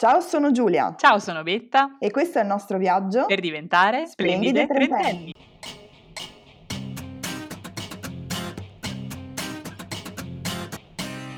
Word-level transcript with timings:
Ciao, 0.00 0.20
sono 0.20 0.52
Giulia 0.52 0.94
Ciao, 0.96 1.18
sono 1.18 1.42
Betta 1.42 1.96
e 1.98 2.12
questo 2.12 2.38
è 2.38 2.42
il 2.42 2.46
nostro 2.46 2.78
viaggio 2.78 3.26
per 3.26 3.40
diventare 3.40 4.06
Splendide 4.06 4.64
splendide 4.64 4.88
trentenni. 4.88 5.32
trentenni. 5.32 6.48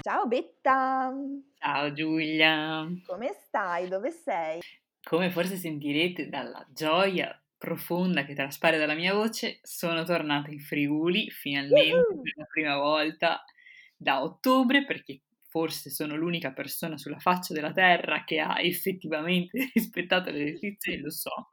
Ciao 0.03 0.27
Betta, 0.27 1.11
Ciao 1.59 1.93
Giulia. 1.95 2.87
come 3.07 3.33
stai? 3.47 3.89
Dove 3.89 4.11
sei? 4.11 4.61
Come 5.03 5.31
forse 5.31 5.57
sentirete 5.57 6.29
dalla 6.29 6.63
gioia 6.71 7.35
profonda 7.57 8.27
che 8.27 8.35
traspare 8.35 8.77
dalla 8.77 8.93
mia 8.95 9.15
voce, 9.15 9.61
sono 9.63 10.05
tornata 10.05 10.51
in 10.51 10.61
Friuli 10.61 11.31
finalmente 11.31 11.95
Woohoo! 11.95 12.21
per 12.21 12.33
la 12.37 12.45
prima 12.45 12.77
volta 12.77 13.43
da 13.97 14.23
ottobre 14.23 14.85
perché 14.85 15.21
forse 15.51 15.91
sono 15.91 16.17
l'unica 16.17 16.53
persona 16.53 16.97
sulla 16.97 17.19
faccia 17.19 17.53
della 17.55 17.73
terra 17.73 18.25
che 18.25 18.41
ha 18.41 18.61
effettivamente 18.61 19.71
rispettato 19.75 20.31
le 20.31 20.45
restrizioni, 20.45 21.01
lo 21.01 21.11
so, 21.11 21.49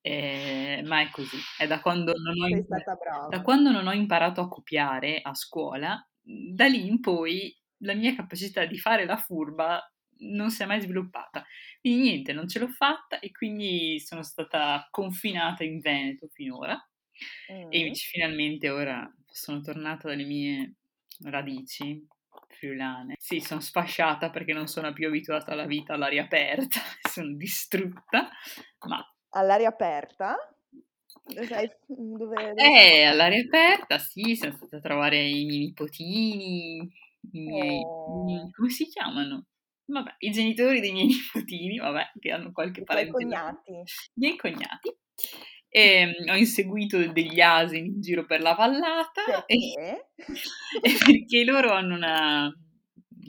Eh, 0.00 0.82
ma 0.84 1.00
è 1.02 1.10
così. 1.10 1.38
È 1.56 1.66
da 1.66 1.80
quando 1.80 2.12
non 2.16 2.34
ho 2.40 2.48
Sei 2.48 2.58
imparato. 2.58 3.28
Da 3.30 3.42
quando 3.42 3.70
non 3.70 3.86
ho 3.86 3.92
imparato 3.92 4.40
a 4.40 4.48
copiare 4.48 5.20
a 5.20 5.34
scuola, 5.34 6.02
da 6.22 6.66
lì 6.66 6.86
in 6.86 7.00
poi 7.00 7.54
la 7.78 7.94
mia 7.94 8.14
capacità 8.14 8.64
di 8.64 8.78
fare 8.78 9.04
la 9.04 9.16
furba 9.18 9.80
non 10.20 10.50
si 10.50 10.62
è 10.62 10.66
mai 10.66 10.80
sviluppata. 10.80 11.44
Quindi 11.80 12.00
niente, 12.02 12.32
non 12.32 12.48
ce 12.48 12.58
l'ho 12.58 12.68
fatta 12.68 13.18
e 13.20 13.30
quindi 13.30 14.00
sono 14.00 14.22
stata 14.22 14.88
confinata 14.90 15.62
in 15.62 15.78
Veneto 15.80 16.28
finora 16.28 16.76
e 17.68 17.80
Mm. 17.80 17.80
invece 17.80 18.08
finalmente 18.10 18.70
ora 18.70 19.06
sono 19.26 19.60
tornata 19.60 20.08
dalle 20.08 20.24
mie 20.24 20.76
radici 21.24 22.06
friulane. 22.58 23.16
Sì, 23.18 23.40
sono 23.40 23.60
sfasciata 23.60 24.30
perché 24.30 24.52
non 24.52 24.66
sono 24.68 24.92
più 24.92 25.06
abituata 25.08 25.52
alla 25.52 25.66
vita 25.66 25.94
all'aria 25.94 26.22
aperta, 26.24 26.80
sono 27.08 27.34
distrutta, 27.34 28.30
ma 28.88 29.04
All'aria 29.30 29.68
aperta? 29.68 30.36
Dove? 31.24 31.78
Dove, 31.86 32.54
Eh, 32.54 33.04
sei? 33.04 33.04
all'aria 33.04 33.42
aperta, 33.44 33.98
sì, 33.98 34.34
sono 34.36 34.52
stata 34.52 34.76
a 34.78 34.80
trovare 34.80 35.28
i 35.28 35.44
miei 35.44 35.58
nipotini, 35.66 36.76
i 37.32 37.40
miei, 37.40 37.80
i 38.04 38.10
Oh, 38.10 38.20
miei- 38.24 38.50
come 38.50 38.68
si 38.70 38.86
chiamano? 38.86 39.46
Vabbè, 39.86 40.16
i 40.18 40.30
genitori 40.30 40.80
dei 40.80 40.92
miei 40.92 41.06
nipotini, 41.46 41.78
vabbè, 41.78 42.12
che 42.18 42.30
hanno 42.32 42.50
qualche 42.52 42.82
i 43.02 43.06
parente 43.06 43.24
da 43.26 43.36
cognati. 43.36 43.76
i 44.14 44.20
miei 44.20 44.36
cognati. 44.36 44.96
E, 45.68 46.06
mm, 46.06 46.28
ho 46.30 46.36
inseguito 46.36 47.12
degli 47.12 47.40
asini 47.40 47.88
in 47.88 48.00
giro 48.00 48.24
per 48.24 48.40
la 48.40 48.54
vallata 48.54 49.44
e, 49.46 49.74
Perché? 49.74 50.10
e 50.82 50.96
perché 51.04 51.44
loro 51.44 51.72
hanno 51.72 51.94
una 51.94 52.50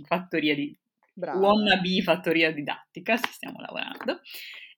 fattoria 0.05 0.55
di 0.55 0.77
Brava. 1.13 1.39
wannabe 1.39 2.01
fattoria 2.01 2.51
didattica, 2.51 3.17
ci 3.17 3.31
stiamo 3.31 3.59
lavorando. 3.59 4.21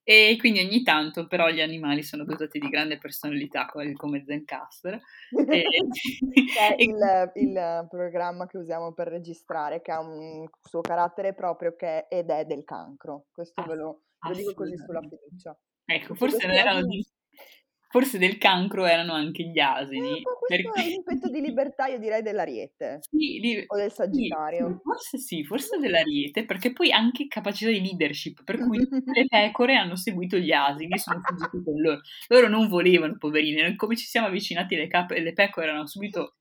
E 0.03 0.35
quindi 0.39 0.59
ogni 0.59 0.81
tanto 0.81 1.27
però 1.27 1.49
gli 1.49 1.61
animali 1.61 2.01
sono 2.01 2.25
dotati 2.25 2.57
di 2.57 2.67
grande 2.69 2.97
personalità, 2.97 3.67
come 3.67 4.23
Zencaster. 4.25 4.99
E, 5.47 5.63
e- 6.69 6.83
il, 6.83 7.31
il 7.35 7.87
programma 7.87 8.47
che 8.47 8.57
usiamo 8.57 8.93
per 8.93 9.07
registrare, 9.09 9.81
che 9.81 9.91
ha 9.91 9.99
un 9.99 10.47
suo 10.59 10.81
carattere 10.81 11.35
proprio 11.35 11.75
che 11.75 12.07
ed 12.09 12.31
è 12.31 12.45
del 12.45 12.63
cancro. 12.63 13.27
Questo 13.31 13.63
ve 13.63 13.75
lo, 13.75 14.01
ve 14.19 14.29
lo 14.29 14.35
dico 14.35 14.53
così 14.55 14.75
sulla 14.77 15.01
fiducia. 15.01 15.57
Ecco, 15.85 16.15
forse 16.15 16.47
non 16.47 16.55
erano 16.55 16.85
di- 16.87 17.05
forse 17.91 18.17
del 18.17 18.37
cancro 18.37 18.85
erano 18.85 19.13
anche 19.13 19.43
gli 19.43 19.57
Eh, 19.57 19.61
asini. 19.61 20.21
ma 20.21 20.31
questo 20.39 20.69
è 20.69 20.71
perché- 20.73 20.89
l'impeto 20.89 21.29
di 21.29 21.41
libertà, 21.45 21.87
io 21.87 21.99
direi, 21.99 22.21
dell'ariete 22.21 22.99
Sì, 23.01 23.39
di- 23.39 23.63
o 23.67 23.75
del 23.75 23.91
sagittario. 23.91 24.67
sì, 24.67 24.79
forse 24.83 25.17
sì, 25.17 25.43
forse 25.43 25.77
dell'ariete, 25.77 26.45
perché 26.45 26.71
poi 26.73 26.91
anche 26.91 27.27
capacità 27.27 27.69
di 27.69 27.81
leadership, 27.81 28.43
per 28.43 28.57
cui 28.59 28.77
le 29.13 29.25
pecore 29.27 29.75
hanno 29.75 29.95
seguito 29.95 30.37
gli 30.37 30.51
asini 30.51 30.97
sono 30.97 31.19
fuggite 31.23 31.61
con 31.63 31.79
loro. 31.81 31.99
Loro 32.29 32.47
non 32.47 32.67
volevano, 32.67 33.17
poverini, 33.17 33.61
noi 33.61 33.75
come 33.75 33.95
ci 33.95 34.05
siamo 34.05 34.27
avvicinati, 34.27 34.75
le, 34.75 34.87
cap- 34.87 35.11
le 35.11 35.33
pecore 35.33 35.67
erano 35.67 35.85
subito 35.87 36.35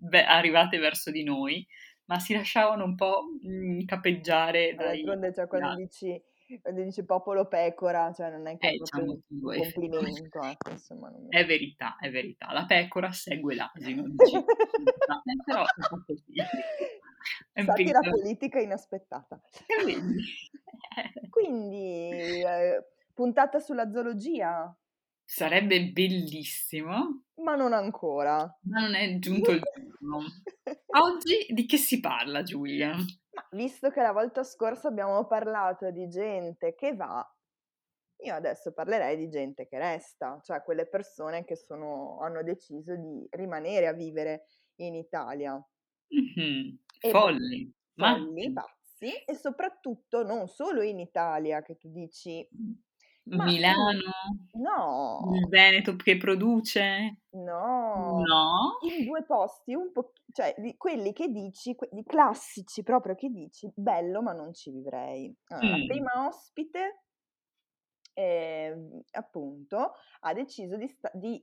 ve- 0.00 0.24
arrivate 0.24 0.78
verso 0.78 1.10
di 1.10 1.22
noi, 1.24 1.66
ma 2.06 2.18
si 2.18 2.34
lasciavano 2.34 2.84
un 2.84 2.94
po' 2.96 3.22
mm, 3.46 3.84
capeggiare 3.86 4.74
dai... 4.74 5.02
D'altronde, 5.02 5.32
cioè, 5.32 5.46
quando 5.46 5.74
dici, 5.76 6.20
quando 6.58 6.82
dici 6.82 7.04
popolo 7.04 7.46
pecora, 7.46 8.12
cioè 8.12 8.30
non 8.30 8.46
è 8.46 8.56
che 8.56 8.68
Eh, 8.68 8.80
c'è 8.82 9.00
un 9.00 9.20
complimento, 9.28 10.42
ecco, 10.42 10.70
insomma. 10.70 11.10
non 11.10 11.26
È 11.28 11.44
verità, 11.44 11.96
è 11.98 12.10
verità. 12.10 12.52
La 12.52 12.64
pecora 12.66 13.12
segue 13.12 13.54
l'asino. 13.54 14.04
Eh, 15.22 15.36
però 15.44 15.62
è 15.62 15.66
un 15.76 15.88
po' 15.88 16.04
così. 16.06 16.32
È 17.52 17.62
Satira 17.64 18.00
politica 18.00 18.58
inaspettata. 18.60 19.38
Vedi? 19.84 20.16
Quindi, 21.28 22.08
eh, 22.10 22.84
puntata 23.12 23.58
sulla 23.60 23.90
zoologia, 23.90 24.74
Sarebbe 25.22 25.90
bellissimo, 25.92 27.22
ma 27.36 27.54
non 27.54 27.72
ancora. 27.72 28.38
ma 28.62 28.80
non 28.80 28.94
è 28.96 29.16
giunto 29.20 29.52
il 29.52 29.60
giorno. 29.60 30.24
Oggi 30.86 31.46
di 31.50 31.66
che 31.66 31.76
si 31.76 32.00
parla, 32.00 32.42
Giulia? 32.42 32.96
Visto 33.52 33.90
che 33.90 34.02
la 34.02 34.12
volta 34.12 34.42
scorsa 34.44 34.88
abbiamo 34.88 35.26
parlato 35.26 35.90
di 35.90 36.08
gente 36.08 36.74
che 36.74 36.94
va, 36.94 37.24
io 38.22 38.34
adesso 38.34 38.72
parlerei 38.72 39.16
di 39.16 39.28
gente 39.28 39.66
che 39.66 39.78
resta, 39.78 40.40
cioè 40.42 40.62
quelle 40.62 40.86
persone 40.86 41.44
che 41.44 41.56
sono, 41.56 42.18
hanno 42.20 42.42
deciso 42.42 42.96
di 42.96 43.26
rimanere 43.30 43.86
a 43.88 43.92
vivere 43.92 44.44
in 44.76 44.94
Italia. 44.94 45.62
Mhm, 46.12 46.78
E 47.02 47.10
Folli, 47.10 47.72
folli, 47.96 48.52
pazzi, 48.52 49.12
e 49.24 49.34
soprattutto 49.34 50.22
non 50.22 50.48
solo 50.48 50.82
in 50.82 50.98
Italia, 50.98 51.62
che 51.62 51.76
tu 51.76 51.88
dici, 51.90 52.46
ma 53.30 53.46
Milano, 53.46 54.10
no, 54.54 54.76
il 55.34 55.48
Veneto 55.48 55.96
che 55.96 56.16
produce? 56.18 57.16
no, 57.32 58.09
No? 58.24 58.78
in 58.82 59.04
due 59.04 59.22
posti, 59.24 59.74
un 59.74 59.92
po', 59.92 60.12
cioè 60.32 60.54
di 60.58 60.76
quelli 60.76 61.12
che 61.12 61.28
dici, 61.28 61.76
di 61.90 62.02
classici 62.04 62.82
proprio 62.82 63.14
che 63.14 63.28
dici, 63.30 63.70
bello 63.74 64.22
ma 64.22 64.32
non 64.32 64.54
ci 64.54 64.70
vivrei. 64.70 65.34
Allora, 65.48 65.68
la 65.76 65.76
Mm. 65.82 65.86
prima 65.86 66.26
ospite, 66.26 67.02
ehm, 68.14 69.02
appunto, 69.12 69.92
ha 70.20 70.32
deciso 70.32 70.76
di, 70.76 70.88
sta- 70.88 71.10
di 71.14 71.42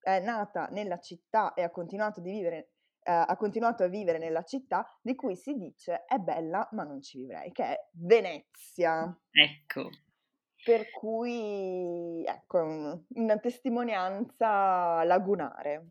è 0.00 0.18
nata 0.20 0.66
nella 0.72 0.98
città 0.98 1.54
e 1.54 1.62
ha 1.62 1.70
continuato, 1.70 2.20
di 2.20 2.30
vivere, 2.30 2.70
eh, 3.04 3.12
ha 3.12 3.36
continuato 3.36 3.84
a 3.84 3.88
vivere 3.88 4.18
nella 4.18 4.42
città 4.42 4.84
di 5.00 5.14
cui 5.14 5.36
si 5.36 5.54
dice 5.56 6.04
è 6.06 6.18
bella 6.18 6.68
ma 6.72 6.82
non 6.84 7.00
ci 7.02 7.18
vivrei, 7.18 7.52
che 7.52 7.64
è 7.64 7.88
Venezia. 7.92 9.16
Ecco, 9.30 9.90
Per 10.64 10.90
cui, 10.90 12.24
ecco, 12.24 12.58
un- 12.58 13.04
una 13.14 13.38
testimonianza 13.38 15.02
lagunare. 15.04 15.86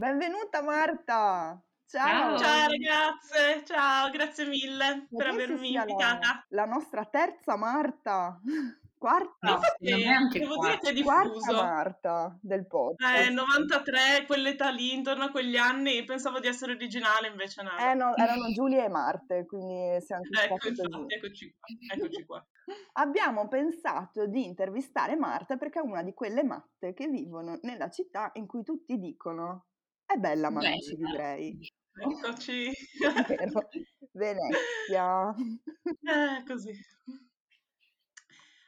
Benvenuta 0.00 0.62
Marta! 0.62 1.62
Ciao! 1.86 2.38
Ciao. 2.38 2.38
Ciao 2.38 2.68
ragazze, 2.70 3.64
ciao, 3.66 4.08
grazie 4.10 4.46
mille 4.46 5.06
Ma 5.10 5.18
per 5.18 5.26
avermi 5.26 5.68
sia 5.68 5.84
la, 5.84 5.90
invitata. 5.90 6.46
la 6.48 6.64
nostra 6.64 7.04
terza 7.04 7.56
Marta, 7.58 8.40
quarta, 8.96 9.36
no, 9.46 9.60
me 9.80 10.06
anche 10.06 10.38
devo 10.38 10.54
qua. 10.56 10.68
dire 10.68 10.78
che 10.78 10.88
è 10.98 11.02
quarta 11.02 11.28
diffuso. 11.28 11.52
Marta 11.52 12.38
del 12.40 12.60
Eh, 12.60 12.64
podcast. 12.66 13.30
93, 13.30 14.24
quell'età 14.26 14.70
lì, 14.70 14.94
intorno 14.94 15.24
a 15.24 15.30
quegli 15.30 15.56
anni, 15.58 16.02
pensavo 16.04 16.40
di 16.40 16.46
essere 16.48 16.72
originale, 16.72 17.28
invece 17.28 17.60
Eh 17.60 17.64
nada. 17.64 17.92
no, 17.92 18.16
erano 18.16 18.50
Giulia 18.54 18.84
e 18.84 18.88
Marte, 18.88 19.44
quindi 19.44 20.00
siamo 20.00 20.22
Ecco, 20.22 20.56
fatti 20.56 20.68
infatti, 20.68 21.14
eccoci 21.14 21.54
qua, 21.58 21.94
eccoci 21.94 22.24
qua. 22.24 22.46
Abbiamo 22.94 23.48
pensato 23.48 24.26
di 24.26 24.46
intervistare 24.46 25.14
Marta 25.16 25.58
perché 25.58 25.80
è 25.80 25.82
una 25.82 26.02
di 26.02 26.14
quelle 26.14 26.42
matte 26.42 26.94
che 26.94 27.06
vivono 27.08 27.58
nella 27.62 27.90
città 27.90 28.30
in 28.34 28.46
cui 28.46 28.62
tutti 28.62 28.96
dicono 28.98 29.66
è 30.14 30.16
bella 30.18 30.50
ma 30.50 30.60
non 30.62 30.80
ci 30.80 30.96
Bella. 30.96 31.08
vivrei. 31.08 31.58
Eccoci. 32.00 32.70
Vero? 33.26 33.68
Venezia. 34.12 35.34
Eh, 36.02 36.44
così. 36.46 36.72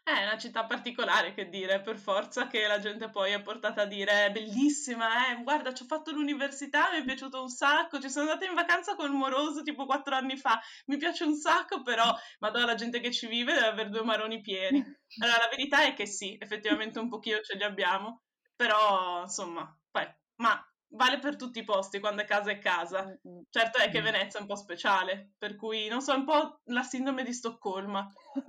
È 0.04 0.10
una 0.24 0.36
città 0.36 0.66
particolare, 0.66 1.32
che 1.32 1.48
dire, 1.48 1.80
per 1.80 1.96
forza 1.96 2.48
che 2.48 2.66
la 2.66 2.80
gente 2.80 3.08
poi 3.08 3.30
è 3.32 3.40
portata 3.40 3.82
a 3.82 3.86
dire 3.86 4.26
è 4.26 4.32
bellissima, 4.32 5.28
eh, 5.30 5.42
guarda, 5.44 5.72
ci 5.72 5.84
ho 5.84 5.86
fatto 5.86 6.10
l'università, 6.10 6.90
mi 6.90 6.98
è 6.98 7.04
piaciuto 7.04 7.40
un 7.40 7.48
sacco, 7.48 8.00
ci 8.00 8.10
sono 8.10 8.28
andata 8.28 8.44
in 8.48 8.54
vacanza 8.54 8.96
con 8.96 9.06
il 9.06 9.16
moroso 9.16 9.62
tipo 9.62 9.86
quattro 9.86 10.16
anni 10.16 10.36
fa, 10.36 10.60
mi 10.86 10.96
piace 10.96 11.22
un 11.24 11.36
sacco, 11.36 11.82
però, 11.82 12.12
madonna, 12.40 12.66
la 12.66 12.74
gente 12.74 12.98
che 12.98 13.12
ci 13.12 13.28
vive 13.28 13.52
deve 13.54 13.66
avere 13.66 13.88
due 13.90 14.02
maroni 14.02 14.40
pieni. 14.40 14.82
Allora, 15.22 15.38
la 15.38 15.48
verità 15.50 15.82
è 15.84 15.92
che 15.94 16.06
sì, 16.06 16.36
effettivamente 16.40 16.98
un 16.98 17.08
pochino 17.08 17.40
ce 17.40 17.56
li 17.56 17.62
abbiamo, 17.62 18.22
però, 18.56 19.22
insomma, 19.22 19.78
poi, 19.90 20.06
ma 20.36 20.71
vale 20.94 21.18
per 21.18 21.36
tutti 21.36 21.58
i 21.60 21.64
posti, 21.64 22.00
quando 22.00 22.22
è 22.22 22.24
casa 22.24 22.50
è 22.50 22.58
casa. 22.58 23.04
Mm, 23.04 23.30
mm. 23.38 23.40
Certo 23.50 23.78
è 23.78 23.90
che 23.90 24.00
Mm. 24.00 24.04
Venezia 24.04 24.38
è 24.38 24.42
un 24.42 24.48
po' 24.48 24.56
speciale, 24.56 25.32
per 25.38 25.56
cui 25.56 25.88
non 25.88 26.00
so, 26.00 26.12
è 26.12 26.16
un 26.16 26.24
po' 26.24 26.60
la 26.64 26.82
sindrome 26.82 27.24
di 27.24 27.32
Stoccolma. 27.32 28.06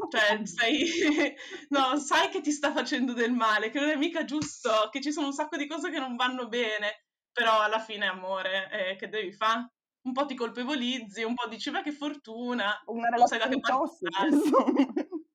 Cioè, 0.07 0.41
sei... 0.45 0.89
no, 1.69 1.97
sai 1.97 2.29
che 2.29 2.41
ti 2.41 2.51
sta 2.51 2.71
facendo 2.73 3.13
del 3.13 3.31
male, 3.31 3.69
che 3.69 3.79
non 3.79 3.89
è 3.89 3.95
mica 3.95 4.25
giusto, 4.25 4.89
che 4.91 5.01
ci 5.01 5.11
sono 5.11 5.27
un 5.27 5.33
sacco 5.33 5.57
di 5.57 5.67
cose 5.67 5.89
che 5.91 5.99
non 5.99 6.15
vanno 6.15 6.47
bene, 6.47 7.05
però 7.31 7.59
alla 7.61 7.79
fine 7.79 8.05
amore, 8.07 8.69
eh, 8.91 8.95
che 8.95 9.09
devi 9.09 9.31
fare? 9.33 9.71
Un 10.03 10.11
po' 10.13 10.25
ti 10.25 10.35
colpevolizzi, 10.35 11.23
un 11.23 11.33
po' 11.33 11.47
dici 11.47 11.71
ma 11.71 11.81
che 11.81 11.91
fortuna, 11.93 12.77
Una 12.85 13.07
non 13.09 13.25
sai 13.25 13.39
da 13.39 13.47
che 13.47 13.55
relazione 13.55 13.59
parte 13.59 13.77
tossica, 13.77 14.25
stai. 14.27 14.29
insomma. 14.29 14.83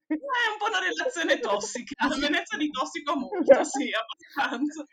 È 0.08 0.50
un 0.52 0.58
po' 0.58 0.66
una 0.68 0.78
relazione 0.80 1.38
tossica, 1.38 1.94
a 2.04 2.08
Venezia 2.18 2.56
di 2.58 2.70
tossico 2.70 3.16
molto, 3.16 3.64
sì, 3.64 3.90
abbastanza. 3.92 4.84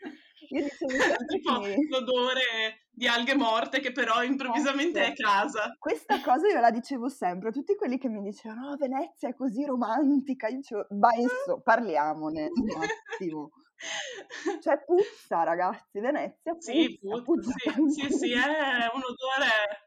Io 0.50 0.62
dicevo 0.62 0.90
sempre 0.90 1.26
tipo 1.26 1.60
che... 1.60 1.76
l'odore 1.88 2.86
di 2.90 3.06
alghe 3.06 3.34
morte 3.34 3.80
che 3.80 3.92
però 3.92 4.22
improvvisamente 4.22 5.00
è 5.00 5.08
Ecco, 5.08 5.22
casa. 5.22 5.74
questa 5.78 6.20
cosa 6.22 6.48
io 6.48 6.60
la 6.60 6.70
dicevo 6.70 7.08
sempre 7.08 7.50
a 7.50 7.52
tutti 7.52 7.74
quelli 7.74 7.98
che 7.98 8.08
mi 8.08 8.22
dicevano 8.22 8.70
oh, 8.70 8.76
Venezia 8.76 9.28
è 9.28 9.34
così 9.34 9.64
romantica, 9.64 10.48
io 10.48 10.56
dicevo 10.56 10.86
vai 10.90 11.20
insomma, 11.20 11.60
parliamone 11.62 12.48
un 12.52 12.68
attimo. 12.82 13.50
Cioè 14.62 14.82
puzza 14.84 15.42
ragazzi, 15.42 16.00
Venezia 16.00 16.52
puzza, 16.52 16.72
Sì, 16.72 16.98
puzza, 16.98 17.22
puzza 17.22 18.06
sì, 18.06 18.12
sì, 18.12 18.18
sì, 18.18 18.32
è 18.32 18.88
un 18.94 19.02
odore, 19.02 19.86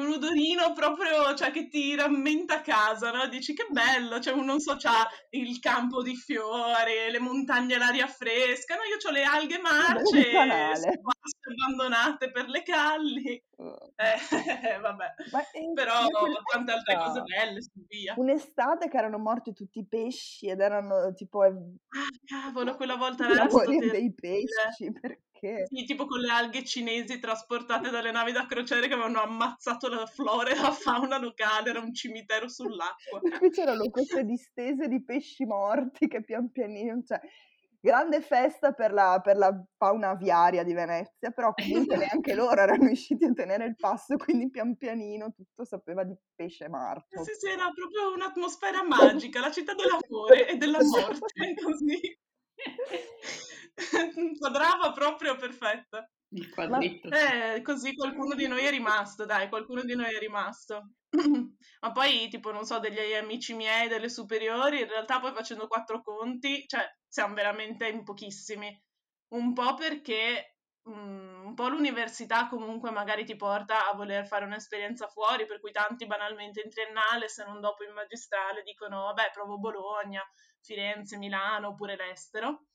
un 0.00 0.12
odorino 0.12 0.72
proprio, 0.72 1.34
cioè, 1.34 1.50
che 1.50 1.68
ti 1.68 1.94
rammenta 1.94 2.60
casa, 2.60 3.12
no? 3.12 3.26
Dici 3.28 3.54
che 3.54 3.66
bello, 3.70 4.20
cioè, 4.20 4.34
non 4.34 4.60
so, 4.60 4.76
c'ha 4.76 5.08
il 5.30 5.58
campo 5.60 6.02
di 6.02 6.16
fiori, 6.16 7.10
le 7.10 7.20
montagne, 7.20 7.78
l'aria 7.78 8.06
fresca, 8.06 8.74
no? 8.74 8.82
Io 8.82 8.96
ho 9.06 9.12
le 9.12 9.22
alghe 9.22 9.58
marce, 9.58 10.32
abbandonate 11.46 12.30
per 12.30 12.48
le 12.48 12.62
calli, 12.62 13.42
eh, 13.96 14.16
vabbè, 14.80 15.14
Ma 15.30 15.40
eh, 15.40 15.72
però 15.74 16.08
tante 16.50 16.72
altre 16.72 16.96
cose 16.96 17.22
belle 17.22 17.62
su 17.62 17.84
via. 17.86 18.14
Un'estate 18.16 18.88
che 18.88 18.96
erano 18.96 19.18
morti 19.18 19.52
tutti 19.52 19.78
i 19.78 19.86
pesci 19.86 20.48
ed 20.48 20.60
erano 20.60 21.12
tipo 21.14 21.44
eh, 21.44 21.50
Ah, 21.50 22.10
cavolo, 22.24 22.74
quella 22.74 22.96
volta 22.96 23.28
la 23.28 23.46
è 23.46 23.50
morire 23.50 23.90
dei 23.90 24.12
pesci 24.12 24.90
perché 24.92 25.22
Sì, 25.66 25.84
tipo 25.84 26.06
con 26.06 26.20
le 26.20 26.30
alghe 26.30 26.64
cinesi 26.64 27.18
trasportate 27.18 27.90
dalle 27.90 28.10
navi 28.10 28.32
da 28.32 28.46
crociere 28.46 28.86
che 28.88 28.94
avevano 28.94 29.20
ammazzato 29.20 29.88
la 29.88 30.06
flora 30.06 30.50
e 30.50 30.54
la 30.54 30.70
fauna 30.72 31.18
locale, 31.18 31.70
era 31.70 31.80
un 31.80 31.92
cimitero 31.92 32.48
sull'acqua. 32.48 33.20
Qui 33.38 33.50
c'erano 33.50 33.88
queste 33.90 34.24
distese 34.24 34.88
di 34.88 35.04
pesci 35.04 35.44
morti 35.44 36.08
che 36.08 36.22
pian 36.22 36.50
pianino, 36.50 37.02
cioè, 37.02 37.20
grande 37.84 38.22
festa 38.22 38.72
per 38.72 38.94
la, 38.94 39.20
per 39.22 39.36
la 39.36 39.52
fauna 39.76 40.10
aviaria 40.10 40.64
di 40.64 40.72
Venezia, 40.72 41.30
però 41.30 41.52
comunque 41.52 41.98
neanche 41.98 42.32
loro 42.34 42.62
erano 42.62 42.86
riusciti 42.86 43.26
a 43.26 43.32
tenere 43.34 43.66
il 43.66 43.76
passo, 43.76 44.16
quindi 44.16 44.48
pian 44.48 44.74
pianino 44.76 45.34
tutto 45.34 45.66
sapeva 45.66 46.02
di 46.02 46.16
pesce 46.34 46.66
marcio. 46.68 47.22
Sì, 47.22 47.32
sì, 47.38 47.48
era 47.48 47.70
proprio 47.74 48.14
un'atmosfera 48.14 48.82
magica, 48.84 49.40
la 49.40 49.50
città 49.50 49.74
dell'amore 49.74 50.48
e 50.48 50.56
della 50.56 50.78
morte, 50.82 51.54
così. 51.62 52.18
Quadrava 54.38 54.92
proprio 54.92 55.36
perfetta. 55.36 56.08
Il 56.34 56.50
quadretto. 56.50 57.08
Eh, 57.08 57.62
così 57.62 57.94
qualcuno 57.94 58.34
di 58.34 58.48
noi 58.48 58.64
è 58.64 58.70
rimasto, 58.70 59.24
dai, 59.24 59.48
qualcuno 59.48 59.82
di 59.82 59.94
noi 59.94 60.14
è 60.14 60.18
rimasto. 60.18 60.94
Ma 61.80 61.92
poi, 61.92 62.28
tipo, 62.28 62.50
non 62.50 62.64
so, 62.64 62.80
degli 62.80 63.14
amici 63.14 63.54
miei 63.54 63.88
delle 63.88 64.08
superiori, 64.08 64.80
in 64.80 64.88
realtà 64.88 65.20
poi 65.20 65.32
facendo 65.32 65.68
quattro 65.68 66.02
conti, 66.02 66.64
cioè, 66.66 66.84
siamo 67.06 67.34
veramente 67.34 67.86
in 67.88 68.02
pochissimi. 68.02 68.76
Un 69.28 69.52
po' 69.52 69.74
perché 69.74 70.56
mm, 70.88 71.46
un 71.46 71.54
po' 71.54 71.68
l'università 71.68 72.48
comunque 72.48 72.90
magari 72.90 73.24
ti 73.24 73.36
porta 73.36 73.88
a 73.88 73.94
voler 73.94 74.26
fare 74.26 74.44
un'esperienza 74.44 75.06
fuori, 75.06 75.46
per 75.46 75.60
cui 75.60 75.70
tanti 75.70 76.06
banalmente 76.06 76.62
in 76.64 76.70
triennale, 76.70 77.28
se 77.28 77.44
non 77.44 77.60
dopo 77.60 77.84
in 77.84 77.92
magistrale, 77.92 78.62
dicono, 78.62 79.04
vabbè, 79.04 79.30
provo 79.32 79.58
Bologna, 79.58 80.22
Firenze, 80.64 81.16
Milano, 81.18 81.68
oppure 81.68 81.96
l'estero 81.96 82.66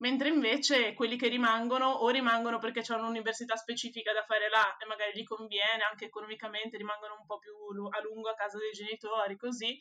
mentre 0.00 0.28
invece 0.28 0.94
quelli 0.94 1.16
che 1.16 1.28
rimangono 1.28 1.86
o 1.86 2.08
rimangono 2.08 2.58
perché 2.58 2.80
c'è 2.80 2.94
un'università 2.94 3.56
specifica 3.56 4.12
da 4.12 4.22
fare 4.22 4.48
là 4.48 4.76
e 4.78 4.86
magari 4.86 5.12
gli 5.14 5.24
conviene 5.24 5.82
anche 5.88 6.06
economicamente, 6.06 6.76
rimangono 6.78 7.16
un 7.20 7.26
po' 7.26 7.38
più 7.38 7.52
a 7.90 8.00
lungo 8.02 8.30
a 8.30 8.34
casa 8.34 8.56
dei 8.58 8.72
genitori, 8.72 9.36
così, 9.36 9.78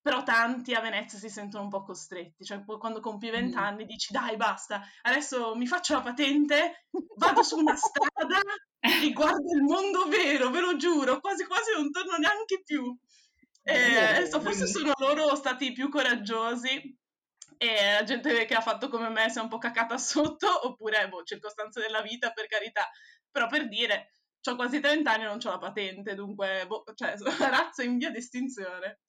però 0.00 0.22
tanti 0.22 0.74
a 0.74 0.80
Venezia 0.80 1.18
si 1.18 1.28
sentono 1.28 1.64
un 1.64 1.70
po' 1.70 1.82
costretti, 1.82 2.44
cioè 2.44 2.62
poi 2.62 2.78
quando 2.78 3.00
compi 3.00 3.28
Mm. 3.28 3.32
vent'anni 3.32 3.84
dici 3.84 4.12
dai 4.12 4.36
basta, 4.36 4.80
adesso 5.02 5.54
mi 5.56 5.66
faccio 5.66 5.94
la 5.94 6.02
patente, 6.02 6.86
vado 7.16 7.42
su 7.42 7.58
una 7.58 7.74
strada 7.74 8.40
e 9.08 9.12
guardo 9.12 9.52
il 9.54 9.62
mondo 9.62 10.06
vero, 10.06 10.50
ve 10.50 10.60
lo 10.60 10.76
giuro, 10.76 11.18
quasi 11.20 11.44
quasi 11.46 11.72
non 11.72 11.90
torno 11.90 12.16
neanche 12.16 12.62
più. 12.62 12.96
E 13.68 13.72
Vero, 13.72 14.16
adesso 14.16 14.40
forse 14.40 14.66
sono 14.66 14.92
loro 14.96 15.36
stati 15.36 15.72
più 15.72 15.90
coraggiosi 15.90 16.98
e 17.58 17.92
la 17.98 18.02
gente 18.02 18.46
che 18.46 18.54
ha 18.54 18.62
fatto 18.62 18.88
come 18.88 19.10
me 19.10 19.28
si 19.28 19.38
è 19.38 19.42
un 19.42 19.48
po' 19.48 19.58
cacata 19.58 19.98
sotto, 19.98 20.46
oppure, 20.66 21.06
boh, 21.10 21.22
circostanze 21.22 21.80
della 21.80 22.00
vita, 22.00 22.30
per 22.30 22.46
carità. 22.46 22.88
Però 23.30 23.46
per 23.46 23.68
dire, 23.68 24.12
ho 24.48 24.54
quasi 24.54 24.80
30 24.80 25.12
anni 25.12 25.24
e 25.24 25.26
non 25.26 25.38
ho 25.44 25.50
la 25.50 25.58
patente, 25.58 26.14
dunque, 26.14 26.64
boh, 26.66 26.84
cioè, 26.94 27.14
razza 27.74 27.82
in 27.82 27.98
via 27.98 28.10
di 28.10 28.16
estinzione. 28.16 29.00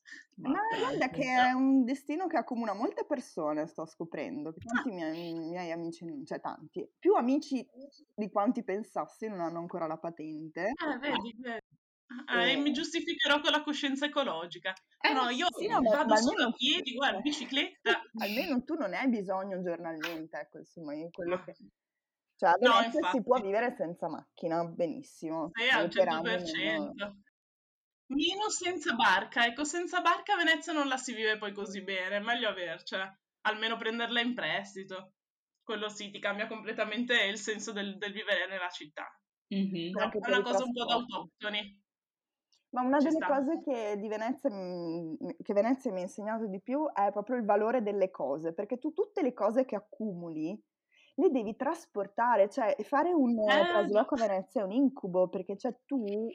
Ma 0.42 0.60
guarda 0.78 1.10
che 1.10 1.24
è 1.24 1.52
un 1.52 1.86
destino 1.86 2.28
che 2.28 2.38
accomuna 2.38 2.74
molte 2.74 3.06
persone, 3.06 3.66
sto 3.66 3.86
scoprendo, 3.86 4.52
che 4.52 4.60
tanti 4.66 4.90
miei, 4.90 5.34
miei 5.34 5.72
amici, 5.72 6.06
cioè 6.26 6.42
tanti, 6.42 6.86
più 7.00 7.14
amici 7.14 7.66
di 8.14 8.30
quanti 8.30 8.64
pensassi 8.64 9.30
non 9.30 9.40
hanno 9.40 9.60
ancora 9.60 9.88
la 9.88 9.98
patente. 9.98 10.68
Eh, 10.68 10.98
vedi, 10.98 11.34
vedi. 11.38 11.59
Eh, 12.28 12.54
E- 12.54 12.58
mi 12.58 12.72
giustificherò 12.72 13.40
con 13.40 13.52
la 13.52 13.62
coscienza 13.62 14.06
ecologica. 14.06 14.74
Eh, 15.02 15.14
no, 15.14 15.30
io 15.30 15.48
sì, 15.52 15.68
no, 15.68 15.80
vado 15.82 16.16
solo 16.16 16.48
a 16.48 16.52
piedi, 16.52 16.94
guarda, 16.94 17.18
in 17.18 17.24
bicicletta. 17.24 18.02
Almeno 18.24 18.64
tu 18.64 18.76
non 18.76 18.94
hai 18.94 19.08
bisogno 19.10 19.62
giornalmente, 19.62 20.38
ecco, 20.38 20.58
insomma, 20.58 20.96
io 20.96 21.10
quello 21.12 21.44
che... 21.44 21.56
Cioè, 22.36 22.50
a 22.50 22.56
No, 22.60 22.74
Venezia 22.74 23.12
si 23.12 23.22
può 23.22 23.40
vivere 23.40 23.76
senza 23.78 24.08
macchina, 24.08 24.64
benissimo. 24.66 25.52
Sì, 25.54 25.68
al 25.70 25.84
Io 25.84 25.90
per 25.90 26.08
anni 26.08 26.24
100%. 26.24 26.94
non- 26.96 27.24
Meno 28.10 28.50
senza 28.50 28.96
barca, 28.96 29.46
ecco, 29.46 29.64
senza 29.64 30.02
barca 30.02 30.34
a 30.34 30.38
Venezia 30.38 30.74
non 30.74 30.88
la 30.88 30.98
si 30.98 31.14
vive 31.14 31.38
poi 31.38 31.54
così 31.54 31.84
bene, 31.84 32.16
è 32.16 32.20
meglio 32.20 32.50
avercela, 32.50 33.16
almeno 33.42 33.78
prenderla 33.78 34.20
in 34.20 34.34
prestito. 34.34 35.14
Quello 35.62 35.90
sì, 35.90 36.10
ti 36.10 36.18
cambia 36.18 36.48
completamente 36.48 37.26
il 37.26 37.38
senso 37.38 37.72
del, 37.72 37.98
del 37.98 38.12
vivere 38.12 38.48
nella 38.48 38.70
città. 38.70 39.06
Mhm. 39.50 39.96
Anche 40.00 40.18
è 40.18 40.28
una 40.28 40.42
cosa 40.42 40.64
un 40.64 40.74
po' 40.74 40.86
da 40.86 40.94
autoctoni. 40.96 41.79
Ma 42.72 42.82
una 42.82 43.00
Ci 43.00 43.08
delle 43.08 43.16
sta. 43.16 43.28
cose 43.28 43.60
che 43.62 43.98
di 43.98 44.08
Venezia, 44.08 44.50
che 45.42 45.54
Venezia 45.54 45.92
mi 45.92 46.00
ha 46.00 46.04
insegnato 46.04 46.46
di 46.46 46.62
più 46.62 46.86
è 46.92 47.12
proprio 47.12 47.38
il 47.38 47.46
valore 47.46 47.82
delle 47.82 48.12
cose, 48.12 48.54
perché 48.54 48.78
tu 48.78 48.94
tutte 48.94 49.22
le 49.24 49.34
cose 49.34 49.66
che 49.66 49.76
accumuli 49.76 50.62
le 51.16 51.30
devi 51.32 51.56
trasportare, 51.56 52.48
cioè 52.50 52.76
fare 52.84 53.12
un 53.12 53.32
eh, 53.50 53.66
trasloco 53.66 54.16
a 54.16 54.18
Venezia 54.20 54.62
è 54.62 54.64
un 54.64 54.72
incubo, 54.72 55.30
perché 55.30 55.58
cioè 55.58 55.76
tu, 55.86 56.28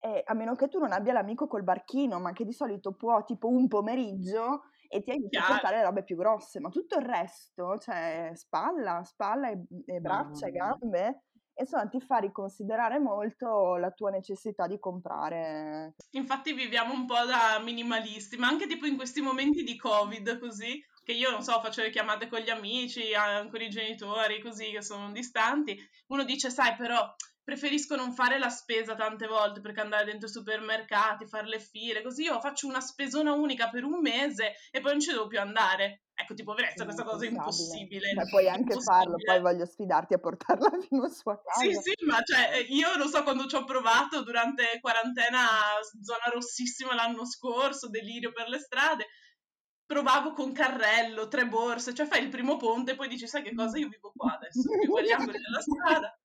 eh, 0.00 0.22
a 0.24 0.34
meno 0.34 0.54
che 0.54 0.68
tu 0.68 0.78
non 0.78 0.92
abbia 0.92 1.12
l'amico 1.14 1.46
col 1.46 1.62
barchino, 1.64 2.20
ma 2.20 2.32
che 2.32 2.44
di 2.44 2.52
solito 2.52 2.94
può 2.94 3.24
tipo 3.24 3.48
un 3.48 3.66
pomeriggio 3.66 4.62
e 4.88 5.02
ti 5.02 5.10
aiuta 5.10 5.40
a 5.40 5.42
Chiaro. 5.42 5.46
portare 5.46 5.76
le 5.76 5.82
robe 5.84 6.04
più 6.04 6.16
grosse, 6.16 6.60
ma 6.60 6.68
tutto 6.68 6.98
il 6.98 7.04
resto, 7.06 7.78
cioè 7.78 8.30
spalla, 8.34 9.02
spalla 9.04 9.50
e, 9.50 9.62
e 9.86 10.00
braccia 10.00 10.46
e 10.48 10.50
gambe, 10.52 11.24
insomma 11.60 11.86
ti 11.86 12.00
fa 12.00 12.18
riconsiderare 12.18 12.98
molto 12.98 13.76
la 13.76 13.90
tua 13.90 14.10
necessità 14.10 14.66
di 14.66 14.78
comprare. 14.78 15.94
Infatti 16.12 16.52
viviamo 16.52 16.92
un 16.92 17.06
po' 17.06 17.24
da 17.24 17.60
minimalisti, 17.62 18.36
ma 18.36 18.48
anche 18.48 18.66
tipo 18.66 18.86
in 18.86 18.96
questi 18.96 19.20
momenti 19.20 19.62
di 19.62 19.76
Covid 19.76 20.38
così, 20.38 20.82
che 21.04 21.12
io 21.12 21.30
non 21.30 21.42
so, 21.42 21.60
faccio 21.60 21.82
le 21.82 21.90
chiamate 21.90 22.28
con 22.28 22.40
gli 22.40 22.50
amici, 22.50 23.02
con 23.50 23.60
i 23.60 23.68
genitori 23.68 24.42
così 24.42 24.70
che 24.70 24.82
sono 24.82 25.12
distanti, 25.12 25.78
uno 26.08 26.24
dice, 26.24 26.50
sai 26.50 26.74
però 26.76 27.14
preferisco 27.50 27.96
non 27.96 28.12
fare 28.12 28.38
la 28.38 28.48
spesa 28.48 28.94
tante 28.94 29.26
volte 29.26 29.60
perché 29.60 29.80
andare 29.80 30.04
dentro 30.04 30.28
i 30.28 30.30
supermercati, 30.30 31.26
fare 31.26 31.48
le 31.48 31.58
file, 31.58 32.00
così 32.00 32.22
io 32.22 32.38
faccio 32.38 32.68
una 32.68 32.80
spesona 32.80 33.32
unica 33.32 33.68
per 33.68 33.82
un 33.82 33.98
mese 33.98 34.54
e 34.70 34.80
poi 34.80 34.92
non 34.92 35.00
ci 35.00 35.10
devo 35.10 35.26
più 35.26 35.40
andare. 35.40 36.04
Ecco, 36.14 36.34
tipo 36.34 36.54
Venezia 36.54 36.84
questa 36.84 37.02
cosa 37.02 37.24
è 37.24 37.28
impossibile. 37.28 38.12
Beh, 38.12 38.28
puoi 38.28 38.48
anche 38.48 38.78
farlo, 38.78 39.16
poi 39.16 39.40
voglio 39.40 39.66
sfidarti 39.66 40.14
a 40.14 40.18
portarla 40.18 40.70
fino 40.88 41.04
a 41.04 41.08
sua 41.08 41.40
casa. 41.42 41.60
Sì, 41.60 41.72
sì, 41.72 42.04
ma 42.04 42.22
cioè, 42.22 42.66
io 42.68 42.96
lo 42.96 43.08
so 43.08 43.24
quando 43.24 43.46
ci 43.46 43.56
ho 43.56 43.64
provato 43.64 44.22
durante 44.22 44.78
quarantena, 44.80 45.48
zona 46.02 46.30
rossissima 46.32 46.94
l'anno 46.94 47.26
scorso, 47.26 47.88
delirio 47.88 48.30
per 48.30 48.48
le 48.48 48.60
strade, 48.60 49.06
provavo 49.90 50.32
con 50.34 50.52
carrello, 50.52 51.26
tre 51.26 51.48
borse, 51.48 51.92
cioè 51.92 52.06
fai 52.06 52.22
il 52.22 52.28
primo 52.28 52.56
ponte 52.56 52.92
e 52.92 52.94
poi 52.94 53.08
dici, 53.08 53.26
sai 53.26 53.42
che 53.42 53.52
cosa, 53.52 53.76
io 53.76 53.88
vivo 53.88 54.12
qua 54.14 54.36
adesso, 54.36 54.60
agli 54.96 55.10
angoli 55.10 55.38
della 55.40 55.60
strada, 55.60 56.16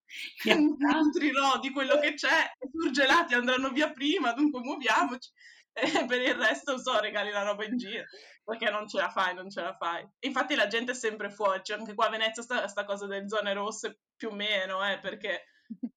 mi 0.43 0.77
nutrirò 0.77 1.57
di 1.59 1.71
quello 1.71 1.97
che 1.97 2.13
c'è, 2.13 2.51
i 2.59 2.69
surgelati 2.71 3.33
andranno 3.33 3.71
via 3.71 3.89
prima, 3.89 4.33
dunque 4.33 4.59
muoviamoci, 4.59 5.31
e 5.73 6.05
per 6.05 6.21
il 6.21 6.35
resto, 6.35 6.77
so, 6.77 6.99
regali 6.99 7.31
la 7.31 7.41
roba 7.41 7.65
in 7.65 7.75
giro, 7.75 8.03
perché 8.43 8.69
non 8.69 8.87
ce 8.87 8.97
la 8.97 9.09
fai, 9.09 9.33
non 9.33 9.49
ce 9.49 9.61
la 9.61 9.73
fai. 9.73 10.07
Infatti 10.19 10.53
la 10.53 10.67
gente 10.67 10.91
è 10.91 10.95
sempre 10.95 11.31
fuori, 11.31 11.61
cioè 11.63 11.79
anche 11.79 11.95
qua 11.95 12.05
a 12.05 12.11
Venezia 12.11 12.43
sta, 12.43 12.67
sta 12.67 12.85
cosa 12.85 13.07
delle 13.07 13.27
zone 13.27 13.51
rosse 13.53 14.01
più 14.15 14.29
o 14.29 14.35
meno, 14.35 14.87
eh, 14.87 14.99
perché 14.99 15.43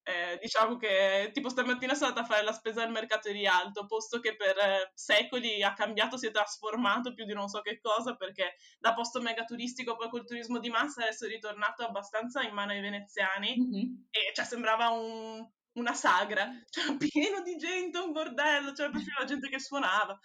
Eh, 0.09 0.39
diciamo 0.41 0.77
che 0.79 1.31
tipo 1.35 1.51
stamattina 1.51 1.95
sono 1.95 2.09
andata 2.09 2.25
a 2.25 2.29
fare 2.31 2.43
la 2.43 2.53
spesa 2.53 2.83
al 2.83 2.91
mercato 2.91 3.29
di 3.29 3.41
Rialto, 3.41 3.85
posto 3.85 4.21
che 4.21 4.37
per 4.37 4.57
eh, 4.57 4.91
secoli 4.95 5.63
ha 5.63 5.75
cambiato, 5.75 6.17
si 6.17 6.27
è 6.27 6.31
trasformato 6.31 7.13
più 7.13 7.27
di 7.27 7.35
non 7.35 7.49
so 7.49 7.61
che 7.61 7.79
cosa, 7.79 8.17
perché 8.17 8.57
da 8.79 8.95
posto 8.95 9.21
mega 9.21 9.45
turistico 9.45 9.97
poi 9.97 10.09
col 10.09 10.25
turismo 10.25 10.61
di 10.61 10.71
massa 10.71 11.03
adesso 11.03 11.27
è 11.27 11.29
ritornato 11.29 11.85
abbastanza 11.85 12.43
in 12.43 12.55
mano 12.55 12.73
ai 12.73 12.81
veneziani 12.81 13.55
mm-hmm. 13.59 13.95
e 14.11 14.33
cioè 14.35 14.47
sembrava 14.47 14.89
un, 14.89 15.47
una 15.73 15.93
sagra, 15.93 16.49
cioè 16.71 16.97
pieno 16.97 17.43
di 17.43 17.57
gente, 17.57 17.99
un 17.99 18.13
bordello, 18.13 18.73
cioè 18.73 18.89
proprio 18.89 19.15
la 19.19 19.27
gente 19.27 19.51
che 19.51 19.61
suonava. 19.61 20.19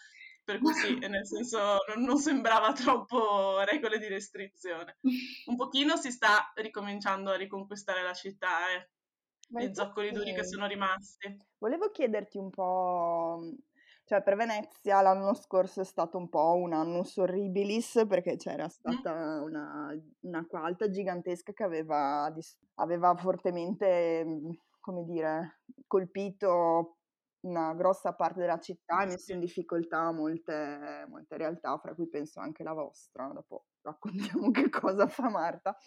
Per 0.45 0.59
cui 0.59 0.73
sì, 0.73 0.97
nel 1.07 1.25
senso 1.25 1.77
non, 1.87 2.03
non 2.03 2.17
sembrava 2.17 2.71
troppo 2.71 3.61
regole 3.63 3.97
di 3.97 4.07
restrizione. 4.07 4.97
Un 5.45 5.55
pochino 5.55 5.95
si 5.97 6.11
sta 6.11 6.51
ricominciando 6.55 7.31
a 7.31 7.37
riconquistare 7.37 8.01
la 8.01 8.13
città, 8.13 8.69
eh 8.71 8.89
gli 9.59 9.73
zoccoli 9.73 10.11
duri 10.11 10.33
che 10.33 10.45
sono 10.45 10.67
rimasti. 10.67 11.37
Volevo 11.57 11.89
chiederti 11.91 12.37
un 12.37 12.49
po', 12.49 13.39
cioè 14.05 14.21
per 14.21 14.35
Venezia 14.35 15.01
l'anno 15.01 15.33
scorso 15.33 15.81
è 15.81 15.85
stato 15.85 16.17
un 16.17 16.29
po' 16.29 16.55
un 16.55 16.73
annus 16.73 17.17
horribilis 17.17 18.05
perché 18.07 18.35
c'era 18.35 18.67
stata 18.67 19.39
mm. 19.39 19.43
una, 19.43 19.97
un'acqua 20.21 20.63
alta 20.63 20.89
gigantesca 20.89 21.53
che 21.53 21.63
aveva, 21.63 22.33
aveva 22.75 23.15
fortemente, 23.15 24.25
come 24.79 25.03
dire, 25.03 25.61
colpito 25.87 26.97
una 27.43 27.73
grossa 27.73 28.13
parte 28.13 28.39
della 28.39 28.59
città 28.59 29.03
e 29.03 29.07
messo 29.07 29.33
in 29.33 29.39
difficoltà 29.39 30.11
molte, 30.11 31.05
molte 31.09 31.37
realtà, 31.37 31.77
fra 31.77 31.93
cui 31.93 32.07
penso 32.07 32.39
anche 32.39 32.63
la 32.63 32.73
vostra. 32.73 33.27
Dopo 33.27 33.65
raccontiamo 33.81 34.49
che 34.51 34.69
cosa 34.69 35.07
fa 35.07 35.29
Marta. 35.29 35.77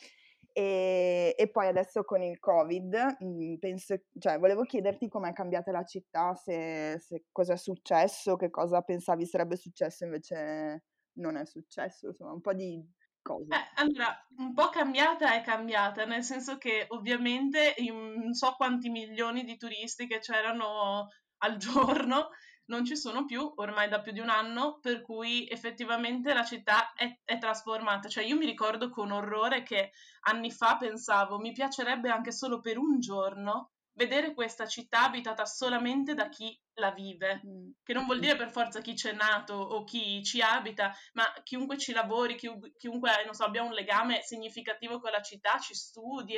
E, 0.58 1.34
e, 1.36 1.50
poi 1.50 1.66
adesso 1.66 2.02
con 2.02 2.22
il 2.22 2.38
Covid, 2.38 3.16
mhmm, 3.18 3.58
penso, 3.58 3.94
cioè, 4.18 4.38
volevo 4.38 4.62
chiederti 4.62 5.06
com'è 5.06 5.34
cambiata 5.34 5.70
la 5.70 5.84
città, 5.84 6.34
se, 6.34 6.96
se 6.98 7.26
cosa 7.30 7.52
è 7.52 7.56
successo, 7.58 8.36
che 8.36 8.48
cosa 8.48 8.80
pensavi 8.80 9.26
sarebbe 9.26 9.56
successo 9.56 10.04
invece 10.04 10.84
non 11.18 11.36
è 11.36 11.44
successo, 11.44 12.06
insomma, 12.06 12.32
un 12.32 12.40
po' 12.40 12.54
di 12.54 12.82
cose. 13.20 13.54
Eh, 13.54 13.82
allora, 13.82 14.18
un 14.38 14.54
po' 14.54 14.70
cambiata 14.70 15.34
è 15.34 15.42
cambiata, 15.42 16.06
nel 16.06 16.22
senso 16.22 16.56
che 16.56 16.86
ovviamente 16.88 17.74
non 17.90 18.32
so 18.32 18.54
quanti 18.56 18.88
milioni 18.88 19.44
di 19.44 19.58
turisti 19.58 20.06
che 20.06 20.20
c'erano 20.20 21.08
al 21.42 21.58
giorno 22.08 22.30
non 22.66 22.84
ci 22.84 22.96
sono 22.96 23.24
più 23.24 23.52
ormai 23.56 23.88
da 23.88 24.00
più 24.00 24.12
di 24.12 24.20
un 24.20 24.28
anno, 24.28 24.78
per 24.80 25.02
cui 25.02 25.46
effettivamente 25.48 26.32
la 26.32 26.44
città 26.44 26.92
è, 26.94 27.20
è, 27.24 27.38
trasformata. 27.38 28.08
Cioè 28.08 28.24
io 28.24 28.36
mi 28.36 28.46
ricordo 28.46 28.90
con 28.90 29.12
orrore 29.12 29.62
che 29.62 29.92
anni 30.22 30.50
fa 30.50 30.76
pensavo 30.76 31.38
mi 31.38 31.52
piacerebbe 31.52 32.10
anche 32.10 32.32
solo 32.32 32.60
per 32.60 32.78
un 32.78 32.98
giorno 32.98 33.72
vedere 33.96 34.34
questa 34.34 34.66
città 34.66 35.04
abitata 35.04 35.46
solamente 35.46 36.14
da 36.14 36.28
chi 36.28 36.58
la 36.74 36.90
vive, 36.90 37.40
mm. 37.46 37.70
che 37.82 37.94
non 37.94 38.04
vuol 38.04 38.20
dire 38.20 38.36
per 38.36 38.50
forza 38.50 38.80
chi 38.80 38.92
c'è 38.92 39.12
nato 39.12 39.54
o 39.54 39.84
chi 39.84 40.22
ci 40.22 40.40
abita, 40.42 40.94
ma 41.14 41.24
chiunque 41.42 41.78
ci 41.78 41.92
lavori, 41.92 42.36
chiunque, 42.36 43.10
non 43.24 43.34
so, 43.34 43.44
abbia 43.44 43.62
un 43.62 43.72
legame 43.72 44.20
significativo 44.22 45.00
con 45.00 45.10
la 45.10 45.22
città, 45.22 45.58
ci 45.58 45.74
studi 45.74 46.36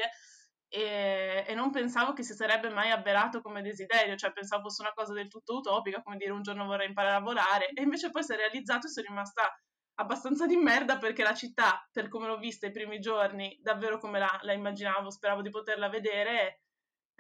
e, 0.69 1.45
e, 1.47 1.55
non 1.55 1.71
pensavo 1.71 2.13
che 2.13 2.23
si 2.23 2.35
sarebbe 2.35 2.69
mai 2.69 2.91
avverato 2.91 3.41
come 3.41 3.63
desiderio, 3.63 4.17
cioè 4.17 4.33
pensavo 4.33 4.63
fosse 4.63 4.83
una 4.83 4.93
cosa 4.93 5.13
del 5.13 5.29
tutto 5.29 5.57
utopica, 5.57 6.03
come 6.03 6.17
dire 6.17 6.33
un 6.33 6.43
giorno 6.43 6.67
vorrei 6.67 6.89
imparare 6.89 7.17
a 7.17 7.21
volare, 7.21 7.69
e 7.71 7.83
invece 7.83 8.11
poi 8.11 8.23
si 8.23 8.33
è 8.33 8.37
realizzato 8.37 8.87
e 8.87 8.91
sono 8.91 9.07
rimasta 9.09 9.43
abbastanza 10.01 10.47
di 10.47 10.57
merda 10.57 10.99
perché 10.99 11.23
la 11.23 11.35
città, 11.35 11.87
per 11.91 12.09
come 12.09 12.27
l'ho 12.27 12.39
vista 12.39 12.67
i 12.67 12.71
primi 12.71 13.01
giorni, 13.01 13.59
davvero 13.63 13.99
come 13.99 14.19
la, 14.19 14.39
la 14.43 14.53
immaginavo, 14.53 15.11
speravo 15.11 15.43
di 15.43 15.51
poterla 15.51 15.89
vedere, 15.89 16.61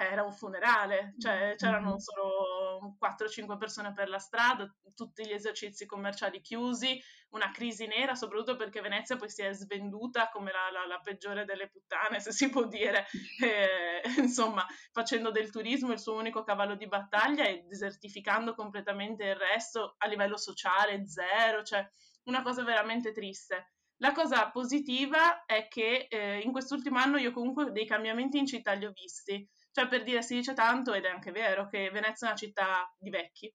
era 0.00 0.22
un 0.22 0.32
funerale, 0.32 1.14
cioè 1.18 1.54
c'erano 1.56 1.88
mm-hmm. 1.88 1.96
solo 1.96 2.96
4-5 3.00 3.58
persone 3.58 3.92
per 3.92 4.08
la 4.08 4.20
strada, 4.20 4.72
tutti 4.94 5.26
gli 5.26 5.32
esercizi 5.32 5.86
commerciali 5.86 6.40
chiusi, 6.40 7.02
una 7.30 7.50
crisi 7.50 7.84
nera, 7.88 8.14
soprattutto 8.14 8.54
perché 8.54 8.80
Venezia 8.80 9.16
poi 9.16 9.28
si 9.28 9.42
è 9.42 9.52
svenduta 9.52 10.28
come 10.28 10.52
la, 10.52 10.70
la, 10.70 10.86
la 10.86 11.00
peggiore 11.00 11.44
delle 11.44 11.68
puttane, 11.68 12.20
se 12.22 12.30
si 12.30 12.48
può 12.48 12.64
dire, 12.66 13.06
e, 13.42 14.00
insomma, 14.18 14.64
facendo 14.92 15.32
del 15.32 15.50
turismo 15.50 15.90
il 15.90 15.98
suo 15.98 16.14
unico 16.14 16.44
cavallo 16.44 16.76
di 16.76 16.86
battaglia 16.86 17.44
e 17.44 17.64
desertificando 17.66 18.54
completamente 18.54 19.24
il 19.24 19.36
resto 19.36 19.96
a 19.98 20.06
livello 20.06 20.36
sociale, 20.36 21.08
zero, 21.08 21.64
cioè 21.64 21.84
una 22.26 22.42
cosa 22.42 22.62
veramente 22.62 23.10
triste. 23.10 23.72
La 23.96 24.12
cosa 24.12 24.48
positiva 24.50 25.44
è 25.44 25.66
che 25.66 26.06
eh, 26.08 26.38
in 26.38 26.52
quest'ultimo 26.52 27.00
anno 27.00 27.16
io 27.16 27.32
comunque 27.32 27.72
dei 27.72 27.84
cambiamenti 27.84 28.38
in 28.38 28.46
città 28.46 28.74
li 28.74 28.86
ho 28.86 28.92
visti 28.92 29.44
cioè, 29.72 29.88
per 29.88 30.02
dire, 30.02 30.22
si 30.22 30.34
dice 30.34 30.54
tanto, 30.54 30.92
ed 30.92 31.04
è 31.04 31.08
anche 31.08 31.30
vero, 31.30 31.68
che 31.68 31.90
Venezia 31.90 32.26
è 32.26 32.30
una 32.30 32.38
città 32.38 32.94
di 32.98 33.10
vecchi. 33.10 33.52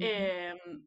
Mm-hmm. 0.00 0.10
E, 0.10 0.86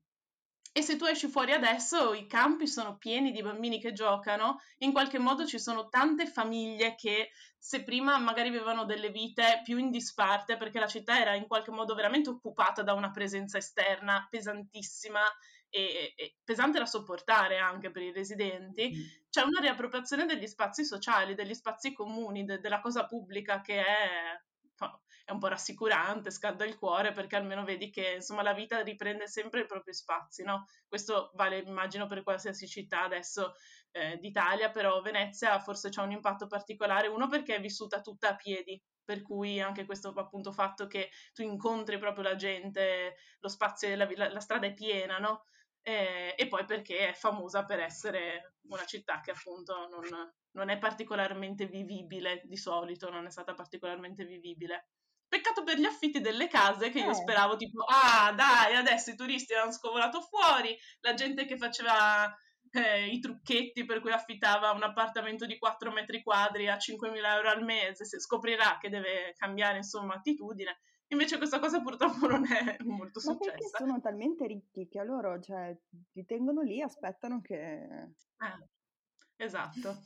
e 0.74 0.82
se 0.82 0.96
tu 0.96 1.06
esci 1.06 1.27
fuori 1.27 1.51
adesso, 1.51 2.13
i 2.13 2.27
campi 2.27 2.65
sono 2.65 2.98
pieni 2.98 3.32
di 3.32 3.41
bambini 3.41 3.80
che 3.82 3.91
giocano, 3.91 4.60
in 4.77 4.94
qualche 4.94 5.20
modo 5.20 5.46
ci 5.46 5.60
sono 5.60 5.89
tante 5.89 6.25
famiglie 6.27 6.96
che 6.96 7.32
se 7.58 7.84
prima 7.84 8.18
magari 8.18 8.48
avevano 8.48 8.86
delle 8.86 9.10
vite 9.10 9.60
più 9.65 9.77
in 9.77 9.91
disparte, 9.91 10.56
perché 10.56 10.80
la 10.80 10.88
città 10.88 11.20
era 11.20 11.36
in 11.36 11.46
qualche 11.46 11.72
modo 11.72 11.94
veramente 11.94 12.30
occupata 12.30 12.84
da 12.84 12.94
una 12.94 13.12
presenza 13.12 13.58
esterna 13.58 14.25
pesantissima 14.30 15.20
e, 15.70 16.13
e 16.15 16.36
pesante 16.44 16.80
da 16.80 16.86
sopportare 16.86 17.58
anche 17.58 17.91
per 17.91 18.03
i 18.03 18.12
residenti, 18.12 18.91
mm. 18.96 19.30
c'è 19.30 19.41
una 19.41 19.60
riappropriazione 19.60 20.25
degli 20.25 20.48
spazi 20.48 20.86
sociali, 20.86 21.36
degli 21.36 21.53
spazi 21.53 21.94
comuni, 21.94 22.46
de, 22.46 22.60
della 22.60 22.80
cosa 22.80 23.08
pubblica 23.08 23.62
che 23.62 23.80
è 23.80 24.10
è 25.24 25.32
un 25.32 25.40
po' 25.40 25.48
rassicurante, 25.48 26.32
scalda 26.32 26.66
il 26.66 26.78
cuore 26.78 27.12
perché 27.12 27.36
almeno 27.36 27.64
vedi 27.64 27.90
che 27.90 28.14
insomma 28.16 28.42
la 28.42 28.54
vita 28.54 28.82
riprende 28.82 29.28
sempre 29.28 29.62
i 29.62 29.66
propri 29.66 29.94
spazi, 29.94 30.44
no? 30.44 30.66
Questo 30.88 31.32
vale 31.36 31.60
immagino 31.60 32.08
per 32.08 32.24
qualsiasi 32.24 32.68
città 32.68 33.04
adesso 33.04 33.54
eh, 33.92 34.18
d'Italia, 34.18 34.72
però 34.72 35.02
Venezia 35.02 35.60
forse 35.60 35.90
c'ha 35.90 36.04
un 36.04 36.12
impatto 36.12 36.48
particolare, 36.48 37.08
uno 37.08 37.28
perché 37.28 37.56
è 37.56 37.62
vissuta 37.62 38.02
tutta 38.02 38.30
a 38.30 38.36
piedi, 38.36 38.82
per 39.04 39.22
cui 39.22 39.60
anche 39.60 39.86
questo 39.86 40.10
appunto 40.16 40.52
fatto 40.52 40.88
che 40.88 41.10
tu 41.34 41.44
incontri 41.44 41.98
proprio 41.98 42.24
la 42.24 42.36
gente, 42.36 43.16
lo 43.40 43.50
spazio, 43.50 43.96
la, 43.96 44.08
la, 44.16 44.32
la 44.32 44.40
strada 44.40 44.68
è 44.68 44.74
piena, 44.74 45.18
no? 45.18 45.46
Eh, 45.84 46.36
e 46.38 46.48
poi 46.48 46.66
perché 46.66 47.10
è 47.10 47.14
famosa 47.14 47.66
per 47.66 47.80
essere 47.80 48.56
una 48.68 48.86
città 48.86 49.20
che 49.20 49.32
appunto 49.32 49.88
non, 49.90 50.32
non, 50.51 50.70
è 50.70 50.77
particolarmente 50.77 51.65
vivibile 51.65 52.41
di 52.46 52.58
solito, 52.58 53.10
non 53.10 53.25
è 53.25 53.29
stata 53.29 53.53
particolarmente 53.53 54.25
vivibile. 54.25 54.89
Peccato 55.27 55.63
per 55.63 55.77
gli 55.77 55.86
affitti 55.86 56.20
delle 56.20 56.48
case 56.48 56.89
che 56.89 57.00
io 57.00 57.12
eh. 57.12 57.15
speravo 57.15 57.55
tipo, 57.55 57.84
ah 57.84 58.34
dai, 58.34 58.75
adesso 58.75 59.12
i 59.12 59.15
turisti 59.15 59.53
hanno 59.53 59.72
scovolato 59.72 60.22
fuori, 60.22 60.77
la 61.00 61.13
gente 61.13 61.46
che 61.46 61.58
faceva 61.58 62.36
eh, 62.72 63.08
i 63.08 63.20
trucchetti 63.20 63.86
per 63.86 64.01
cui 64.01 64.12
affittava 64.12 64.72
un 64.72 64.84
appartamento 64.84 65.46
di 65.46 65.58
4 65.58 65.91
metri 65.91 66.22
quadri 66.22 66.67
a 66.67 66.75
5.000 66.75 67.36
euro 67.36 67.50
al 67.50 67.63
mese, 67.63 68.05
si 68.05 68.20
scoprirà 68.20 68.77
che 68.79 68.89
deve 68.89 69.34
cambiare 69.38 69.77
insomma 69.77 70.15
attitudine. 70.15 70.79
Invece 71.12 71.38
questa 71.38 71.60
cosa 71.60 71.81
purtroppo 71.81 72.25
non 72.27 72.46
è 72.50 72.77
molto 72.84 73.20
Ma 73.25 73.34
successa. 73.34 73.77
sono 73.79 74.00
talmente 74.00 74.48
ricchi 74.48 74.88
che 74.88 75.00
a 75.00 75.03
loro, 75.03 75.41
cioè, 75.41 75.77
ti 76.12 76.25
tengono 76.25 76.62
lì, 76.62 76.81
aspettano 76.81 77.41
che... 77.41 77.55
Eh, 77.55 79.43
esatto. 79.43 79.98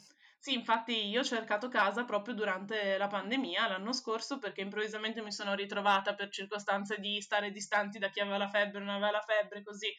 Sì, 0.45 0.53
infatti 0.53 1.07
io 1.07 1.21
ho 1.21 1.23
cercato 1.23 1.69
casa 1.69 2.03
proprio 2.05 2.35
durante 2.35 2.99
la 2.99 3.07
pandemia 3.07 3.67
l'anno 3.67 3.91
scorso 3.93 4.37
perché 4.37 4.61
improvvisamente 4.61 5.23
mi 5.23 5.31
sono 5.31 5.55
ritrovata 5.55 6.13
per 6.13 6.29
circostanze 6.29 6.99
di 6.99 7.19
stare 7.19 7.49
distanti 7.49 7.97
da 7.97 8.09
chi 8.09 8.19
aveva 8.19 8.37
la 8.37 8.47
febbre 8.47 8.77
o 8.79 8.83
non 8.83 8.93
aveva 8.93 9.09
la 9.09 9.21
febbre, 9.21 9.63
così 9.63 9.91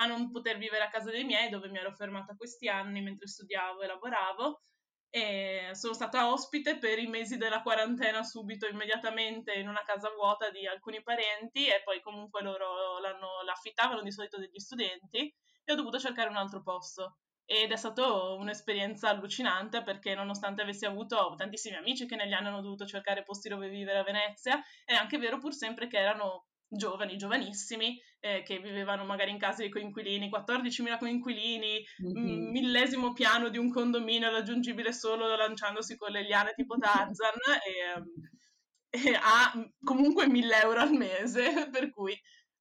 a 0.00 0.06
non 0.06 0.32
poter 0.32 0.58
vivere 0.58 0.82
a 0.82 0.88
casa 0.88 1.12
dei 1.12 1.22
miei 1.22 1.50
dove 1.50 1.68
mi 1.68 1.78
ero 1.78 1.92
fermata 1.94 2.34
questi 2.34 2.68
anni 2.68 3.00
mentre 3.00 3.28
studiavo 3.28 3.80
e 3.80 3.86
lavoravo. 3.86 4.60
E 5.08 5.70
sono 5.74 5.92
stata 5.94 6.32
ospite 6.32 6.78
per 6.78 6.98
i 6.98 7.06
mesi 7.06 7.36
della 7.36 7.62
quarantena 7.62 8.24
subito, 8.24 8.66
immediatamente 8.66 9.52
in 9.52 9.68
una 9.68 9.84
casa 9.84 10.10
vuota 10.10 10.50
di 10.50 10.66
alcuni 10.66 11.00
parenti 11.04 11.68
e 11.68 11.80
poi 11.84 12.00
comunque 12.00 12.42
loro 12.42 12.98
l'affittavano 13.44 14.02
di 14.02 14.10
solito 14.10 14.38
degli 14.38 14.58
studenti 14.58 15.32
e 15.64 15.72
ho 15.72 15.76
dovuto 15.76 16.00
cercare 16.00 16.28
un 16.28 16.36
altro 16.36 16.60
posto 16.62 17.18
ed 17.52 17.70
è 17.70 17.76
stata 17.76 18.32
un'esperienza 18.32 19.10
allucinante 19.10 19.82
perché 19.82 20.14
nonostante 20.14 20.62
avessi 20.62 20.86
avuto 20.86 21.34
tantissimi 21.36 21.76
amici 21.76 22.06
che 22.06 22.16
negli 22.16 22.32
anni 22.32 22.46
hanno 22.46 22.62
dovuto 22.62 22.86
cercare 22.86 23.24
posti 23.24 23.50
dove 23.50 23.68
vivere 23.68 23.98
a 23.98 24.04
Venezia, 24.04 24.58
è 24.86 24.94
anche 24.94 25.18
vero 25.18 25.36
pur 25.36 25.52
sempre 25.52 25.86
che 25.86 25.98
erano 25.98 26.46
giovani, 26.66 27.18
giovanissimi, 27.18 28.00
eh, 28.20 28.42
che 28.42 28.58
vivevano 28.58 29.04
magari 29.04 29.32
in 29.32 29.38
case 29.38 29.64
di 29.64 29.68
coinquilini, 29.68 30.30
14.000 30.30 30.96
coinquilini, 30.96 31.84
mm-hmm. 32.06 32.50
millesimo 32.50 33.12
piano 33.12 33.50
di 33.50 33.58
un 33.58 33.70
condominio 33.70 34.30
raggiungibile 34.30 34.90
solo 34.94 35.36
lanciandosi 35.36 35.96
con 35.96 36.10
le 36.10 36.22
liane 36.22 36.54
tipo 36.54 36.78
Tarzan 36.78 37.34
e, 38.88 39.08
e 39.08 39.18
ha 39.20 39.52
comunque 39.84 40.26
1.000 40.26 40.62
euro 40.62 40.80
al 40.80 40.92
mese, 40.92 41.68
per 41.70 41.90
cui 41.90 42.18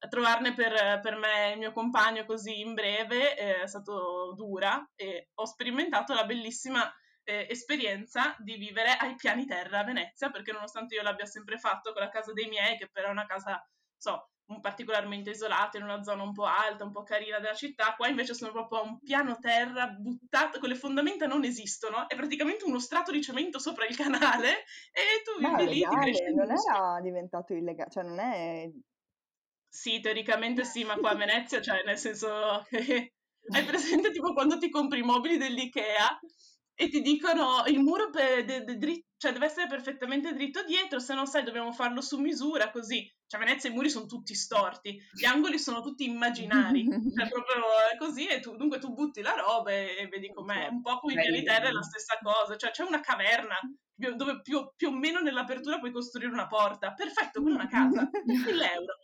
trovarne 0.09 0.53
per, 0.53 0.99
per, 1.01 1.15
me 1.15 1.49
e 1.49 1.51
il 1.53 1.59
mio 1.59 1.71
compagno 1.71 2.25
così 2.25 2.59
in 2.59 2.73
breve 2.73 3.35
è 3.35 3.67
stato 3.67 4.33
dura 4.35 4.89
e 4.95 5.29
ho 5.35 5.45
sperimentato 5.45 6.13
la 6.13 6.25
bellissima 6.25 6.91
eh, 7.23 7.47
esperienza 7.49 8.35
di 8.39 8.55
vivere 8.55 8.91
ai 8.91 9.15
piani 9.15 9.45
terra 9.45 9.79
a 9.79 9.83
Venezia, 9.83 10.29
perché 10.29 10.51
nonostante 10.51 10.95
io 10.95 11.01
l'abbia 11.01 11.25
sempre 11.25 11.57
fatto 11.57 11.93
con 11.93 12.01
la 12.01 12.09
casa 12.09 12.33
dei 12.33 12.47
miei, 12.47 12.77
che 12.77 12.89
però 12.91 13.07
è 13.07 13.11
una 13.11 13.25
casa, 13.25 13.63
so, 13.95 14.29
particolarmente 14.59 15.29
isolata, 15.29 15.77
in 15.77 15.83
una 15.83 16.03
zona 16.03 16.23
un 16.23 16.33
po' 16.33 16.45
alta, 16.45 16.83
un 16.83 16.91
po' 16.91 17.03
carina 17.03 17.39
della 17.39 17.53
città, 17.53 17.93
qua 17.95 18.07
invece 18.07 18.33
sono 18.33 18.51
proprio 18.51 18.79
a 18.79 18.83
un 18.83 18.99
piano 18.99 19.37
terra 19.39 19.87
buttato, 19.87 20.59
con 20.59 20.69
le 20.69 20.75
fondamenta 20.75 21.25
non 21.25 21.45
esistono, 21.45 22.09
è 22.09 22.15
praticamente 22.15 22.65
uno 22.65 22.79
strato 22.79 23.11
di 23.11 23.21
cemento 23.21 23.59
sopra 23.59 23.85
il 23.85 23.95
canale 23.95 24.63
e 24.91 25.21
tu 25.23 25.39
vivi 25.39 25.73
lì, 25.73 25.79
ti 25.79 25.95
cresci 25.95 26.23
legale, 26.23 26.47
non 26.47 26.55
era 26.57 26.99
diventato 27.01 27.53
illegale, 27.53 27.89
cioè 27.89 28.03
non 28.03 28.19
è... 28.19 28.69
Sì, 29.73 30.01
teoricamente 30.01 30.65
sì, 30.65 30.83
ma 30.83 30.95
qua 30.97 31.11
a 31.11 31.15
Venezia, 31.15 31.61
cioè 31.61 31.83
nel 31.85 31.97
senso 31.97 32.65
che 32.67 33.13
hai 33.55 33.63
presente 33.63 34.11
tipo 34.11 34.33
quando 34.33 34.57
ti 34.57 34.69
compri 34.69 34.99
i 34.99 35.03
mobili 35.03 35.37
dell'Ikea 35.37 36.19
e 36.73 36.89
ti 36.89 37.01
dicono 37.01 37.63
il 37.67 37.79
muro 37.79 38.09
pe- 38.09 38.43
de- 38.43 38.63
de- 38.65 38.75
dri- 38.77 39.05
cioè, 39.15 39.31
deve 39.31 39.45
essere 39.45 39.67
perfettamente 39.67 40.33
dritto 40.33 40.63
dietro, 40.65 40.99
se 40.99 41.13
non 41.13 41.25
sai 41.27 41.43
dobbiamo 41.43 41.71
farlo 41.71 42.01
su 42.01 42.17
misura, 42.19 42.69
così. 42.71 43.07
Cioè, 43.27 43.39
a 43.39 43.45
Venezia 43.45 43.69
i 43.69 43.73
muri 43.73 43.89
sono 43.89 44.07
tutti 44.07 44.33
storti, 44.35 44.97
gli 45.13 45.25
angoli 45.25 45.57
sono 45.57 45.79
tutti 45.81 46.03
immaginari, 46.03 46.83
cioè 47.13 47.27
proprio 47.29 47.61
così 47.97 48.25
e 48.27 48.39
tu, 48.41 48.55
dunque 48.57 48.79
tu 48.79 48.91
butti 48.93 49.21
la 49.21 49.33
roba 49.35 49.71
e, 49.71 49.95
e 49.99 50.07
vedi 50.07 50.31
com'è. 50.33 50.67
Un 50.67 50.81
po' 50.81 50.97
come 50.99 51.13
i 51.13 51.19
piani 51.19 51.43
terra 51.43 51.67
è 51.69 51.71
la 51.71 51.83
stessa 51.83 52.17
cosa, 52.21 52.57
cioè 52.57 52.71
c'è 52.71 52.83
una 52.83 52.99
caverna 52.99 53.55
dove 54.15 54.41
più, 54.41 54.71
più 54.75 54.87
o 54.87 54.91
meno 54.91 55.19
nell'apertura 55.19 55.77
puoi 55.79 55.91
costruire 55.91 56.31
una 56.31 56.47
porta. 56.47 56.93
Perfetto, 56.93 57.39
è 57.39 57.43
una 57.43 57.67
casa, 57.67 58.09
1000 58.25 58.71
euro. 58.73 58.95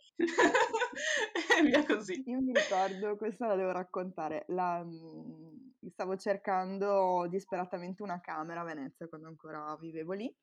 Così. 2.08 2.22
Io 2.26 2.40
mi 2.40 2.52
ricordo, 2.52 3.16
questa 3.16 3.46
la 3.46 3.54
devo 3.56 3.72
raccontare, 3.72 4.44
la, 4.48 4.82
mm, 4.82 5.88
stavo 5.90 6.16
cercando 6.16 7.26
disperatamente 7.28 8.02
una 8.02 8.20
camera 8.20 8.60
a 8.62 8.64
Venezia 8.64 9.06
quando 9.08 9.28
ancora 9.28 9.76
vivevo 9.78 10.12
lì 10.12 10.34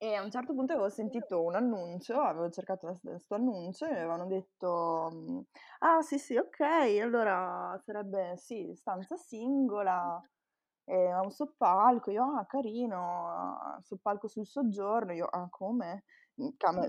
e 0.00 0.14
a 0.14 0.22
un 0.22 0.30
certo 0.30 0.54
punto 0.54 0.72
avevo 0.74 0.88
sentito 0.90 1.42
un 1.42 1.56
annuncio, 1.56 2.20
avevo 2.20 2.50
cercato 2.50 3.00
questo 3.02 3.34
annuncio 3.34 3.84
e 3.86 3.90
mi 3.90 3.96
avevano 3.96 4.26
detto 4.26 5.10
mm, 5.12 5.38
ah 5.80 6.02
sì 6.02 6.18
sì 6.18 6.36
ok, 6.36 6.60
allora 7.02 7.76
sarebbe 7.84 8.36
sì, 8.36 8.72
stanza 8.76 9.16
singola, 9.16 10.20
eh, 10.84 11.14
un 11.14 11.30
soppalco, 11.30 12.10
io 12.10 12.22
ah 12.36 12.46
carino, 12.46 13.78
soppalco 13.82 14.28
sul 14.28 14.46
soggiorno, 14.46 15.12
io 15.12 15.26
ah 15.26 15.48
come? 15.50 16.04
Camera, 16.56 16.86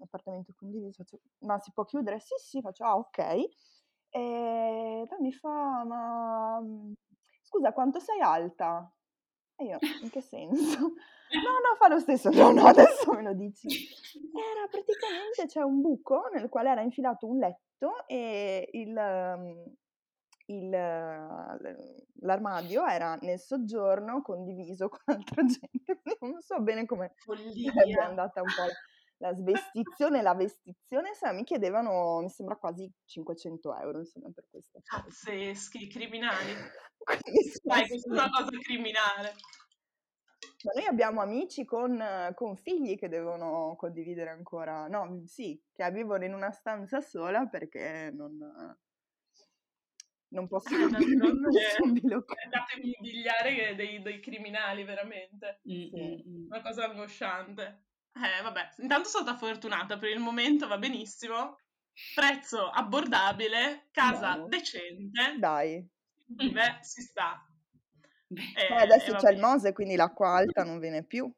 appartamento 0.00 0.52
condiviso, 0.56 0.92
faccio, 0.92 1.20
ma 1.40 1.58
si 1.58 1.70
può 1.72 1.84
chiudere? 1.84 2.20
Sì 2.20 2.34
sì, 2.38 2.60
faccio 2.60 2.84
ah 2.84 2.96
ok. 2.96 3.18
E 4.08 5.04
poi 5.08 5.18
mi 5.20 5.32
fa, 5.32 5.84
ma 5.84 6.60
mm, 6.60 6.92
scusa, 7.42 7.72
quanto 7.72 7.98
sei 7.98 8.20
alta? 8.20 8.90
E 9.56 9.64
io, 9.64 9.78
in 10.00 10.10
che 10.10 10.20
senso? 10.20 10.94
No, 11.32 11.38
no, 11.66 11.76
fa 11.78 11.88
lo 11.88 11.98
stesso. 11.98 12.28
No, 12.28 12.52
no, 12.52 12.66
adesso 12.66 13.10
me 13.14 13.22
lo 13.22 13.32
dici. 13.32 13.66
Era 13.66 14.66
praticamente, 14.70 15.46
c'è 15.46 15.62
un 15.62 15.80
buco 15.80 16.28
nel 16.30 16.50
quale 16.50 16.68
era 16.68 16.82
infilato 16.82 17.26
un 17.26 17.38
letto 17.38 18.06
e 18.06 18.68
il, 18.72 18.92
mm, 18.92 19.62
il, 20.46 20.70
l'armadio 22.20 22.86
era 22.86 23.16
nel 23.20 23.38
soggiorno 23.38 24.22
condiviso 24.22 24.88
con 24.90 25.00
altra 25.06 25.44
gente. 25.44 26.02
Non 26.20 26.40
so 26.40 26.60
bene 26.60 26.86
come 26.86 27.14
è 27.24 28.00
andata 28.00 28.40
un 28.40 28.48
po' 28.48 28.70
la 29.22 29.32
svestizione 29.38 30.18
e 30.18 30.22
la 30.22 30.34
vestizione, 30.34 31.14
se 31.14 31.32
mi 31.32 31.44
chiedevano, 31.44 32.20
mi 32.20 32.28
sembra 32.28 32.56
quasi 32.56 32.90
500 33.04 33.76
euro, 33.78 33.98
insomma, 34.00 34.30
per 34.34 34.46
questa 34.50 34.80
cosa. 34.84 35.02
Pazzeschi, 35.02 35.88
criminali. 35.88 36.52
Dai, 37.62 37.88
questa 37.88 38.08
è 38.08 38.12
una 38.12 38.30
cosa 38.30 38.58
criminale. 38.58 39.34
Ma 40.64 40.72
noi 40.74 40.86
abbiamo 40.86 41.20
amici 41.20 41.64
con, 41.64 42.00
con, 42.34 42.56
figli 42.56 42.96
che 42.96 43.08
devono 43.08 43.74
condividere 43.76 44.30
ancora, 44.30 44.86
no, 44.86 45.22
sì, 45.26 45.60
che 45.72 45.90
vivono 45.90 46.24
in 46.24 46.34
una 46.34 46.52
stanza 46.52 47.00
sola 47.00 47.46
perché 47.46 48.12
non, 48.14 48.38
non 50.32 50.48
possono 50.48 50.84
eh, 50.84 50.96
andate 50.96 52.74
a 52.74 52.78
immobiliare 52.80 53.74
dei, 53.74 54.02
dei 54.02 54.20
criminali, 54.20 54.84
veramente. 54.84 55.60
Sì. 55.62 55.90
Una 56.48 56.60
cosa 56.60 56.84
angosciante. 56.84 57.84
Eh, 58.14 58.42
vabbè, 58.42 58.74
intanto 58.78 59.08
sono 59.08 59.24
stata 59.24 59.38
fortunata, 59.38 59.96
per 59.98 60.10
il 60.10 60.18
momento 60.18 60.66
va 60.66 60.78
benissimo. 60.78 61.58
Prezzo 62.14 62.68
abbordabile, 62.68 63.88
casa 63.90 64.36
Dai. 64.36 64.48
decente. 64.48 65.36
Dai. 65.38 65.88
Vive, 66.26 66.78
si 66.80 67.02
sta. 67.02 67.46
Eh, 68.28 68.74
adesso 68.74 69.14
c'è 69.14 69.30
il 69.32 69.38
Mose, 69.38 69.72
quindi 69.72 69.94
l'acqua 69.94 70.36
alta 70.36 70.64
non 70.64 70.78
viene 70.78 71.04
più. 71.04 71.30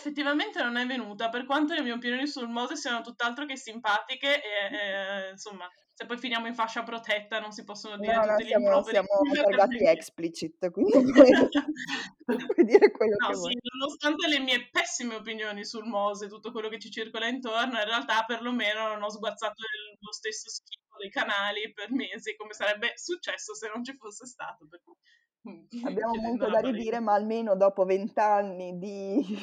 Effettivamente 0.00 0.62
non 0.62 0.78
è 0.78 0.86
venuta, 0.86 1.28
per 1.28 1.44
quanto 1.44 1.74
le 1.74 1.82
mie 1.82 1.92
opinioni 1.92 2.26
sul 2.26 2.48
Mose 2.48 2.74
siano 2.74 3.02
tutt'altro 3.02 3.44
che 3.44 3.58
simpatiche 3.58 4.42
e, 4.42 4.74
e 4.74 5.30
insomma, 5.32 5.68
se 5.92 6.06
poi 6.06 6.16
finiamo 6.16 6.46
in 6.46 6.54
fascia 6.54 6.82
protetta 6.82 7.38
non 7.38 7.52
si 7.52 7.64
possono 7.64 7.98
dire 7.98 8.14
no, 8.14 8.22
tutti 8.22 8.32
no, 8.32 8.38
gli 8.38 8.46
siamo, 8.46 8.64
improperi. 8.64 8.92
siamo 8.92 9.08
targati 9.44 9.84
explicit, 9.84 10.70
quindi 10.70 10.92
puoi, 11.12 11.28
puoi 12.24 12.64
dire 12.64 12.90
quello 12.92 13.16
no, 13.18 13.28
che 13.28 13.34
sì, 13.34 13.40
vuoi. 13.40 13.58
nonostante 13.78 14.26
le 14.26 14.38
mie 14.38 14.70
pessime 14.70 15.16
opinioni 15.16 15.66
sul 15.66 15.84
Mose, 15.84 16.28
tutto 16.28 16.50
quello 16.50 16.70
che 16.70 16.78
ci 16.78 16.90
circola 16.90 17.26
intorno, 17.26 17.78
in 17.78 17.84
realtà 17.84 18.24
perlomeno 18.26 18.88
non 18.88 19.02
ho 19.02 19.10
sguazzato 19.10 19.62
lo 19.98 20.12
stesso 20.12 20.48
schifo 20.48 20.96
dei 20.96 21.10
canali 21.10 21.70
per 21.74 21.92
mesi, 21.92 22.34
come 22.36 22.54
sarebbe 22.54 22.92
successo 22.94 23.54
se 23.54 23.68
non 23.68 23.84
ci 23.84 23.94
fosse 23.98 24.24
stato. 24.24 24.66
Per... 24.66 24.80
Abbiamo 25.84 26.14
molto 26.14 26.48
da 26.48 26.60
ridire, 26.60 27.00
ma 27.00 27.12
almeno 27.12 27.54
dopo 27.54 27.84
vent'anni 27.84 28.78
di 28.78 29.38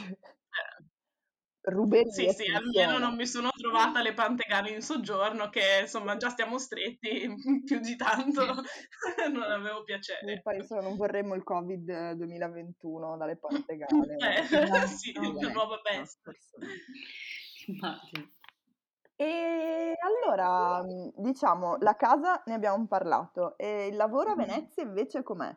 ruberie 1.67 2.11
Sì, 2.11 2.29
sì, 2.29 2.51
almeno 2.51 2.97
non 2.97 3.15
mi 3.15 3.25
sono 3.25 3.49
trovata 3.51 4.01
le 4.01 4.13
pantegane 4.13 4.69
in 4.69 4.81
soggiorno, 4.81 5.49
che 5.49 5.79
insomma 5.81 6.17
già 6.17 6.29
stiamo 6.29 6.57
stretti, 6.57 7.33
più 7.65 7.79
di 7.79 7.95
tanto 7.95 8.45
non 9.31 9.43
avevo 9.43 9.83
piacere. 9.83 10.33
E 10.33 10.41
poi 10.41 10.57
insomma, 10.57 10.81
non 10.81 10.95
vorremmo 10.95 11.35
il 11.35 11.43
Covid 11.43 12.13
2021 12.13 13.17
dalle 13.17 13.37
pantegane. 13.37 14.15
eh, 14.17 14.65
no, 14.65 14.87
sì, 14.87 15.11
no, 15.13 15.33
la 15.39 15.51
nuova 15.51 15.79
bestia. 15.83 16.31
Immagino. 17.67 18.31
E 19.19 19.95
allora, 19.99 20.85
diciamo, 21.15 21.77
la 21.79 21.95
casa 21.95 22.43
ne 22.45 22.53
abbiamo 22.53 22.85
parlato, 22.85 23.57
e 23.57 23.87
il 23.87 23.95
lavoro 23.95 24.31
a 24.31 24.35
Venezia 24.35 24.83
invece 24.83 25.23
com'è? 25.23 25.55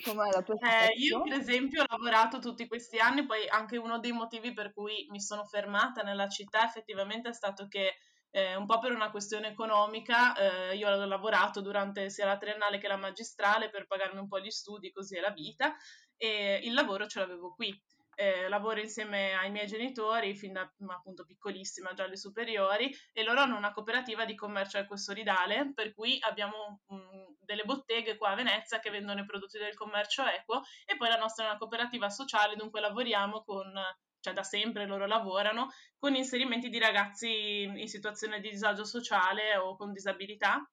Com'è 0.00 0.30
la 0.30 0.42
tua 0.42 0.56
eh, 0.88 0.94
io 0.96 1.22
per 1.22 1.38
esempio 1.38 1.82
ho 1.82 1.86
lavorato 1.88 2.38
tutti 2.38 2.66
questi 2.66 2.98
anni, 2.98 3.26
poi 3.26 3.46
anche 3.48 3.76
uno 3.76 3.98
dei 3.98 4.12
motivi 4.12 4.52
per 4.52 4.72
cui 4.72 5.06
mi 5.10 5.20
sono 5.20 5.44
fermata 5.44 6.02
nella 6.02 6.28
città 6.28 6.64
effettivamente 6.64 7.28
è 7.28 7.32
stato 7.32 7.68
che 7.68 7.96
eh, 8.30 8.54
un 8.56 8.64
po' 8.64 8.78
per 8.78 8.92
una 8.92 9.10
questione 9.10 9.48
economica, 9.48 10.34
eh, 10.70 10.76
io 10.76 10.88
ho 10.88 11.04
lavorato 11.04 11.60
durante 11.60 12.08
sia 12.08 12.24
la 12.26 12.38
triennale 12.38 12.78
che 12.78 12.88
la 12.88 12.96
magistrale 12.96 13.68
per 13.68 13.86
pagarmi 13.86 14.18
un 14.18 14.28
po' 14.28 14.40
gli 14.40 14.50
studi, 14.50 14.90
così 14.90 15.16
è 15.16 15.20
la 15.20 15.30
vita, 15.30 15.76
e 16.16 16.60
il 16.62 16.72
lavoro 16.72 17.06
ce 17.06 17.18
l'avevo 17.18 17.52
qui 17.52 17.78
eh, 18.14 18.48
lavoro 18.48 18.80
insieme 18.80 19.32
ai 19.34 19.50
miei 19.50 19.66
genitori 19.66 20.34
fin 20.34 20.52
da 20.52 20.70
appunto 20.88 21.24
piccolissima, 21.24 21.94
già 21.94 22.04
alle 22.04 22.16
superiori, 22.16 22.94
e 23.12 23.22
loro 23.22 23.40
hanno 23.40 23.56
una 23.56 23.72
cooperativa 23.72 24.24
di 24.24 24.34
commercio 24.34 24.78
equo 24.78 24.96
solidale, 24.96 25.72
per 25.74 25.94
cui 25.94 26.18
abbiamo 26.20 26.80
mh, 26.86 27.36
delle 27.40 27.64
botteghe 27.64 28.16
qua 28.16 28.30
a 28.30 28.34
Venezia 28.34 28.78
che 28.78 28.90
vendono 28.90 29.20
i 29.20 29.26
prodotti 29.26 29.58
del 29.58 29.74
commercio 29.74 30.24
equo 30.24 30.62
e 30.86 30.96
poi 30.96 31.08
la 31.08 31.16
nostra 31.16 31.44
è 31.44 31.48
una 31.48 31.58
cooperativa 31.58 32.08
sociale, 32.10 32.56
dunque 32.56 32.80
lavoriamo 32.80 33.42
con 33.42 33.72
cioè 34.22 34.34
da 34.34 34.44
sempre 34.44 34.86
loro 34.86 35.06
lavorano, 35.06 35.70
con 35.98 36.14
inserimenti 36.14 36.68
di 36.68 36.78
ragazzi 36.78 37.62
in 37.62 37.88
situazione 37.88 38.40
di 38.40 38.50
disagio 38.50 38.84
sociale 38.84 39.56
o 39.56 39.76
con 39.76 39.92
disabilità 39.92 40.64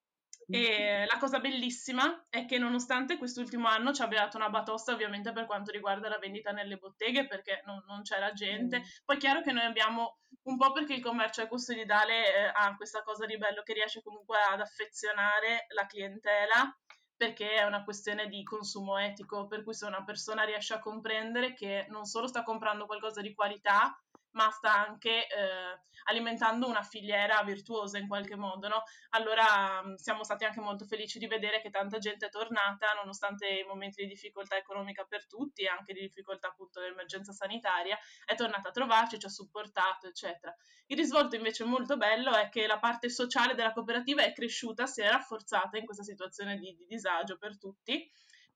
e 0.51 1.05
la 1.05 1.19
cosa 1.19 1.39
bellissima 1.39 2.25
è 2.27 2.45
che 2.45 2.57
nonostante 2.57 3.17
quest'ultimo 3.17 3.67
anno 3.67 3.93
ci 3.93 4.01
abbia 4.01 4.21
dato 4.21 4.37
una 4.37 4.49
batosta 4.49 4.91
ovviamente 4.91 5.31
per 5.31 5.45
quanto 5.45 5.71
riguarda 5.71 6.09
la 6.09 6.17
vendita 6.17 6.51
nelle 6.51 6.77
botteghe 6.77 7.27
perché 7.27 7.61
non, 7.65 7.83
non 7.87 8.01
c'era 8.01 8.33
gente, 8.33 8.79
mm. 8.79 8.83
poi 9.05 9.17
è 9.17 9.19
chiaro 9.19 9.41
che 9.41 9.51
noi 9.51 9.65
abbiamo 9.65 10.21
un 10.43 10.57
po' 10.57 10.71
perché 10.71 10.95
il 10.95 11.03
commercio 11.03 11.43
ecosolidale 11.43 12.35
eh, 12.35 12.51
ha 12.51 12.75
questa 12.75 13.03
cosa 13.03 13.27
di 13.27 13.37
bello 13.37 13.61
che 13.61 13.73
riesce 13.73 14.01
comunque 14.01 14.37
ad 14.39 14.59
affezionare 14.59 15.67
la 15.75 15.85
clientela 15.85 16.75
perché 17.15 17.55
è 17.55 17.65
una 17.65 17.83
questione 17.83 18.27
di 18.27 18.43
consumo 18.43 18.97
etico, 18.97 19.45
per 19.45 19.63
cui 19.63 19.73
se 19.73 19.85
una 19.85 20.05
persona 20.05 20.43
riesce 20.43 20.73
a 20.73 20.79
comprendere 20.79 21.53
che 21.53 21.85
non 21.89 22.05
solo 22.05 22.27
sta 22.27 22.43
comprando 22.43 22.85
qualcosa 22.85 23.19
di 23.19 23.33
qualità, 23.33 23.93
ma 24.31 24.49
sta 24.51 24.73
anche 24.73 25.27
eh, 25.27 25.81
alimentando 26.05 26.67
una 26.67 26.83
filiera 26.83 27.41
virtuosa 27.43 27.97
in 27.97 28.07
qualche 28.07 28.35
modo, 28.35 28.67
no? 28.67 28.83
Allora 29.09 29.81
mh, 29.83 29.95
siamo 29.95 30.23
stati 30.23 30.45
anche 30.45 30.59
molto 30.59 30.85
felici 30.85 31.19
di 31.19 31.27
vedere 31.27 31.61
che 31.61 31.69
tanta 31.69 31.97
gente 31.97 32.27
è 32.27 32.29
tornata, 32.29 32.93
nonostante 32.93 33.47
i 33.47 33.63
momenti 33.63 34.03
di 34.03 34.09
difficoltà 34.09 34.57
economica 34.57 35.03
per 35.05 35.27
tutti 35.27 35.65
anche 35.65 35.93
di 35.93 36.01
difficoltà 36.01 36.49
appunto 36.49 36.79
dell'emergenza 36.79 37.31
sanitaria, 37.31 37.97
è 38.25 38.35
tornata 38.35 38.69
a 38.69 38.71
trovarci, 38.71 39.19
ci 39.19 39.25
ha 39.25 39.29
supportato, 39.29 40.07
eccetera. 40.07 40.53
Il 40.87 40.97
risvolto 40.97 41.35
invece 41.35 41.63
molto 41.63 41.97
bello 41.97 42.35
è 42.35 42.49
che 42.49 42.67
la 42.67 42.79
parte 42.79 43.09
sociale 43.09 43.55
della 43.55 43.73
cooperativa 43.73 44.23
è 44.23 44.33
cresciuta, 44.33 44.85
si 44.85 45.01
è 45.01 45.09
rafforzata 45.09 45.77
in 45.77 45.85
questa 45.85 46.03
situazione 46.03 46.57
di, 46.57 46.75
di 46.75 46.85
disagio 46.87 47.37
per 47.37 47.57
tutti 47.57 48.09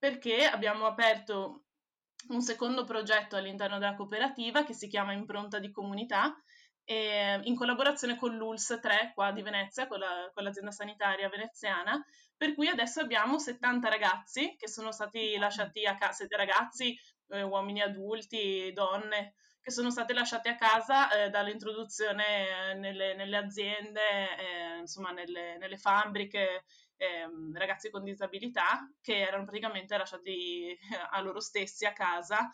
perché 0.03 0.45
abbiamo 0.45 0.86
aperto 0.86 1.67
un 2.29 2.41
secondo 2.41 2.83
progetto 2.83 3.36
all'interno 3.36 3.79
della 3.79 3.95
cooperativa 3.95 4.63
che 4.63 4.73
si 4.73 4.88
chiama 4.88 5.13
Impronta 5.13 5.59
di 5.59 5.71
Comunità, 5.71 6.36
in 6.86 7.55
collaborazione 7.55 8.17
con 8.17 8.36
l'ULS 8.36 8.79
3 8.81 9.12
qua 9.13 9.31
di 9.31 9.41
Venezia, 9.41 9.88
con, 9.88 9.99
la, 9.99 10.29
con 10.33 10.43
l'azienda 10.43 10.71
sanitaria 10.71 11.29
veneziana, 11.29 12.03
per 12.36 12.53
cui 12.55 12.67
adesso 12.67 12.99
abbiamo 12.99 13.39
70 13.39 13.88
ragazzi 13.88 14.55
che 14.57 14.67
sono 14.67 14.91
stati 14.91 15.38
lasciati 15.38 15.86
a 15.86 15.95
casa, 15.95 16.25
ragazzi, 16.31 16.93
eh, 17.29 17.41
uomini 17.41 17.81
adulti, 17.81 18.71
donne, 18.73 19.36
che 19.62 19.71
sono 19.71 19.91
state 19.91 20.13
lasciate 20.13 20.49
a 20.49 20.55
casa 20.55 21.09
eh, 21.09 21.29
dall'introduzione 21.29 22.71
eh, 22.71 22.73
nelle, 22.73 23.15
nelle 23.15 23.38
aziende, 23.38 24.01
eh, 24.38 24.77
insomma 24.79 25.12
nelle, 25.12 25.57
nelle 25.57 25.77
fabbriche, 25.77 26.65
ehm, 26.97 27.58
ragazzi 27.58 27.89
con 27.89 28.03
disabilità 28.03 28.89
che 29.01 29.19
erano 29.19 29.43
praticamente 29.43 29.97
lasciati 29.97 30.77
a 31.12 31.21
loro 31.21 31.39
stessi 31.39 31.86
a 31.86 31.93
casa 31.93 32.49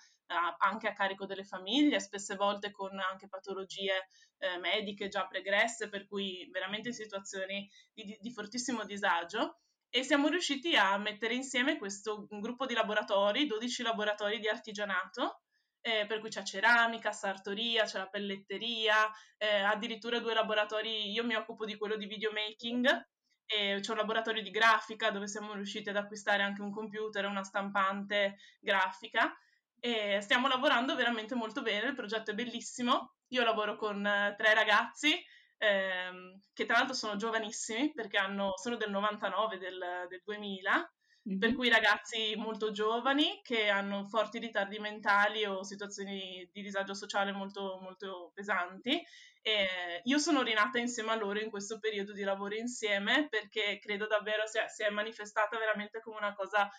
anche 0.59 0.87
a 0.87 0.93
carico 0.93 1.25
delle 1.25 1.43
famiglie, 1.43 1.99
spesse 1.99 2.35
volte 2.35 2.71
con 2.71 2.97
anche 2.99 3.27
patologie 3.27 4.07
eh, 4.37 4.57
mediche 4.57 5.07
già 5.07 5.25
pregresse, 5.25 5.89
per 5.89 6.05
cui 6.07 6.47
veramente 6.51 6.89
in 6.89 6.93
situazioni 6.93 7.69
di, 7.93 8.17
di, 8.19 8.31
fortissimo 8.31 8.85
disagio. 8.85 9.59
E 9.89 10.03
siamo 10.03 10.27
riusciti 10.27 10.75
a 10.75 10.97
mettere 10.97 11.33
insieme 11.33 11.77
questo 11.77 12.27
gruppo 12.29 12.67
di 12.67 12.75
laboratori, 12.75 13.47
12 13.47 13.81
laboratori 13.81 14.39
di 14.39 14.47
artigianato, 14.47 15.41
eh, 15.81 16.05
per 16.05 16.19
cui 16.19 16.29
c'è 16.29 16.43
ceramica, 16.43 17.11
sartoria, 17.11 17.85
c'è 17.85 17.97
la 17.97 18.07
pelletteria, 18.07 19.09
eh, 19.37 19.61
addirittura 19.61 20.19
due 20.19 20.35
laboratori, 20.35 21.09
io 21.09 21.23
mi 21.23 21.33
occupo 21.33 21.65
di 21.65 21.75
quello 21.75 21.95
di 21.95 22.05
videomaking, 22.05 23.07
e 23.51 23.79
c'è 23.81 23.91
un 23.91 23.97
laboratorio 23.97 24.43
di 24.43 24.51
grafica 24.51 25.09
dove 25.09 25.27
siamo 25.27 25.53
riusciti 25.53 25.89
ad 25.89 25.95
acquistare 25.95 26.43
anche 26.43 26.61
un 26.61 26.71
computer 26.71 27.23
e 27.23 27.27
una 27.27 27.43
stampante 27.43 28.37
grafica 28.59 29.35
e 29.79 30.19
stiamo 30.21 30.47
lavorando 30.47 30.95
veramente 30.95 31.33
molto 31.33 31.63
bene, 31.63 31.87
il 31.87 31.95
progetto 31.95 32.29
è 32.29 32.35
bellissimo, 32.35 33.15
io 33.29 33.43
lavoro 33.43 33.75
con 33.75 34.05
eh, 34.05 34.35
tre 34.37 34.53
ragazzi 34.53 35.19
ehm, 35.57 36.39
che 36.53 36.65
tra 36.65 36.77
l'altro 36.77 36.93
sono 36.93 37.15
giovanissimi 37.15 37.91
perché 37.91 38.17
hanno, 38.17 38.53
sono 38.57 38.75
del 38.75 38.91
99, 38.91 39.57
del, 39.57 40.05
del 40.07 40.21
2000, 40.23 40.93
mm-hmm. 41.29 41.39
per 41.39 41.53
cui 41.53 41.69
ragazzi 41.69 42.35
molto 42.35 42.71
giovani 42.71 43.39
che 43.43 43.69
hanno 43.69 44.07
forti 44.07 44.39
ritardi 44.39 44.79
mentali 44.79 45.45
o 45.45 45.63
situazioni 45.63 46.49
di 46.51 46.61
disagio 46.61 46.93
sociale 46.93 47.31
molto, 47.31 47.79
molto 47.81 48.31
pesanti. 48.33 49.01
E 49.41 50.01
io 50.03 50.17
sono 50.17 50.41
rinata 50.41 50.79
insieme 50.79 51.11
a 51.11 51.15
loro 51.15 51.39
in 51.39 51.49
questo 51.49 51.79
periodo 51.79 52.11
di 52.11 52.23
lavoro 52.23 52.55
insieme 52.55 53.27
perché 53.29 53.79
credo 53.79 54.05
davvero 54.05 54.45
sia, 54.45 54.67
si 54.67 54.83
è 54.83 54.89
manifestata 54.89 55.57
veramente 55.57 56.01
come 56.01 56.17
una 56.17 56.33
cosa 56.33 56.69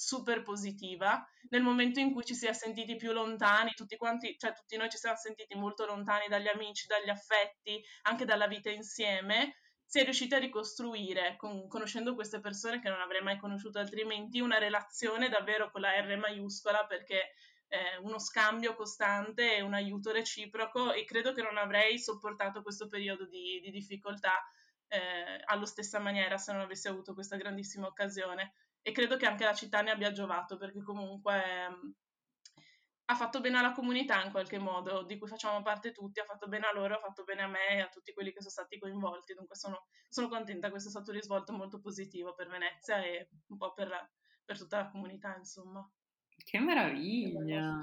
super 0.00 0.42
positiva 0.42 1.22
nel 1.50 1.60
momento 1.60 2.00
in 2.00 2.12
cui 2.12 2.24
ci 2.24 2.34
si 2.34 2.46
è 2.46 2.54
sentiti 2.54 2.96
più 2.96 3.12
lontani, 3.12 3.72
tutti 3.74 3.98
quanti, 3.98 4.34
cioè 4.38 4.54
tutti 4.54 4.78
noi 4.78 4.88
ci 4.88 4.96
siamo 4.96 5.16
sentiti 5.16 5.54
molto 5.54 5.84
lontani 5.84 6.26
dagli 6.26 6.48
amici, 6.48 6.86
dagli 6.86 7.10
affetti, 7.10 7.82
anche 8.02 8.24
dalla 8.24 8.46
vita 8.46 8.70
insieme, 8.70 9.56
si 9.90 9.98
è 9.98 10.04
riusciti 10.04 10.36
a 10.36 10.38
ricostruire, 10.38 11.34
con, 11.36 11.66
conoscendo 11.66 12.14
queste 12.14 12.38
persone 12.38 12.80
che 12.80 12.88
non 12.88 13.00
avrei 13.00 13.22
mai 13.22 13.36
conosciuto 13.38 13.80
altrimenti, 13.80 14.38
una 14.38 14.56
relazione 14.56 15.28
davvero 15.28 15.68
con 15.72 15.80
la 15.80 16.00
R 16.00 16.16
maiuscola 16.16 16.86
perché 16.86 17.32
è 17.66 17.96
uno 18.00 18.20
scambio 18.20 18.76
costante 18.76 19.56
e 19.56 19.62
un 19.62 19.74
aiuto 19.74 20.12
reciproco 20.12 20.92
e 20.92 21.04
credo 21.04 21.32
che 21.32 21.42
non 21.42 21.56
avrei 21.56 21.98
sopportato 21.98 22.62
questo 22.62 22.86
periodo 22.86 23.26
di, 23.26 23.58
di 23.60 23.72
difficoltà 23.72 24.40
eh, 24.86 25.42
allo 25.46 25.66
stessa 25.66 25.98
maniera 25.98 26.38
se 26.38 26.52
non 26.52 26.60
avessi 26.60 26.86
avuto 26.86 27.12
questa 27.12 27.34
grandissima 27.34 27.88
occasione. 27.88 28.52
E 28.82 28.92
credo 28.92 29.16
che 29.16 29.26
anche 29.26 29.44
la 29.44 29.54
città 29.54 29.82
ne 29.82 29.90
abbia 29.90 30.12
giovato 30.12 30.56
perché 30.56 30.84
comunque 30.84 31.68
mh, 31.68 31.94
ha 33.10 33.14
fatto 33.16 33.40
bene 33.40 33.58
alla 33.58 33.72
comunità 33.72 34.22
in 34.22 34.30
qualche 34.30 34.58
modo, 34.58 35.02
di 35.02 35.18
cui 35.18 35.26
facciamo 35.26 35.62
parte 35.62 35.90
tutti, 35.90 36.20
ha 36.20 36.24
fatto 36.24 36.46
bene 36.46 36.66
a 36.66 36.72
loro, 36.72 36.94
ha 36.94 37.00
fatto 37.00 37.24
bene 37.24 37.42
a 37.42 37.48
me 37.48 37.68
e 37.70 37.80
a 37.80 37.88
tutti 37.88 38.12
quelli 38.12 38.30
che 38.32 38.38
sono 38.38 38.50
stati 38.50 38.78
coinvolti, 38.78 39.34
dunque 39.34 39.56
sono, 39.56 39.86
sono 40.08 40.28
contenta, 40.28 40.70
questo 40.70 40.88
è 40.88 40.92
stato 40.92 41.10
un 41.10 41.16
risvolto 41.16 41.52
molto 41.52 41.80
positivo 41.80 42.34
per 42.34 42.48
Venezia 42.48 43.02
e 43.02 43.28
un 43.48 43.56
po' 43.56 43.72
per, 43.72 43.90
per 44.44 44.56
tutta 44.56 44.76
la 44.78 44.90
comunità, 44.90 45.34
insomma. 45.36 45.84
Che 46.36 46.58
meraviglia! 46.60 47.80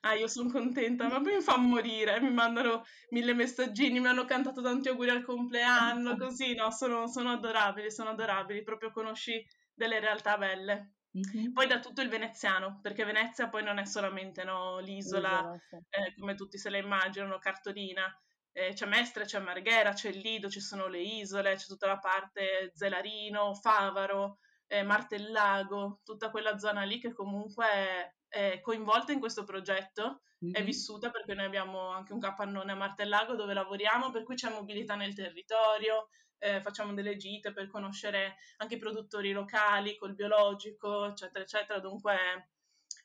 Ah, 0.00 0.14
io 0.14 0.28
sono 0.28 0.50
contenta, 0.50 1.08
ma 1.08 1.20
poi 1.20 1.34
mi 1.34 1.40
fa 1.42 1.56
morire, 1.58 2.20
mi 2.20 2.32
mandano 2.32 2.84
mille 3.10 3.34
messaggini, 3.34 4.00
mi 4.00 4.06
hanno 4.06 4.24
cantato 4.24 4.62
tanti 4.62 4.88
auguri 4.88 5.10
al 5.10 5.24
compleanno, 5.24 6.16
così, 6.16 6.54
no, 6.54 6.70
sono, 6.70 7.08
sono 7.08 7.30
adorabili, 7.30 7.90
sono 7.90 8.10
adorabili, 8.10 8.62
proprio 8.62 8.92
conosci 8.92 9.44
delle 9.74 9.98
realtà 9.98 10.38
belle. 10.38 10.94
Mm-hmm. 11.18 11.52
Poi 11.52 11.66
da 11.66 11.80
tutto 11.80 12.02
il 12.02 12.08
veneziano, 12.08 12.78
perché 12.80 13.04
Venezia 13.04 13.48
poi 13.48 13.64
non 13.64 13.78
è 13.78 13.84
solamente 13.84 14.44
no, 14.44 14.78
l'isola, 14.78 15.58
sì. 15.68 15.76
eh, 15.76 16.14
come 16.16 16.34
tutti 16.34 16.56
se 16.56 16.70
la 16.70 16.78
immaginano, 16.78 17.38
cartolina. 17.38 18.04
Eh, 18.52 18.72
c'è 18.74 18.86
Mestre, 18.86 19.24
c'è 19.24 19.38
Marghera, 19.38 19.92
c'è 19.92 20.08
il 20.08 20.18
Lido, 20.18 20.48
ci 20.48 20.60
sono 20.60 20.86
le 20.88 21.00
isole, 21.00 21.54
c'è 21.54 21.66
tutta 21.66 21.86
la 21.86 21.98
parte 21.98 22.72
Zelarino, 22.74 23.54
Favaro, 23.54 24.38
eh, 24.66 24.82
Martellago, 24.82 26.00
tutta 26.04 26.30
quella 26.30 26.58
zona 26.58 26.82
lì 26.82 27.00
che 27.00 27.12
comunque 27.12 28.16
è 28.28 28.60
coinvolta 28.60 29.12
in 29.12 29.18
questo 29.18 29.42
progetto, 29.42 30.22
mm-hmm. 30.44 30.54
è 30.54 30.62
vissuta 30.62 31.10
perché 31.10 31.34
noi 31.34 31.46
abbiamo 31.46 31.88
anche 31.88 32.12
un 32.12 32.20
capannone 32.20 32.70
a 32.70 32.76
Martellago 32.76 33.34
dove 33.34 33.52
lavoriamo, 33.52 34.10
per 34.10 34.22
cui 34.22 34.36
c'è 34.36 34.50
mobilità 34.50 34.94
nel 34.94 35.14
territorio, 35.14 36.08
eh, 36.40 36.60
facciamo 36.60 36.94
delle 36.94 37.16
gite 37.16 37.52
per 37.52 37.68
conoscere 37.68 38.36
anche 38.56 38.74
i 38.74 38.78
produttori 38.78 39.30
locali 39.32 39.96
col 39.96 40.14
biologico, 40.14 41.06
eccetera, 41.06 41.44
eccetera. 41.44 41.78
Dunque 41.78 42.48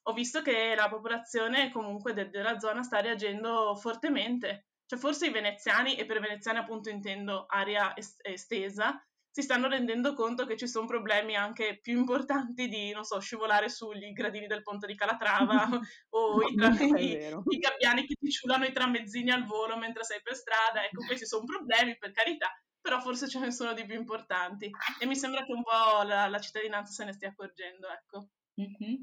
ho 0.03 0.13
visto 0.13 0.41
che 0.41 0.73
la 0.75 0.89
popolazione 0.89 1.71
comunque 1.71 2.13
de- 2.13 2.29
della 2.29 2.57
zona 2.59 2.83
sta 2.83 3.01
reagendo 3.01 3.75
fortemente. 3.75 4.67
Cioè 4.85 4.99
forse 4.99 5.27
i 5.27 5.31
veneziani, 5.31 5.95
e 5.95 6.05
per 6.05 6.19
veneziani 6.19 6.59
appunto 6.59 6.89
intendo 6.89 7.45
area 7.47 7.95
est- 7.95 8.19
estesa, 8.23 9.03
si 9.35 9.41
stanno 9.41 9.67
rendendo 9.67 10.13
conto 10.13 10.45
che 10.45 10.55
ci 10.55 10.67
sono 10.67 10.85
problemi 10.85 11.35
anche 11.35 11.79
più 11.81 11.97
importanti 11.97 12.69
di, 12.69 12.91
non 12.91 13.03
so, 13.03 13.19
scivolare 13.19 13.67
sugli 13.67 14.13
gradini 14.13 14.47
del 14.47 14.61
ponte 14.61 14.87
di 14.87 14.95
Calatrava 14.95 15.67
o 16.11 16.41
i, 16.41 16.55
tra- 16.55 16.69
i, 16.79 17.43
i, 17.49 17.57
gabbiani 17.57 18.05
che 18.05 18.15
ti 18.17 18.29
ciulano 18.29 18.63
i 18.63 18.71
tramezzini 18.71 19.31
al 19.31 19.45
volo 19.45 19.75
mentre 19.75 20.05
sei 20.05 20.21
per 20.21 20.35
strada. 20.35 20.85
Ecco, 20.85 21.03
questi 21.05 21.25
sono 21.25 21.43
problemi, 21.43 21.97
per 21.97 22.11
carità, 22.11 22.49
però 22.85 22.99
forse 22.99 23.27
ce 23.27 23.39
ne 23.39 23.49
sono 23.49 23.73
di 23.73 23.83
più 23.83 23.95
importanti. 23.95 24.69
E 24.99 25.07
mi 25.07 25.15
sembra 25.15 25.43
che 25.43 25.51
un 25.51 25.63
po' 25.63 26.03
la, 26.03 26.27
la 26.27 26.39
cittadinanza 26.39 26.93
se 26.93 27.03
ne 27.03 27.13
stia 27.13 27.29
accorgendo, 27.29 27.87
ecco. 27.89 28.27
Mm-hmm. 28.61 29.01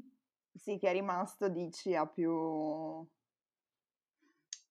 Sì, 0.53 0.77
che 0.77 0.89
è 0.89 0.93
rimasto, 0.93 1.49
dici, 1.49 1.93
ha 1.93 2.07
più... 2.07 2.31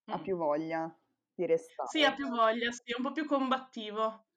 ha 0.06 0.18
più 0.18 0.34
voglia 0.38 0.98
di 1.34 1.44
restare. 1.44 1.88
Sì, 1.90 2.02
ha 2.02 2.14
più 2.14 2.30
voglia, 2.30 2.70
sì, 2.70 2.90
è 2.90 2.94
un 2.96 3.02
po' 3.02 3.12
più 3.12 3.26
combattivo. 3.26 4.28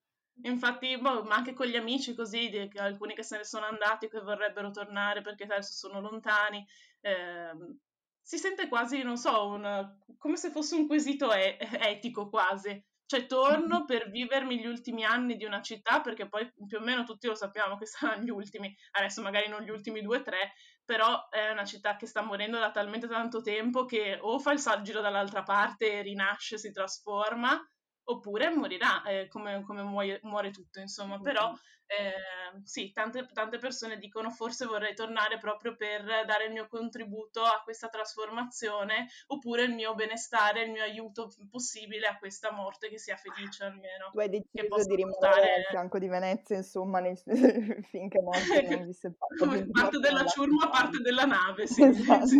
Infatti, 0.41 0.99
boh, 0.99 1.23
ma 1.23 1.35
anche 1.35 1.53
con 1.53 1.67
gli 1.67 1.77
amici 1.77 2.13
così, 2.13 2.49
di, 2.49 2.69
alcuni 2.77 3.15
che 3.15 3.23
se 3.23 3.38
ne 3.38 3.45
sono 3.45 3.67
andati, 3.67 4.09
che 4.09 4.19
vorrebbero 4.19 4.71
tornare 4.71 5.21
perché 5.21 5.45
adesso 5.45 5.71
sono 5.71 6.01
lontani, 6.01 6.67
eh, 6.99 7.77
si 8.21 8.38
sente 8.38 8.67
quasi, 8.67 9.03
non 9.03 9.15
so, 9.15 9.47
un, 9.47 9.99
come 10.17 10.35
se 10.35 10.49
fosse 10.51 10.75
un 10.75 10.85
quesito 10.85 11.31
e- 11.31 11.57
etico 11.79 12.27
quasi. 12.27 12.85
Cioè, 13.07 13.27
torno 13.27 13.85
per 13.85 14.09
vivermi 14.09 14.59
gli 14.59 14.65
ultimi 14.65 15.03
anni 15.03 15.35
di 15.35 15.45
una 15.45 15.61
città, 15.61 16.01
perché 16.01 16.27
poi 16.27 16.51
più 16.67 16.77
o 16.79 16.81
meno 16.81 17.03
tutti 17.03 17.27
lo 17.27 17.35
sappiamo 17.35 17.77
che 17.77 17.85
saranno 18.17 18.23
gli 18.23 18.29
ultimi, 18.29 18.75
adesso 18.91 19.21
magari 19.21 19.47
non 19.47 19.61
gli 19.61 19.69
ultimi 19.69 20.01
due 20.01 20.17
o 20.17 20.21
tre, 20.23 20.53
però 20.83 21.27
è 21.29 21.49
una 21.49 21.65
città 21.65 21.95
che 21.95 22.07
sta 22.07 22.21
morendo 22.21 22.57
da 22.59 22.71
talmente 22.71 23.07
tanto 23.07 23.41
tempo 23.41 23.85
che 23.85 24.17
o 24.21 24.39
fa 24.39 24.53
il 24.53 24.61
giro 24.83 25.01
dall'altra 25.01 25.43
parte 25.43 26.01
rinasce, 26.01 26.57
si 26.57 26.71
trasforma, 26.71 27.59
oppure 28.07 28.49
morirà 28.49 29.03
eh, 29.03 29.27
come, 29.27 29.63
come 29.63 29.83
muore, 29.83 30.19
muore, 30.23 30.51
tutto, 30.51 30.79
insomma. 30.79 31.19
Però 31.19 31.53
eh, 31.88 32.62
sì, 32.63 32.91
tante, 32.91 33.28
tante, 33.32 33.58
persone 33.60 33.98
dicono 33.98 34.32
forse 34.32 34.65
vorrei 34.65 34.95
tornare 34.95 35.38
proprio 35.38 35.76
per 35.76 36.04
dare 36.26 36.45
il 36.45 36.52
mio 36.52 36.67
contributo 36.67 37.43
a 37.43 37.62
questa 37.63 37.89
trasformazione, 37.89 39.08
oppure 39.28 39.63
il 39.63 39.74
mio 39.74 39.93
benestare, 39.93 40.63
il 40.63 40.71
mio 40.71 40.82
aiuto 40.82 41.32
possibile 41.50 42.08
a 42.08 42.17
questa 42.17 42.52
morte 42.52 42.89
che 42.89 42.98
sia 42.98 43.15
felice 43.17 43.65
almeno. 43.65 44.10
Tu 44.12 44.19
hai 44.19 44.30
deciso 44.30 44.88
di 44.88 44.95
rimanere 44.95 45.56
al 45.56 45.63
fianco 45.69 46.00
di 46.00 46.08
Venezia, 46.08 46.58
insomma, 46.58 47.00
nel... 47.00 47.21
finché 47.89 48.21
morte 48.21 48.62
non 48.63 48.86
vi 48.86 48.93
separa. 48.98 49.65
Parte 49.71 50.00
della 50.00 50.26
ciurma, 50.26 50.69
parte 50.69 51.00
della 51.00 51.26
nave, 51.26 51.67
sì. 51.67 51.84
Esatto. 51.84 52.32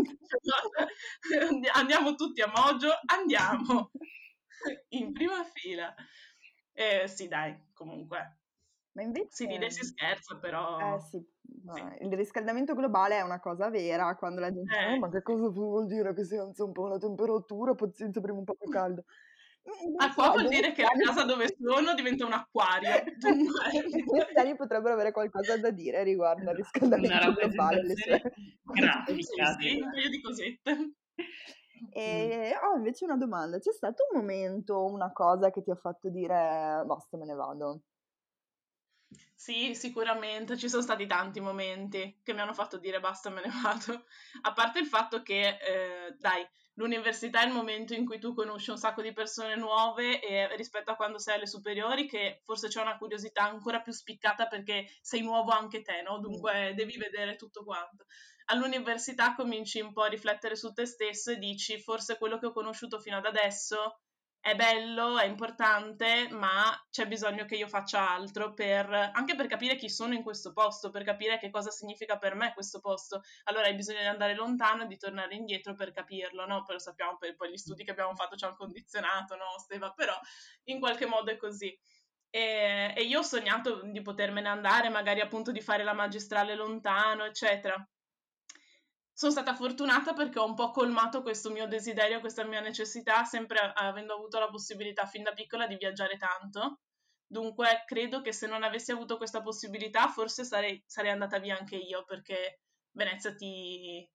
Andiamo 1.74 2.16
tutti 2.16 2.42
a 2.42 2.48
Moggio, 2.48 2.90
andiamo! 3.06 3.92
in 4.90 5.14
prima 5.14 5.44
fila. 5.44 5.94
Eh, 6.74 7.08
sì, 7.08 7.28
dai, 7.28 7.56
comunque. 7.74 8.40
Ma 8.96 9.04
invece... 9.04 9.28
Si 9.30 9.46
ride 9.46 9.66
e 9.66 9.72
si 9.72 9.84
scherza, 9.84 10.38
però... 10.38 10.96
Eh 10.96 11.00
sì, 11.02 11.22
sì. 11.74 12.06
il 12.06 12.14
riscaldamento 12.16 12.74
globale 12.74 13.18
è 13.18 13.22
una 13.22 13.40
cosa 13.42 13.70
vera, 13.70 14.16
quando 14.16 14.40
la 14.40 14.52
gente... 14.52 14.74
Eh. 14.74 14.94
Oh, 14.94 15.00
ma 15.00 15.10
che 15.10 15.22
cosa 15.22 15.50
vuol 15.50 15.86
dire 15.86 16.14
che 16.14 16.24
si 16.24 16.36
alza 16.38 16.64
un 16.64 16.72
po' 16.72 16.88
la 16.88 16.98
temperatura? 16.98 17.76
Pazienza, 17.76 18.22
prima 18.22 18.38
un 18.38 18.46
po' 18.46 18.56
più 18.56 18.70
caldo. 18.70 19.04
Ah, 19.98 20.14
qua 20.14 20.30
vuol 20.30 20.48
dire 20.48 20.72
che 20.74 20.84
la 20.84 20.92
casa 21.04 21.24
dove 21.26 21.54
sono 21.60 21.94
diventa 21.94 22.26
un 22.26 22.34
acquario. 22.34 22.90
I 23.74 24.06
veneziani 24.06 24.56
potrebbero 24.56 24.94
avere 24.94 25.12
qualcosa 25.12 25.58
da 25.58 25.72
dire 25.72 26.04
riguardo 26.04 26.50
al 26.50 26.56
riscaldamento 26.56 27.34
globale. 27.34 27.84
Le 27.84 27.96
sue... 27.96 28.22
grafica. 28.64 29.58
Sì, 29.60 29.70
sì, 29.70 29.82
un 29.82 29.90
paio 29.92 30.10
di 30.10 30.22
cosette. 30.22 30.94
E 31.92 32.54
ho 32.62 32.78
invece 32.78 33.04
una 33.04 33.18
domanda, 33.18 33.60
c'è 33.60 33.74
stato 33.74 34.08
un 34.10 34.20
momento, 34.20 34.86
una 34.86 35.12
cosa 35.12 35.50
che 35.50 35.64
ti 35.64 35.72
ha 35.72 35.76
fatto 35.76 36.10
dire 36.10 36.84
basta, 36.86 37.18
me 37.18 37.26
ne 37.26 37.34
vado? 37.34 37.82
Sì, 39.38 39.76
sicuramente, 39.76 40.58
ci 40.58 40.70
sono 40.70 40.82
stati 40.82 41.06
tanti 41.08 41.40
momenti 41.40 42.20
che 42.24 42.34
mi 42.34 42.40
hanno 42.42 42.54
fatto 42.54 42.78
dire 42.78 43.00
basta, 43.00 43.30
me 43.30 43.42
ne 43.42 43.52
vado. 43.62 44.06
A 44.42 44.54
parte 44.54 44.80
il 44.80 44.88
fatto 44.88 45.22
che, 45.22 45.58
eh, 45.58 46.16
dai, 46.18 46.46
l'università 46.76 47.42
è 47.42 47.46
il 47.46 47.54
momento 47.54 47.94
in 47.94 48.06
cui 48.06 48.20
tu 48.20 48.34
conosci 48.34 48.70
un 48.72 48.78
sacco 48.78 49.02
di 49.02 49.14
persone 49.14 49.56
nuove 49.56 50.22
e 50.22 50.56
rispetto 50.56 50.92
a 50.92 50.96
quando 50.96 51.20
sei 51.20 51.36
alle 51.36 51.48
superiori 51.48 52.08
che 52.08 52.42
forse 52.46 52.68
c'è 52.68 52.82
una 52.82 52.98
curiosità 52.98 53.44
ancora 53.44 53.82
più 53.82 53.92
spiccata 53.92 54.48
perché 54.48 54.88
sei 55.02 55.22
nuovo 55.22 55.52
anche 55.52 55.82
te, 55.82 56.02
no? 56.02 56.20
Dunque 56.20 56.74
devi 56.76 56.98
vedere 56.98 57.36
tutto 57.36 57.64
quanto. 57.64 58.06
All'università 58.46 59.34
cominci 59.36 59.80
un 59.82 59.92
po' 59.94 60.04
a 60.04 60.08
riflettere 60.08 60.56
su 60.56 60.72
te 60.74 60.86
stesso 60.86 61.32
e 61.32 61.38
dici 61.38 61.80
forse 61.80 62.18
quello 62.18 62.38
che 62.38 62.48
ho 62.48 62.52
conosciuto 62.54 63.00
fino 63.00 63.18
ad 63.18 63.26
adesso 63.26 64.00
è 64.46 64.54
bello, 64.54 65.18
è 65.18 65.26
importante, 65.26 66.28
ma 66.30 66.72
c'è 66.92 67.08
bisogno 67.08 67.46
che 67.46 67.56
io 67.56 67.68
faccia 67.68 68.12
altro 68.12 68.54
per, 68.54 68.88
anche 69.12 69.34
per 69.34 69.48
capire 69.48 69.76
chi 69.76 69.90
sono 69.90 70.14
in 70.14 70.22
questo 70.22 70.54
posto, 70.54 70.92
per 70.92 71.04
capire 71.04 71.40
che 71.40 71.50
cosa 71.50 71.72
significa 71.72 72.20
per 72.20 72.36
me 72.36 72.54
questo 72.54 72.80
posto. 72.80 73.24
Allora 73.46 73.66
hai 73.66 73.74
bisogno 73.74 74.02
di 74.02 74.06
andare 74.06 74.36
lontano 74.36 74.84
e 74.84 74.86
di 74.88 74.98
tornare 74.98 75.34
indietro 75.34 75.74
per 75.74 75.92
capirlo, 75.92 76.46
no? 76.46 76.62
Poi 76.62 76.76
lo 76.76 76.80
sappiamo, 76.80 77.18
poi 77.18 77.50
gli 77.50 77.58
studi 77.58 77.84
che 77.84 77.90
abbiamo 77.90 78.14
fatto 78.14 78.36
ci 78.36 78.46
hanno 78.46 78.56
condizionato, 78.56 79.36
no, 79.36 79.58
Steva? 79.58 79.92
Però 79.94 80.14
in 80.66 80.80
qualche 80.80 81.08
modo 81.08 81.32
è 81.32 81.38
così. 81.38 81.76
E, 82.30 82.94
e 82.96 83.02
io 83.02 83.20
ho 83.20 83.24
sognato 83.24 83.82
di 83.86 84.02
potermene 84.04 84.48
andare, 84.48 84.90
magari 84.90 85.22
appunto 85.22 85.52
di 85.52 85.62
fare 85.62 85.84
la 85.84 85.94
magistrale 85.94 86.54
lontano, 86.54 87.24
eccetera 87.26 87.84
sono 89.18 89.32
stata 89.32 89.56
fortunata 89.56 90.14
perché 90.14 90.40
ho 90.40 90.46
un 90.46 90.56
po' 90.56 90.72
colmato 90.72 91.22
questo 91.22 91.50
mio 91.50 91.68
desiderio, 91.68 92.20
questa 92.20 92.44
mia 92.44 92.60
necessità, 92.60 93.24
sempre 93.24 93.60
avendo 93.74 94.14
avuto 94.14 94.40
la 94.40 94.50
possibilità 94.50 95.06
fin 95.06 95.24
da 95.24 95.32
piccola 95.32 95.68
di 95.68 95.78
viaggiare 95.78 96.18
tanto. 96.18 96.82
Dunque, 97.26 97.84
credo 97.86 98.20
che 98.20 98.34
se 98.34 98.46
non 98.46 98.64
avessi 98.64 98.92
avuto 98.92 99.16
questa 99.16 99.42
possibilità, 99.42 100.10
forse 100.10 100.44
sarei, 100.44 100.84
sarei 100.86 101.12
andata 101.12 101.40
via 101.40 101.58
anche 101.58 101.78
io, 101.78 102.04
perché 102.04 102.60
Venezia 102.92 103.34
ti, 103.34 104.06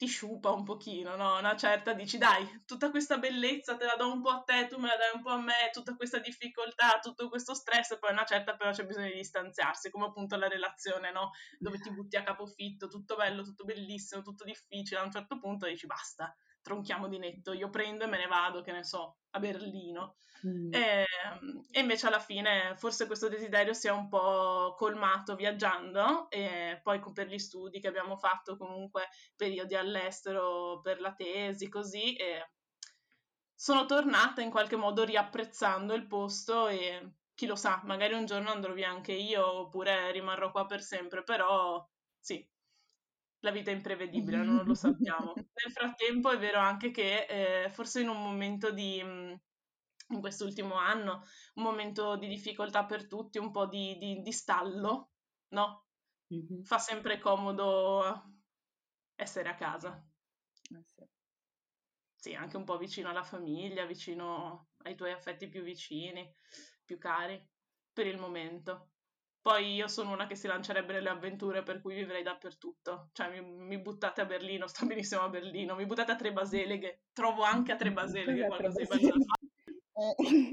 ti 0.00 0.06
sciupa 0.06 0.50
un 0.50 0.64
pochino, 0.64 1.14
no? 1.14 1.36
Una 1.38 1.54
certa 1.56 1.92
dici, 1.92 2.16
dai, 2.16 2.62
tutta 2.64 2.88
questa 2.90 3.18
bellezza 3.18 3.76
te 3.76 3.84
la 3.84 3.96
do 3.96 4.10
un 4.10 4.22
po' 4.22 4.30
a 4.30 4.42
te, 4.42 4.66
tu 4.66 4.78
me 4.78 4.88
la 4.88 4.96
dai 4.96 5.10
un 5.14 5.20
po' 5.20 5.28
a 5.28 5.38
me, 5.40 5.68
tutta 5.72 5.94
questa 5.94 6.18
difficoltà, 6.18 6.98
tutto 7.02 7.28
questo 7.28 7.52
stress, 7.52 7.98
poi 7.98 8.12
una 8.12 8.24
certa 8.24 8.56
però 8.56 8.70
c'è 8.70 8.86
bisogno 8.86 9.08
di 9.08 9.16
distanziarsi, 9.16 9.90
come 9.90 10.06
appunto 10.06 10.36
la 10.36 10.48
relazione, 10.48 11.12
no? 11.12 11.32
Dove 11.58 11.78
ti 11.80 11.92
butti 11.92 12.16
a 12.16 12.22
capofitto, 12.22 12.88
tutto 12.88 13.14
bello, 13.16 13.42
tutto 13.42 13.64
bellissimo, 13.64 14.22
tutto 14.22 14.44
difficile, 14.44 15.00
a 15.00 15.04
un 15.04 15.10
certo 15.10 15.38
punto 15.38 15.66
dici, 15.66 15.84
basta, 15.86 16.34
tronchiamo 16.62 17.08
di 17.08 17.18
netto, 17.18 17.52
io 17.52 17.70
prendo 17.70 18.04
e 18.04 18.06
me 18.06 18.18
ne 18.18 18.26
vado, 18.26 18.62
che 18.62 18.72
ne 18.72 18.84
so, 18.84 19.18
a 19.30 19.38
Berlino. 19.38 20.16
Mm. 20.46 20.72
E, 20.72 20.78
ehm, 20.78 21.66
e, 21.70 21.80
invece 21.80 22.06
alla 22.06 22.18
fine 22.18 22.74
forse 22.76 23.06
questo 23.06 23.28
desiderio 23.28 23.74
si 23.74 23.88
è 23.88 23.90
un 23.90 24.08
po' 24.08 24.74
colmato 24.76 25.34
viaggiando 25.34 26.30
e 26.30 26.80
poi 26.82 27.00
per 27.12 27.26
gli 27.26 27.38
studi 27.38 27.80
che 27.80 27.88
abbiamo 27.88 28.16
fatto 28.16 28.56
comunque 28.56 29.08
periodi 29.36 29.74
all'estero 29.74 30.80
per 30.80 31.00
la 31.00 31.12
tesi 31.12 31.68
così 31.68 32.16
sono 33.54 33.84
tornata 33.84 34.40
in 34.40 34.50
qualche 34.50 34.76
modo 34.76 35.04
riapprezzando 35.04 35.92
il 35.92 36.06
posto 36.06 36.68
e 36.68 37.16
chi 37.34 37.44
lo 37.44 37.56
sa, 37.56 37.82
magari 37.84 38.14
un 38.14 38.24
giorno 38.24 38.50
andrò 38.50 38.72
via 38.72 38.88
anche 38.88 39.12
io 39.12 39.46
oppure 39.46 40.10
rimarrò 40.12 40.50
qua 40.50 40.64
per 40.64 40.80
sempre, 40.80 41.22
però 41.22 41.86
sì, 42.18 42.46
la 43.40 43.50
vita 43.50 43.70
è 43.70 43.74
imprevedibile, 43.74 44.38
non 44.38 44.64
lo 44.64 44.74
sappiamo. 44.74 45.32
Nel 45.36 45.72
frattempo 45.72 46.30
è 46.30 46.38
vero 46.38 46.58
anche 46.58 46.90
che 46.90 47.26
eh, 47.64 47.70
forse 47.70 48.00
in 48.00 48.08
un 48.08 48.22
momento 48.22 48.70
di 48.70 49.02
in 50.10 50.20
quest'ultimo 50.20 50.74
anno, 50.74 51.22
un 51.54 51.62
momento 51.62 52.16
di 52.16 52.28
difficoltà 52.28 52.84
per 52.84 53.06
tutti, 53.06 53.38
un 53.38 53.50
po' 53.50 53.66
di, 53.66 53.96
di, 53.98 54.20
di 54.20 54.32
stallo, 54.32 55.12
no? 55.48 55.86
Mm-hmm. 56.34 56.62
Fa 56.62 56.78
sempre 56.78 57.18
comodo 57.18 58.32
essere 59.14 59.48
a 59.48 59.54
casa. 59.54 60.04
Eh 60.72 60.82
sì. 60.84 61.04
sì, 62.14 62.34
anche 62.34 62.56
un 62.56 62.64
po' 62.64 62.78
vicino 62.78 63.08
alla 63.08 63.24
famiglia, 63.24 63.84
vicino 63.86 64.70
ai 64.82 64.94
tuoi 64.94 65.12
affetti 65.12 65.48
più 65.48 65.62
vicini, 65.62 66.32
più 66.84 66.98
cari, 66.98 67.44
per 67.92 68.06
il 68.06 68.18
momento. 68.18 68.89
Poi 69.42 69.74
io 69.74 69.88
sono 69.88 70.12
una 70.12 70.26
che 70.26 70.34
si 70.34 70.46
lancerebbe 70.46 70.92
nelle 70.92 71.08
avventure, 71.08 71.62
per 71.62 71.80
cui 71.80 71.94
vivrei 71.94 72.22
dappertutto. 72.22 73.08
Cioè, 73.12 73.30
mi, 73.30 73.40
mi 73.40 73.78
buttate 73.78 74.20
a 74.20 74.26
Berlino, 74.26 74.66
sto 74.66 74.84
benissimo 74.86 75.22
a 75.22 75.28
Berlino, 75.28 75.74
mi 75.74 75.86
buttate 75.86 76.12
a 76.12 76.16
Tre 76.16 76.32
Baseleghe, 76.32 77.04
trovo 77.12 77.42
anche 77.42 77.72
a 77.72 77.76
Tre 77.76 77.90
Baseleghe 77.90 78.46
qualcosa 78.46 78.80
di 78.80 78.86
bello 78.86 79.08
da 79.08 79.24
fare. 79.24 80.48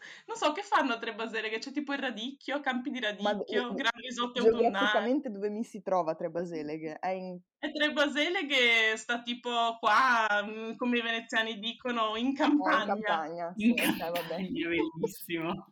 Eh. 0.00 0.24
Non 0.26 0.36
so 0.36 0.52
che 0.52 0.62
fanno 0.62 0.94
a 0.94 0.98
Tre 0.98 1.14
Baseleghe, 1.14 1.58
c'è 1.58 1.72
tipo 1.72 1.92
il 1.92 1.98
radicchio, 1.98 2.60
campi 2.60 2.90
di 2.90 3.00
radicchio, 3.00 3.68
Ma, 3.68 3.74
gran 3.74 4.00
risotti 4.00 4.38
autunnali. 4.38 4.62
Geograficamente 4.62 5.30
dove 5.30 5.50
mi 5.50 5.64
si 5.64 5.82
trova 5.82 6.14
Tre 6.14 6.30
Baseleghe? 6.30 6.98
È 6.98 7.08
in... 7.08 7.38
E 7.58 7.72
Tre 7.72 7.92
Baseleghe 7.92 8.96
sta 8.96 9.22
tipo 9.22 9.76
qua, 9.80 10.26
mm, 10.44 10.76
come 10.76 10.98
i 10.98 11.02
veneziani 11.02 11.58
dicono, 11.58 12.16
in 12.16 12.34
campagna. 12.34 12.76
Ah, 12.76 12.80
in 12.82 13.02
campagna, 13.02 13.54
sì, 13.56 13.68
in 13.68 13.74
campagna, 13.74 14.10
vabbè. 14.10 14.36
bellissimo. 14.48 15.66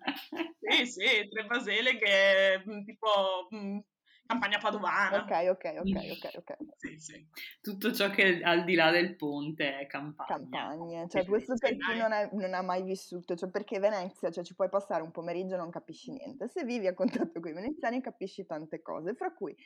sì, 0.60 0.86
sì, 0.86 1.28
Tre 1.28 1.46
Baseleghe, 1.46 2.64
mm, 2.68 2.84
tipo 2.84 3.48
mm, 3.54 3.78
campagna 4.26 4.58
padovana. 4.58 5.22
Ok, 5.22 5.30
ok, 5.50 5.74
ok, 5.78 5.96
ok, 6.10 6.36
ok. 6.36 6.56
Sì, 6.76 6.98
sì. 6.98 7.26
Tutto 7.60 7.92
ciò 7.92 8.10
che 8.10 8.38
è 8.38 8.42
al 8.42 8.64
di 8.64 8.74
là 8.74 8.90
del 8.90 9.16
ponte 9.16 9.78
è 9.78 9.86
campagna. 9.86 10.28
Campagna, 10.28 11.06
cioè 11.06 11.24
questo 11.24 11.54
per 11.56 11.76
chi 11.76 11.96
non, 11.96 12.12
è, 12.12 12.28
non, 12.32 12.52
ha 12.54 12.62
mai 12.62 12.82
vissuto, 12.82 13.34
cioè 13.34 13.50
perché 13.50 13.78
Venezia, 13.78 14.30
cioè 14.30 14.44
ci 14.44 14.54
puoi 14.54 14.68
passare 14.68 15.02
un 15.02 15.10
pomeriggio 15.10 15.54
e 15.54 15.58
non 15.58 15.70
capisci 15.70 16.10
niente. 16.10 16.48
Se 16.48 16.64
vivi 16.64 16.86
a 16.86 16.94
contatto 16.94 17.40
con 17.40 17.50
i 17.50 17.54
veneziani 17.54 18.00
capisci 18.00 18.44
tante 18.44 18.82
cose, 18.82 19.14
fra 19.14 19.32
cui 19.32 19.56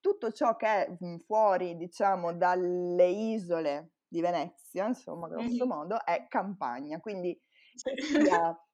tutto 0.00 0.32
ciò 0.32 0.56
che 0.56 0.66
è 0.66 0.96
fuori, 1.24 1.76
diciamo, 1.76 2.32
dalle 2.32 3.06
isole 3.06 3.92
di 4.08 4.20
Venezia, 4.20 4.86
insomma, 4.86 5.28
grosso 5.28 5.66
modo, 5.66 6.04
è 6.04 6.26
campagna. 6.28 7.00
Quindi 7.00 7.40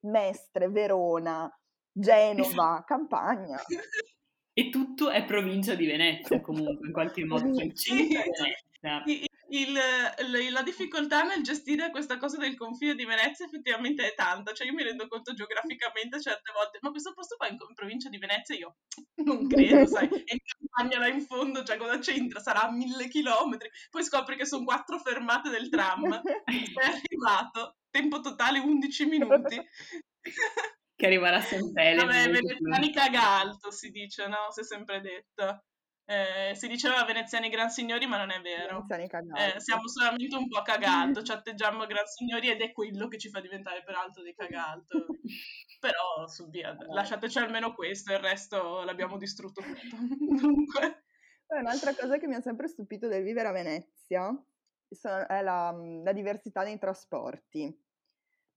Mestre, 0.01 0.69
Verona, 0.69 1.49
Genova, 1.93 2.83
campagna. 2.87 3.61
E 4.59 4.71
tutto 4.71 5.09
è 5.09 5.25
provincia 5.25 5.77
di 5.77 5.87
Venezia 5.87 6.41
comunque, 6.41 6.89
in 6.89 6.93
qualche 6.93 7.25
modo. 7.25 7.55
Cioè. 7.55 9.03
Il, 9.51 9.71
il, 9.71 10.53
la 10.53 10.63
difficoltà 10.63 11.23
nel 11.23 11.45
gestire 11.45 11.93
questa 11.93 12.17
cosa 12.17 12.39
del 12.39 12.57
confine 12.57 12.97
di 12.97 13.05
Venezia 13.05 13.47
effettivamente 13.47 14.05
è 14.05 14.15
tanta, 14.17 14.53
cioè 14.53 14.67
io 14.67 14.75
mi 14.75 14.83
rendo 14.83 15.07
conto 15.07 15.33
geograficamente 15.33 16.21
certe 16.21 16.51
volte, 16.53 16.81
ma 16.83 16.91
questo 16.91 17.13
posto 17.15 17.37
qua 17.37 17.47
in, 17.47 17.57
in 17.69 17.75
provincia 17.75 18.09
di 18.09 18.19
Venezia? 18.19 18.57
Io 18.57 18.75
non 19.23 19.47
credo, 19.47 19.87
sai, 19.87 20.09
è 20.27 20.33
in 20.33 20.39
campagna 20.45 20.99
là 20.99 21.07
in 21.07 21.21
fondo, 21.21 21.63
cioè 21.63 21.77
cosa 21.77 22.01
c'entra? 22.01 22.41
Sarà 22.41 22.63
a 22.63 22.73
mille 22.73 23.07
chilometri, 23.07 23.71
poi 23.91 24.03
scopri 24.03 24.35
che 24.35 24.45
sono 24.45 24.65
quattro 24.65 24.99
fermate 24.99 25.51
del 25.51 25.69
tram, 25.69 26.03
sei 26.51 26.75
arrivato, 26.75 27.77
tempo 27.91 28.19
totale 28.19 28.59
11 28.59 29.07
minuti 29.07 29.57
che 30.99 31.07
arriverà 31.07 31.37
a 31.37 31.41
Sempele. 31.41 32.05
Vabbè, 32.05 32.29
veneziani 32.29 32.93
caga 32.93 33.39
alto 33.39 33.71
si 33.71 33.91
dice, 33.91 34.27
no? 34.27 34.51
Si 34.51 34.61
è 34.61 34.65
sempre 34.65 35.01
detto. 35.01 35.63
Eh, 36.05 36.57
si 36.57 36.67
diceva 36.67 37.05
veneziani 37.05 37.49
gran 37.51 37.71
signori, 37.71 38.07
ma 38.07 38.17
non 38.17 38.31
è 38.31 38.41
vero. 38.41 38.85
Eh, 38.89 39.61
siamo 39.61 39.87
solamente 39.87 40.35
un 40.35 40.49
po' 40.49 40.63
cagalto, 40.63 41.23
ci 41.23 41.31
atteggiamo 41.31 41.87
gran 41.87 42.07
signori 42.07 42.51
ed 42.51 42.63
è 42.63 42.73
quello 42.73 43.07
che 43.07 43.19
ci 43.19 43.29
fa 43.29 43.41
diventare 43.41 43.85
peraltro 43.85 44.23
dei 44.25 44.35
cagalto. 44.35 45.07
Però, 45.79 46.27
su 46.27 46.49
via, 46.49 46.77
lasciateci 46.77 47.39
almeno 47.39 47.75
questo, 47.75 48.13
il 48.13 48.19
resto 48.19 48.83
l'abbiamo 48.83 49.19
distrutto 49.19 49.63
tutto. 49.63 49.97
Dunque. 50.19 51.05
un'altra 51.47 51.95
cosa 51.95 52.19
che 52.19 52.27
mi 52.27 52.35
ha 52.35 52.41
sempre 52.41 52.67
stupito 52.67 53.07
del 53.07 53.23
vivere 53.23 53.47
a 53.47 53.53
Venezia 53.53 54.45
è 55.29 55.43
la, 55.43 55.73
la 56.03 56.13
diversità 56.13 56.65
nei 56.65 56.79
trasporti. 56.79 57.87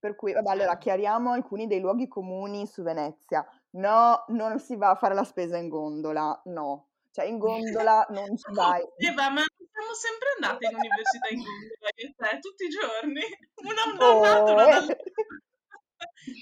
Per 0.02 0.16
cui, 0.16 0.34
vabbè, 0.34 0.50
allora 0.50 0.80
chiariamo 0.80 1.32
alcuni 1.32 1.68
dei 1.68 1.80
luoghi 1.80 2.08
comuni 2.08 2.66
su 2.66 2.82
Venezia. 2.82 3.46
No, 3.74 4.26
non 4.30 4.60
si 4.60 4.76
va 4.76 4.90
a 4.90 4.96
fare 4.96 5.14
la 5.14 5.24
spesa 5.24 5.58
in 5.58 5.70
gondola, 5.70 6.42
no. 6.46 6.88
Cioè 7.12 7.26
in 7.26 7.38
gondola 7.38 8.08
non 8.10 8.36
ci 8.36 8.50
vai. 8.52 8.82
Eva, 8.98 9.30
ma 9.30 9.44
siamo 9.44 9.94
sempre 9.94 10.28
andate 10.40 10.66
in 10.66 10.76
università 10.76 11.28
in 11.30 11.44
gondola 11.44 12.40
tutti 12.40 12.64
i 12.66 12.70
giorni. 12.70 13.22
Una 13.62 13.84
andata, 13.84 14.52
una 14.52 14.64
dall'altra. 14.64 14.96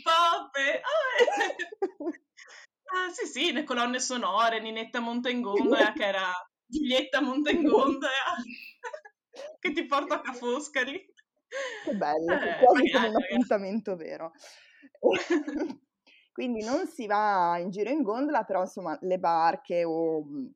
Poppe! 0.03 0.81
Oh, 0.87 1.11
eh. 1.19 2.21
ah, 2.95 3.09
sì, 3.11 3.25
sì, 3.25 3.51
le 3.51 3.65
colonne 3.65 3.99
sonore, 3.99 4.61
Ninetta 4.61 5.01
monta 5.01 5.29
in 5.29 5.41
gondola, 5.41 5.91
che 5.91 6.05
era 6.05 6.31
Giulietta 6.65 7.19
monta 7.19 7.49
in 7.49 7.63
gondola, 7.63 8.39
che 9.59 9.71
ti 9.73 9.85
porta 9.85 10.15
a 10.15 10.21
Ca' 10.21 10.31
Foscari. 10.31 11.13
Che 11.81 11.93
bello, 11.93 12.37
Eh, 12.41 12.55
quasi 12.57 12.87
come 12.89 13.07
un 13.07 13.15
magari. 13.15 13.15
appuntamento 13.15 13.95
vero. 13.95 14.33
Quindi 16.31 16.63
non 16.63 16.87
si 16.87 17.05
va 17.07 17.57
in 17.59 17.69
giro 17.69 17.89
in 17.89 18.01
gondola, 18.03 18.43
però 18.43 18.61
insomma 18.61 18.97
le 19.01 19.17
barche 19.19 19.83
o 19.83 20.23
mhmm, 20.23 20.51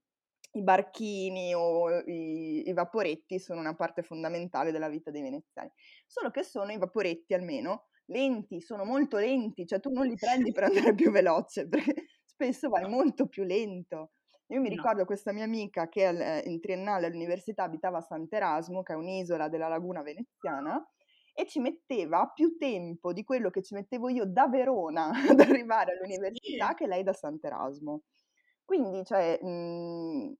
i 0.55 0.61
barchini 0.61 1.53
o 1.55 1.89
i 2.05 2.67
i 2.69 2.73
vaporetti 2.73 3.39
sono 3.39 3.59
una 3.59 3.75
parte 3.75 4.03
fondamentale 4.03 4.71
della 4.71 4.89
vita 4.89 5.11
dei 5.11 5.21
veneziani. 5.21 5.71
Solo 6.05 6.29
che 6.31 6.43
sono 6.43 6.71
i 6.71 6.77
vaporetti 6.77 7.33
almeno 7.33 7.87
lenti, 8.07 8.61
sono 8.61 8.83
molto 8.85 9.17
lenti, 9.17 9.65
cioè 9.65 9.79
tu 9.79 9.89
non 9.91 10.05
li 10.05 10.17
prendi 10.17 10.51
per 10.51 10.63
andare 10.65 10.93
più 10.95 11.09
veloce, 11.11 11.67
perché 11.69 12.05
spesso 12.25 12.69
vai 12.69 12.87
molto 12.89 13.27
più 13.27 13.43
lento. 13.43 14.11
Io 14.49 14.59
mi 14.59 14.67
No. 14.67 14.83
ricordo 14.83 15.05
questa 15.05 15.31
mia 15.31 15.45
amica 15.45 15.87
che 15.87 16.05
al 16.05 16.41
in 16.45 16.59
triennale 16.59 17.07
all'università 17.07 17.63
abitava 17.63 17.99
a 17.99 18.01
Sant'Erasmo, 18.01 18.83
che 18.83 18.93
è 18.93 18.95
un'isola 18.95 19.47
della 19.47 19.67
laguna 19.69 20.01
veneziana, 20.01 20.85
e 21.33 21.47
ci 21.47 21.59
metteva 21.59 22.27
più 22.33 22.57
tempo 22.57 23.13
di 23.13 23.23
quello 23.23 23.49
che 23.49 23.61
ci 23.63 23.73
mettevo 23.73 24.09
io 24.09 24.25
da 24.25 24.47
Verona 24.47 25.09
ad 25.29 25.39
arrivare 25.39 25.93
all'università 25.93 26.39
Sì. 26.41 26.75
che 26.75 26.87
lei 26.87 27.03
da 27.03 27.13
Sant'Erasmo. 27.13 28.03
Quindi, 28.65 29.03
cioè, 29.05 29.39
mhmm, 29.41 30.33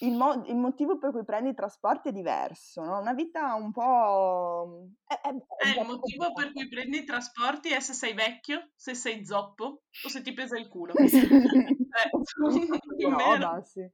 il 0.00 0.12
mo 0.16 0.44
il 0.46 0.56
motivo 0.56 0.98
per 0.98 1.12
cui 1.12 1.24
prendi 1.24 1.50
i 1.50 1.54
trasporti 1.54 2.08
è 2.08 2.12
diverso, 2.12 2.82
no, 2.82 2.98
una 3.00 3.12
vita 3.14 3.54
un 3.54 3.70
po' 3.70 4.88
è 5.06 5.14
è 5.20 5.28
è 5.28 5.76
Eh, 5.76 5.80
il 5.80 5.86
motivo 5.86 6.32
per 6.32 6.52
cui 6.52 6.68
prendi 6.68 6.98
i 6.98 7.04
trasporti 7.04 7.70
è 7.70 7.80
se 7.80 7.92
sei 7.92 8.12
vecchio, 8.12 8.70
se 8.74 8.94
sei 8.94 9.24
zoppo 9.24 9.64
o 10.04 10.08
se 10.08 10.20
ti 10.22 10.32
pesa 10.32 10.58
il 10.58 10.68
culo. 10.68 10.94
Eh, 11.94 12.10
Un 12.12 12.24
sacco 12.24 12.48
di 12.50 12.66
più 12.98 13.06
o 13.06 13.10
meno. 13.10 13.38
roba, 13.38 13.62
sì. 13.62 13.88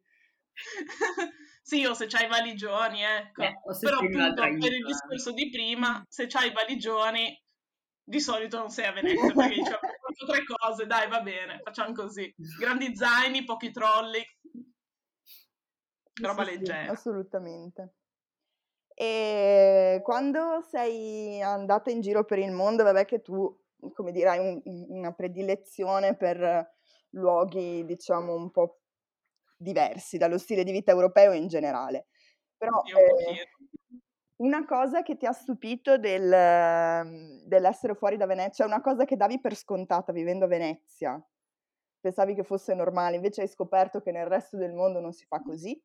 Sì, 1.63 1.85
o 1.85 1.93
se 1.95 2.07
c'hai 2.07 2.25
i 2.25 2.29
valigioni, 2.29 3.03
ecco. 3.03 3.43
Eh, 3.43 3.53
Però 3.79 3.99
appunto 3.99 4.35
per 4.35 4.73
il 4.73 4.85
discorso 4.87 5.33
di 5.33 5.51
prima, 5.51 6.03
se 6.09 6.27
c'hai 6.27 6.49
i 6.49 6.53
valigioni, 6.53 7.39
di 8.03 8.21
solito 8.21 8.59
non 8.59 8.71
sei 8.71 8.87
a 8.87 8.93
Venezia, 8.93 9.33
perché 9.35 9.55
dici, 9.55 9.71
"Ho 9.71 9.79
fatto 9.79 10.27
tre 10.27 10.43
cose, 10.45 10.87
dai, 10.87 11.09
va 11.09 11.21
bene, 11.21 11.61
facciamo 11.63 11.93
così. 11.93 12.33
Grandi 12.59 12.97
zaini, 12.97 13.45
pochi 13.45 13.71
trolley, 13.71 14.25
Sì, 16.21 16.27
roba 16.27 16.43
sì, 16.45 16.45
sì, 16.45 16.77
leggera. 16.77 16.85
assolutamente. 16.85 17.95
E 18.95 20.01
quando 20.03 20.61
sei 20.63 21.41
andata 21.43 21.91
in 21.91 22.01
giro 22.01 22.25
per 22.25 22.39
il 22.39 22.53
mondo, 22.53 22.83
vabbè 22.85 23.05
che 23.07 23.23
tu, 23.23 23.57
come 23.95 24.13
dire, 24.13 24.29
hai 24.31 24.39
un 24.41 24.61
un 24.65 24.87
una 24.91 25.13
predilezione 25.13 26.17
per 26.17 26.71
luoghi, 27.11 27.85
diciamo, 27.85 28.35
un 28.35 28.51
po' 28.51 28.81
diversi 29.57 30.19
dallo 30.19 30.39
stile 30.39 30.65
di 30.65 30.73
vita 30.73 30.91
europeo 30.93 31.33
in 31.33 31.49
generale. 31.49 32.09
Però, 32.57 32.71
Sì, 32.85 32.93
pochino. 33.07 33.41
una 34.37 34.65
cosa 34.67 35.03
che 35.03 35.17
ti 35.17 35.27
ha 35.27 35.33
stupito 35.33 35.99
del 35.99 36.25
mhmm, 37.05 37.47
dell'essere 37.47 37.95
fuori 37.95 38.17
da 38.17 38.27
Vene 38.27 38.51
cioè 38.53 38.67
una 38.67 38.81
cosa 38.83 39.05
che 39.05 39.17
davi 39.17 39.41
per 39.41 39.55
scontata 39.55 40.13
vivendo 40.13 40.45
a 40.47 40.49
Venezia, 40.49 41.23
pensavi 42.01 42.35
che 42.35 42.45
fosse 42.45 42.75
normale, 42.75 43.17
invece 43.17 43.43
hai 43.43 43.49
scoperto 43.49 44.01
che 44.03 44.13
nel 44.13 44.27
resto 44.27 44.57
del 44.57 44.73
mondo 44.75 45.01
non 45.01 45.13
si 45.13 45.27
fa 45.27 45.43
così? 45.43 45.81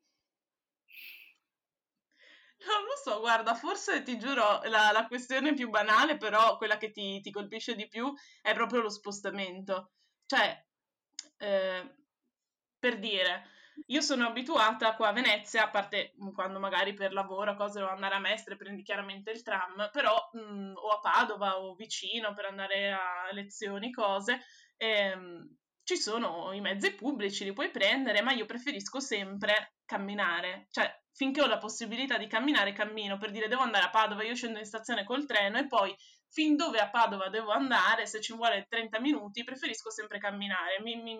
Non 2.57 2.83
lo 2.85 2.95
so, 3.01 3.19
guarda, 3.19 3.53
forse 3.53 4.01
ti 4.01 4.17
giuro, 4.17 4.61
la, 4.63 4.91
la 4.91 5.05
questione 5.07 5.53
più 5.53 5.69
banale, 5.69 6.17
però 6.17 6.57
quella 6.57 6.77
che 6.77 6.91
ti, 6.91 7.19
ti 7.21 7.31
colpisce 7.31 7.75
di 7.75 7.87
più 7.87 8.11
è 8.41 8.53
proprio 8.53 8.81
lo 8.81 8.89
spostamento. 8.89 9.91
Cioè, 10.25 10.65
eh, 11.37 11.95
per 12.79 12.99
dire, 12.99 13.43
io 13.87 14.01
sono 14.01 14.27
abituata 14.27 14.95
qua 14.95 15.09
a 15.09 15.13
Venezia, 15.13 15.63
a 15.65 15.69
parte 15.69 16.13
mm, 16.23 16.31
quando 16.31 16.59
magari 16.59 16.93
per 16.93 17.13
lavoro, 17.13 17.55
cose 17.55 17.79
devo 17.79 17.91
andare 17.91 18.15
a 18.15 18.19
Mestre, 18.19 18.55
prendi 18.55 18.83
chiaramente 18.83 19.31
il 19.31 19.43
tram, 19.43 19.89
però 19.91 20.15
mm, 20.37 20.75
o 20.75 20.89
a 20.89 20.99
Padova 20.99 21.59
o 21.59 21.75
vicino 21.75 22.33
per 22.33 22.45
andare 22.45 22.91
a 22.91 23.29
lezioni, 23.31 23.91
cose, 23.91 24.41
ehm, 24.77 25.57
ci 25.85 25.97
sono 25.97 26.51
i 26.51 26.61
mezzi 26.61 26.95
pubblici, 26.95 27.43
li 27.43 27.53
puoi 27.53 27.69
prendere, 27.69 28.21
ma 28.23 28.31
io 28.31 28.45
preferisco 28.45 28.99
sempre 28.99 29.75
camminare, 29.85 30.67
cioè 30.71 30.91
finché 31.13 31.41
ho 31.41 31.45
la 31.45 31.59
possibilità 31.59 32.17
di 32.17 32.27
camminare, 32.27 32.73
cammino, 32.73 33.17
per 33.17 33.29
dire 33.31 33.47
devo 33.47 33.61
andare 33.61 33.85
a 33.85 33.89
Padova, 33.91 34.23
io 34.23 34.35
scendo 34.35 34.57
in 34.57 34.65
stazione 34.65 35.03
col 35.03 35.25
treno 35.27 35.59
e 35.59 35.67
poi 35.67 35.95
fin 36.29 36.55
dove 36.55 36.79
a 36.79 36.89
Padova 36.89 37.29
devo 37.29 37.51
andare, 37.51 38.05
se 38.05 38.21
ci 38.21 38.33
vuole 38.33 38.65
30 38.69 38.99
minuti, 38.99 39.43
preferisco 39.43 39.89
sempre 39.89 40.19
camminare, 40.19 40.81
mi, 40.81 41.01
mi, 41.01 41.17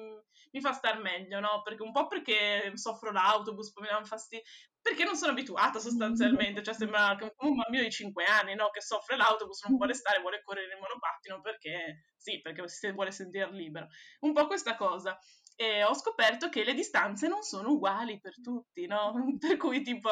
mi 0.52 0.62
fa 0.62 0.74
star 0.74 1.00
meglio, 1.00 1.40
no? 1.40 1.62
Perché 1.64 1.84
un 1.84 1.92
po' 1.92 2.08
perché 2.08 2.72
soffro 2.76 3.12
l'autobus, 3.12 3.72
poi 3.72 3.84
mi 3.84 3.90
dà 3.90 4.04
fastidio, 4.04 4.44
perché 4.82 5.04
non 5.04 5.16
sono 5.16 5.32
abituata 5.32 5.80
sostanzialmente, 5.80 6.62
cioè 6.62 6.74
sembra 6.74 7.16
che 7.16 7.34
un 7.38 7.56
bambino 7.56 7.84
di 7.84 7.92
5 7.92 8.24
anni, 8.26 8.56
no? 8.56 8.70
Che 8.70 8.82
soffre 8.82 9.16
l'autobus, 9.16 9.64
non 9.64 9.78
vuole 9.78 9.94
stare, 9.94 10.22
vuole 10.22 10.42
correre 10.44 10.74
in 10.74 10.80
monopattino 10.80 11.42
perché, 11.42 12.10
sì, 12.16 12.42
perché 12.42 12.68
si 12.68 12.92
vuole 12.92 13.12
sentire 13.12 13.50
libero. 13.52 13.88
Un 14.20 14.34
po' 14.34 14.48
questa 14.48 14.76
cosa 14.76 15.18
e 15.56 15.84
ho 15.84 15.94
scoperto 15.94 16.50
che 16.50 16.64
le 16.64 16.74
distanze 16.74 17.28
non 17.28 17.42
sono 17.42 17.72
uguali 17.72 18.20
per 18.20 18.42
tutti, 18.42 18.86
no? 18.88 19.14
Per 19.40 19.58
cui 19.58 19.82
tipo, 19.82 20.10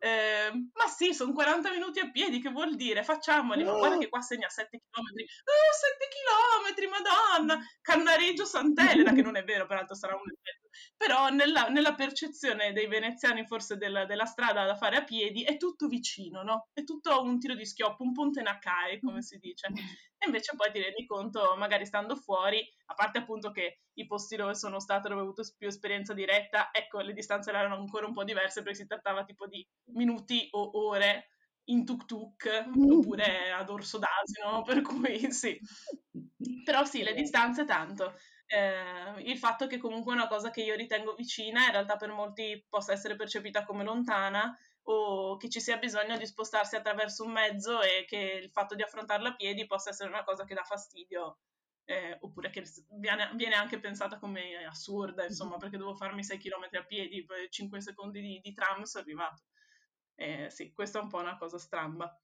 eh, 0.00 0.50
ma 0.50 0.86
sì, 0.88 1.14
sono 1.14 1.32
40 1.32 1.70
minuti 1.70 2.00
a 2.00 2.10
piedi, 2.10 2.40
che 2.40 2.50
vuol 2.50 2.74
dire? 2.74 3.04
Facciamoli, 3.04 3.64
ma 3.64 3.74
guarda 3.74 3.98
che 3.98 4.08
qua 4.08 4.20
segna 4.20 4.48
7 4.48 4.78
km. 4.78 5.00
Oh, 5.00 5.72
7 6.74 6.84
km, 6.84 6.90
madonna! 6.90 7.64
Cannareggio 7.80 8.44
Sant'Elena, 8.44 9.12
che 9.12 9.22
non 9.22 9.36
è 9.36 9.44
vero, 9.44 9.66
peraltro 9.66 9.94
sarà 9.94 10.14
un 10.14 10.30
effetto. 10.32 10.65
Però 10.96 11.28
nella, 11.28 11.68
nella 11.68 11.94
percezione 11.94 12.72
dei 12.72 12.86
veneziani 12.86 13.46
forse 13.46 13.76
della, 13.76 14.04
della, 14.04 14.24
strada 14.24 14.64
da 14.64 14.76
fare 14.76 14.96
a 14.96 15.04
piedi 15.04 15.42
è 15.42 15.56
tutto 15.56 15.88
vicino, 15.88 16.42
no? 16.42 16.68
È 16.72 16.84
tutto 16.84 17.22
un 17.22 17.38
tiro 17.38 17.54
di 17.54 17.66
schioppo, 17.66 18.02
un 18.02 18.12
ponte 18.12 18.42
nacai, 18.42 19.00
come 19.00 19.22
si 19.22 19.38
dice. 19.38 19.68
E 20.18 20.26
invece 20.26 20.54
poi 20.56 20.72
ti 20.72 20.80
rendi 20.80 21.04
conto, 21.06 21.54
magari 21.56 21.84
stando 21.84 22.16
fuori, 22.16 22.66
a 22.86 22.94
parte 22.94 23.18
appunto 23.18 23.50
che 23.50 23.80
i 23.94 24.06
posti 24.06 24.36
dove 24.36 24.54
sono 24.54 24.80
stata, 24.80 25.08
dove 25.08 25.20
ho 25.20 25.24
avuto 25.24 25.42
più 25.56 25.68
esperienza 25.68 26.14
diretta, 26.14 26.70
ecco, 26.72 27.00
le 27.00 27.12
distanze 27.12 27.50
erano 27.50 27.76
ancora 27.76 28.06
un 28.06 28.12
po' 28.12 28.24
diverse 28.24 28.62
perché 28.62 28.78
si 28.78 28.86
trattava 28.86 29.24
tipo 29.24 29.46
di 29.46 29.66
minuti 29.92 30.48
o 30.52 30.70
ore 30.86 31.30
in 31.68 31.84
tuk 31.84 32.04
tuk 32.04 32.68
oppure 32.90 33.50
ad 33.52 33.68
orso 33.70 33.98
d'asino, 33.98 34.62
per 34.62 34.82
cui 34.82 35.30
sì. 35.32 35.58
Però 36.64 36.84
sì, 36.84 37.02
le 37.02 37.14
distanze 37.14 37.64
tanto. 37.64 38.14
Eh, 38.48 39.22
il 39.22 39.38
fatto 39.38 39.66
che 39.66 39.78
comunque 39.78 40.12
una 40.12 40.28
cosa 40.28 40.50
che 40.50 40.62
io 40.62 40.76
ritengo 40.76 41.14
vicina 41.14 41.64
in 41.66 41.72
realtà 41.72 41.96
per 41.96 42.10
molti 42.10 42.64
possa 42.68 42.92
essere 42.92 43.16
percepita 43.16 43.64
come 43.64 43.82
lontana 43.82 44.56
o 44.88 45.36
che 45.36 45.48
ci 45.48 45.60
sia 45.60 45.78
bisogno 45.78 46.16
di 46.16 46.26
spostarsi 46.26 46.76
attraverso 46.76 47.24
un 47.24 47.32
mezzo 47.32 47.82
e 47.82 48.04
che 48.06 48.40
il 48.42 48.50
fatto 48.50 48.76
di 48.76 48.82
affrontarla 48.82 49.30
a 49.30 49.34
piedi 49.34 49.66
possa 49.66 49.90
essere 49.90 50.10
una 50.10 50.22
cosa 50.22 50.44
che 50.44 50.54
dà 50.54 50.62
fastidio 50.62 51.38
eh, 51.86 52.16
oppure 52.20 52.50
che 52.50 52.62
viene, 52.90 53.30
viene, 53.34 53.54
anche 53.56 53.80
pensata 53.80 54.18
come 54.18 54.64
assurda 54.64 55.24
insomma 55.24 55.56
perché 55.56 55.76
devo 55.76 55.94
farmi 55.96 56.22
6 56.22 56.38
km 56.38 56.68
a 56.78 56.84
piedi 56.84 57.24
poi 57.24 57.48
5 57.50 57.80
secondi 57.80 58.20
di, 58.20 58.40
di 58.40 58.52
tram 58.52 58.82
sono 58.82 59.02
arrivato. 59.04 59.42
Eh, 60.14 60.50
sì, 60.50 60.72
questa 60.72 60.98
è 61.00 61.02
un 61.02 61.08
po' 61.08 61.18
una 61.18 61.36
cosa 61.36 61.58
stramba 61.58 62.16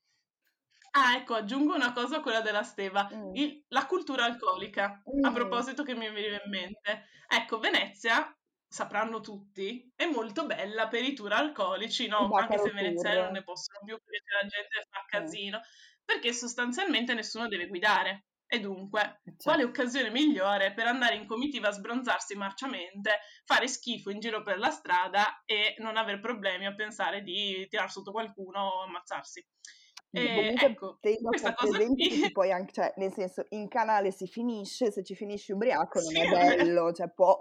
Ah, 0.95 1.17
ecco, 1.17 1.35
aggiungo 1.35 1.75
una 1.75 1.93
cosa 1.95 2.19
a 2.19 2.21
quella 2.21 2.43
della 2.43 2.63
Steva, 2.63 3.09
Mm. 3.11 3.33
il- 3.33 3.65
la 3.69 3.87
cultura 3.87 4.25
alcolica, 4.27 5.03
a 5.21 5.31
Mm. 5.31 5.33
proposito 5.33 5.85
che 5.85 5.95
mi 5.95 6.11
viene 6.11 6.43
in 6.45 6.51
mente. 6.51 7.07
Ecco, 7.29 7.59
Venezia, 7.59 8.37
sapranno 8.69 9.21
tutti, 9.21 9.91
è 9.97 10.05
molto 10.07 10.45
bella 10.45 10.89
per 10.89 11.03
i 11.03 11.15
tour 11.15 11.33
alcolici, 11.33 12.09
no? 12.09 12.35
Anche 12.35 12.59
se 12.59 12.73
veneziani 12.73 13.21
non 13.21 13.31
ne 13.33 13.43
possono 13.43 13.79
più 13.85 13.97
perché 14.05 14.35
la 14.35 14.47
gente 14.47 14.87
fa 14.91 15.05
Eh. 15.15 15.19
casino, 15.21 15.61
perché 16.05 16.33
sostanzialmente 16.35 17.15
nessuno 17.15 17.49
deve 17.49 17.69
guidare. 17.69 18.27
E 18.47 18.61
dunque, 18.61 19.23
Eh, 19.27 19.33
quale 19.41 19.65
occasione 19.65 20.11
migliore 20.11 20.75
per 20.75 20.87
andare 20.87 21.15
in 21.15 21.27
comitiva 21.27 21.69
a 21.69 21.71
sbronzarsi 21.73 22.35
marciamente, 22.37 23.21
fare 23.47 23.67
schifo 23.67 24.11
in 24.11 24.21
giro 24.21 24.43
per 24.43 24.59
la 24.59 24.71
strada 24.71 25.43
e 25.47 25.75
non 25.79 25.97
aver 25.97 26.21
problemi 26.21 26.67
a 26.67 26.75
pensare 26.75 27.23
di 27.23 27.67
tirar 27.71 27.91
sotto 27.91 28.13
qualcuno 28.13 28.61
o 28.61 28.83
ammazzarsi? 28.83 29.43
E, 30.15 30.35
Comunque 30.35 30.67
ecco, 30.67 30.99
tengo 31.01 31.29
a 31.29 31.31
questa 31.31 31.49
far 31.49 31.57
cosa 31.57 31.71
presente 31.73 32.07
qui 32.07 32.09
che 32.17 32.21
ti 32.27 32.33
puoi 32.33 32.53
anche, 32.53 32.73
cioè, 32.73 32.93
nel 32.97 33.13
senso, 33.13 33.47
in 33.51 33.69
canale 33.69 34.11
si 34.11 34.27
finisce, 34.27 34.91
se 34.91 35.03
ci 35.03 35.15
finisci 35.15 35.53
ubriaco 35.53 36.01
non 36.01 36.09
Sì, 36.09 36.19
è 36.21 36.29
bello, 36.77 36.93
cioè 36.93 37.09
può, 37.11 37.37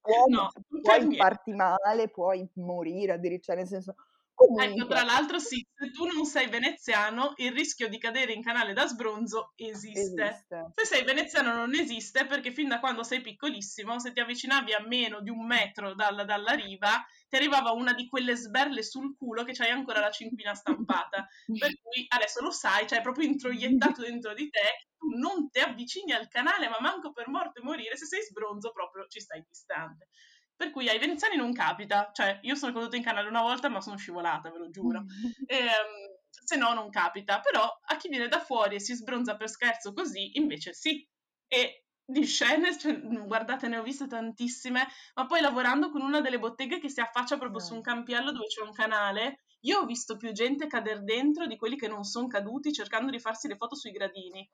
può, 0.00 0.24
No, 0.26 0.50
puoi 0.82 1.16
farti 1.16 1.52
male, 1.52 2.08
puoi 2.08 2.48
morire, 2.54 3.12
addirittura, 3.12 3.54
cioè, 3.54 3.56
nel 3.56 3.68
senso, 3.68 3.94
Ecco, 4.36 4.44
comunque, 4.44 4.86
tra 4.86 5.02
l'altro 5.02 5.38
sì, 5.38 5.66
se 5.74 5.90
tu 5.90 6.04
non 6.04 6.26
sei 6.26 6.48
veneziano, 6.48 7.32
il 7.36 7.52
rischio 7.52 7.88
di 7.88 7.96
cadere 7.98 8.34
in 8.34 8.42
canale 8.42 8.74
da 8.74 8.86
sbronzo 8.86 9.52
esiste. 9.56 10.22
esiste. 10.22 10.72
Se 10.74 10.84
sei 10.84 11.04
veneziano 11.04 11.54
non 11.54 11.74
esiste 11.74 12.26
perché 12.26 12.52
fin 12.52 12.68
da 12.68 12.78
quando 12.78 13.02
sei 13.02 13.22
piccolissimo, 13.22 13.98
se 13.98 14.12
ti 14.12 14.20
avvicinavi 14.20 14.74
a 14.74 14.84
meno 14.86 15.22
di 15.22 15.30
un 15.30 15.46
metro 15.46 15.94
dalla, 15.94 16.24
dalla 16.24 16.52
riva, 16.52 17.02
ti 17.28 17.36
arrivava 17.36 17.72
una 17.72 17.94
di 17.94 18.06
quelle 18.06 18.36
sberle 18.36 18.82
sul 18.82 19.16
culo 19.16 19.42
che 19.42 19.52
c'hai 19.52 19.70
ancora 19.70 20.00
la 20.00 20.10
cinquina 20.10 20.54
stampata. 20.54 21.26
Per 21.58 21.78
cui 21.80 22.04
adesso 22.08 22.42
lo 22.42 22.50
sai, 22.50 22.86
cioè 22.86 22.98
è 22.98 23.02
proprio 23.02 23.26
introiettato 23.26 24.02
dentro 24.02 24.34
di 24.34 24.50
te, 24.50 24.90
tu 24.98 25.16
non 25.16 25.48
ti 25.48 25.60
avvicini 25.60 26.12
al 26.12 26.28
canale, 26.28 26.68
ma 26.68 26.76
manco 26.80 27.12
per 27.12 27.28
morte 27.28 27.62
morire, 27.62 27.96
se 27.96 28.04
sei 28.04 28.22
sbronzo 28.22 28.70
proprio 28.72 29.06
ci 29.08 29.20
stai 29.20 29.42
distante. 29.48 30.08
Per 30.56 30.70
cui 30.70 30.88
ai 30.88 30.98
veneziani 30.98 31.36
non 31.36 31.52
capita, 31.52 32.10
cioè 32.12 32.38
io 32.42 32.54
sono 32.54 32.72
caduta 32.72 32.96
in 32.96 33.02
canale 33.02 33.28
una 33.28 33.42
volta 33.42 33.68
ma 33.68 33.80
sono 33.80 33.96
scivolata, 33.96 34.50
ve 34.50 34.58
lo 34.58 34.70
giuro. 34.70 35.04
Ehm, 35.46 36.16
se 36.28 36.56
no 36.56 36.72
non 36.74 36.90
capita, 36.90 37.40
però 37.40 37.62
a 37.62 37.96
chi 37.96 38.08
viene 38.08 38.28
da 38.28 38.40
fuori 38.40 38.76
e 38.76 38.80
si 38.80 38.94
sbronza 38.94 39.36
per 39.36 39.48
scherzo 39.48 39.92
così, 39.92 40.38
invece 40.38 40.72
sì. 40.72 41.06
E 41.48 41.84
di 42.04 42.24
scene, 42.24 42.76
cioè, 42.78 43.00
guardate, 43.00 43.68
ne 43.68 43.78
ho 43.78 43.82
viste 43.82 44.06
tantissime, 44.06 44.86
ma 45.14 45.26
poi 45.26 45.40
lavorando 45.40 45.90
con 45.90 46.02
una 46.02 46.20
delle 46.20 46.38
botteghe 46.38 46.78
che 46.78 46.88
si 46.88 47.00
affaccia 47.00 47.36
proprio 47.36 47.60
su 47.60 47.74
un 47.74 47.80
campiello 47.82 48.32
dove 48.32 48.46
c'è 48.46 48.62
un 48.62 48.72
canale, 48.72 49.40
io 49.60 49.80
ho 49.80 49.86
visto 49.86 50.16
più 50.16 50.32
gente 50.32 50.66
cadere 50.68 51.02
dentro 51.02 51.46
di 51.46 51.56
quelli 51.56 51.76
che 51.76 51.88
non 51.88 52.04
sono 52.04 52.28
caduti 52.28 52.72
cercando 52.72 53.10
di 53.10 53.18
farsi 53.18 53.48
le 53.48 53.56
foto 53.56 53.74
sui 53.74 53.90
gradini. 53.90 54.48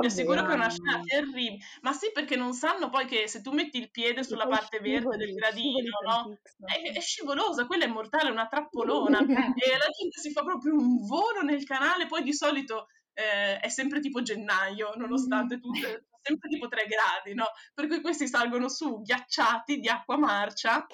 Ti 0.00 0.06
assicuro 0.06 0.44
che 0.44 0.52
è 0.52 0.54
una 0.54 0.70
scena 0.70 1.00
terribile. 1.04 1.58
Ma 1.82 1.92
sì, 1.92 2.10
perché 2.12 2.36
non 2.36 2.52
sanno 2.52 2.90
poi 2.90 3.06
che 3.06 3.28
se 3.28 3.40
tu 3.40 3.52
metti 3.52 3.78
il 3.78 3.90
piede 3.90 4.24
sulla 4.24 4.46
parte 4.46 4.80
verde 4.80 5.16
del 5.16 5.34
gradino, 5.34 5.98
no? 6.04 6.38
È, 6.64 6.92
è, 6.92 7.00
scivolosa, 7.00 7.66
quella 7.66 7.84
è 7.84 7.88
mortale, 7.88 8.28
è 8.28 8.32
una 8.32 8.48
trappolona. 8.48 9.18
e 9.20 9.76
la 9.78 9.88
gente 9.96 10.20
si 10.20 10.32
fa 10.32 10.42
proprio 10.42 10.74
un 10.74 11.06
volo 11.06 11.42
nel 11.42 11.64
canale, 11.64 12.06
poi 12.06 12.22
di 12.22 12.34
solito 12.34 12.88
eh, 13.14 13.58
è 13.60 13.68
sempre 13.68 14.00
tipo 14.00 14.22
gennaio, 14.22 14.92
nonostante 14.96 15.60
tutte, 15.60 16.06
sempre 16.20 16.48
tipo 16.48 16.68
3 16.68 16.86
gradi, 16.86 17.34
no? 17.34 17.46
Per 17.72 17.86
cui 17.86 18.00
questi 18.00 18.26
salgono 18.26 18.68
su 18.68 19.00
ghiacciati 19.02 19.78
di 19.78 19.88
acqua 19.88 20.18
marcia 20.18 20.86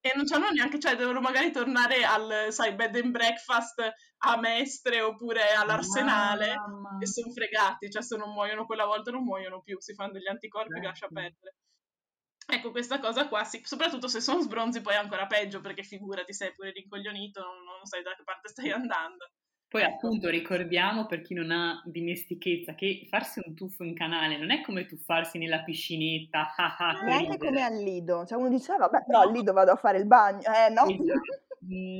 e 0.00 0.12
non 0.14 0.24
c'hanno 0.24 0.50
neanche, 0.50 0.78
cioè 0.78 0.96
devono 0.96 1.20
magari 1.20 1.50
tornare 1.50 2.04
al, 2.04 2.46
sai, 2.50 2.74
bed 2.74 2.96
and 2.96 3.10
breakfast 3.10 3.92
a 4.18 4.38
Mestre 4.38 5.00
oppure 5.00 5.52
all'Arsenale 5.52 6.54
Mamma. 6.54 6.98
e 7.00 7.06
sono 7.06 7.30
fregati, 7.30 7.90
cioè 7.90 8.02
se 8.02 8.16
non 8.16 8.32
muoiono 8.32 8.66
quella 8.66 8.86
volta 8.86 9.10
non 9.10 9.24
muoiono 9.24 9.60
più, 9.62 9.78
si 9.80 9.94
fanno 9.94 10.12
degli 10.12 10.28
anticorpi, 10.28 10.80
che 10.80 10.86
lascia 10.86 11.08
perdere. 11.08 11.56
Ecco, 12.48 12.70
questa 12.70 13.00
cosa 13.00 13.26
qua, 13.28 13.42
sì, 13.44 13.60
soprattutto 13.64 14.06
se 14.06 14.20
sono 14.20 14.40
sbronzi 14.40 14.80
poi 14.80 14.94
è 14.94 14.98
ancora 14.98 15.26
peggio, 15.26 15.60
perché 15.60 15.82
figurati, 15.82 16.32
sei 16.32 16.52
pure 16.52 16.70
rincoglionito, 16.70 17.40
non, 17.40 17.64
non 17.64 17.84
sai 17.84 18.02
da 18.02 18.14
che 18.14 18.22
parte 18.22 18.48
stai 18.48 18.70
andando. 18.70 19.30
Poi 19.68 19.82
appunto 19.82 20.28
ricordiamo 20.28 21.06
per 21.06 21.22
chi 21.22 21.34
non 21.34 21.50
ha 21.50 21.82
dimestichezza 21.84 22.76
che 22.76 23.08
farsi 23.10 23.42
un 23.44 23.54
tuffo 23.56 23.82
in 23.82 23.96
canale 23.96 24.38
non 24.38 24.52
è 24.52 24.60
come 24.62 24.86
tuffarsi 24.86 25.38
nella 25.38 25.62
piscinetta. 25.62 26.54
Ah, 26.56 26.76
ah, 26.78 27.02
Neanche 27.02 27.36
come 27.36 27.62
al 27.62 27.76
lido, 27.82 28.24
cioè 28.24 28.38
uno 28.38 28.48
dice 28.48 28.76
vabbè 28.76 29.04
però 29.04 29.20
al 29.20 29.32
lido 29.32 29.52
vado 29.52 29.72
a 29.72 29.76
fare 29.76 29.98
il 29.98 30.06
bagno, 30.06 30.40
eh 30.40 30.70
no, 30.70 30.86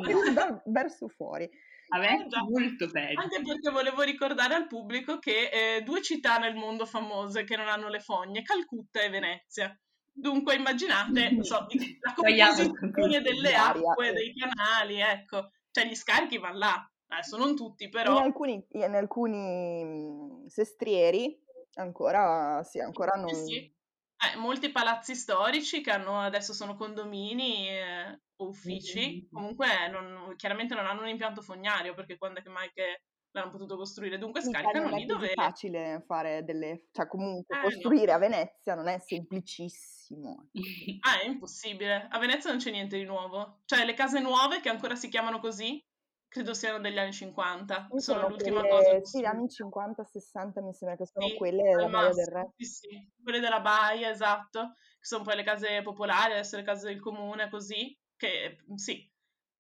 esatto. 0.09 0.62
verso 0.71 1.09
fuori. 1.09 1.49
Vabbè, 1.89 2.07
eh, 2.07 2.43
molto 2.49 2.91
peggio. 2.91 3.20
Anche 3.20 3.41
perché 3.43 3.70
volevo 3.70 4.03
ricordare 4.03 4.55
al 4.55 4.66
pubblico 4.66 5.18
che 5.18 5.49
eh, 5.51 5.82
due 5.82 6.03
città 6.03 6.39
nel 6.39 6.55
mondo 6.55 6.87
famose 6.87 7.45
che 7.45 7.57
non 7.57 7.68
hanno 7.68 7.89
le 7.89 8.01
fogne, 8.01 8.43
Calcutta 8.43 9.03
e 9.03 9.09
Venezia. 9.09 9.78
Dunque 10.12 10.55
immaginate, 10.55 11.43
so, 11.43 11.66
la 12.01 12.14
composizione 12.14 13.20
delle 13.22 13.55
acque, 13.55 14.12
dei 14.12 14.34
canali, 14.34 15.01
ecco, 15.01 15.51
cioè 15.70 15.87
gli 15.87 15.95
scarichi 15.95 16.39
vanno 16.39 16.59
là, 16.59 16.91
Adesso 17.09 17.37
non 17.37 17.55
tutti, 17.55 17.89
però. 17.89 18.16
In 18.16 18.24
alcuni, 18.24 18.66
in 18.72 18.95
alcuni 18.95 20.45
sestrieri 20.49 21.39
ancora, 21.74 22.62
sì, 22.64 22.80
ancora 22.80 23.12
non. 23.12 23.32
Sì. 23.32 23.55
Eh, 23.55 24.37
molti 24.39 24.70
palazzi 24.70 25.14
storici 25.14 25.82
che 25.82 25.91
hanno, 25.91 26.18
adesso 26.20 26.53
sono 26.53 26.74
condomini 26.74 27.68
eh, 27.68 28.20
uffici, 28.37 29.26
comunque 29.30 29.89
non, 29.91 30.34
chiaramente 30.37 30.74
non 30.74 30.87
hanno 30.87 31.03
un 31.03 31.09
impianto 31.09 31.43
fognario 31.43 31.95
perché 31.95 32.18
quando 32.18 32.41
è 32.41 32.43
che 32.43 32.49
mai 32.49 32.70
che 32.72 33.03
l'hanno 33.37 33.51
potuto 33.51 33.76
costruire, 33.76 34.18
dunque 34.18 34.41
scaricano 34.41 34.89
lì 34.97 35.05
dove... 35.05 35.30
è 35.30 35.34
facile 35.34 36.03
fare 36.07 36.43
delle... 36.43 36.87
cioè 36.91 37.07
comunque 37.07 37.59
eh, 37.59 37.62
costruire 37.62 38.07
no. 38.07 38.12
a 38.12 38.18
Venezia 38.18 38.74
non 38.74 38.89
è 38.89 38.99
semplicissimo. 38.99 40.49
ah, 41.01 41.20
è 41.20 41.26
impossibile. 41.26 42.09
A 42.11 42.18
Venezia 42.18 42.51
non 42.51 42.59
c'è 42.59 42.70
niente 42.70 42.97
di 42.97 43.05
nuovo. 43.05 43.61
Cioè 43.66 43.84
le 43.84 43.95
case 43.95 44.20
nuove 44.20 44.61
che 44.61 44.70
ancora 44.70 44.97
si 44.97 45.09
chiamano 45.09 45.39
così, 45.39 45.84
credo 46.28 46.55
siano 46.55 46.80
degli 46.80 46.99
anni 46.99 47.12
50, 47.12 47.87
sono, 47.89 48.01
sono 48.01 48.28
l'ultima 48.28 48.61
quelle, 48.61 48.74
cosa. 48.74 49.05
Sì, 49.05 49.20
gli 49.20 49.24
anni 49.24 49.47
50-60 49.47 50.64
mi 50.64 50.72
sembra 50.72 50.97
che 50.97 51.07
sono 51.07 51.26
sì, 51.26 51.34
quelle 51.37 51.62
della 51.62 51.89
Baia 51.89 52.12
del 52.12 52.26
Re. 52.26 52.53
Sì, 52.57 52.64
sì, 52.64 53.12
quelle 53.22 53.41
della 53.41 53.61
Baia, 53.61 54.11
esatto, 54.11 54.72
che 54.99 55.07
sono 55.07 55.24
poi 55.24 55.37
le 55.37 55.45
case 55.45 55.82
popolari, 55.82 56.32
adesso 56.32 56.57
le 56.57 56.62
case 56.62 56.89
del 56.89 57.01
comune, 57.01 57.51
così, 57.51 57.97
che 58.17 58.59
sì, 58.77 58.95
nel 58.95 59.11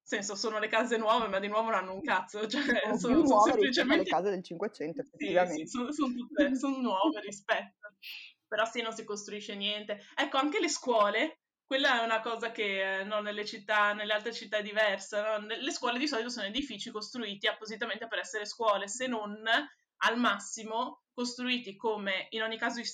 senso 0.02 0.34
sono 0.34 0.58
le 0.58 0.68
case 0.68 0.96
nuove, 0.96 1.28
ma 1.28 1.38
di 1.38 1.48
nuovo 1.48 1.70
non 1.70 1.80
hanno 1.80 1.94
un 1.94 2.02
cazzo, 2.02 2.46
cioè 2.46 2.62
sono, 2.62 2.98
sono, 2.98 3.26
sono 3.26 3.40
semplicemente... 3.42 4.04
le 4.04 4.10
case 4.10 4.30
del 4.30 4.42
500, 4.42 5.00
effettivamente. 5.00 5.54
Sì, 5.54 5.60
sì 5.62 5.66
sono, 5.68 5.92
sono, 5.92 6.14
tutte, 6.14 6.54
sono 6.56 6.78
nuove 6.78 7.20
rispetto, 7.20 7.94
però 8.46 8.64
sì, 8.64 8.82
non 8.82 8.92
si 8.92 9.04
costruisce 9.04 9.54
niente. 9.54 10.00
Ecco, 10.14 10.38
anche 10.38 10.60
le 10.60 10.68
scuole 10.68 11.40
quella 11.66 12.00
è 12.00 12.04
una 12.04 12.20
cosa 12.20 12.52
che 12.52 13.00
eh, 13.00 13.04
no, 13.04 13.20
nelle 13.20 13.44
città, 13.44 13.92
nelle 13.92 14.12
altre 14.12 14.32
città 14.32 14.58
è 14.58 14.62
diversa. 14.62 15.38
No? 15.38 15.46
Le 15.46 15.72
scuole 15.72 15.98
di 15.98 16.06
solito 16.06 16.28
sono 16.28 16.46
edifici 16.46 16.92
costruiti 16.92 17.48
appositamente 17.48 18.06
per 18.06 18.20
essere 18.20 18.46
scuole, 18.46 18.86
se 18.86 19.08
non 19.08 19.34
al 19.98 20.18
massimo 20.18 21.02
costruiti 21.16 21.76
come 21.76 22.26
in 22.30 22.42
ogni 22.42 22.58
caso 22.58 22.78
eh, 22.80 22.84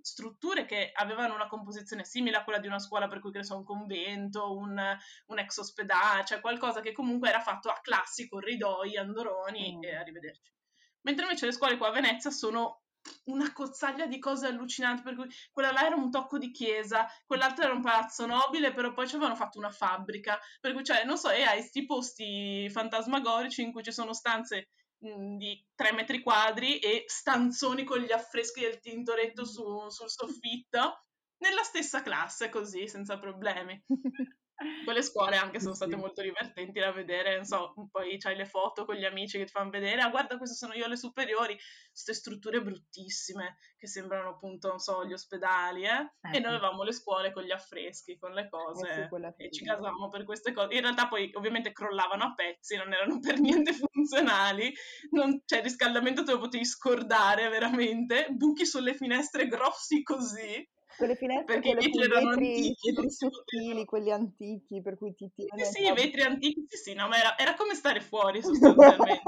strutture 0.00 0.64
che 0.64 0.92
avevano 0.94 1.34
una 1.34 1.46
composizione 1.46 2.06
simile 2.06 2.38
a 2.38 2.42
quella 2.42 2.58
di 2.58 2.66
una 2.66 2.78
scuola, 2.78 3.06
per 3.06 3.20
cui 3.20 3.30
che 3.30 3.44
so, 3.44 3.56
un 3.56 3.64
convento, 3.64 4.56
un, 4.56 4.80
un 5.26 5.38
ex 5.38 5.58
ospedale, 5.58 6.24
cioè 6.24 6.40
qualcosa 6.40 6.80
che 6.80 6.92
comunque 6.92 7.28
era 7.28 7.40
fatto 7.40 7.68
a 7.68 7.78
classi, 7.82 8.28
corridoi, 8.28 8.96
andoroni 8.96 9.76
mm. 9.76 9.82
e 9.82 9.94
arrivederci. 9.94 10.54
Mentre 11.02 11.24
invece 11.24 11.44
le 11.44 11.52
scuole 11.52 11.76
qua 11.76 11.88
a 11.88 11.92
Venezia 11.92 12.30
sono 12.30 12.80
una 13.24 13.52
cozzaglia 13.52 14.06
di 14.06 14.18
cose 14.18 14.46
allucinanti, 14.46 15.02
per 15.02 15.14
cui 15.14 15.28
quella 15.52 15.70
là 15.70 15.84
era 15.84 15.96
un 15.96 16.10
tocco 16.10 16.38
di 16.38 16.50
chiesa, 16.50 17.06
quell'altra 17.26 17.64
era 17.64 17.74
un 17.74 17.82
palazzo 17.82 18.24
nobile, 18.24 18.72
però 18.72 18.94
poi 18.94 19.06
ci 19.06 19.16
avevano 19.16 19.36
fatto 19.36 19.58
una 19.58 19.70
fabbrica, 19.70 20.38
per 20.60 20.72
cui, 20.72 20.82
cioè, 20.82 21.04
non 21.04 21.18
so, 21.18 21.30
e 21.30 21.42
hai 21.42 21.58
questi 21.58 21.84
posti 21.84 22.70
fantasmagorici 22.70 23.62
in 23.62 23.72
cui 23.72 23.82
ci 23.82 23.92
sono 23.92 24.14
stanze 24.14 24.70
di 24.98 25.64
tre 25.74 25.92
metri 25.92 26.20
quadri 26.22 26.78
e 26.78 27.04
stanzoni 27.06 27.84
con 27.84 27.98
gli 27.98 28.12
affreschi 28.12 28.60
del 28.60 28.80
tintoretto 28.80 29.44
su, 29.44 29.88
sul 29.88 30.10
soffitto, 30.10 31.04
nella 31.38 31.62
stessa 31.62 32.02
classe, 32.02 32.48
così, 32.48 32.88
senza 32.88 33.18
problemi. 33.18 33.82
Quelle 34.84 35.02
scuole 35.02 35.36
anche 35.36 35.60
sono 35.60 35.74
state 35.74 35.96
molto 35.96 36.22
divertenti 36.22 36.80
da 36.80 36.90
vedere, 36.90 37.36
non 37.36 37.44
so, 37.44 37.74
poi 37.90 38.16
c'hai 38.18 38.36
le 38.36 38.46
foto 38.46 38.86
con 38.86 38.94
gli 38.94 39.04
amici 39.04 39.36
che 39.36 39.44
ti 39.44 39.50
fanno 39.50 39.68
vedere, 39.68 40.00
ah 40.00 40.08
guarda 40.08 40.38
queste 40.38 40.56
sono 40.56 40.72
io 40.72 40.86
alle 40.86 40.96
superiori, 40.96 41.58
queste 41.90 42.14
strutture 42.14 42.62
bruttissime 42.62 43.58
che 43.76 43.86
sembrano 43.86 44.30
appunto, 44.30 44.68
non 44.68 44.78
so, 44.78 45.04
gli 45.04 45.12
ospedali, 45.12 45.84
eh? 45.84 46.12
eh 46.32 46.36
e 46.36 46.40
noi 46.40 46.54
avevamo 46.54 46.84
le 46.84 46.92
scuole 46.92 47.32
con 47.32 47.42
gli 47.42 47.50
affreschi, 47.50 48.16
con 48.16 48.32
le 48.32 48.48
cose 48.48 48.88
eh 48.88 49.08
sì, 49.36 49.44
e 49.44 49.50
ci 49.50 49.64
casavamo 49.64 50.08
per 50.08 50.24
queste 50.24 50.52
cose. 50.52 50.74
In 50.74 50.80
realtà 50.80 51.06
poi 51.06 51.30
ovviamente 51.34 51.72
crollavano 51.72 52.24
a 52.24 52.34
pezzi, 52.34 52.76
non 52.76 52.94
erano 52.94 53.18
per 53.20 53.38
niente 53.38 53.74
funzionali, 53.74 54.72
non, 55.10 55.42
cioè 55.44 55.58
il 55.58 55.64
riscaldamento 55.64 56.22
te 56.24 56.32
lo 56.32 56.38
potevi 56.38 56.64
scordare 56.64 57.48
veramente, 57.50 58.28
buchi 58.30 58.64
sulle 58.64 58.94
finestre 58.94 59.48
grossi 59.48 60.02
così 60.02 60.66
quelle 60.96 61.14
finestre, 61.14 61.54
Perché 61.60 61.74
quelle 61.74 61.86
i 61.86 62.24
vetri, 62.24 62.74
vetri 62.82 63.10
sottili, 63.10 63.84
quelli 63.84 64.10
antichi, 64.10 64.80
per 64.82 64.96
cui 64.96 65.14
ti 65.14 65.30
tiene... 65.34 65.64
Sì, 65.64 65.82
sì, 65.82 65.90
i 65.90 65.92
vetri 65.92 66.22
antichi, 66.22 66.64
sì, 66.68 66.76
sì, 66.76 66.94
no, 66.94 67.08
ma 67.08 67.18
era, 67.18 67.38
era 67.38 67.54
come 67.54 67.74
stare 67.74 68.00
fuori 68.00 68.42
sostanzialmente. 68.42 69.22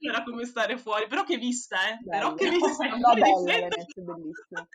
era 0.00 0.22
come 0.22 0.44
stare 0.44 0.76
fuori, 0.78 1.06
però 1.06 1.24
che 1.24 1.36
vista, 1.36 1.76
eh? 1.88 1.98
Bella. 2.02 2.18
Però 2.18 2.34
che 2.34 2.48
vista. 2.50 2.70
No, 3.02 3.14
bella 3.14 3.42
Venezia, 3.44 4.02
bellissima. 4.02 4.68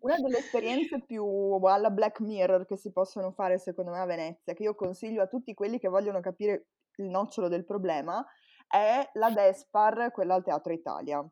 Una 0.00 0.16
delle 0.16 0.38
esperienze 0.38 1.02
più 1.04 1.24
alla 1.64 1.90
Black 1.90 2.20
Mirror 2.20 2.64
che 2.64 2.76
si 2.76 2.90
possono 2.90 3.32
fare 3.32 3.58
secondo 3.58 3.90
me 3.90 4.00
a 4.00 4.06
Venezia, 4.06 4.54
che 4.54 4.62
io 4.62 4.74
consiglio 4.74 5.22
a 5.22 5.26
tutti 5.26 5.52
quelli 5.52 5.78
che 5.78 5.88
vogliono 5.88 6.20
capire 6.20 6.68
il 6.96 7.06
nocciolo 7.06 7.48
del 7.48 7.64
problema, 7.64 8.24
è 8.66 9.08
la 9.14 9.30
Despar, 9.30 10.10
quella 10.10 10.34
al 10.34 10.44
Teatro 10.44 10.72
Italia. 10.72 11.28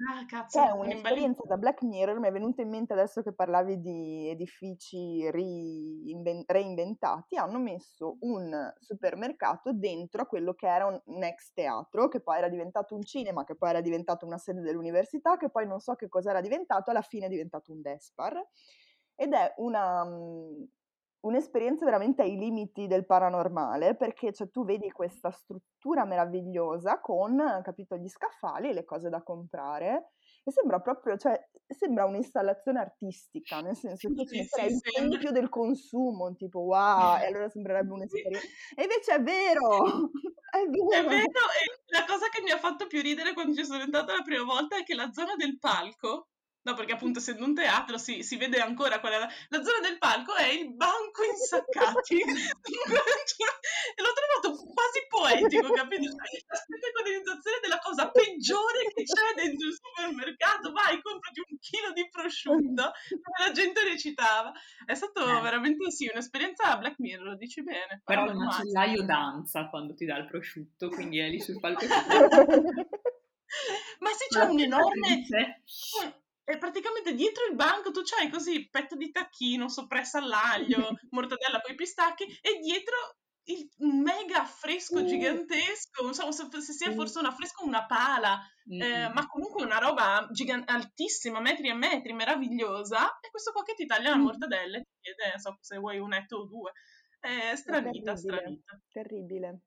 Ah, 0.00 0.24
cazzo, 0.26 0.60
Che 0.60 0.64
è 0.66 0.70
un'esperienza 0.70 1.42
da 1.46 1.58
Black 1.58 1.82
Mirror, 1.82 2.18
mi 2.20 2.28
è 2.28 2.32
venuto 2.32 2.62
in 2.62 2.70
mente 2.70 2.94
adesso 2.94 3.20
che 3.20 3.34
parlavi 3.34 3.80
di 3.80 4.28
edifici 4.30 5.30
reinven- 5.30 6.44
reinventati, 6.46 7.36
hanno 7.36 7.58
messo 7.58 8.16
un 8.20 8.72
supermercato 8.78 9.74
dentro 9.74 10.22
a 10.22 10.26
quello 10.26 10.54
che 10.54 10.66
era 10.66 10.86
un, 10.86 10.98
un 11.04 11.22
ex 11.22 11.52
teatro, 11.52 12.08
che 12.08 12.20
poi 12.22 12.38
era 12.38 12.48
diventato 12.48 12.94
un 12.94 13.02
cinema, 13.02 13.44
che 13.44 13.56
poi 13.56 13.68
era 13.70 13.82
diventato 13.82 14.24
una 14.24 14.38
sede 14.38 14.62
dell'università, 14.62 15.36
che 15.36 15.50
poi 15.50 15.66
non 15.66 15.80
so 15.80 15.94
che 15.96 16.08
cosa 16.08 16.30
era 16.30 16.40
diventato, 16.40 16.90
alla 16.90 17.02
fine 17.02 17.26
è 17.26 17.28
diventato 17.28 17.72
un 17.72 17.82
Despar. 17.82 18.42
Ed 19.14 19.32
è 19.32 19.54
una, 19.58 20.04
mhmm, 20.04 20.66
un'esperienza 21.20 21.84
veramente 21.84 22.22
ai 22.22 22.36
limiti 22.36 22.86
del 22.86 23.06
paranormale, 23.06 23.96
perché 23.96 24.32
cioè, 24.32 24.50
tu 24.50 24.64
vedi 24.64 24.90
questa 24.90 25.30
struttura 25.30 26.04
meravigliosa 26.04 27.00
con, 27.00 27.60
capito, 27.62 27.96
gli 27.96 28.08
scaffali 28.08 28.68
e 28.70 28.72
le 28.72 28.84
cose 28.84 29.08
da 29.08 29.22
comprare. 29.22 30.12
E 30.44 30.52
sembra 30.52 30.80
proprio, 30.80 31.16
cioè, 31.16 31.38
sembra 31.66 32.06
un'installazione 32.06 32.78
artistica, 32.78 33.60
nel 33.60 33.76
senso 33.76 34.08
che 34.08 34.26
sì, 34.26 34.42
sì, 34.44 34.64
il 34.64 34.80
tempio 34.80 35.30
del 35.30 35.48
consumo, 35.48 36.34
tipo 36.36 36.60
wow, 36.60 37.18
e 37.20 37.26
allora 37.26 37.48
sembrerebbe 37.48 37.92
un'esperienza. 37.92 38.46
E 38.74 38.82
invece 38.82 39.14
è 39.14 39.22
vero! 39.22 40.10
È 40.50 40.64
vero! 40.64 40.88
È 40.88 41.04
vero, 41.04 41.20
e 41.20 41.92
la 41.92 42.06
cosa 42.06 42.28
che 42.30 42.40
mi 42.40 42.50
ha 42.50 42.56
fatto 42.56 42.86
più 42.86 43.02
ridere 43.02 43.34
quando 43.34 43.54
ci 43.54 43.66
sono 43.66 43.82
entrata 43.82 44.14
la 44.16 44.22
prima 44.22 44.44
volta 44.44 44.78
è 44.78 44.82
che 44.82 44.94
la 44.94 45.12
zona 45.12 45.34
del 45.36 45.58
palco 45.58 46.28
No, 46.62 46.74
perché 46.74 46.92
appunto 46.92 47.18
essendo 47.20 47.44
un 47.44 47.54
teatro 47.54 47.98
si, 47.98 48.22
si 48.22 48.36
vede 48.36 48.60
ancora 48.60 49.00
qual 49.00 49.12
è 49.12 49.18
la, 49.18 49.28
la, 49.48 49.62
zona 49.62 49.80
del 49.80 49.96
palco 49.96 50.34
è 50.34 50.48
il 50.48 50.74
banco 50.74 51.22
insaccati. 51.22 52.18
e 52.20 54.02
l'ho 54.02 54.12
trovato 54.12 54.64
quasi 54.66 55.06
poetico, 55.08 55.72
capito? 55.72 56.10
La 56.14 56.56
spettacolarizzazione 56.56 57.58
della 57.62 57.78
cosa 57.78 58.10
peggiore 58.10 58.90
che 58.92 59.04
c'è 59.04 59.34
dentro 59.34 59.68
il 59.68 59.74
supermercato. 59.74 60.72
Vai, 60.72 61.00
comprati 61.00 61.40
un 61.48 61.58
chilo 61.58 61.92
di 61.92 62.08
prosciutto, 62.10 62.92
la 63.38 63.52
gente 63.52 63.84
recitava. 63.84 64.52
È 64.84 64.94
stato 64.94 65.22
eh. 65.22 65.40
veramente 65.40 65.90
sì, 65.90 66.08
un'esperienza 66.12 66.76
Black 66.76 66.98
Mirror, 66.98 67.28
lo 67.28 67.36
dici 67.36 67.62
bene. 67.62 68.02
Però 68.04 68.26
il 68.26 68.34
macellaio 68.34 69.04
danza 69.04 69.68
quando 69.68 69.94
ti 69.94 70.04
dà 70.04 70.18
il 70.18 70.26
prosciutto, 70.26 70.88
quindi 70.88 71.18
è 71.18 71.28
lì 71.28 71.40
sul 71.40 71.60
palco. 71.60 71.86
Ma 74.00 74.10
se 74.10 74.26
c'è 74.28 74.44
un 74.44 74.60
enorme 74.60 75.24
e 76.48 76.56
praticamente 76.56 77.12
dietro 77.12 77.44
il 77.44 77.54
banco 77.54 77.90
tu 77.90 78.00
c'hai 78.02 78.30
così 78.30 78.70
petto 78.70 78.96
di 78.96 79.10
tacchino, 79.10 79.68
soppressa 79.68 80.16
all'aglio, 80.16 80.78
mortadella 81.10 81.60
con 81.60 81.72
i 81.72 81.76
pistacchi 81.76 82.24
e 82.40 82.58
dietro 82.62 82.96
il 83.48 83.68
mega 83.78 84.40
affresco 84.40 85.00
uh. 85.00 85.04
gigantesco, 85.04 86.02
non 86.02 86.14
so 86.14 86.32
se, 86.32 86.48
se 86.62 86.72
sia 86.72 86.92
forse 86.92 87.18
un 87.18 87.26
affresco 87.26 87.64
o 87.64 87.66
una 87.66 87.84
pala, 87.84 88.40
mm-hmm. 88.72 88.80
eh, 88.80 89.12
ma 89.12 89.26
comunque 89.26 89.62
una 89.62 89.76
roba 89.76 90.26
gigant- 90.30 90.68
altissima, 90.70 91.38
metri 91.38 91.68
e 91.68 91.74
metri, 91.74 92.14
meravigliosa, 92.14 93.18
e 93.20 93.28
questo 93.30 93.52
qua 93.52 93.62
che 93.62 93.74
ti 93.74 93.84
taglia 93.84 94.08
la 94.08 94.16
mortadella 94.16 94.78
e 94.78 94.82
ti 94.82 94.96
chiede, 95.00 95.30
non 95.30 95.38
so 95.40 95.58
se 95.60 95.76
vuoi 95.76 95.98
un 95.98 96.14
etto 96.14 96.36
o 96.38 96.46
due. 96.46 96.72
È 97.20 97.54
stranita, 97.56 98.12
è 98.12 98.16
stranita. 98.16 98.80
Terribile. 98.90 99.60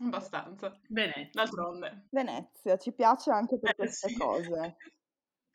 Abbastanza. 0.00 0.78
Venezia. 0.88 1.30
D'altronde. 1.32 2.06
Venezia, 2.10 2.78
ci 2.78 2.92
piace 2.92 3.30
anche 3.30 3.58
per 3.58 3.70
eh, 3.70 3.74
queste 3.74 4.08
sì. 4.08 4.16
cose. 4.16 4.76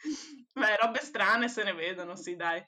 Beh, 0.53 0.77
robe 0.77 0.99
strane 0.99 1.49
se 1.49 1.63
ne 1.63 1.73
vedono, 1.73 2.15
sì, 2.15 2.35
dai. 2.35 2.65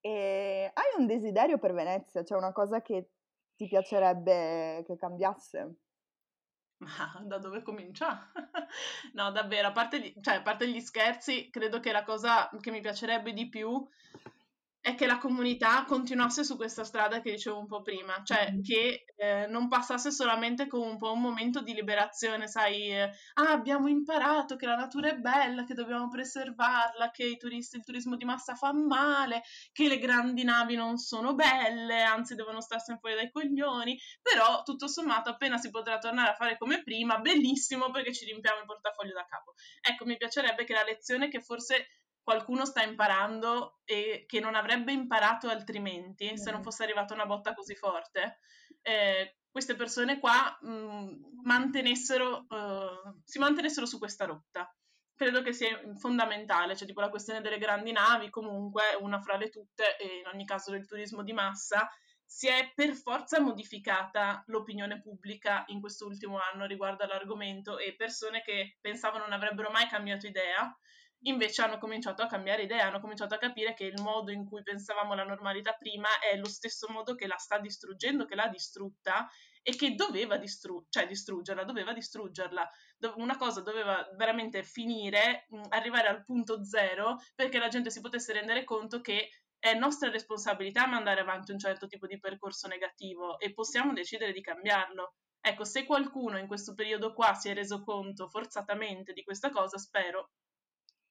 E 0.00 0.70
hai 0.72 1.00
un 1.00 1.06
desiderio 1.06 1.58
per 1.58 1.72
Venezia? 1.72 2.22
C'è 2.22 2.36
una 2.36 2.52
cosa 2.52 2.80
che 2.82 3.10
ti 3.56 3.66
piacerebbe 3.66 4.84
che 4.86 4.96
cambiasse? 4.96 5.76
Ma 6.78 7.20
da 7.24 7.38
dove 7.38 7.62
comincia? 7.62 8.30
no, 9.14 9.30
davvero, 9.32 9.68
a 9.68 9.72
parte, 9.72 10.00
gli, 10.00 10.14
cioè, 10.20 10.36
a 10.36 10.42
parte 10.42 10.68
gli 10.68 10.80
scherzi, 10.80 11.50
credo 11.50 11.80
che 11.80 11.90
la 11.90 12.04
cosa 12.04 12.48
che 12.60 12.70
mi 12.70 12.80
piacerebbe 12.80 13.32
di 13.32 13.48
più 13.48 13.84
è 14.88 14.94
che 14.94 15.06
la 15.06 15.18
comunità 15.18 15.84
continuasse 15.84 16.44
su 16.44 16.56
questa 16.56 16.82
strada 16.82 17.20
che 17.20 17.30
dicevo 17.30 17.58
un 17.58 17.66
po' 17.66 17.82
prima, 17.82 18.22
cioè 18.24 18.50
mm-hmm. 18.50 18.62
che 18.62 19.04
eh, 19.16 19.46
non 19.46 19.68
passasse 19.68 20.10
solamente 20.10 20.66
come 20.66 20.86
un 20.86 20.96
po' 20.96 21.12
un 21.12 21.20
momento 21.20 21.60
di 21.60 21.74
liberazione, 21.74 22.48
sai, 22.48 22.90
eh, 22.90 23.10
ah, 23.34 23.50
abbiamo 23.50 23.88
imparato 23.88 24.56
che 24.56 24.64
la 24.64 24.76
natura 24.76 25.10
è 25.10 25.16
bella, 25.16 25.64
che 25.64 25.74
dobbiamo 25.74 26.08
preservarla, 26.08 27.10
che 27.10 27.36
turisti, 27.36 27.76
il 27.76 27.84
turismo 27.84 28.16
di 28.16 28.24
massa 28.24 28.54
fa 28.54 28.72
male, 28.72 29.42
che 29.72 29.88
le 29.88 29.98
grandi 29.98 30.42
navi 30.42 30.74
non 30.74 30.96
sono 30.96 31.34
belle, 31.34 32.02
anzi 32.02 32.34
devono 32.34 32.62
starsene 32.62 32.98
fuori 32.98 33.14
dai 33.14 33.30
coglioni, 33.30 33.98
però 34.22 34.62
tutto 34.62 34.88
sommato 34.88 35.28
appena 35.28 35.58
si 35.58 35.68
potrà 35.68 35.98
tornare 35.98 36.30
a 36.30 36.34
fare 36.34 36.56
come 36.56 36.82
prima, 36.82 37.18
bellissimo 37.18 37.90
perché 37.90 38.14
ci 38.14 38.24
riempiamo 38.24 38.60
il 38.60 38.66
portafoglio 38.66 39.12
da 39.12 39.26
capo. 39.28 39.52
Ecco, 39.82 40.06
mi 40.06 40.16
piacerebbe 40.16 40.64
che 40.64 40.72
la 40.72 40.84
lezione 40.84 41.28
che 41.28 41.42
forse 41.42 41.88
qualcuno 42.22 42.64
sta 42.64 42.82
imparando 42.82 43.80
e 43.84 44.24
che 44.26 44.40
non 44.40 44.54
avrebbe 44.54 44.92
imparato 44.92 45.48
altrimenti 45.48 46.32
mm. 46.32 46.36
se 46.36 46.50
non 46.50 46.62
fosse 46.62 46.82
arrivata 46.82 47.14
una 47.14 47.26
botta 47.26 47.54
così 47.54 47.74
forte, 47.74 48.40
eh, 48.82 49.38
queste 49.50 49.74
persone 49.74 50.18
qua 50.18 50.56
mh, 50.60 50.70
mm, 50.70 51.08
mantenessero, 51.42 52.46
uh, 52.48 53.20
si 53.24 53.38
mantenessero 53.38 53.86
su 53.86 53.98
questa 53.98 54.24
rotta. 54.24 54.72
Credo 55.14 55.42
che 55.42 55.52
sia 55.52 55.80
fondamentale, 55.96 56.76
cioè 56.76 56.86
tipo 56.86 57.00
la 57.00 57.08
questione 57.08 57.40
delle 57.40 57.58
grandi 57.58 57.90
navi, 57.90 58.30
comunque 58.30 58.82
una 59.00 59.20
fra 59.20 59.36
le 59.36 59.48
tutte, 59.48 59.96
e 59.96 60.18
in 60.18 60.26
ogni 60.32 60.44
caso 60.44 60.70
del 60.70 60.86
turismo 60.86 61.24
di 61.24 61.32
massa, 61.32 61.88
si 62.24 62.46
è 62.46 62.70
per 62.74 62.94
forza 62.94 63.40
modificata 63.40 64.44
l'opinione 64.46 65.00
pubblica 65.00 65.64
in 65.68 65.80
quest'ultimo 65.80 66.38
anno 66.38 66.66
riguardo 66.66 67.02
all'argomento 67.02 67.78
e 67.78 67.96
persone 67.96 68.42
che 68.42 68.76
pensavano 68.80 69.24
non 69.24 69.32
avrebbero 69.32 69.70
mai 69.70 69.88
cambiato 69.88 70.26
idea 70.26 70.72
invece 71.22 71.62
hanno 71.62 71.78
cominciato 71.78 72.22
a 72.22 72.26
cambiare 72.26 72.62
idea, 72.62 72.86
hanno 72.86 73.00
cominciato 73.00 73.34
a 73.34 73.38
capire 73.38 73.74
che 73.74 73.84
il 73.84 74.00
modo 74.00 74.30
in 74.30 74.44
cui 74.44 74.62
pensavamo 74.62 75.14
la 75.14 75.24
normalità 75.24 75.72
prima 75.72 76.08
è 76.20 76.36
lo 76.36 76.48
stesso 76.48 76.86
modo 76.90 77.14
che 77.14 77.26
la 77.26 77.36
sta 77.36 77.58
distruggendo, 77.58 78.24
che 78.24 78.34
l'ha 78.34 78.48
distrutta 78.48 79.28
e 79.62 79.74
che 79.74 79.94
doveva 79.94 80.36
distru- 80.36 80.86
cioè 80.88 81.06
distruggerla, 81.06 81.64
doveva 81.64 81.92
distruggerla. 81.92 82.70
Una 83.16 83.36
cosa 83.36 83.60
doveva 83.60 84.08
veramente 84.16 84.62
finire, 84.62 85.46
arrivare 85.70 86.08
al 86.08 86.24
punto 86.24 86.64
zero 86.64 87.16
perché 87.34 87.58
la 87.58 87.68
gente 87.68 87.90
si 87.90 88.00
potesse 88.00 88.32
rendere 88.32 88.64
conto 88.64 89.00
che 89.00 89.28
è 89.58 89.74
nostra 89.74 90.10
responsabilità 90.10 90.86
mandare 90.86 91.20
avanti 91.20 91.50
un 91.50 91.58
certo 91.58 91.88
tipo 91.88 92.06
di 92.06 92.18
percorso 92.20 92.68
negativo 92.68 93.38
e 93.40 93.52
possiamo 93.52 93.92
decidere 93.92 94.32
di 94.32 94.40
cambiarlo. 94.40 95.14
Ecco, 95.40 95.64
se 95.64 95.84
qualcuno 95.84 96.38
in 96.38 96.46
questo 96.46 96.74
periodo 96.74 97.12
qua 97.12 97.34
si 97.34 97.48
è 97.48 97.54
reso 97.54 97.82
conto 97.82 98.28
forzatamente 98.28 99.12
di 99.12 99.22
questa 99.22 99.50
cosa, 99.50 99.76
spero 99.78 100.30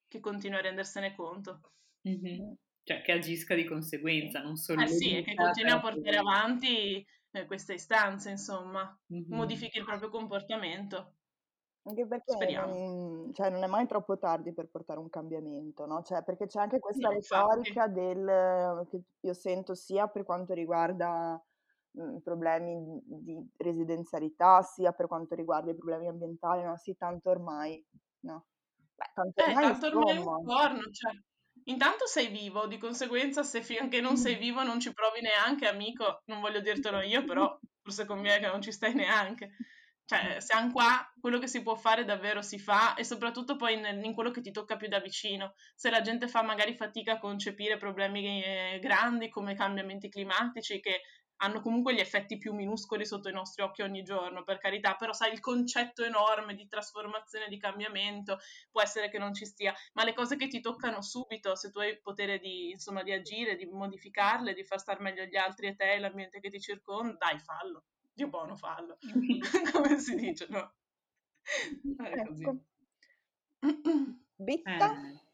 che 0.07 0.19
continui 0.19 0.57
a 0.57 0.61
rendersene 0.61 1.15
conto. 1.15 1.61
Mm-hmm. 2.07 2.51
Cioè 2.83 3.01
che 3.01 3.11
agisca 3.11 3.53
di 3.53 3.65
conseguenza, 3.65 4.41
non 4.41 4.55
solo... 4.55 4.81
Eh 4.81 4.87
sì, 4.87 5.21
che 5.23 5.35
continui 5.35 5.71
a 5.71 5.79
portare 5.79 6.17
avanti 6.17 7.05
eh, 7.31 7.45
queste 7.45 7.73
istanze, 7.73 8.29
insomma, 8.29 8.97
mm-hmm. 9.13 9.33
modifichi 9.33 9.77
il 9.77 9.83
proprio 9.83 10.09
comportamento. 10.09 11.13
Anche 11.87 12.05
perché 12.05 12.53
non, 12.53 13.31
cioè, 13.33 13.49
non, 13.49 13.63
è 13.63 13.67
mai 13.67 13.87
troppo 13.87 14.17
tardi 14.17 14.53
per 14.53 14.67
portare 14.67 14.99
un 14.99 15.09
cambiamento, 15.09 15.85
no? 15.85 16.03
Cioè, 16.03 16.21
perché 16.21 16.45
c'è 16.45 16.59
anche 16.59 16.79
questa 16.79 17.07
no, 17.07 17.13
retorica 17.13 17.87
del, 17.87 18.85
che 18.89 19.01
io 19.21 19.33
sento 19.33 19.73
sia 19.73 20.07
per 20.07 20.25
quanto 20.25 20.53
riguarda 20.53 21.41
mh, 21.91 22.17
problemi 22.17 23.01
di 23.05 23.41
residenzialità, 23.55 24.61
sia 24.63 24.91
per 24.91 25.07
quanto 25.07 25.33
riguarda 25.33 25.71
i 25.71 25.75
problemi 25.75 26.09
ambientali, 26.09 26.63
no? 26.63 26.75
Sì, 26.75 26.97
tanto 26.97 27.29
ormai, 27.29 27.81
no? 28.25 28.47
Beh, 28.97 29.11
tanto 29.13 29.45
eh, 29.45 29.53
tanto 29.53 29.87
ormai 29.87 30.15
è 30.15 30.19
un 30.19 30.43
porno, 30.43 30.81
cioè. 30.91 31.13
Intanto 31.65 32.07
sei 32.07 32.27
vivo, 32.27 32.65
di 32.65 32.77
conseguenza 32.77 33.43
se 33.43 33.61
finché 33.61 33.99
non 34.01 34.17
sei 34.17 34.35
vivo 34.35 34.63
non 34.63 34.79
ci 34.79 34.93
provi 34.93 35.21
neanche, 35.21 35.67
amico, 35.67 36.21
non 36.25 36.39
voglio 36.39 36.61
dirtelo 36.61 37.01
io, 37.01 37.23
però 37.25 37.59
forse 37.81 38.05
conviene 38.05 38.39
che 38.39 38.47
non 38.47 38.61
ci 38.61 38.71
stai 38.71 38.93
neanche. 38.93 39.51
Cioè, 40.05 40.39
siamo 40.39 40.71
qua, 40.71 41.13
quello 41.19 41.37
che 41.37 41.47
si 41.47 41.61
può 41.61 41.75
fare 41.75 42.05
davvero 42.05 42.41
si 42.41 42.57
fa 42.57 42.95
e 42.95 43.03
soprattutto 43.03 43.57
poi 43.57 43.73
in, 43.73 44.01
in 44.03 44.13
quello 44.13 44.31
che 44.31 44.39
ti 44.39 44.51
tocca 44.51 44.77
più 44.77 44.87
da 44.87 45.01
vicino. 45.01 45.53
Se 45.75 45.89
la 45.89 45.99
gente 45.99 46.29
fa 46.29 46.41
magari 46.41 46.73
fatica 46.75 47.13
a 47.13 47.19
concepire 47.19 47.75
problemi 47.75 48.41
eh, 48.41 48.79
grandi 48.81 49.27
come 49.27 49.53
cambiamenti 49.53 50.07
climatici 50.07 50.79
che 50.79 51.01
hanno 51.37 51.61
comunque 51.61 51.93
gli 51.93 51.99
effetti 51.99 52.37
più 52.37 52.53
minuscoli 52.53 53.05
sotto 53.05 53.29
i 53.29 53.33
nostri 53.33 53.61
occhi 53.61 53.81
ogni 53.81 54.03
giorno, 54.03 54.43
per 54.43 54.57
carità, 54.57 54.95
però 54.95 55.13
sai 55.13 55.33
il 55.33 55.39
concetto 55.39 56.03
enorme 56.03 56.55
di 56.55 56.67
trasformazione, 56.67 57.47
di 57.47 57.57
cambiamento, 57.57 58.39
può 58.71 58.81
essere 58.81 59.09
che 59.09 59.17
non 59.17 59.33
ci 59.33 59.45
stia, 59.45 59.73
ma 59.93 60.03
le 60.03 60.13
cose 60.13 60.35
che 60.35 60.47
ti 60.47 60.61
toccano 60.61 61.01
subito, 61.01 61.55
se 61.55 61.71
tu 61.71 61.79
hai 61.79 61.91
il 61.91 62.01
potere 62.01 62.39
di, 62.39 62.71
insomma, 62.71 63.03
di 63.03 63.11
agire, 63.11 63.55
di 63.55 63.65
modificarle, 63.65 64.53
di 64.53 64.63
far 64.63 64.79
star 64.79 64.99
meglio 64.99 65.25
gli 65.25 65.37
altri 65.37 65.67
e 65.67 65.75
te 65.75 65.93
e 65.93 65.99
l'ambiente 65.99 66.39
che 66.39 66.49
ti 66.49 66.59
circonda, 66.59 67.15
dai, 67.17 67.39
fallo. 67.39 67.83
Dio 68.13 68.29
buono, 68.29 68.55
fallo. 68.55 68.97
Come 69.71 69.99
si 69.99 70.15
dice, 70.15 70.47
no? 70.49 70.73
Così. 72.27 72.45
Ecco. 73.59 74.27
Bitta? 74.35 74.91
Eh. 74.91 75.26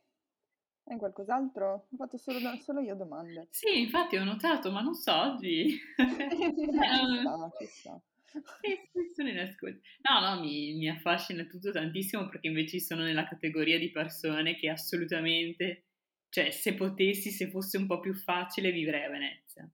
Hai 0.86 0.98
qualcos'altro? 0.98 1.88
Ho 1.90 1.96
fatto 1.96 2.18
solo, 2.18 2.40
solo 2.62 2.82
io 2.82 2.96
domande. 2.96 3.48
Sì, 3.52 3.80
infatti 3.80 4.18
ho 4.18 4.24
notato, 4.24 4.72
ma 4.72 4.82
non 4.82 4.94
so 4.94 5.14
oggi. 5.14 5.80
chissà, 5.98 7.52
chissà. 7.58 8.02
in 9.18 9.40
ascolto. 9.40 9.80
No, 10.10 10.20
no, 10.20 10.42
mi, 10.42 10.74
mi, 10.74 10.90
affascina 10.90 11.44
tutto 11.46 11.72
tantissimo 11.72 12.28
perché 12.28 12.48
invece 12.48 12.80
sono 12.80 13.04
nella 13.04 13.28
categoria 13.28 13.78
di 13.78 13.92
persone 13.92 14.56
che 14.56 14.70
assolutamente, 14.70 15.86
cioè 16.30 16.52
se 16.52 16.74
potessi, 16.74 17.30
se 17.30 17.50
fosse 17.50 17.78
un 17.78 17.88
po' 17.88 18.00
più 18.00 18.14
facile, 18.14 18.72
vivrei 18.72 19.04
a 19.04 19.10
Venezia. 19.10 19.70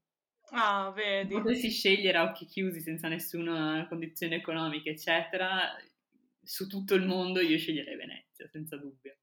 Ah, 0.51 0.91
vedi. 0.91 1.34
Se 1.34 1.41
potessi 1.41 1.70
scegliere 1.70 2.18
a 2.18 2.24
occhi 2.24 2.45
chiusi, 2.45 2.82
senza 2.82 3.07
nessuna 3.07 3.86
condizione 3.88 4.36
economica, 4.36 4.89
eccetera, 4.89 5.76
su 6.41 6.68
tutto 6.68 6.95
il 6.95 7.05
mondo 7.05 7.39
io 7.39 7.57
sceglierei 7.57 7.95
Venezia, 7.95 8.47
senza 8.47 8.78
dubbio. 8.78 9.18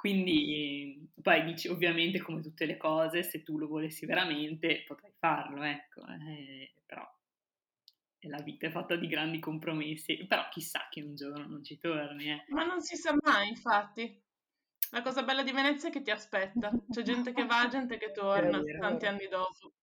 Quindi 0.00 1.10
poi 1.20 1.44
dici, 1.44 1.68
ovviamente 1.68 2.22
come 2.22 2.40
tutte 2.40 2.64
le 2.64 2.78
cose, 2.78 3.22
se 3.22 3.42
tu 3.42 3.58
lo 3.58 3.68
volessi 3.68 4.06
veramente 4.06 4.82
potrai 4.86 5.12
farlo, 5.18 5.62
ecco, 5.62 6.00
eh, 6.06 6.72
però 6.86 7.06
la 8.20 8.40
vita 8.40 8.66
è 8.66 8.70
fatta 8.70 8.96
di 8.96 9.06
grandi 9.08 9.38
compromessi, 9.38 10.24
però 10.26 10.48
chissà 10.50 10.86
che 10.88 11.02
un 11.02 11.14
giorno 11.16 11.46
non 11.46 11.62
ci 11.62 11.78
torni. 11.78 12.30
Eh. 12.30 12.44
Ma 12.48 12.64
non 12.64 12.80
si 12.80 12.96
sa 12.96 13.14
mai, 13.22 13.50
infatti. 13.50 14.18
La 14.92 15.02
cosa 15.02 15.22
bella 15.22 15.42
di 15.42 15.52
Venezia 15.52 15.90
è 15.90 15.92
che 15.92 16.00
ti 16.00 16.10
aspetta, 16.10 16.72
c'è 16.88 17.02
gente 17.02 17.34
che 17.34 17.44
va, 17.44 17.68
gente 17.68 17.98
che 17.98 18.10
torna 18.12 18.58
tanti 18.80 19.04
anni 19.04 19.28
dopo. 19.28 19.74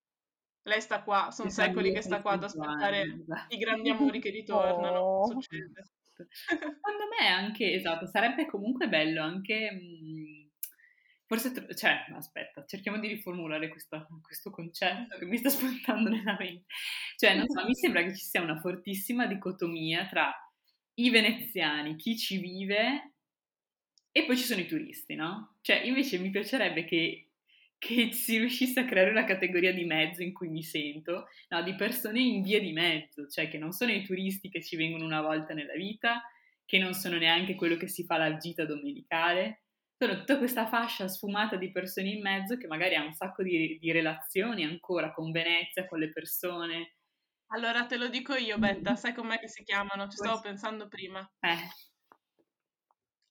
Lei 0.62 0.80
sta 0.80 1.04
qua, 1.04 1.30
sono 1.30 1.48
secoli 1.48 1.92
che 1.92 2.02
sta 2.02 2.20
qua 2.20 2.32
ad 2.32 2.42
aspettare 2.42 3.24
i 3.50 3.56
grandi 3.56 3.90
amori 3.90 4.18
che 4.18 4.30
ritornano, 4.30 4.98
oh. 4.98 5.26
succede. 5.30 5.84
Secondo 6.26 7.04
me 7.18 7.26
anche, 7.28 7.72
esatto, 7.72 8.06
sarebbe 8.06 8.46
comunque 8.46 8.88
bello 8.88 9.22
anche 9.22 9.70
mh, 9.72 10.46
Forse, 11.26 11.52
tro- 11.52 11.74
cioè, 11.74 12.06
aspetta, 12.16 12.64
cerchiamo 12.64 12.98
di 12.98 13.06
riformulare 13.08 13.68
questa- 13.68 14.06
questo 14.22 14.50
concetto 14.50 15.18
che 15.18 15.26
mi 15.26 15.36
sta 15.36 15.50
spuntando 15.84 16.08
nella 16.08 16.36
mente. 16.38 16.64
Cioè, 17.16 17.34
non 17.36 17.46
so, 17.48 17.64
mi 17.66 17.74
sembra 17.74 18.02
che 18.02 18.16
ci 18.16 18.24
sia 18.24 18.40
una 18.40 18.58
fortissima 18.60 19.26
dicotomia 19.26 20.06
tra 20.06 20.32
i 20.94 21.10
veneziani, 21.10 21.96
chi 21.96 22.16
ci 22.16 22.38
vive, 22.38 23.12
e 24.12 24.24
poi 24.24 24.36
ci 24.36 24.44
sono 24.44 24.60
i 24.60 24.66
turisti, 24.66 25.14
no? 25.14 25.56
Cioè, 25.60 25.76
invece 25.82 26.18
mi 26.18 26.30
piacerebbe 26.30 26.84
che, 26.84 27.27
che 27.78 28.12
si 28.12 28.38
riuscisse 28.38 28.80
a 28.80 28.84
creare 28.84 29.10
una 29.10 29.24
categoria 29.24 29.72
di 29.72 29.84
mezzo 29.84 30.22
in 30.22 30.32
cui 30.32 30.48
mi 30.48 30.62
sento, 30.62 31.28
no, 31.48 31.62
di 31.62 31.74
persone 31.74 32.20
in 32.20 32.42
via 32.42 32.60
di 32.60 32.72
mezzo, 32.72 33.26
cioè 33.28 33.48
che 33.48 33.58
non 33.58 33.72
sono 33.72 33.92
i 33.92 34.04
turisti 34.04 34.48
che 34.50 34.62
ci 34.62 34.76
vengono 34.76 35.04
una 35.04 35.22
volta 35.22 35.54
nella 35.54 35.74
vita, 35.74 36.22
che 36.64 36.78
non 36.78 36.92
sono 36.94 37.16
neanche 37.16 37.54
quello 37.54 37.76
che 37.76 37.88
si 37.88 38.04
fa 38.04 38.16
la 38.18 38.36
gita 38.36 38.64
domenicale, 38.64 39.62
sono 39.96 40.18
tutta 40.18 40.38
questa 40.38 40.66
fascia 40.66 41.08
sfumata 41.08 41.56
di 41.56 41.70
persone 41.70 42.10
in 42.10 42.20
mezzo 42.20 42.56
che 42.56 42.66
magari 42.66 42.94
ha 42.94 43.02
un 43.04 43.12
sacco 43.12 43.42
di, 43.42 43.78
di 43.80 43.92
relazioni 43.92 44.64
ancora 44.64 45.12
con 45.12 45.30
Venezia, 45.30 45.86
con 45.86 45.98
le 45.98 46.10
persone. 46.12 46.96
Allora 47.50 47.86
te 47.86 47.96
lo 47.96 48.08
dico 48.08 48.34
io, 48.34 48.58
Betta, 48.58 48.94
sai 48.96 49.14
com'è 49.14 49.38
che 49.38 49.48
si 49.48 49.64
chiamano? 49.64 50.08
Ci 50.08 50.18
stavo 50.18 50.40
pensando 50.40 50.86
prima. 50.88 51.28
Eh, 51.40 51.56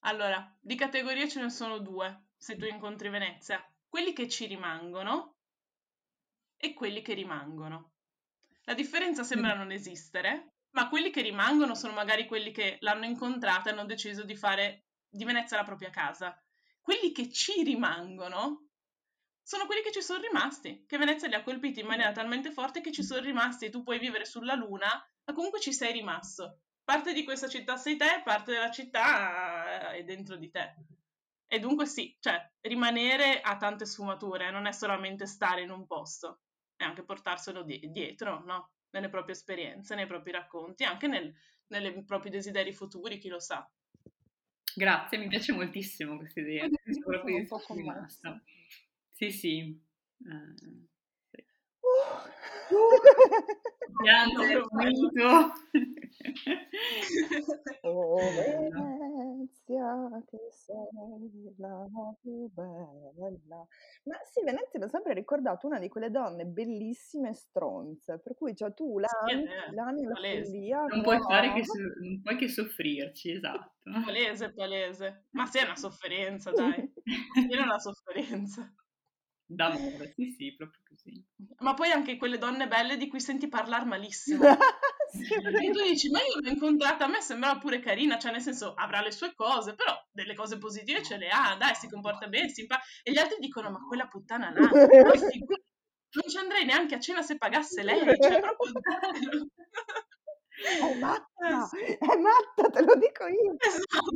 Allora, 0.00 0.56
di 0.60 0.74
categorie 0.74 1.28
ce 1.28 1.40
ne 1.40 1.50
sono 1.50 1.78
due, 1.78 2.30
se 2.36 2.56
tu 2.56 2.66
incontri 2.66 3.08
Venezia. 3.08 3.62
Quelli 3.88 4.12
che 4.12 4.28
ci 4.28 4.46
rimangono 4.46 5.36
e 6.56 6.74
quelli 6.74 7.02
che 7.02 7.14
rimangono. 7.14 7.92
La 8.64 8.74
differenza 8.74 9.22
sembra 9.22 9.54
non 9.54 9.72
esistere, 9.72 10.56
ma 10.70 10.88
quelli 10.88 11.10
che 11.10 11.22
rimangono 11.22 11.74
sono 11.74 11.94
magari 11.94 12.26
quelli 12.26 12.52
che 12.52 12.76
l'hanno 12.80 13.06
incontrata 13.06 13.70
e 13.70 13.72
hanno 13.72 13.86
deciso 13.86 14.24
di 14.24 14.36
fare 14.36 14.84
di 15.08 15.24
Venezia 15.24 15.56
la 15.56 15.64
propria 15.64 15.90
casa. 15.90 16.38
Quelli 16.80 17.12
che 17.12 17.30
ci 17.32 17.62
rimangono 17.62 18.68
sono 19.42 19.64
quelli 19.64 19.80
che 19.80 19.92
ci 19.92 20.02
sono 20.02 20.20
rimasti, 20.20 20.84
che 20.86 20.98
Venezia 20.98 21.26
li 21.26 21.34
ha 21.34 21.42
colpiti 21.42 21.80
in 21.80 21.86
maniera 21.86 22.12
talmente 22.12 22.50
forte 22.52 22.82
che 22.82 22.92
ci 22.92 23.02
sono 23.02 23.22
rimasti 23.22 23.64
e 23.64 23.70
tu 23.70 23.82
puoi 23.82 23.98
vivere 23.98 24.26
sulla 24.26 24.54
Luna, 24.54 24.88
ma 25.24 25.32
comunque 25.32 25.60
ci 25.60 25.72
sei 25.72 25.92
rimasto. 25.92 26.60
Parte 26.84 27.14
di 27.14 27.24
questa 27.24 27.48
città 27.48 27.78
sei 27.78 27.96
te, 27.96 28.20
parte 28.22 28.52
della 28.52 28.70
città 28.70 29.92
è 29.92 30.04
dentro 30.04 30.36
di 30.36 30.50
te. 30.50 30.74
E 31.50 31.58
dunque 31.58 31.86
sì, 31.86 32.14
cioè, 32.20 32.38
rimanere 32.60 33.40
ha 33.40 33.56
tante 33.56 33.86
sfumature, 33.86 34.50
non 34.50 34.66
è 34.66 34.72
solamente 34.72 35.26
stare 35.26 35.62
in 35.62 35.70
un 35.70 35.86
posto, 35.86 36.42
è 36.76 36.84
anche 36.84 37.02
portarselo 37.02 37.62
di- 37.62 37.90
dietro, 37.90 38.44
no? 38.44 38.72
Nelle 38.90 39.08
proprie 39.08 39.34
esperienze, 39.34 39.94
nei 39.94 40.06
propri 40.06 40.30
racconti, 40.30 40.84
anche 40.84 41.06
nel, 41.06 41.34
nei 41.68 42.04
propri 42.04 42.28
desideri 42.28 42.72
futuri, 42.72 43.18
chi 43.18 43.28
lo 43.28 43.40
sa. 43.40 43.66
grazie, 44.74 45.18
mi 45.18 45.28
piace 45.28 45.52
moltissimo 45.52 46.18
questa 46.18 46.40
idea. 46.40 46.68
Sono 46.84 47.24
un 47.24 47.46
po' 47.46 47.60
commossa. 47.60 48.42
Sì, 49.10 49.30
sì. 49.30 49.82
Eh, 50.18 50.86
sì. 52.68 52.74
Proprio 54.34 54.66
bello. 54.70 55.08
finito. 55.10 55.52
Oh 57.82 58.16
Bello. 58.34 58.70
Venezia, 58.70 60.22
che 60.26 60.38
sei 60.50 61.54
la 61.56 61.86
più 62.20 62.48
bella. 62.52 63.66
Ma 64.04 64.16
sì, 64.24 64.42
Venezia 64.44 64.78
mi 64.78 64.84
ha 64.84 64.88
sempre 64.88 65.14
ricordato 65.14 65.66
una 65.66 65.78
di 65.78 65.88
quelle 65.88 66.10
donne 66.10 66.44
bellissime 66.44 67.32
stronze, 67.34 68.20
per 68.20 68.34
cui 68.34 68.54
cioè, 68.54 68.72
tu 68.74 68.98
la 68.98 69.08
Sì, 69.08 69.32
ami, 69.32 69.44
è 69.44 69.72
la 69.72 69.84
ami 69.84 70.04
follia, 70.04 70.84
Non 70.86 71.02
puoi 71.02 71.20
fare 71.20 71.48
no. 71.48 71.54
che, 71.54 71.64
so- 71.64 71.78
non 72.00 72.20
puoi 72.22 72.36
che 72.36 72.48
soffrirci, 72.48 73.32
esatto. 73.32 73.90
Palese, 74.04 74.52
palese. 74.52 75.26
Ma 75.30 75.46
sì, 75.46 75.58
è 75.58 75.64
una 75.64 75.76
sofferenza, 75.76 76.50
dai. 76.50 76.92
Viene 77.48 77.62
una 77.62 77.78
sofferenza. 77.78 78.72
D'amore, 79.50 80.12
sì, 80.14 80.34
sì, 80.36 80.54
proprio 80.54 80.82
così. 80.86 81.24
Ma 81.60 81.72
poi 81.72 81.90
anche 81.90 82.18
quelle 82.18 82.36
donne 82.36 82.68
belle 82.68 82.98
di 82.98 83.08
cui 83.08 83.20
senti 83.20 83.48
parlare 83.48 83.84
malissimo. 83.84 84.44
Sì, 85.10 85.24
E 85.24 85.70
tu 85.72 85.80
dici, 85.82 86.10
ma 86.10 86.18
io 86.18 86.38
l'ho 86.38 86.50
incontrata, 86.50 87.06
a 87.06 87.08
me 87.08 87.22
sembrava 87.22 87.58
pure 87.58 87.80
carina, 87.80 88.18
cioè 88.18 88.30
nel 88.30 88.42
senso 88.42 88.74
avrà 88.74 89.00
le 89.00 89.10
sue 89.10 89.32
cose, 89.34 89.74
però 89.74 89.98
delle 90.12 90.34
cose 90.34 90.58
positive 90.58 91.02
ce 91.02 91.16
le 91.16 91.30
ha, 91.30 91.56
dai, 91.58 91.74
si 91.74 91.88
comporta 91.88 92.28
bene, 92.28 92.50
si 92.50 92.60
impa- 92.60 92.78
E 93.02 93.10
gli 93.10 93.16
altri 93.16 93.38
dicono, 93.40 93.70
ma 93.70 93.78
quella 93.86 94.06
puttana 94.06 94.50
là, 94.50 94.68
non 94.68 96.28
ci 96.28 96.36
andrei 96.36 96.66
neanche 96.66 96.96
a 96.96 97.00
cena 97.00 97.22
se 97.22 97.38
pagasse 97.38 97.82
lei, 97.82 98.04
cioè 98.20 98.38
proprio 98.38 98.72
zero. 98.82 99.46
È 100.60 100.94
matta, 100.98 101.68
Eh, 101.78 101.98
è 101.98 102.16
matta, 102.16 102.68
te 102.70 102.82
lo 102.84 102.94
dico 102.96 103.26
io. 103.26 103.54
Esatto. 103.58 104.10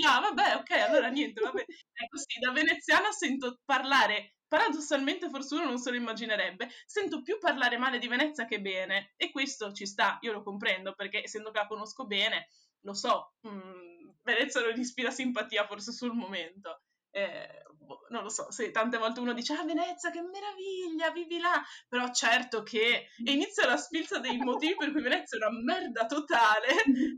Là, 0.00 0.20
vabbè, 0.30 0.54
ok, 0.56 0.70
allora 0.88 1.08
niente, 1.08 1.40
vabbè. 1.40 1.64
Ecco 1.92 2.16
sì, 2.18 2.38
da 2.38 2.52
veneziana 2.52 3.10
sento 3.10 3.60
parlare, 3.64 4.34
paradossalmente 4.46 5.28
forse 5.30 5.54
uno 5.56 5.64
non 5.64 5.78
se 5.78 5.90
lo 5.90 5.96
immaginerebbe, 5.96 6.68
sento 6.86 7.22
più 7.22 7.38
parlare 7.38 7.76
male 7.76 7.98
di 7.98 8.06
Venezia 8.08 8.44
che 8.46 8.60
bene 8.60 9.14
e 9.16 9.30
questo 9.32 9.72
ci 9.72 9.86
sta, 9.86 10.18
io 10.20 10.32
lo 10.32 10.42
comprendo 10.42 10.94
perché 10.94 11.24
essendo 11.24 11.50
che 11.50 11.58
la 11.58 11.66
conosco 11.66 12.06
bene, 12.06 12.48
lo 12.82 12.94
so, 12.94 13.34
mm, 13.48 14.10
Venezia 14.22 14.60
non 14.60 14.78
ispira 14.78 15.10
simpatia 15.10 15.66
forse 15.66 15.92
sul 15.92 16.12
momento. 16.14 16.82
Eh, 17.10 17.62
boh, 17.84 18.00
non 18.10 18.22
lo 18.22 18.28
so, 18.28 18.50
se 18.50 18.70
tante 18.70 18.98
volte 18.98 19.20
uno 19.20 19.32
dice 19.32 19.54
ah 19.54 19.64
Venezia 19.64 20.10
che 20.10 20.20
meraviglia, 20.22 21.10
vivi 21.10 21.38
là, 21.38 21.62
però 21.88 22.10
certo 22.12 22.62
che 22.62 23.06
inizia 23.24 23.66
la 23.66 23.76
sfilza 23.76 24.18
dei 24.18 24.36
motivi 24.38 24.76
per 24.76 24.92
cui 24.92 25.02
Venezia 25.02 25.38
è 25.38 25.46
una 25.46 25.60
merda 25.62 26.06
totale 26.06 26.68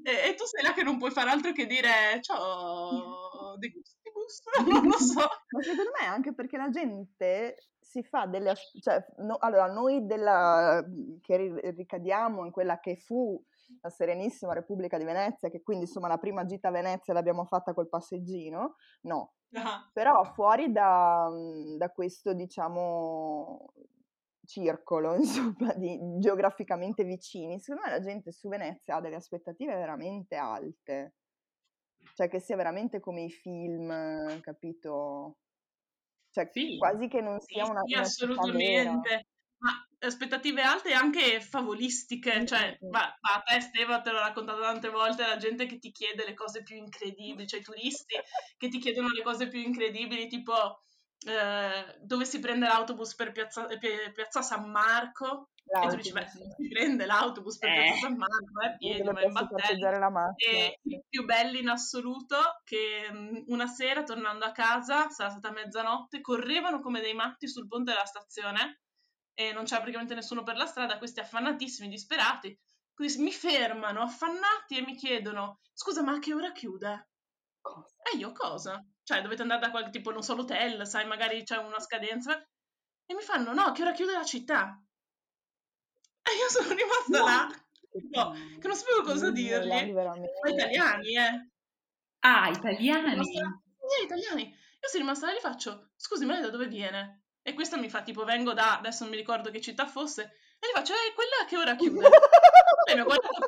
e, 0.02 0.30
e 0.30 0.34
tu 0.34 0.44
sei 0.44 0.62
là 0.62 0.72
che 0.72 0.82
non 0.82 0.98
puoi 0.98 1.10
fare 1.10 1.30
altro 1.30 1.52
che 1.52 1.66
dire 1.66 2.18
ciao 2.20 3.56
de 3.58 3.70
gustibus, 3.70 4.42
non 4.68 4.84
lo 4.84 4.98
so. 4.98 5.28
Ma 5.50 5.62
secondo 5.62 5.90
me 6.00 6.06
anche 6.06 6.34
perché 6.34 6.56
la 6.56 6.70
gente 6.70 7.56
si 7.80 8.02
fa 8.02 8.26
delle... 8.26 8.54
cioè, 8.80 9.04
no- 9.18 9.38
allora, 9.38 9.66
noi 9.66 10.04
della, 10.06 10.84
che 11.22 11.36
ri- 11.36 11.70
ricadiamo 11.76 12.44
in 12.44 12.50
quella 12.50 12.78
che 12.80 12.96
fu 12.96 13.42
la 13.80 13.90
Serenissima 13.90 14.52
Repubblica 14.52 14.98
di 14.98 15.04
Venezia, 15.04 15.50
che 15.50 15.62
quindi 15.62 15.84
insomma 15.84 16.08
la 16.08 16.18
prima 16.18 16.44
gita 16.44 16.68
a 16.68 16.70
Venezia 16.72 17.12
l'abbiamo 17.14 17.44
fatta 17.44 17.74
col 17.74 17.88
passeggino, 17.88 18.76
no. 19.02 19.34
Ah, 19.54 19.90
Però 19.92 20.24
fuori 20.34 20.72
da, 20.72 21.28
da 21.78 21.90
questo, 21.90 22.34
diciamo, 22.34 23.72
circolo, 24.44 25.14
insomma, 25.16 25.72
di 25.74 25.98
geograficamente 26.18 27.04
vicini, 27.04 27.58
secondo 27.60 27.88
me 27.88 27.96
la 27.98 28.00
gente 28.04 28.32
su 28.32 28.48
Venezia 28.48 28.96
ha 28.96 29.00
delle 29.00 29.16
aspettative 29.16 29.74
veramente 29.74 30.36
alte. 30.36 31.14
Cioè 32.14 32.28
che 32.28 32.40
sia 32.40 32.56
veramente 32.56 33.00
come 33.00 33.22
i 33.24 33.30
film, 33.30 34.40
capito? 34.40 35.38
Cioè 36.30 36.50
Sì, 36.52 36.78
quasi 36.78 37.08
che 37.08 37.20
non 37.20 37.40
Sì, 37.40 37.54
sia 37.54 37.64
una, 37.66 37.82
sì, 37.82 37.92
vera. 37.94 38.00
assolutamente. 38.00 39.26
Aspettative 39.98 40.60
alte 40.62 40.90
e 40.90 40.94
anche 40.94 41.40
favolistiche, 41.40 42.40
Mm, 42.40 42.44
cioè, 42.44 42.78
mm, 42.82 42.86
mm. 42.86 42.90
ma, 42.90 43.00
ma 43.20 43.34
a 43.34 43.40
te 43.40 43.60
Steva 43.60 44.00
te 44.02 44.10
l'ho 44.10 44.18
raccontato 44.18 44.60
tante 44.60 44.90
volte, 44.90 45.26
la 45.26 45.38
gente 45.38 45.64
che 45.66 45.78
ti 45.78 45.90
chiede 45.90 46.24
le 46.26 46.34
cose 46.34 46.62
più 46.62 46.76
incredibili, 46.76 47.46
cioè 47.46 47.60
i 47.60 47.64
turisti 47.64 48.14
che 48.58 48.68
ti 48.68 48.78
chiedono 48.78 49.08
le 49.08 49.22
cose 49.22 49.48
più 49.48 49.58
incredibili, 49.60 50.26
tipo 50.28 50.82
eh, 51.26 51.96
dove 52.02 52.24
si 52.26 52.38
prende 52.40 52.66
l'autobus 52.66 53.14
per 53.14 53.32
piazza, 53.32 53.66
Pia- 53.78 54.10
piazza 54.12 54.42
San 54.42 54.70
Marco, 54.70 55.48
e 55.64 55.88
tu 55.88 55.96
dici, 55.96 56.12
beh, 56.12 56.20
L'autobus. 56.20 56.40
non 56.40 56.50
si 56.56 56.68
prende 56.68 57.06
l'autobus 57.06 57.58
per 57.58 57.72
piazza 57.72 57.94
Eh. 57.94 57.98
San 57.98 58.16
Marco, 58.16 58.76
piedi, 58.78 59.02
Dove 59.02 59.12
ma 59.12 59.22
in 59.22 59.32
battello. 59.32 60.32
E 60.36 60.78
sì. 60.82 60.94
i 60.94 61.02
più 61.08 61.24
belli 61.24 61.60
in 61.60 61.68
assoluto 61.68 62.36
che 62.64 63.10
mh, 63.10 63.44
una 63.46 63.66
sera 63.66 64.02
tornando 64.04 64.44
a 64.44 64.52
casa, 64.52 65.08
sarà 65.08 65.30
stata 65.30 65.50
mezzanotte, 65.50 66.20
correvano 66.20 66.80
come 66.80 67.00
dei 67.00 67.14
matti 67.14 67.48
sul 67.48 67.66
ponte 67.66 67.92
della 67.92 68.04
stazione 68.04 68.82
e 69.38 69.52
non 69.52 69.64
c'era 69.64 69.80
praticamente 69.80 70.14
nessuno 70.14 70.42
per 70.42 70.56
la 70.56 70.64
strada, 70.64 70.96
questi 70.96 71.20
affannatissimi, 71.20 71.88
disperati, 71.88 72.58
quindi 72.94 73.18
mi 73.22 73.32
fermano 73.32 74.00
affannati 74.00 74.78
e 74.78 74.80
mi 74.80 74.96
chiedono 74.96 75.60
scusa 75.74 76.02
ma 76.02 76.12
a 76.12 76.18
che 76.18 76.32
ora 76.32 76.52
chiude? 76.52 77.10
Cosa? 77.60 77.94
E 78.12 78.16
io 78.16 78.32
cosa? 78.32 78.82
Cioè 79.02 79.20
dovete 79.20 79.42
andare 79.42 79.60
da 79.60 79.70
qualche 79.70 79.90
tipo, 79.90 80.10
non 80.10 80.22
so, 80.22 80.34
l'hotel, 80.34 80.86
sai, 80.86 81.06
magari 81.06 81.42
c'è 81.44 81.58
una 81.58 81.78
scadenza 81.80 82.38
e 83.04 83.14
mi 83.14 83.20
fanno 83.20 83.52
no, 83.52 83.62
a 83.64 83.72
che 83.72 83.82
ora 83.82 83.92
chiude 83.92 84.12
la 84.12 84.24
città? 84.24 84.82
E 86.22 86.30
io 86.40 86.48
sono 86.48 86.74
rimasta 86.74 87.22
là, 87.22 87.48
tipo, 87.90 88.32
che 88.58 88.66
non 88.66 88.76
sapevo 88.76 89.02
cosa 89.02 89.30
dirgli. 89.30 89.68
Ma 90.42 90.50
italiani, 90.50 91.16
eh. 91.16 91.50
Ah, 92.20 92.48
italiani. 92.48 93.10
rimasta- 93.10 93.62
Sì, 93.86 94.04
italiani. 94.04 94.42
Io 94.48 94.88
sono 94.88 95.02
rimasta 95.04 95.26
là 95.26 95.32
e 95.32 95.36
gli 95.36 95.40
faccio, 95.40 95.90
scusi, 95.96 96.24
ma 96.24 96.32
lei 96.32 96.42
da 96.42 96.50
dove 96.50 96.66
viene? 96.66 97.25
E 97.46 97.54
questa 97.54 97.76
mi 97.76 97.88
fa 97.88 98.02
tipo, 98.02 98.24
vengo 98.24 98.54
da, 98.54 98.78
adesso 98.78 99.04
non 99.04 99.12
mi 99.12 99.18
ricordo 99.18 99.52
che 99.52 99.60
città 99.60 99.86
fosse, 99.86 100.22
e 100.58 100.66
gli 100.66 100.74
faccio, 100.74 100.94
eh, 100.94 101.14
quella 101.14 101.46
che 101.46 101.56
ora 101.56 101.76
chiude? 101.76 102.00
Lei 102.86 102.94
mi 102.96 103.02
ha 103.02 103.04
guardato... 103.04 103.38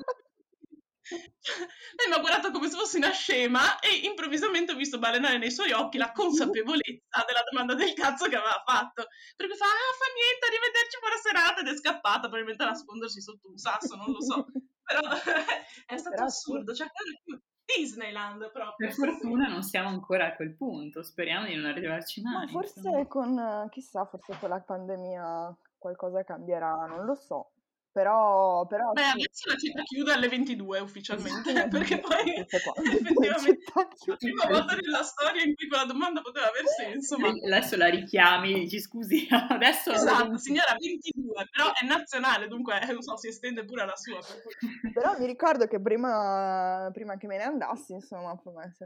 Lei 1.99 2.07
mi 2.07 2.15
ha 2.15 2.21
guardato 2.21 2.53
come 2.53 2.69
se 2.69 2.77
fossi 2.77 2.99
una 2.99 3.11
scema 3.11 3.81
e 3.81 4.07
improvvisamente 4.07 4.71
ho 4.71 4.77
visto 4.77 5.01
balenare 5.01 5.39
nei 5.39 5.51
suoi 5.51 5.73
occhi 5.73 5.99
la 5.99 6.13
consapevolezza 6.13 7.25
della 7.27 7.43
domanda 7.51 7.75
del 7.75 7.93
cazzo 7.95 8.29
che 8.29 8.37
aveva 8.37 8.63
fatto. 8.65 9.07
Per 9.35 9.49
cui 9.49 9.57
fa, 9.57 9.65
ah, 9.65 9.95
fa 9.99 10.07
niente, 10.15 10.47
arrivederci, 10.47 10.99
buona 11.01 11.17
serata, 11.17 11.61
ed 11.63 11.67
è 11.67 11.77
scappata, 11.77 12.29
probabilmente 12.29 12.63
a 12.63 12.67
nascondersi 12.67 13.21
sotto 13.21 13.49
un 13.49 13.57
sasso, 13.57 13.97
non 13.97 14.13
lo 14.13 14.23
so. 14.23 14.47
Però 14.87 15.11
è 15.11 15.97
stato 15.99 16.15
Però 16.15 16.29
sì. 16.29 16.37
assurdo, 16.39 16.73
cioè, 16.73 16.87
quello- 16.93 17.43
Disneyland 17.77 18.51
proprio. 18.51 18.89
Per 18.89 18.93
fortuna 18.93 19.47
non 19.49 19.63
siamo 19.63 19.89
ancora 19.89 20.29
a 20.29 20.35
quel 20.35 20.55
punto, 20.55 21.03
speriamo 21.03 21.47
di 21.47 21.55
non 21.55 21.67
arrivarci 21.67 22.23
mai. 22.23 22.47
Ma 22.47 22.51
forse 22.51 22.79
insomma. 22.79 23.07
con, 23.07 23.69
chissà, 23.71 24.05
forse 24.07 24.37
con 24.39 24.49
la 24.49 24.61
pandemia 24.61 25.55
qualcosa 25.77 26.25
cambierà, 26.25 26.87
non 26.87 27.05
lo 27.05 27.15
so. 27.15 27.51
Però, 27.99 28.65
però 28.67 28.93
Beh, 28.93 29.03
sì. 29.03 29.11
adesso 29.11 29.49
la 29.49 29.57
città 29.57 29.83
chiude 29.83 30.13
alle 30.13 30.29
22 30.29 30.79
ufficialmente, 30.79 31.51
Esatto, 31.51 31.69
perché 31.79 31.99
poi 31.99 32.31
effettivamente 32.39 33.59
città 33.59 33.89
la 34.07 34.17
prima 34.17 34.47
volta 34.47 34.75
nella 34.77 35.03
storia 35.03 35.43
in 35.43 35.57
cui 35.57 35.67
quella 35.67 35.85
domanda 35.85 36.21
poteva 36.21 36.47
aver 36.47 36.63
senso, 36.69 37.19
ma 37.19 37.27
Adesso 37.29 37.77
la 37.77 37.89
richiami 37.89 38.55
dici 38.61 38.79
scusi, 38.79 39.27
adesso... 39.51 39.91
esatto, 39.91 40.39
signora 40.39 40.77
22, 40.79 41.49
però 41.51 41.73
è 41.75 41.85
nazionale, 41.85 42.47
dunque 42.47 42.79
non 42.93 43.03
so, 43.03 43.17
si 43.17 43.27
estende 43.27 43.65
pure 43.65 43.83
alla 43.83 43.97
sua. 43.97 44.19
per 44.21 44.93
Però 44.93 45.19
mi 45.19 45.27
ricordo 45.27 45.67
che 45.67 45.81
prima, 45.81 46.89
prima 46.93 47.17
che 47.17 47.27
me 47.27 47.37
ne 47.39 47.43
andassi, 47.43 47.95
insomma, 47.95 48.31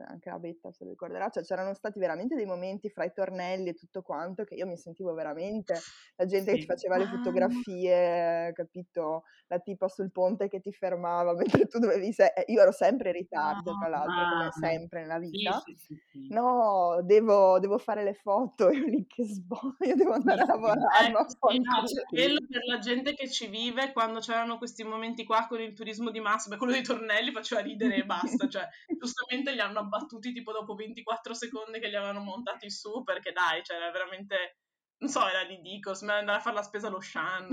anche 0.08 0.30
la 0.30 0.38
Betta 0.38 0.72
se 0.72 0.84
lo 0.84 0.90
ricorderà, 0.90 1.28
cioè 1.28 1.42
c'erano 1.42 1.74
stati 1.74 1.98
veramente 1.98 2.34
dei 2.34 2.46
momenti 2.46 2.88
fra 2.88 3.04
i 3.04 3.12
tornelli 3.12 3.68
e 3.68 3.74
tutto 3.74 4.00
quanto 4.00 4.44
che 4.44 4.54
io 4.54 4.66
mi 4.66 4.78
sentivo 4.78 5.12
veramente 5.12 5.78
la 6.16 6.24
gente 6.24 6.52
che 6.52 6.60
Sì. 6.60 6.60
ti 6.62 6.66
faceva 6.66 6.96
le 6.96 7.06
fotografie, 7.08 8.52
capito? 8.54 9.01
La 9.48 9.58
tipa 9.58 9.88
sul 9.88 10.10
ponte 10.10 10.48
che 10.48 10.60
ti 10.60 10.72
fermava 10.72 11.34
mentre 11.64 11.66
tu 11.66 11.78
dovevi... 11.78 12.12
se- 12.12 12.32
eh, 12.34 12.44
io 12.52 12.60
ero 12.62 12.72
sempre 12.72 13.08
in 13.10 13.16
ritardo, 13.16 13.76
tra 13.78 13.88
l'altro, 13.88 14.28
come 14.30 14.46
Ah, 14.46 14.50
sempre 14.52 15.00
nella 15.00 15.18
vita. 15.18 15.60
sì, 15.64 15.74
sì, 15.76 15.94
sì. 16.10 16.26
No, 16.28 17.00
devo, 17.02 17.58
devo 17.58 17.78
fare 17.78 18.02
le 18.02 18.14
foto, 18.14 18.70
io 18.72 18.86
lì 18.86 19.06
che 19.06 19.24
sbaglio, 19.24 19.76
io 19.80 19.96
devo 19.96 20.12
andare 20.12 20.42
a 20.42 20.46
lavorare, 20.46 21.10
ma 21.10 21.26
sì, 21.28 21.58
no, 21.58 21.86
cioè, 21.86 22.04
quello 22.04 22.40
per 22.48 22.64
la 22.66 22.78
gente 22.78 23.14
che 23.14 23.28
ci 23.30 23.48
vive, 23.48 23.92
quando 23.92 24.20
c'erano 24.20 24.56
questi 24.58 24.84
momenti 24.84 25.24
qua 25.24 25.46
con 25.46 25.60
il 25.60 25.74
turismo 25.74 26.10
di 26.10 26.20
massa, 26.20 26.48
beh, 26.48 26.56
quello 26.56 26.72
dei 26.72 26.82
tornelli 26.82 27.32
faceva 27.32 27.60
ridere 27.60 27.96
e 27.96 28.04
basta, 28.04 28.48
cioè, 28.48 28.66
giustamente 28.98 29.52
li 29.52 29.60
hanno 29.60 29.80
abbattuti 29.80 30.32
tipo 30.32 30.52
dopo 30.52 30.74
24 30.74 31.34
secondi 31.34 31.78
che 31.80 31.88
li 31.88 31.96
avevano 31.96 32.20
montati 32.20 32.70
su, 32.70 33.02
perché 33.02 33.32
dai, 33.32 33.62
cioè, 33.62 33.76
era 33.76 33.90
veramente, 33.90 34.61
non 35.02 35.10
so, 35.10 35.28
era 35.28 35.42
ridicolo, 35.42 35.96
sembrava 35.96 36.20
andare 36.20 36.38
a 36.38 36.42
fare 36.42 36.54
la 36.54 36.62
spesa 36.62 36.86
allo 36.86 37.00
Shan, 37.00 37.48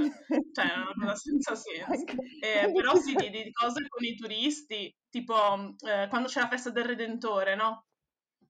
cioè, 0.54 0.66
era 0.66 0.82
una 0.82 0.94
cosa 0.94 1.16
senza 1.16 1.56
senso. 1.56 2.06
Eh, 2.42 2.72
però 2.72 2.96
sì, 2.96 3.16
di, 3.16 3.32
di 3.32 3.52
cose 3.52 3.88
con 3.88 4.04
i 4.04 4.16
turisti, 4.16 4.96
tipo 5.10 5.76
eh, 5.80 6.06
quando 6.10 6.28
c'è 6.28 6.42
la 6.42 6.48
festa 6.48 6.70
del 6.70 6.86
Redentore, 6.86 7.56
no? 7.56 7.88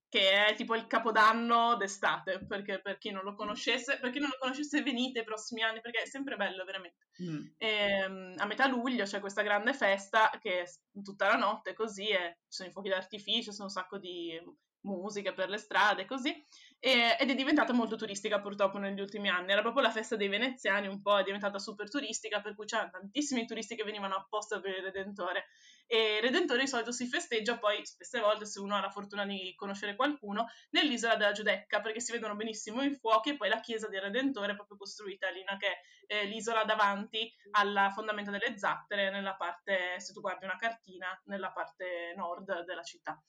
Che 0.10 0.48
è 0.48 0.54
tipo 0.56 0.76
il 0.76 0.86
capodanno 0.88 1.78
d'estate, 1.78 2.46
perché 2.46 2.82
per 2.82 2.98
chi 2.98 3.12
non 3.12 3.24
lo 3.24 3.36
conoscesse, 3.36 4.00
per 4.00 4.10
chi 4.12 4.20
non 4.20 4.30
lo 4.30 4.38
conoscesse 4.38 4.82
venite 4.82 5.20
i 5.20 5.24
prossimi 5.24 5.62
anni, 5.62 5.80
perché 5.80 6.02
è 6.02 6.06
sempre 6.06 6.36
bello, 6.36 6.66
veramente. 6.66 7.08
Mm. 7.24 7.46
Ehm, 7.58 8.34
a 8.36 8.46
metà 8.46 8.68
luglio 8.68 9.06
c'è 9.06 9.22
questa 9.22 9.44
grande 9.44 9.74
festa 9.74 10.30
che 10.42 10.64
è 10.64 10.66
tutta 11.02 11.28
la 11.28 11.38
notte 11.38 11.74
così, 11.74 12.10
e 12.10 12.40
ci 12.50 12.58
sono 12.58 12.70
i 12.70 12.72
fuochi 12.74 12.90
d'artificio, 12.90 13.52
ci 13.52 13.56
sono 13.56 13.68
un 13.68 13.74
sacco 13.74 13.98
di 13.98 14.38
musiche 14.82 15.34
per 15.34 15.50
le 15.50 15.58
strade, 15.58 16.06
così, 16.06 16.46
e- 16.80 17.18
ed 17.20 17.30
è 17.30 17.36
diventata 17.36 17.74
molto 17.74 17.96
turistica 17.98 18.40
purtroppo 18.40 18.78
negli 18.78 19.02
ultimi 19.02 19.30
anni. 19.30 19.52
Era 19.52 19.62
proprio 19.62 19.84
la 19.84 19.92
festa 19.92 20.16
dei 20.16 20.30
veneziani, 20.30 20.88
un 20.88 21.02
po' 21.02 21.18
è 21.18 21.24
diventata 21.24 21.60
super 21.60 21.90
turistica, 21.90 22.42
per 22.42 22.56
cui 22.56 22.66
c'erano 22.66 22.92
tantissimi 22.92 23.46
turisti 23.46 23.76
che 23.76 23.84
venivano 23.84 24.16
apposta 24.16 24.60
per 24.60 24.78
il 24.78 24.84
Redentore. 24.84 25.48
E 25.88 26.18
il 26.18 26.22
Redentore 26.22 26.62
di 26.62 26.68
solito 26.68 26.92
si 26.92 27.08
festeggia 27.08 27.58
poi, 27.58 27.86
spesse 27.86 28.20
volte, 28.20 28.46
se 28.46 28.60
uno 28.60 28.76
ha 28.76 28.80
la 28.80 28.92
fortuna 28.92 29.26
di 29.26 29.54
conoscere 29.56 29.96
qualcuno, 29.96 30.46
nell'isola 30.70 31.16
della 31.16 31.32
Giudecca, 31.32 31.82
perché 31.82 32.00
si 32.00 32.12
vedono 32.12 32.36
benissimo 32.36 32.82
i 32.82 32.94
fuochi 32.94 33.32
e 33.32 33.36
poi 33.38 33.50
la 33.50 33.60
chiesa 33.60 33.88
del 33.90 34.02
Redentore 34.02 34.54
è 34.54 34.56
proprio 34.56 34.78
costruita 34.78 35.30
lì, 35.32 35.44
che 35.58 35.82
è 36.06 36.26
l'isola 36.26 36.64
davanti 36.64 37.34
alla 37.52 37.90
fondamenta 37.90 38.32
delle 38.32 38.58
Zattere, 38.58 39.10
nella 39.10 39.36
parte, 39.36 40.00
se 40.00 40.14
tu 40.14 40.22
guardi 40.22 40.46
una 40.46 40.58
cartina, 40.58 41.20
nella 41.26 41.52
parte 41.52 42.14
nord 42.16 42.64
della 42.66 42.84
città. 42.84 43.22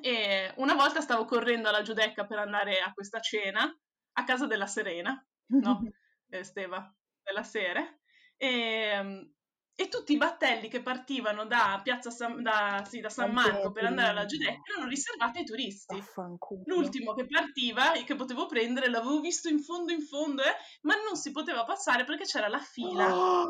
E 0.00 0.52
una 0.56 0.74
volta 0.74 1.00
stavo 1.00 1.24
correndo 1.24 1.68
alla 1.68 1.82
Giudecca 1.82 2.26
per 2.26 2.38
andare 2.38 2.80
a 2.80 2.92
questa 2.92 3.20
cena 3.20 3.70
a 4.14 4.24
casa 4.24 4.46
della 4.46 4.66
Serena, 4.66 5.24
no? 5.46 5.80
Eh, 6.32 6.44
Steva, 6.44 6.90
della 7.22 7.42
Sere, 7.42 8.00
e, 8.38 9.30
e 9.74 9.88
tutti 9.88 10.14
i 10.14 10.16
battelli 10.16 10.68
che 10.68 10.80
partivano 10.80 11.44
da 11.44 11.78
Piazza 11.84 12.10
San, 12.10 12.42
da, 12.42 12.82
sì, 12.88 13.00
da 13.00 13.10
San 13.10 13.32
Marco 13.32 13.70
per 13.70 13.84
andare 13.84 14.08
alla 14.08 14.24
Giudecca 14.24 14.72
erano 14.72 14.88
riservati 14.88 15.40
ai 15.40 15.44
turisti. 15.44 16.02
L'ultimo 16.64 17.12
che 17.12 17.26
partiva 17.26 17.92
e 17.92 18.04
che 18.04 18.14
potevo 18.14 18.46
prendere 18.46 18.88
l'avevo 18.88 19.20
visto 19.20 19.50
in 19.50 19.62
fondo 19.62 19.92
in 19.92 20.00
fondo, 20.00 20.42
eh, 20.42 20.54
ma 20.82 20.94
non 21.06 21.16
si 21.16 21.32
poteva 21.32 21.64
passare 21.64 22.04
perché 22.04 22.24
c'era 22.24 22.48
la 22.48 22.60
fila 22.60 23.04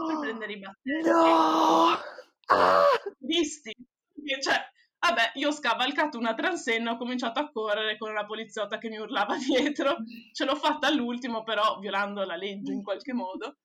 per 0.07 0.19
prendere 0.19 0.53
i 0.53 0.59
battelli. 0.59 1.09
No! 1.09 1.99
Ah! 2.47 2.85
Turisti. 3.17 3.73
Cioè, 4.41 4.72
vabbè, 5.03 5.33
io 5.35 5.49
ho 5.49 5.53
scavalcato 5.53 6.17
una 6.19 6.35
transenna, 6.35 6.93
ho 6.93 6.97
cominciato 6.97 7.41
a 7.41 7.51
correre 7.51 7.97
con 7.99 8.11
una 8.11 8.25
poliziotta 8.25 8.79
che 8.79 8.89
mi 8.89 8.99
urlava 8.99 9.37
dietro. 9.37 9.97
Ce 10.33 10.45
l'ho 10.45 10.55
fatta 10.57 10.87
all'ultimo, 10.87 11.43
però 11.43 11.79
violando 11.79 12.25
la 12.25 12.37
legge 12.37 12.73
in 12.73 12.83
qualche 12.83 13.13
modo. 13.13 13.59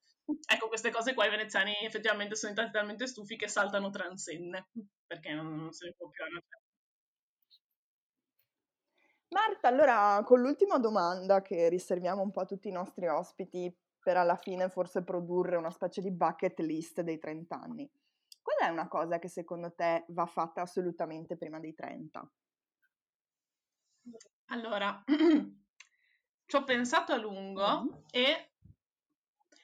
Ecco, 0.50 0.68
queste 0.68 0.92
cose 0.92 1.14
qua 1.14 1.26
i 1.26 1.30
veneziani 1.30 1.74
effettivamente 1.84 2.36
sono 2.36 2.52
diventati 2.54 2.78
talmente 2.78 3.08
stufi 3.08 3.38
che 3.38 3.48
saltano 3.48 3.90
transenne, 3.90 4.68
perché 5.06 5.34
non, 5.34 5.56
non 5.56 5.72
se 5.72 5.86
ne 5.86 5.94
può 5.96 6.10
più. 6.10 6.24
hanno- 6.24 6.42
Marta, 9.30 9.68
allora 9.68 10.22
con 10.26 10.42
l'ultima 10.42 10.80
domanda 10.80 11.42
che 11.42 11.70
riserviamo 11.70 12.22
un 12.22 12.32
po' 12.32 12.42
a 12.42 12.46
tutti 12.46 12.70
i 12.70 12.72
nostri 12.72 13.08
ospiti 13.08 13.74
per 14.00 14.18
alla 14.18 14.38
fine 14.38 14.70
forse 14.70 15.04
produrre 15.04 15.58
una 15.58 15.70
specie 15.70 16.02
di 16.02 16.12
bucket 16.12 16.60
list 16.60 17.02
dei 17.02 17.20
30 17.20 17.60
anni. 17.60 17.90
Qual 18.48 18.66
è 18.66 18.72
una 18.72 18.88
cosa 18.88 19.20
che 19.20 19.28
secondo 19.28 19.74
te 19.76 20.06
va 20.08 20.26
fatta 20.26 20.62
assolutamente 20.62 21.36
prima 21.36 21.60
dei 21.60 21.74
30? 21.74 22.32
Allora, 24.46 25.04
ci 26.46 26.56
ho 26.56 26.64
pensato 26.64 27.12
a 27.12 27.18
lungo 27.18 27.82
Mhm. 27.82 28.04
e 28.10 28.52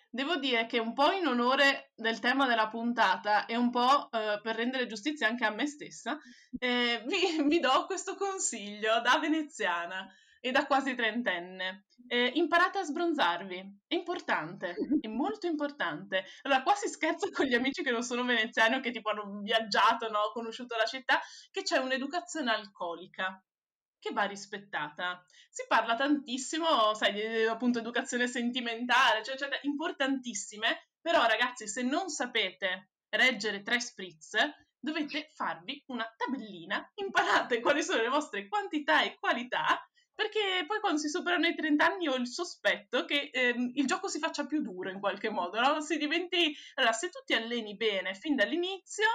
devo 0.09 0.35
dire 0.35 0.65
che 0.65 0.79
un 0.79 0.91
po' 0.91 1.11
in 1.11 1.27
onore 1.27 1.93
del 1.95 2.19
tema 2.19 2.45
della 2.45 2.67
puntata 2.67 3.45
e 3.45 3.55
un 3.55 3.69
po' 3.69 4.11
eh, 4.11 4.41
per 4.43 4.57
rendere 4.57 4.85
giustizia 4.85 5.27
anche 5.29 5.45
a 5.45 5.49
me 5.51 5.65
stessa, 5.65 6.19
eh, 6.59 7.05
vi, 7.07 7.41
vi 7.47 7.59
do 7.61 7.85
questo 7.85 8.15
consiglio 8.15 8.99
da 8.99 9.17
veneziana 9.17 10.13
e 10.45 10.51
da 10.51 10.65
quasi 10.65 10.93
trentenne. 10.93 11.85
Eh, 12.05 12.33
imparate 12.35 12.79
a 12.79 12.83
sbronzarvi, 12.83 13.79
è 13.87 13.95
importante, 13.95 14.75
è 14.99 15.07
molto 15.07 15.47
importante. 15.47 16.25
Allora, 16.41 16.63
qua 16.63 16.75
si 16.75 16.89
scherza 16.89 17.29
con 17.31 17.45
gli 17.45 17.53
amici 17.53 17.81
che 17.81 17.91
non 17.91 18.03
sono 18.03 18.25
veneziani 18.25 18.75
o 18.75 18.81
che 18.81 18.91
tipo 18.91 19.09
hanno 19.09 19.39
viaggiato, 19.39 20.09
no, 20.09 20.31
conosciuto 20.33 20.75
la 20.75 20.83
città, 20.83 21.21
che 21.49 21.61
c'è 21.61 21.77
un'educazione 21.77 22.51
alcolica 22.51 23.41
che 23.97 24.11
va 24.11 24.23
rispettata. 24.23 25.23
Si 25.49 25.63
parla 25.65 25.95
tantissimo, 25.95 26.93
sai, 26.93 27.13
di 27.13 27.43
appunto 27.45 27.79
educazione 27.79 28.27
sentimentale, 28.27 29.23
cioè, 29.23 29.37
cioè 29.37 29.47
importantissime, 29.61 30.89
però 30.99 31.25
ragazzi, 31.25 31.69
se 31.69 31.83
non 31.83 32.09
sapete 32.09 32.89
reggere 33.07 33.61
tre 33.61 33.79
spritz, 33.79 34.35
dovete 34.77 35.31
farvi 35.33 35.81
una 35.87 36.05
tabellina, 36.17 36.85
imparate 36.95 37.61
quali 37.61 37.81
sono 37.81 38.01
le 38.01 38.09
vostre 38.09 38.49
quantità 38.49 39.03
e 39.03 39.15
qualità, 39.17 39.81
perché 40.15 40.63
poi 40.67 40.79
quando 40.79 40.99
si 40.99 41.09
superano 41.09 41.47
i 41.47 41.55
30 41.55 41.85
anni 41.85 42.07
ho 42.07 42.15
il 42.15 42.27
sospetto 42.27 43.05
che 43.05 43.29
ehm, 43.31 43.71
il 43.75 43.85
gioco 43.85 44.07
si 44.07 44.19
faccia 44.19 44.45
più 44.45 44.61
duro 44.61 44.89
in 44.89 44.99
qualche 44.99 45.29
modo, 45.29 45.59
no? 45.59 45.81
Si 45.81 45.97
diventi... 45.97 46.55
Allora, 46.75 46.93
se 46.93 47.09
tu 47.09 47.19
ti 47.25 47.33
alleni 47.33 47.75
bene 47.75 48.13
fin 48.13 48.35
dall'inizio, 48.35 49.05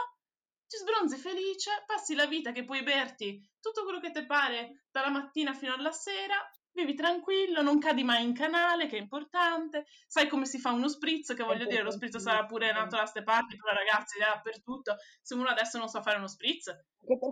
ti 0.67 0.77
sbronzi 0.77 1.17
felice, 1.17 1.71
passi 1.87 2.15
la 2.15 2.27
vita 2.27 2.53
che 2.53 2.65
puoi 2.65 2.83
berti 2.83 3.41
tutto 3.61 3.85
quello 3.85 4.01
che 4.01 4.11
ti 4.11 4.25
pare 4.27 4.85
dalla 4.91 5.09
mattina 5.11 5.55
fino 5.55 5.75
alla 5.75 5.93
sera, 5.93 6.37
vivi 6.79 6.95
tranquillo, 6.95 7.63
non 7.63 7.79
cadi 7.79 8.05
mai 8.05 8.25
in 8.25 8.35
canale, 8.35 8.87
che 8.87 8.97
è 8.97 9.01
importante, 9.01 9.87
sai 10.07 10.29
come 10.29 10.47
si 10.47 10.59
fa 10.59 10.73
uno 10.73 10.89
spritz, 10.89 11.35
che 11.35 11.43
voglio 11.43 11.67
dire, 11.67 11.83
lo 11.83 11.91
spritz 11.91 12.17
sarà 12.19 12.47
pure 12.47 12.73
nato 12.73 12.97
da 12.97 13.07
ste 13.07 13.23
parti, 13.23 13.57
però 13.57 13.75
ragazzi, 13.75 14.19
è 14.19 14.21
dappertutto, 14.21 14.97
se 15.21 15.35
uno 15.35 15.49
adesso 15.49 15.79
non 15.79 15.89
sa 15.89 16.03
fare 16.03 16.19
uno 16.19 16.29
spritz, 16.29 16.69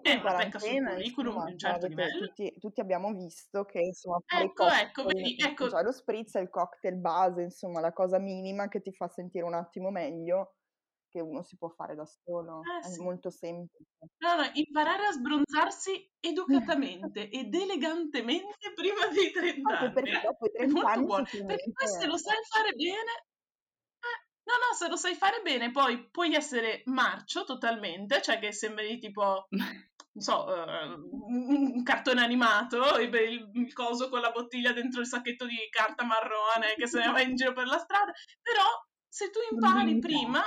è 0.02 0.14
una 0.14 0.34
pecca 0.36 0.58
sul 0.58 0.82
curriculum 0.82 1.44
di 1.44 1.52
un 1.52 1.58
certo 1.58 1.86
livello. 1.86 2.26
tutti, 2.26 2.54
tutti 2.58 2.80
abbiamo 2.80 3.12
visto 3.12 3.64
che 3.64 3.80
insomma 3.80 4.18
Ecco, 4.26 4.68
ecco, 4.68 5.02
cocktail, 5.02 5.22
vedi, 5.22 5.36
ecco, 5.42 5.68
cioè 5.68 5.82
lo 5.82 5.92
spritz 5.92 6.34
è 6.34 6.40
il 6.40 6.48
cocktail 6.48 6.96
base, 6.96 7.42
insomma, 7.42 7.80
la 7.80 7.92
cosa 7.92 8.18
minima 8.18 8.68
che 8.68 8.80
ti 8.80 8.92
fa 8.92 9.08
sentire 9.08 9.44
un 9.44 9.54
attimo 9.54 9.90
meglio 9.90 10.54
che 11.16 11.20
uno 11.22 11.42
si 11.42 11.56
può 11.56 11.68
fare 11.70 11.94
da 11.94 12.04
solo, 12.04 12.60
Eh, 12.62 12.86
è 12.86 12.90
sì. 12.92 13.00
molto 13.02 13.30
semplice. 13.30 13.84
No, 14.18 14.36
no, 14.36 14.50
imparare 14.52 15.06
a 15.06 15.12
sbronzarsi 15.12 16.10
educatamente 16.20 17.28
ed 17.32 17.54
elegantemente 17.54 18.72
prima 18.74 19.06
dei 19.12 19.30
30 19.30 19.70
Anche 19.70 19.84
anni. 19.84 19.92
perché 19.94 20.20
dopo 20.20 20.46
i 20.46 20.50
È 20.50 20.56
30 20.58 20.74
molto 20.74 20.88
anni 20.90 21.06
buono. 21.06 21.24
Perché 21.24 21.72
poi 21.72 21.88
se 21.88 22.06
lo 22.06 22.16
sai 22.18 22.36
fare 22.48 22.72
bene, 22.72 23.12
eh, 24.04 24.16
no, 24.44 24.54
no, 24.68 24.74
se 24.74 24.88
lo 24.88 24.96
sai 24.96 25.14
fare 25.14 25.40
bene, 25.42 25.70
poi 25.70 26.10
puoi 26.10 26.34
essere 26.34 26.82
marcio 26.86 27.44
totalmente, 27.44 28.20
cioè 28.20 28.38
che 28.38 28.52
sembri 28.52 28.98
tipo, 28.98 29.46
non 29.50 30.22
so, 30.22 30.54
eh, 30.54 30.84
un 31.28 31.82
cartone 31.82 32.22
animato, 32.22 32.98
il, 32.98 33.12
il- 33.14 33.72
coso 33.72 34.08
con 34.08 34.20
la 34.20 34.30
bottiglia 34.30 34.72
dentro 34.72 35.00
il 35.00 35.06
sacchetto 35.06 35.46
di 35.46 35.56
carta 35.70 36.04
marrone 36.04 36.74
che 36.76 36.86
se 36.86 36.98
ne 37.00 37.10
va 37.10 37.20
in 37.22 37.34
giro 37.34 37.52
per 37.52 37.66
la 37.66 37.78
strada, 37.78 38.12
però 38.42 38.62
se 39.08 39.30
tu 39.30 39.38
impari 39.50 39.98
prima, 39.98 40.42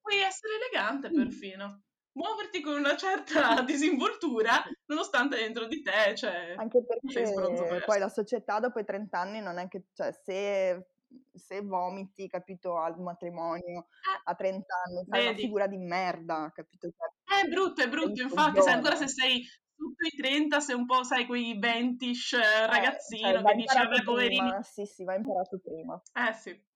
puoi 0.00 0.18
essere 0.20 0.54
elegante 0.56 1.10
perfino. 1.12 1.82
muoverti 2.12 2.60
con 2.60 2.74
una 2.76 2.96
certa 2.96 3.62
disinvoltura, 3.64 4.62
nonostante 4.86 5.36
dentro 5.36 5.66
di 5.66 5.82
te 5.82 6.14
cioè, 6.16 6.56
Anche 6.56 6.84
perché 6.84 7.82
poi 7.84 7.98
la 7.98 8.08
società 8.08 8.58
dopo 8.60 8.80
i 8.80 8.84
30 8.84 9.18
anni 9.20 9.40
non 9.40 9.58
è 9.58 9.68
che, 9.68 9.84
cioè 9.92 10.12
se, 10.12 10.88
se 11.32 11.60
vomiti, 11.62 12.28
capito, 12.28 12.76
al 12.78 12.98
matrimonio 13.00 13.86
Eh, 14.02 14.20
a 14.24 14.34
30 14.34 14.74
anni, 14.86 15.06
fai 15.08 15.20
una 15.22 15.30
vedi? 15.32 15.40
figura 15.40 15.66
di 15.66 15.78
merda, 15.78 16.50
capito? 16.54 16.88
Cioè, 16.90 17.08
È 17.24 17.48
brutto, 17.48 17.82
è 17.82 17.88
brutto, 17.88 18.20
infatti, 18.22 18.60
se 18.62 18.70
ancora 18.70 18.96
se 18.96 19.08
sei 19.08 19.42
sotto 19.42 20.04
i 20.06 20.10
30, 20.16 20.60
sei 20.60 20.74
un 20.76 20.86
po', 20.86 21.02
sai, 21.04 21.26
quei 21.26 21.58
20-ish 21.58 22.32
Eh, 22.68 23.06
cioè, 23.16 23.32
ragazzino 23.32 23.40
va 23.40 23.50
che 23.50 23.54
imparato 23.54 23.88
vabbè, 23.88 24.02
poverini. 24.02 24.52
prima, 24.52 24.62
sì, 24.62 24.84
sì, 24.86 25.04
va 25.04 25.14
imparato 25.14 25.58
prima. 25.58 26.00
Eh 26.14 26.32
sì. 26.34 26.68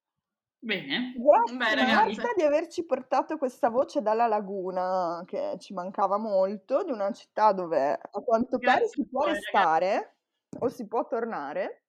Bene. 0.64 1.12
Grazie 1.16 1.56
Beh, 1.56 1.74
Marta 1.76 2.02
ragazze. 2.02 2.32
di 2.36 2.42
averci 2.42 2.86
portato 2.86 3.36
questa 3.36 3.68
voce 3.68 4.00
dalla 4.00 4.26
laguna 4.26 5.22
che 5.26 5.56
ci 5.58 5.74
mancava 5.74 6.16
molto, 6.16 6.82
di 6.84 6.90
una 6.90 7.12
città 7.12 7.52
dove 7.52 7.92
a 7.92 8.08
quanto 8.24 8.58
pare 8.58 8.88
si 8.88 9.02
a 9.02 9.04
può 9.10 9.20
voi, 9.24 9.28
ragazzi. 9.34 9.44
restare 9.52 10.16
o 10.60 10.68
si 10.68 10.86
può 10.86 11.06
tornare. 11.06 11.82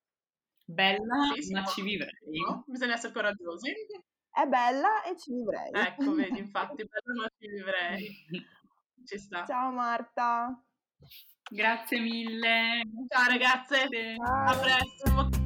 Bella, 0.66 1.32
Sì, 1.38 1.52
ma 1.54 1.64
ci 1.64 1.80
vivrei. 1.82 2.10
può. 2.44 2.62
Bisogna 2.66 2.94
essere 2.94 3.12
coraggiosi. 3.14 3.70
È 4.30 4.44
bella 4.46 5.04
e 5.04 5.16
ci 5.16 5.32
vivrei. 5.32 5.70
Ecco, 5.72 6.12
vedi, 6.12 6.38
infatti, 6.38 6.86
per 6.86 7.02
non 7.14 7.28
ci 7.38 7.48
vivrei. 7.48 8.26
Ci 9.06 9.18
sta. 9.18 9.44
Ciao 9.46 9.70
Marta. 9.70 10.62
Grazie 11.48 12.00
mille. 12.00 12.82
Ciao 13.08 13.28
ragazze, 13.30 13.82
a 13.82 14.52
Ciao. 14.52 14.60
presto. 14.60 15.45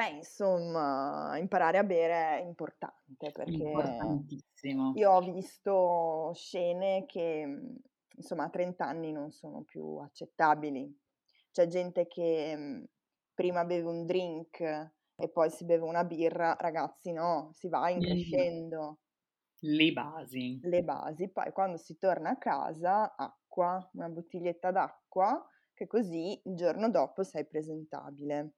Beh, 0.00 0.08
insomma, 0.16 1.36
imparare 1.36 1.76
a 1.76 1.84
bere 1.84 2.38
è 2.38 2.40
importante 2.42 3.32
perché 3.32 4.06
io 4.92 5.10
ho 5.10 5.22
visto 5.22 6.32
scene 6.34 7.04
che, 7.06 7.44
mhmm, 7.46 7.76
insomma, 8.16 8.44
a 8.44 8.48
30 8.50 8.86
anni 8.86 9.12
non 9.12 9.30
sono 9.30 9.62
più 9.62 9.98
accettabili. 9.98 10.98
C'è 11.50 11.66
gente 11.66 12.06
che, 12.06 12.54
mhmm, 12.56 12.84
prima 13.34 13.66
beve 13.66 13.88
un 13.88 14.06
drink 14.06 14.60
e 15.16 15.28
poi 15.30 15.50
si 15.50 15.66
beve 15.66 15.84
una 15.84 16.04
birra, 16.04 16.56
ragazzi 16.58 17.12
no, 17.12 17.50
si 17.52 17.68
va 17.68 17.90
Mm. 17.96 18.40
increscendo 18.40 19.00
Le 19.62 19.92
basi. 19.92 20.46
le 20.62 20.82
basi, 20.82 21.30
poi 21.30 21.52
quando 21.52 21.76
si 21.76 21.96
torna 21.98 22.30
a 22.30 22.38
casa, 22.38 23.14
acqua, 23.16 23.88
una 23.94 24.08
bottiglietta 24.08 24.70
d'acqua, 24.70 25.46
che 25.74 25.86
così 25.86 26.40
il 26.44 26.54
giorno 26.56 26.90
dopo 26.90 27.22
sei 27.22 27.46
presentabile. 27.46 28.54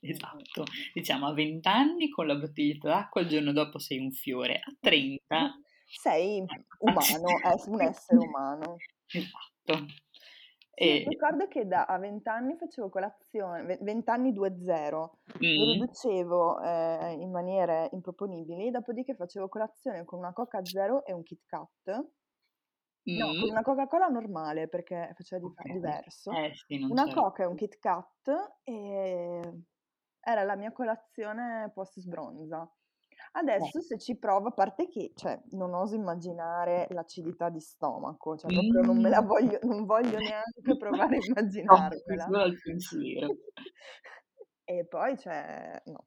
Esatto. 0.00 0.64
Diciamo 0.92 1.26
a 1.26 1.32
20 1.32 1.68
anni 1.68 2.08
con 2.08 2.26
la 2.26 2.34
bottiglietta 2.34 2.88
d'acqua, 2.88 3.20
il 3.20 3.28
giorno 3.28 3.52
dopo 3.52 3.78
sei 3.78 3.98
un 3.98 4.10
fiore. 4.10 4.56
A 4.56 4.74
30 4.80 5.60
Sei 5.94 6.38
ecco, 6.38 6.76
umano, 6.78 7.38
è 7.42 7.68
un 7.68 7.80
essere 7.82 8.18
umano. 8.18 8.76
Esatto. 9.14 9.86
Sì, 10.74 11.02
E, 11.02 11.04
ricordo 11.06 11.46
che 11.48 11.66
da 11.66 11.84
a 11.84 11.98
20 11.98 12.26
anni 12.30 12.56
facevo 12.56 12.88
colazione, 12.88 13.62
ve 13.62 13.78
20 13.82 14.08
anni 14.08 14.32
2-0, 14.32 15.18
mi 15.40 15.58
mm, 15.58 15.72
riducevo, 15.72 16.60
ehm, 16.62 17.20
in 17.20 17.30
maniere 17.30 17.90
improponibili, 17.92 18.70
dopodiché 18.70 19.14
facevo 19.14 19.48
colazione 19.48 20.06
con 20.06 20.18
una 20.20 20.32
Coca 20.32 20.64
Zero 20.64 21.04
e 21.04 21.12
un 21.12 21.22
Kit 21.22 21.42
Kat. 21.44 22.06
No, 23.04 23.26
con 23.26 23.50
una 23.50 23.62
Coca-Cola 23.62 24.06
normale 24.06 24.68
perché 24.68 25.12
faceva 25.14 25.42
difa 25.42 25.62
ok. 25.62 25.72
diverso. 25.72 26.30
Eh 26.32 26.52
sì, 26.54 26.80
Una 26.88 27.04
c'era 27.04 27.20
Coca 27.20 27.42
e 27.42 27.46
un. 27.46 27.56
Kit 27.56 27.78
Kat 27.78 28.60
e 28.62 29.64
era 30.20 30.42
la 30.44 30.56
mia 30.56 30.70
colazione 30.72 31.70
post 31.74 31.98
sbronza. 31.98 32.62
Eh, 32.62 33.38
Adesso 33.40 33.80
se 33.80 33.98
ci 33.98 34.16
provo, 34.18 34.48
a 34.48 34.52
parte 34.52 34.88
che, 34.88 35.12
cioè, 35.14 35.40
non 35.50 35.74
oso 35.74 35.94
immaginare 35.94 36.86
l'acidità 36.90 37.48
di 37.48 37.60
stomaco, 37.60 38.36
cioè 38.36 38.52
proprio 38.52 38.82
non 38.82 39.00
me 39.00 39.08
la 39.08 39.22
mm. 39.22 39.26
voglio 39.26 39.58
non 39.62 39.84
voglio 39.84 40.18
neanche 40.18 40.76
provare 40.78 41.16
a 41.16 41.20
immaginarmela. 41.26 42.24
solo 42.24 42.40
al 42.40 42.60
pensiero. 42.62 43.28
E 44.64 44.86
poi 44.86 45.18
cioè 45.18 45.82
no. 45.86 46.06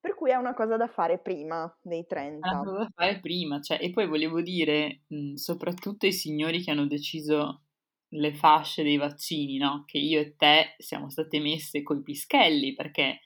Per 0.00 0.14
cui 0.14 0.30
è 0.30 0.34
una 0.36 0.54
cosa 0.54 0.76
da 0.76 0.86
fare 0.86 1.18
prima 1.18 1.72
dei 1.82 2.06
È 2.40 2.48
una 2.48 2.60
30. 2.60 2.62
cosa 2.62 2.78
da 2.78 2.88
fare 2.94 3.20
prima, 3.20 3.60
cioè, 3.60 3.78
e 3.80 3.90
poi 3.90 4.06
volevo 4.06 4.40
dire, 4.42 5.02
mh, 5.08 5.34
soprattutto 5.34 6.06
ai 6.06 6.12
signori 6.12 6.62
che 6.62 6.70
hanno 6.70 6.86
deciso 6.86 7.62
le 8.12 8.34
fasce 8.34 8.82
dei 8.82 8.96
vaccini, 8.96 9.58
no? 9.58 9.84
Che 9.86 9.98
io 9.98 10.20
e 10.20 10.34
te 10.36 10.74
siamo 10.78 11.10
state 11.10 11.40
messe 11.40 11.82
coi 11.82 12.02
pischelli 12.02 12.74
perché 12.74 13.20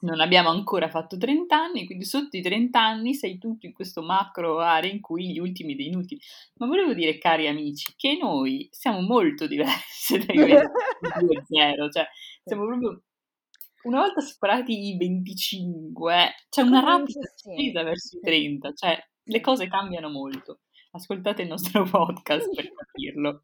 non 0.00 0.20
abbiamo 0.20 0.50
ancora 0.50 0.88
fatto 0.88 1.16
30 1.16 1.56
anni, 1.56 1.86
quindi 1.86 2.04
sotto 2.04 2.36
i 2.36 2.42
30 2.42 2.80
anni 2.80 3.14
sei 3.14 3.38
tutto 3.38 3.64
in 3.66 3.72
questo 3.72 4.02
macro 4.02 4.58
area 4.60 4.90
in 4.90 5.00
cui 5.00 5.32
gli 5.32 5.38
ultimi 5.38 5.74
dei 5.74 5.86
inutili. 5.86 6.20
Ma 6.56 6.66
volevo 6.66 6.92
dire, 6.92 7.16
cari 7.18 7.48
amici, 7.48 7.94
che 7.96 8.16
noi 8.20 8.68
siamo 8.70 9.00
molto 9.00 9.46
diverse 9.48 10.18
dai 10.18 10.42
22-0, 10.42 11.90
cioè 11.90 12.06
siamo 12.44 12.66
proprio 12.66 13.02
una 13.84 14.00
volta 14.00 14.20
superati 14.20 14.88
i 14.88 14.96
25, 14.96 16.46
c'è 16.48 16.62
una 16.62 16.80
rapida 16.80 17.20
sì, 17.34 17.50
ascesa 17.50 17.82
verso 17.82 18.16
i 18.16 18.20
sì, 18.20 18.26
30, 18.26 18.72
cioè 18.72 18.98
le 19.24 19.40
cose 19.40 19.68
cambiano 19.68 20.08
molto. 20.08 20.60
Ascoltate 20.92 21.42
il 21.42 21.48
nostro 21.48 21.82
podcast 21.90 22.54
per 22.54 22.72
capirlo. 22.72 23.42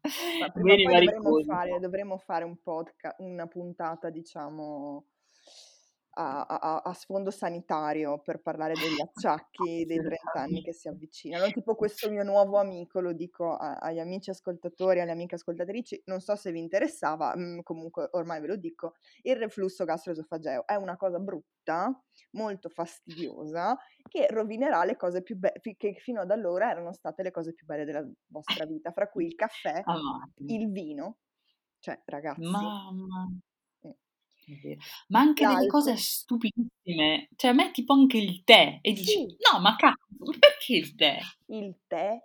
Dovremmo 0.53 1.43
fare 1.43 1.79
dovremmo 1.79 2.17
fare 2.17 2.45
un 2.45 2.57
podca 2.61 3.15
una 3.19 3.47
puntata, 3.47 4.09
diciamo, 4.09 5.05
a 6.13 6.41
a 6.45 6.77
a 6.83 6.93
sfondo 6.93 7.31
sanitario 7.31 8.19
per 8.21 8.41
parlare 8.41 8.77
degli 8.77 8.99
acciacchi 9.01 9.85
dei 9.85 10.01
30 10.01 10.41
anni 10.41 10.61
che 10.61 10.73
si 10.73 10.87
avvicinano. 10.87 11.49
Tipo 11.51 11.75
questo 11.75 12.09
mio 12.09 12.23
nuovo 12.23 12.57
amico, 12.59 12.99
lo 12.99 13.13
dico 13.13 13.55
a 13.55 13.75
agli 13.77 13.99
amici 13.99 14.29
ascoltatori, 14.29 14.99
alle 15.01 15.11
amiche 15.11 15.35
ascoltatrici, 15.35 16.01
non 16.05 16.19
so 16.21 16.35
se 16.35 16.51
vi 16.51 16.59
interessava, 16.59 17.33
mhmm, 17.35 17.61
comunque 17.63 18.07
ormai 18.11 18.41
ve 18.41 18.47
lo 18.47 18.55
dico, 18.57 18.93
il 19.23 19.35
reflusso 19.37 19.85
gastroesofageo 19.85 20.65
è 20.67 20.75
una 20.75 20.97
cosa 20.97 21.19
brutta, 21.19 22.03
molto 22.31 22.69
fastidiosa, 22.69 23.77
che 24.07 24.27
rovinerà 24.29 24.83
le 24.83 24.95
cose 24.97 25.21
più 25.23 25.37
be 25.37 25.53
fi 25.61 25.75
che 25.77 25.93
fino 25.99 26.21
ad 26.21 26.31
allora 26.31 26.69
erano 26.69 26.93
state 26.93 27.23
le 27.23 27.31
cose 27.31 27.53
più 27.53 27.65
belle 27.65 27.85
della 27.85 28.05
vostra 28.27 28.65
vita, 28.65 28.91
fra 28.91 29.07
cui 29.09 29.25
il 29.25 29.35
caffè, 29.35 29.85
Amati. 29.85 30.47
il 30.47 30.71
vino, 30.71 31.19
cioè 31.79 32.01
ragazzi 32.05 32.41
Mamma. 32.51 33.41
Ma 35.07 35.19
anche 35.19 35.45
delle 35.45 35.67
cose 35.67 35.95
stupidissime. 35.97 37.29
Cioè 37.35 37.51
a 37.51 37.53
me 37.53 37.71
tipo 37.71 37.93
anche 37.93 38.17
il 38.17 38.43
tè 38.43 38.79
e 38.81 38.91
dici: 38.93 39.11
Sì. 39.11 39.35
"No, 39.51 39.59
ma 39.59 39.75
cazzo, 39.75 40.07
perché 40.39 40.75
il 40.75 40.95
tè?" 40.95 41.19
Il 41.47 41.75
tè, 41.87 42.21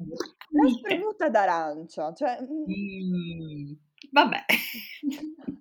la 0.51 0.69
spremuta 0.69 1.29
d'arancia, 1.29 2.13
cioè, 2.15 2.39
mhmm 2.41 2.65
Mhmm, 2.67 3.77
vabbè. 4.11 4.45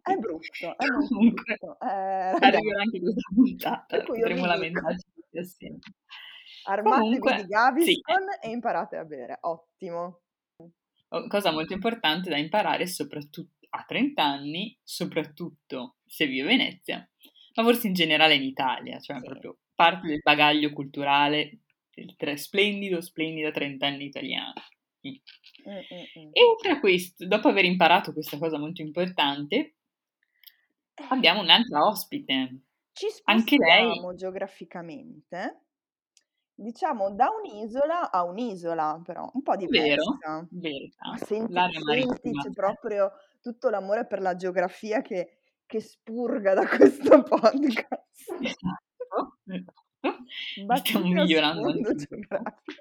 È 0.01 0.15
brutto, 0.17 0.77
è 0.77 0.85
molto 0.87 1.07
Comunque 1.15 1.57
brutto. 1.59 1.79
Eh, 1.79 2.37
arriverà 2.39 2.81
anche 2.81 2.99
questa 2.99 3.29
puntata, 3.33 4.03
potremo 4.03 4.45
lamentarci 4.45 5.05
tutti 5.13 5.37
assieme. 5.37 5.79
armatevi 6.63 7.19
Comunque 7.19 7.33
di 7.35 7.41
sì, 7.41 7.47
Gaviscon 7.47 8.23
ecco. 8.33 8.41
e 8.47 8.49
imparate 8.49 8.97
a 8.97 9.03
bere, 9.05 9.37
ottimo. 9.41 10.19
Cosa 11.29 11.51
molto 11.51 11.73
importante 11.73 12.29
da 12.29 12.37
imparare 12.37 12.87
soprattut 12.87 13.49
a 13.75 13.83
30 13.87 14.23
anni, 14.23 14.77
soprattutto 14.83 15.97
se 16.05 16.25
vivi 16.27 16.41
a 16.41 16.45
Venezia, 16.45 17.09
ma 17.55 17.63
forse 17.63 17.87
in 17.87 17.93
generale 17.93 18.35
in 18.35 18.43
Italia, 18.43 18.99
cioè 18.99 19.21
Sì. 19.21 19.23
proprio 19.23 19.57
parte 19.75 20.07
del 20.07 20.19
bagaglio 20.23 20.71
culturale 20.73 21.59
del 21.93 22.15
tre 22.17 22.37
splendido, 22.37 23.01
splendida 23.01 23.51
trentenne 23.51 24.03
italiano. 24.03 24.53
Mh. 25.01 25.15
Mh, 25.65 25.83
mh, 25.91 26.07
mh. 26.15 26.35
E 26.37 26.43
oltre 26.43 26.71
a 26.73 26.79
questo, 26.79 27.25
dopo 27.27 27.47
aver 27.47 27.65
imparato 27.65 28.13
questa 28.13 28.37
cosa 28.37 28.59
molto 28.59 28.81
importante, 28.81 29.75
abbiamo 31.09 31.41
un'altra 31.41 31.85
ospite. 31.87 32.61
Ci 32.97 33.09
Anche 33.25 33.57
lei 33.57 34.05
spostiamo 34.05 34.15
geograficamente, 34.15 35.65
diciamo 36.53 37.11
da 37.13 37.29
un'isola 37.29 38.09
a 38.11 38.23
un'isola, 38.23 39.01
però 39.03 39.29
un 39.33 39.41
po' 39.43 39.55
Vero, 39.67 40.05
diversa. 40.05 40.47
verità. 40.49 41.09
Ma 41.09 41.17
senti 41.17 41.61
senti, 41.61 42.31
c'è. 42.37 42.49
proprio 42.53 43.11
tutto 43.51 43.69
l'amore 43.69 44.07
per 44.07 44.21
la 44.21 44.35
geografia 44.35 45.01
che 45.01 45.37
che 45.65 45.81
spurga 45.81 46.53
da 46.53 46.67
questo 46.67 47.21
podcast. 47.23 48.03
Esatto, 49.45 50.75
stiamo 50.75 51.07
migliorando. 51.07 51.67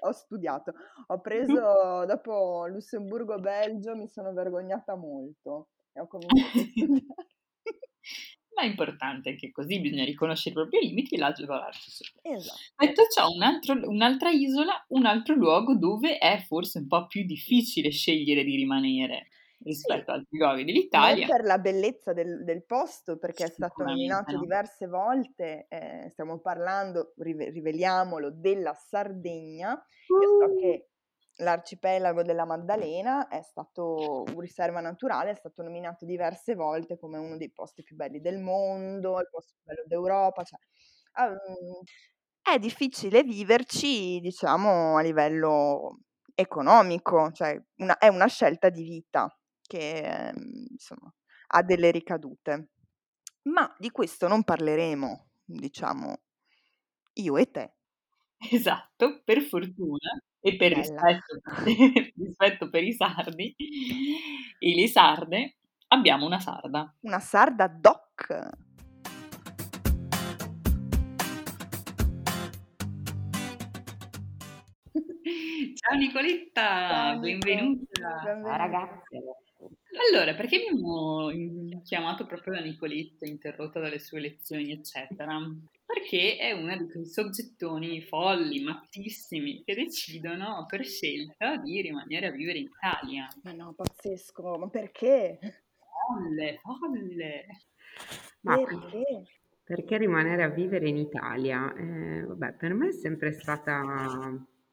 Ho 0.01 0.11
studiato, 0.11 0.73
ho 1.07 1.19
preso 1.19 1.53
dopo 2.05 2.67
Lussemburgo, 2.67 3.39
Belgio, 3.39 3.95
mi 3.95 4.07
sono 4.07 4.33
vergognata 4.33 4.95
molto 4.95 5.69
e 5.91 6.01
ho 6.01 6.07
cominciato 6.07 6.57
a 6.57 6.63
studiare. 6.63 7.03
Ma 8.55 8.61
è 8.61 8.67
importante 8.67 9.31
anche 9.31 9.51
così, 9.51 9.81
bisogna 9.81 10.05
riconoscere 10.05 10.51
i 10.51 10.53
propri 10.53 10.87
limiti 10.87 11.15
e 11.15 11.17
lavorarci 11.17 11.91
sopra. 11.91 12.35
Esatto. 12.35 12.59
Detto 12.77 13.01
ciò, 13.13 13.29
un 13.29 13.41
altro 13.41 13.73
un'altra 13.89 14.29
isola, 14.29 14.85
un 14.89 15.05
altro 15.05 15.35
luogo 15.35 15.75
dove 15.75 16.19
è 16.19 16.41
forse 16.47 16.77
un 16.79 16.87
po' 16.87 17.05
più 17.07 17.25
difficile 17.25 17.89
scegliere 17.89 18.45
di 18.45 18.55
rimanere. 18.55 19.27
Rispetto 19.63 20.11
Sì. 20.11 20.13
altri 20.13 20.37
luoghi 20.37 20.63
Non 20.97 21.23
dell'Italia. 21.23 21.25
per 21.25 21.43
la 21.43 21.57
bellezza 21.59 22.13
del 22.13 22.43
del 22.45 22.65
posto, 22.65 23.17
perché 23.17 23.45
è 23.45 23.49
stato 23.49 23.83
nominato 23.83 24.37
no. 24.37 24.39
diverse 24.39 24.87
volte, 24.87 25.65
ehm, 25.69 26.07
stiamo 26.09 26.39
parlando, 26.39 27.13
rive 27.17 27.49
riveliamolo, 27.49 28.31
della 28.31 28.73
Sardegna. 28.73 29.71
Io 30.17 30.27
so 30.37 30.53
Uh! 30.53 30.55
che 30.55 30.89
l'arcipelago 31.39 32.23
della 32.23 32.45
Maddalena 32.45 33.27
è 33.27 33.41
stato 33.41 34.23
un 34.27 34.39
riserva 34.39 34.79
naturale, 34.81 35.31
è 35.31 35.35
stato 35.35 35.63
nominato 35.63 36.05
diverse 36.05 36.55
volte 36.55 36.97
come 36.97 37.17
uno 37.17 37.37
dei 37.37 37.51
posti 37.51 37.83
più 37.83 37.95
belli 37.97 38.21
del 38.21 38.39
mondo, 38.39 39.19
il 39.19 39.27
posto 39.29 39.53
più 39.55 39.63
bello 39.73 39.83
d'Europa, 39.87 40.43
cioè, 40.43 40.59
uhm, 41.25 41.83
è 42.41 42.59
difficile 42.59 43.23
viverci, 43.23 44.19
diciamo, 44.19 44.97
a 44.97 45.01
livello 45.01 45.99
economico, 46.35 47.31
cioè 47.31 47.59
una 47.77 47.97
è 47.97 48.07
una 48.07 48.27
scelta 48.27 48.69
di 48.69 48.83
vita 48.83 49.35
che, 49.65 50.31
mhmm, 50.35 50.65
insomma, 50.71 51.13
ha 51.47 51.63
delle 51.63 51.91
ricadute. 51.91 52.69
Ma 53.43 53.73
di 53.77 53.91
questo 53.91 54.27
non 54.27 54.43
parleremo, 54.43 55.27
diciamo, 55.45 56.17
io 57.13 57.37
e 57.37 57.51
te. 57.51 57.73
Esatto, 58.51 59.21
per 59.23 59.41
fortuna 59.41 60.21
e 60.39 60.55
per 60.55 60.73
rispetto 60.73 61.41
rispetto 62.15 62.69
per 62.69 62.83
i 62.83 62.93
sardi 62.93 63.55
e 64.59 64.75
le 64.75 64.87
sarde, 64.87 65.57
abbiamo 65.87 66.25
una 66.25 66.39
sarda. 66.39 66.93
Una 67.01 67.19
sarda 67.19 67.67
doc. 67.67 68.49
Ciao 75.87 75.97
Nicoletta, 75.97 76.61
Ciao 76.89 77.19
benvenuta. 77.19 77.85
Ciao 78.01 78.23
benvenuta. 78.23 78.55
ragazzi. 78.55 79.17
Allora, 80.11 80.33
perché 80.33 80.55
abbiamo 80.57 81.29
chiamato 81.83 82.25
proprio 82.25 82.53
la 82.55 82.61
Nicoletta, 82.61 83.27
interrotta 83.27 83.79
dalle 83.79 83.99
sue 83.99 84.19
lezioni, 84.19 84.71
eccetera? 84.71 85.37
Perché 85.85 86.37
è 86.37 86.51
una 86.53 86.75
di 86.75 86.89
quei 86.89 87.05
soggettoni 87.05 88.01
folli, 88.01 88.63
mattissimi, 88.63 89.63
che 89.63 89.75
decidono 89.75 90.65
per 90.67 90.83
scelta 90.85 91.57
di 91.57 91.79
rimanere 91.81 92.27
a 92.27 92.31
vivere 92.31 92.57
in 92.59 92.65
Italia. 92.75 93.27
Ma 93.43 93.51
no, 93.51 93.73
pazzesco, 93.73 94.57
ma 94.57 94.67
perché? 94.67 95.37
Folle, 95.77 96.59
folle. 96.61 97.45
Ma 98.41 98.57
Perché? 98.57 99.23
perché 99.63 99.97
rimanere 99.97 100.43
a 100.43 100.49
vivere 100.49 100.87
in 100.89 100.97
Italia? 100.97 101.73
Eh, 101.75 102.21
vabbè, 102.23 102.53
per 102.53 102.73
me 102.73 102.89
è 102.89 102.91
sempre 102.91 103.31
stata, 103.31 103.81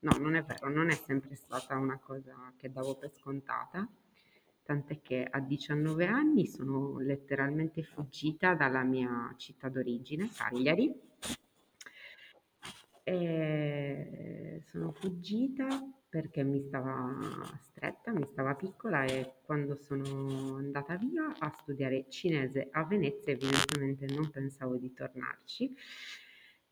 no, 0.03 0.17
non 0.19 0.35
è 0.35 0.45
vero, 0.45 0.69
non 0.69 0.91
è 0.91 0.95
sempre 0.95 1.35
stata 1.35 1.77
una 1.77 1.99
cosa 1.99 2.53
che 2.57 2.71
davo 2.71 2.97
per 2.97 3.13
scontata, 3.13 3.89
tant'è 4.65 5.01
che 5.01 5.27
a 5.29 5.41
19 5.41 6.07
anni 6.07 6.47
sono 6.47 6.99
letteralmente 6.99 7.83
fuggita 7.83 8.55
dalla 8.55 8.83
mia 8.83 9.35
città 9.37 9.69
d'origine, 9.69 10.29
Cagliari. 10.35 11.11
E 13.05 14.63
sono 14.67 14.93
fuggita 14.93 15.67
perché 16.09 16.45
mi 16.45 16.61
stava 16.61 17.19
stretta, 17.61 18.13
mi 18.13 18.27
stava 18.27 18.55
piccola 18.55 19.05
e 19.05 19.37
quando 19.43 19.77
sono 19.77 20.57
andata 20.57 20.97
via 20.97 21.33
a 21.39 21.51
studiare 21.51 22.07
cinese 22.09 22.69
a 22.71 22.85
Venezia 22.85 23.33
evidentemente 23.33 24.07
non 24.07 24.31
pensavo 24.31 24.77
di 24.77 24.93
tornarci, 24.93 25.75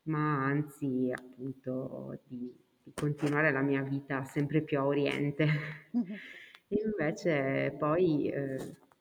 ma 0.03 0.45
anzi 0.45 1.11
appunto 1.13 2.19
di, 2.27 2.55
continuare 2.93 3.51
la 3.51 3.61
mia 3.61 3.81
vita 3.81 4.23
sempre 4.23 4.61
più 4.61 4.79
a 4.79 4.85
oriente. 4.85 5.47
E 6.67 6.81
invece 6.85 7.75
poi 7.77 8.29
eh, 8.29 8.55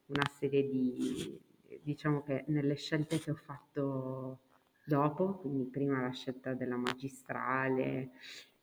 una 0.07 0.27
serie 0.37 0.69
di, 0.69 1.41
diciamo 1.83 2.23
che 2.23 2.43
nelle 2.49 2.75
scelte 2.75 3.21
che 3.21 3.31
ho 3.31 3.37
fatto 3.37 4.41
dopo, 4.85 5.37
quindi 5.37 5.67
prima 5.67 6.01
la 6.01 6.11
scelta 6.11 6.55
della 6.55 6.77
magistrale 6.77 8.11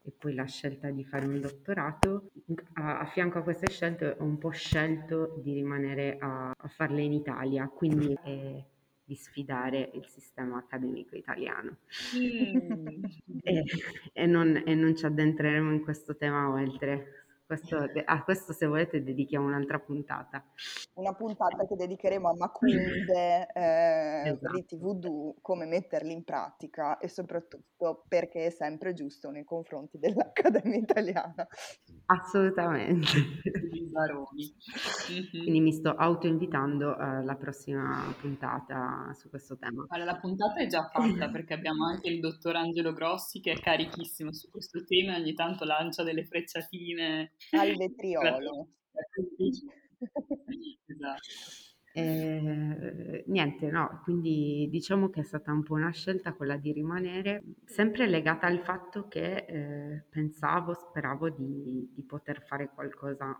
e 0.01 0.11
poi 0.17 0.33
la 0.33 0.45
scelta 0.45 0.89
di 0.89 1.03
fare 1.03 1.25
un 1.25 1.39
dottorato, 1.39 2.31
a, 2.73 2.99
a 2.99 3.05
fianco 3.05 3.39
a 3.39 3.43
queste 3.43 3.69
scelte 3.69 4.15
ho 4.17 4.23
un 4.23 4.37
po' 4.37 4.51
scelto 4.51 5.39
di 5.41 5.53
rimanere 5.53 6.17
a, 6.19 6.51
a 6.57 6.67
farle 6.67 7.01
in 7.01 7.13
Italia, 7.13 7.67
quindi 7.67 8.17
eh, 8.23 8.65
di 9.07 9.15
sfidare 9.15 9.89
il 9.93 10.05
sistema 10.05 10.57
accademico 10.57 11.15
italiano. 11.15 11.77
Mm. 12.15 13.05
E, 13.47 13.63
e 14.11 14.25
non, 14.25 14.61
e 14.65 14.75
non 14.75 14.93
ci 14.93 15.05
addentreremo 15.05 15.71
in 15.71 15.81
questo 15.81 16.17
tema 16.17 16.49
oltre. 16.49 17.26
Questo, 17.47 17.77
a 18.03 18.23
questo 18.23 18.51
se 18.51 18.65
volete 18.65 19.01
dedichiamo 19.01 19.47
un'altra 19.47 19.79
puntata. 19.79 20.43
Una 20.95 21.13
puntata 21.13 21.65
che 21.65 21.75
dedicheremo 21.77 22.27
a 22.27 22.35
Macumbe, 22.35 23.47
eh, 23.53 24.21
Esatto. 24.25 24.53
riti 24.53 24.75
voodoo, 24.75 25.35
come 25.41 25.65
metterli 25.65 26.11
in 26.11 26.25
pratica 26.25 26.97
e 26.97 27.07
soprattutto 27.07 28.03
perché 28.09 28.47
è 28.47 28.49
sempre 28.49 28.91
giusto 28.91 29.29
nei 29.29 29.45
confronti 29.45 29.97
dell'Accademia 29.97 30.77
Italiana. 30.77 31.47
Assolutamente. 32.07 33.07
Quindi 35.31 35.59
mi 35.61 35.71
sto 35.71 35.95
autoinvitando 35.95 36.95
alla 36.95 37.35
prossima 37.35 38.13
puntata 38.19 39.09
su 39.13 39.29
questo 39.29 39.57
tema. 39.57 39.85
Allora, 39.87 40.11
la 40.11 40.19
puntata 40.19 40.59
è 40.59 40.67
già 40.67 40.83
fatta 40.83 41.29
perché 41.29 41.53
abbiamo 41.53 41.85
anche 41.85 42.09
il 42.09 42.19
dottor 42.19 42.57
Angelo 42.57 42.91
Grossi 42.91 43.39
che 43.39 43.53
è 43.53 43.59
carichissimo 43.59 44.33
su 44.33 44.49
questo 44.51 44.83
tema 44.83 45.15
e 45.15 45.21
ogni 45.21 45.33
tanto 45.33 45.63
lancia 45.63 46.03
delle 46.03 46.25
frecciatine. 46.25 47.31
Al 47.51 47.75
vetriolo. 47.77 48.67
esatto. 50.85 51.21
Eh, 51.93 53.23
niente, 53.25 53.71
no, 53.71 54.01
quindi 54.03 54.67
diciamo 54.69 55.09
che 55.09 55.21
è 55.21 55.23
stata 55.23 55.51
un 55.51 55.63
po' 55.63 55.73
una 55.73 55.89
scelta 55.89 56.33
quella 56.33 56.55
di 56.55 56.71
rimanere, 56.71 57.41
sempre 57.65 58.05
legata 58.05 58.45
al 58.45 58.59
fatto 58.59 59.07
che 59.07 59.45
eh, 59.47 60.03
pensavo, 60.07 60.75
speravo 60.75 61.29
di, 61.29 61.89
di 61.95 62.03
poter 62.03 62.43
fare 62.45 62.69
qualcosa 62.69 63.35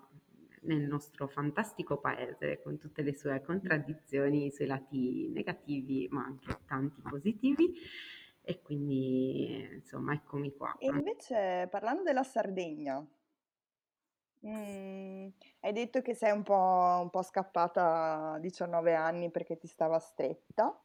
nel 0.62 0.82
nostro 0.88 1.28
fantastico 1.28 2.00
paese, 2.00 2.60
con 2.64 2.80
tutte 2.80 3.04
le 3.04 3.14
sue 3.14 3.42
contraddizioni, 3.42 4.48
i 4.48 4.52
suoi 4.52 4.68
lati 4.68 5.30
negativi, 5.30 6.08
ma 6.10 6.24
anche 6.26 6.58
tanti 6.66 7.00
positivi. 7.02 7.76
E 8.42 8.62
quindi, 8.62 9.68
insomma, 9.74 10.14
eccomi 10.14 10.54
qua. 10.56 10.76
E 10.80 10.88
invece, 10.88 11.68
parlando 11.70 12.02
della 12.02 12.24
Sardegna, 12.24 13.06
mm, 14.46 15.28
hai 15.62 15.74
detto 15.74 16.02
che 16.02 16.14
sei 16.14 16.32
un 16.32 16.44
po', 16.44 17.00
un 17.02 17.10
po' 17.10 17.24
scappata 17.24 18.34
a 18.34 18.40
19 18.40 18.94
anni 18.94 19.32
perché 19.32 19.58
ti 19.58 19.68
stava 19.68 20.00
stretta. 20.00 20.80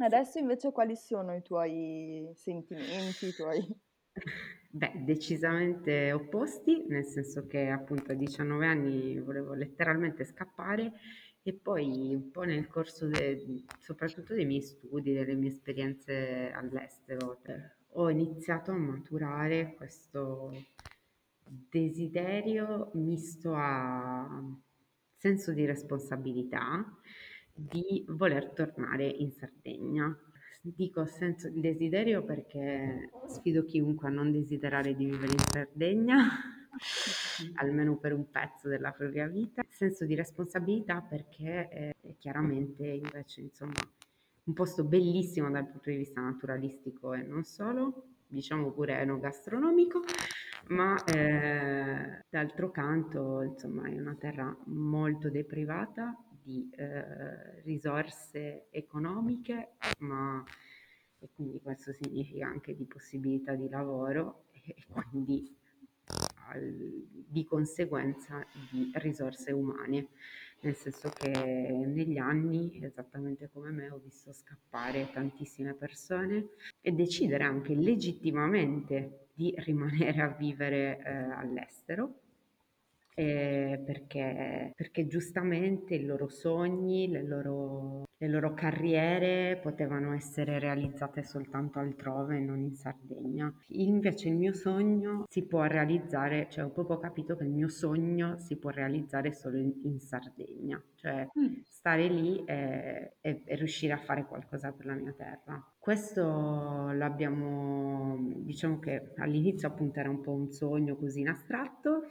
Adesso 0.00 0.38
invece 0.38 0.70
quali 0.70 0.96
sono 0.96 1.34
i 1.34 1.42
tuoi 1.42 2.30
sentimenti, 2.34 3.26
i 3.26 3.32
tuoi... 3.32 3.66
Beh, 4.70 4.92
decisamente 5.04 6.12
opposti, 6.12 6.84
nel 6.88 7.04
senso 7.04 7.46
che 7.46 7.68
appunto 7.68 8.12
a 8.12 8.14
19 8.14 8.66
anni 8.66 9.18
volevo 9.18 9.54
letteralmente 9.54 10.24
scappare 10.24 10.92
e 11.42 11.54
poi 11.54 12.14
un 12.14 12.30
po' 12.30 12.42
nel 12.42 12.66
corso 12.66 13.06
de- 13.06 13.64
soprattutto 13.78 14.34
dei 14.34 14.44
miei 14.44 14.60
studi, 14.60 15.14
delle 15.14 15.34
mie 15.34 15.48
esperienze 15.48 16.52
all'estero, 16.52 17.40
eh, 17.44 17.76
ho 17.92 18.10
iniziato 18.10 18.70
a 18.70 18.76
maturare 18.76 19.74
questo 19.74 20.52
desiderio 21.48 22.90
misto 22.94 23.54
a 23.54 24.42
senso 25.16 25.52
di 25.52 25.66
responsabilità 25.66 26.84
di 27.52 28.04
voler 28.08 28.50
tornare 28.50 29.06
in 29.06 29.32
Sardegna. 29.32 30.16
Dico 30.60 31.06
senso 31.06 31.48
di 31.48 31.60
desiderio 31.60 32.22
perché 32.24 33.10
sfido 33.26 33.64
chiunque 33.64 34.08
a 34.08 34.10
non 34.10 34.30
desiderare 34.30 34.94
di 34.94 35.06
vivere 35.06 35.32
in 35.32 35.38
Sardegna, 35.38 36.28
almeno 37.56 37.96
per 37.96 38.12
un 38.12 38.30
pezzo 38.30 38.68
della 38.68 38.92
propria 38.92 39.26
vita. 39.26 39.62
Senso 39.68 40.04
di 40.04 40.14
responsabilità 40.14 41.00
perché 41.00 41.68
è, 41.68 41.96
è 42.00 42.16
chiaramente 42.18 42.86
invece 42.86 43.40
insomma 43.40 43.80
un 44.44 44.54
posto 44.54 44.84
bellissimo 44.84 45.50
dal 45.50 45.68
punto 45.68 45.90
di 45.90 45.96
vista 45.96 46.20
naturalistico 46.20 47.12
e 47.12 47.22
non 47.22 47.44
solo, 47.44 48.17
diciamo 48.28 48.70
pure 48.70 49.00
enogastronomico, 49.00 50.02
ma 50.68 51.02
eh, 51.04 52.24
d'altro 52.28 52.70
canto 52.70 53.42
insomma 53.42 53.88
è 53.88 53.98
una 53.98 54.14
terra 54.14 54.56
molto 54.66 55.30
deprivata 55.30 56.16
di 56.42 56.70
eh, 56.76 57.62
risorse 57.62 58.66
economiche, 58.70 59.72
ma 60.00 60.44
e 61.20 61.30
quindi 61.34 61.60
questo 61.60 61.92
significa 61.92 62.46
anche 62.46 62.74
di 62.76 62.86
possibilità 62.86 63.54
di 63.54 63.68
lavoro 63.68 64.44
e 64.52 64.84
quindi 64.86 65.56
al, 66.48 67.06
di 67.26 67.44
conseguenza 67.44 68.46
di 68.70 68.90
risorse 68.94 69.52
umane, 69.52 70.08
nel 70.60 70.74
senso 70.74 71.10
che 71.10 71.30
negli 71.30 72.18
anni, 72.18 72.80
esattamente 72.82 73.48
come 73.52 73.70
me, 73.70 73.90
ho 73.90 74.00
visto 74.02 74.32
scappare 74.32 75.10
tantissime 75.12 75.74
persone 75.74 76.48
e 76.80 76.92
decidere 76.92 77.44
anche 77.44 77.74
legittimamente 77.74 79.28
di 79.34 79.54
rimanere 79.58 80.20
a 80.20 80.28
vivere 80.28 80.98
eh, 81.04 81.12
all'estero 81.12 82.20
eh, 83.18 83.82
perché, 83.84 84.72
perché 84.76 85.08
giustamente 85.08 85.96
i 85.96 86.04
loro 86.04 86.28
sogni, 86.28 87.08
le 87.08 87.24
loro, 87.24 88.07
le 88.20 88.28
loro 88.28 88.52
carriere 88.52 89.58
potevano 89.62 90.12
essere 90.12 90.58
realizzate 90.58 91.22
soltanto 91.22 91.78
altrove, 91.78 92.40
non 92.40 92.60
in 92.60 92.74
Sardegna. 92.74 93.52
Invece 93.68 94.28
il 94.28 94.34
mio 94.34 94.52
sogno 94.52 95.24
si 95.28 95.46
può 95.46 95.62
realizzare, 95.64 96.48
cioè 96.50 96.64
ho 96.64 96.70
proprio 96.70 96.98
capito 96.98 97.36
che 97.36 97.44
il 97.44 97.50
mio 97.50 97.68
sogno 97.68 98.36
si 98.38 98.56
può 98.56 98.70
realizzare 98.70 99.32
solo 99.32 99.58
in, 99.58 99.72
in 99.84 99.98
Sardegna, 100.00 100.82
cioè 100.94 101.26
Mm. 101.38 101.60
stare 101.64 102.08
lì 102.08 102.42
e, 102.44 103.16
e- 103.20 103.42
e 103.44 103.54
riuscire 103.56 103.92
a 103.92 103.98
fare 103.98 104.24
qualcosa 104.26 104.72
per 104.72 104.86
la 104.86 104.94
mia 104.94 105.12
terra. 105.12 105.62
Questo 105.78 106.90
l'abbiamo, 106.92 108.16
diciamo 108.38 108.78
che 108.78 109.12
all'inizio 109.16 109.68
appunto 109.68 110.00
era 110.00 110.10
un 110.10 110.20
po' 110.20 110.32
un 110.32 110.50
sogno 110.50 110.96
così 110.96 111.20
in 111.20 111.28
astratto, 111.28 112.08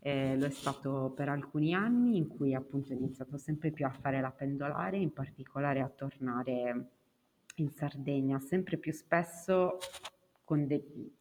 eh, 0.00 0.36
lo 0.36 0.46
è 0.46 0.50
stato 0.50 1.12
per 1.14 1.28
alcuni 1.28 1.74
anni 1.74 2.16
in 2.16 2.26
cui 2.28 2.54
appunto 2.54 2.92
ho 2.92 2.96
iniziato 2.96 3.36
sempre 3.38 3.70
più 3.70 3.86
a 3.86 3.90
fare 3.90 4.20
la 4.20 4.30
pendolare, 4.32 4.96
in 4.96 5.12
particolare 5.12 5.40
a 5.80 5.88
tornare 5.88 6.90
in 7.56 7.70
Sardegna 7.70 8.38
sempre 8.40 8.76
più 8.76 8.92
spesso 8.92 9.78
con 10.44 10.66
de- 10.66 11.12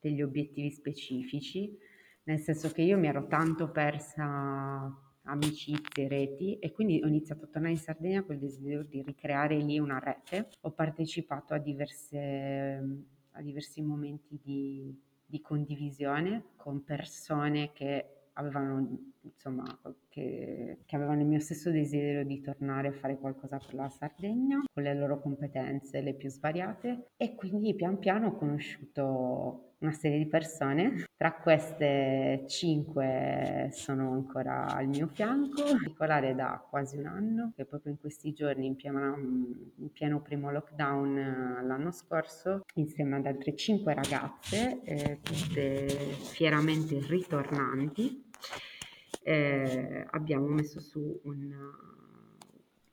degli 0.00 0.22
obiettivi 0.22 0.70
specifici, 0.70 1.76
nel 2.24 2.38
senso 2.38 2.70
che 2.70 2.82
io 2.82 2.98
mi 2.98 3.06
ero 3.06 3.26
tanto 3.26 3.70
persa 3.70 4.94
amicizie, 5.24 6.08
reti 6.08 6.58
e 6.58 6.72
quindi 6.72 7.00
ho 7.02 7.06
iniziato 7.06 7.44
a 7.44 7.48
tornare 7.48 7.74
in 7.74 7.78
Sardegna 7.78 8.22
con 8.22 8.34
il 8.34 8.40
desiderio 8.40 8.82
di 8.82 9.02
ricreare 9.02 9.56
lì 9.56 9.78
una 9.78 9.98
rete. 9.98 10.48
Ho 10.62 10.72
partecipato 10.72 11.54
a, 11.54 11.58
diverse, 11.58 12.18
a 13.32 13.42
diversi 13.42 13.82
momenti 13.82 14.38
di, 14.42 14.98
di 15.24 15.40
condivisione 15.40 16.44
con 16.56 16.82
persone 16.82 17.72
che 17.72 18.19
avevano, 18.34 18.98
insomma, 19.22 19.64
che, 20.08 20.78
che 20.84 20.96
avevano 20.96 21.20
il 21.20 21.26
mio 21.26 21.40
stesso 21.40 21.70
desiderio 21.70 22.24
di 22.24 22.40
tornare 22.40 22.88
a 22.88 22.92
fare 22.92 23.18
qualcosa 23.18 23.58
per 23.58 23.74
la 23.74 23.88
Sardegna, 23.88 24.60
con 24.72 24.82
le 24.82 24.94
loro 24.94 25.20
competenze 25.20 26.00
le 26.00 26.14
più 26.14 26.28
svariate 26.28 27.10
e 27.16 27.34
quindi 27.34 27.74
pian 27.74 27.98
piano 27.98 28.28
ho 28.28 28.36
conosciuto 28.36 29.69
una 29.80 29.92
serie 29.92 30.18
di 30.18 30.26
persone, 30.26 31.06
tra 31.16 31.32
queste 31.34 32.44
cinque 32.48 33.70
sono 33.72 34.12
ancora 34.12 34.66
al 34.66 34.88
mio 34.88 35.06
fianco, 35.06 35.62
in 35.66 35.78
particolare 35.78 36.34
da 36.34 36.64
quasi 36.68 36.96
un 36.96 37.06
anno, 37.06 37.52
che 37.56 37.64
proprio 37.64 37.92
in 37.92 37.98
questi 37.98 38.32
giorni, 38.32 38.66
in 38.66 38.76
pieno, 38.76 39.16
in 39.16 39.90
pieno 39.92 40.20
primo 40.20 40.50
lockdown 40.50 41.16
eh, 41.16 41.62
l'anno 41.66 41.90
scorso, 41.92 42.64
insieme 42.74 43.16
ad 43.16 43.26
altre 43.26 43.56
cinque 43.56 43.94
ragazze, 43.94 44.82
eh, 44.82 45.20
tutte 45.22 45.86
fieramente 45.88 46.98
ritornanti, 47.06 48.28
eh, 49.22 50.06
abbiamo 50.10 50.46
messo 50.46 50.80
su 50.80 51.20
un, 51.24 51.54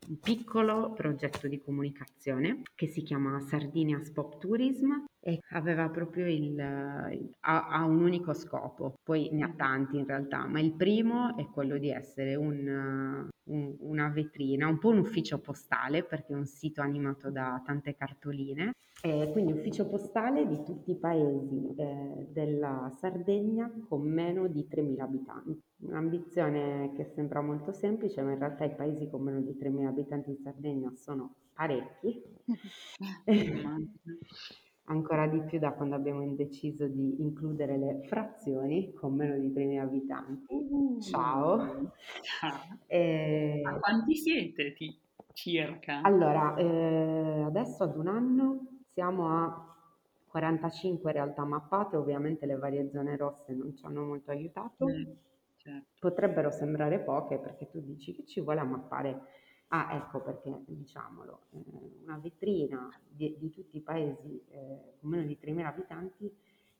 un 0.08 0.20
piccolo 0.20 0.94
progetto 0.94 1.48
di 1.48 1.60
comunicazione 1.60 2.62
che 2.76 2.88
si 2.88 3.02
chiama 3.02 3.40
Sardinia's 3.40 4.10
Pop 4.12 4.38
Tourism 4.40 5.06
e 5.20 5.40
aveva 5.50 5.90
proprio 5.90 6.28
il, 6.28 6.58
ha, 6.60 7.84
un 7.86 8.02
unico 8.02 8.34
scopo, 8.34 8.94
poi 9.04 9.30
ne 9.34 9.44
ha 9.44 9.54
tanti 9.56 9.98
in 9.98 10.06
realtà, 10.06 10.46
ma 10.48 10.60
il 10.62 10.74
primo 10.74 11.36
è 11.36 11.46
quello 11.48 11.78
di 11.78 11.90
essere 11.90 12.36
un, 12.36 13.28
un, 13.44 13.76
una 13.80 14.10
vetrina, 14.10 14.68
un 14.68 14.78
po' 14.78 14.90
un 14.90 15.00
ufficio 15.00 15.40
postale 15.40 16.04
perché 16.04 16.32
è 16.32 16.38
un 16.38 16.46
sito 16.46 16.82
animato 16.82 17.30
da 17.30 17.62
tante 17.66 17.96
cartoline, 17.96 18.72
e 19.02 19.30
quindi 19.32 19.52
ufficio 19.52 19.88
postale 19.88 20.48
di 20.48 20.64
tutti 20.64 20.92
i 20.92 20.98
paesi 20.98 21.76
eh, 21.76 22.28
della 22.32 22.90
Sardegna 23.00 23.72
con 23.88 24.02
meno 24.02 24.48
di 24.48 24.66
3.000 24.70 25.02
abitanti. 25.02 25.62
Un'ambizione 25.80 26.92
che 26.96 27.06
sembra 27.14 27.42
molto 27.42 27.72
semplice, 27.72 28.22
ma 28.22 28.32
in 28.32 28.40
realtà 28.40 28.66
i 28.66 28.76
paesi 28.76 29.08
con 29.10 29.22
meno 29.22 29.42
di 29.42 29.52
3.000 29.52 29.86
abitanti 29.86 30.32
in 30.32 30.38
Sardegna 30.38 30.92
sono 30.96 31.36
parecchi. 31.54 32.24
ancora 34.90 35.28
di 35.28 35.42
più 35.42 35.60
da 35.60 35.74
quando 35.74 35.96
abbiamo 35.96 36.26
deciso 36.34 36.88
di 36.88 37.22
includere 37.22 37.78
le 37.78 38.02
frazioni 38.08 38.94
con 38.94 39.16
meno 39.16 39.38
di 39.38 39.50
3.000 39.50 39.80
abitanti. 39.80 40.54
Uh, 40.54 41.00
Ciao. 41.02 41.92
Ciao. 42.22 42.80
E... 42.88 43.62
Ma 43.64 43.80
quanti 43.80 44.16
siete 44.16 44.74
ti, 44.74 44.98
circa? 45.34 46.02
Allora, 46.02 46.56
eh, 46.56 47.44
adesso 47.46 47.84
ad 47.84 47.96
un 47.96 48.08
anno 48.08 48.68
siamo 48.94 49.30
a 49.30 49.76
45 50.28 51.12
realtà 51.12 51.44
mappate, 51.44 51.96
ovviamente 51.96 52.46
le 52.46 52.56
varie 52.56 52.90
zone 52.90 53.16
rosse 53.16 53.54
non 53.54 53.76
ci 53.76 53.86
hanno 53.86 54.04
molto 54.04 54.32
aiutato. 54.32 54.86
Mm, 54.86 55.12
certo. 55.68 55.88
Potrebbero 56.00 56.52
sembrare 56.52 57.00
poche 57.00 57.38
perché 57.38 57.70
tu 57.70 57.80
dici 57.80 58.14
che 58.14 58.26
ci 58.26 58.42
vuole 58.42 58.60
a 58.60 58.66
mappare 58.66 59.22
Ah, 59.70 59.96
ecco 59.96 60.22
perché 60.22 60.64
diciamolo, 60.66 61.48
eh, 61.52 61.64
una 62.04 62.18
vetrina 62.18 62.90
di, 63.06 63.36
di, 63.38 63.50
tutti 63.50 63.76
i 63.76 63.82
paesi 63.82 64.42
eh, 64.48 64.94
con 64.98 65.10
meno 65.10 65.24
di 65.24 65.38
3.000 65.42 65.66
abitanti, 65.66 66.34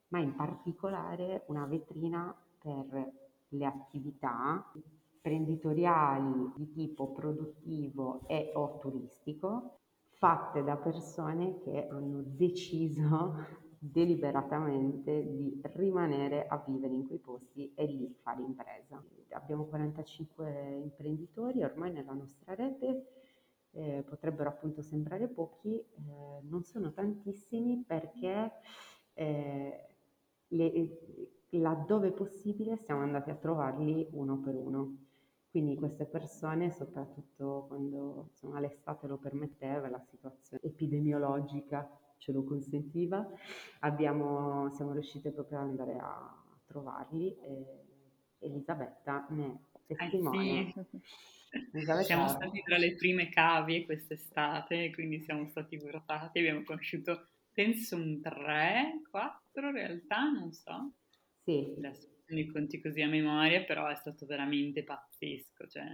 ma 0.10 0.20
in 0.20 0.34
particolare 0.36 1.44
una 1.48 1.66
vetrina 1.66 2.34
per 2.58 3.12
le 3.50 3.66
attività 3.66 4.72
imprenditoriali 4.74 6.54
di 6.56 6.72
tipo 6.72 7.12
produttivo 7.12 8.22
e 8.26 8.52
o 8.54 8.80
turistico 8.80 9.80
fatte 10.12 10.64
da 10.64 10.78
persone 10.78 11.60
che 11.60 11.88
hanno 11.90 12.24
deciso 12.26 13.36
deliberatamente 13.80 15.26
di 15.26 15.62
rimanere 15.74 16.48
a 16.48 16.64
vivere 16.66 16.94
in 16.94 17.06
quei 17.06 17.20
posti 17.20 17.74
e 17.76 17.86
lì 17.86 18.16
fare 18.22 18.42
impresa. 18.42 19.04
Abbiamo 19.32 19.66
45 19.66 20.80
imprenditori 20.84 21.64
ormai 21.64 21.92
nella 21.92 22.14
nostra 22.14 22.56
rete, 22.56 23.06
eh, 23.72 24.04
potrebbero 24.08 24.50
appunto 24.50 24.82
sembrare 24.82 25.28
pochi, 25.28 25.78
eh, 25.80 25.86
non 26.42 26.64
sono 26.64 26.92
tantissimi 26.92 27.84
perché 27.86 28.52
eh, 29.14 29.88
le, 30.48 30.90
laddove 31.50 32.12
possibile 32.12 32.78
siamo 32.78 33.02
andati 33.02 33.30
a 33.30 33.36
trovarli 33.36 34.08
uno 34.12 34.40
per 34.40 34.56
uno. 34.56 34.98
Quindi 35.50 35.76
queste 35.76 36.06
persone, 36.06 36.72
soprattutto 36.72 37.66
quando 37.68 38.28
insomma, 38.30 38.60
l'estate 38.60 39.08
lo 39.08 39.18
permetteva, 39.18 39.90
la 39.90 40.00
situazione 40.00 40.62
epidemiologica 40.64 41.90
ce 42.18 42.32
lo 42.32 42.44
consentiva, 42.44 43.28
abbiamo, 43.80 44.74
siamo 44.74 44.94
riuscite 44.94 45.32
proprio 45.32 45.60
ad 45.60 45.70
andare 45.70 45.98
a 45.98 46.44
trovarli 46.66 47.36
e 47.40 47.66
Elisabetta 48.40 49.26
ne 49.30 49.60
è 49.88 49.96
testimone. 49.96 50.74
Eh 50.76 50.86
sì. 50.90 51.02
Siamo 52.04 52.28
stati 52.28 52.62
tra 52.62 52.78
le 52.78 52.96
prime 52.96 53.30
cavie 53.30 53.86
quest'estate, 53.86 54.92
quindi 54.92 55.22
siamo 55.22 55.48
stati 55.48 55.78
portati, 55.78 56.40
abbiamo 56.40 56.64
conosciuto 56.64 57.30
penso 57.52 57.96
un 57.96 58.22
3, 58.22 59.02
4 59.10 59.68
in 59.68 59.72
realtà, 59.72 60.30
non 60.30 60.52
so. 60.52 60.92
Sì. 61.44 61.74
Adesso 61.78 62.08
mi 62.28 62.46
conti 62.48 62.82
così 62.82 63.02
a 63.02 63.08
memoria, 63.08 63.64
però 63.64 63.88
è 63.88 63.96
stato 63.96 64.26
veramente 64.26 64.84
pazzesco, 64.84 65.68
cioè 65.68 65.86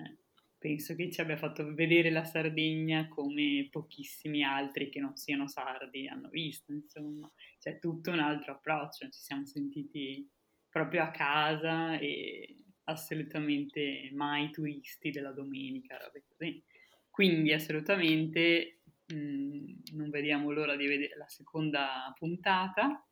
penso 0.64 0.96
che 0.96 1.12
ci 1.12 1.20
abbia 1.20 1.36
fatto 1.36 1.74
vedere 1.74 2.10
la 2.10 2.24
Sardegna 2.24 3.10
come 3.10 3.68
pochissimi 3.70 4.46
altri 4.46 4.88
che 4.88 5.02
non 5.02 5.18
siano 5.18 5.46
sardi 5.46 6.08
hanno 6.08 6.30
visto, 6.30 6.72
insomma, 6.72 7.30
c'è 7.60 7.80
tutto 7.80 8.12
un 8.12 8.20
altro 8.20 8.54
approccio, 8.54 9.10
ci 9.10 9.20
siamo 9.20 9.46
sentiti 9.46 10.26
proprio 10.70 11.04
a 11.04 11.12
casa 11.12 11.98
e 11.98 12.64
assolutamente 12.86 14.10
mai 14.14 14.52
turisti 14.52 15.12
della 15.12 15.34
domenica, 15.34 15.98
robe 15.98 16.24
così. 16.30 16.64
Quindi 17.10 17.52
assolutamente 17.52 18.84
mh, 19.08 19.96
non 19.96 20.10
vediamo 20.12 20.50
l'ora 20.52 20.78
di 20.78 20.88
vedere 20.88 21.18
la 21.18 21.28
seconda 21.28 22.14
puntata 22.18 23.06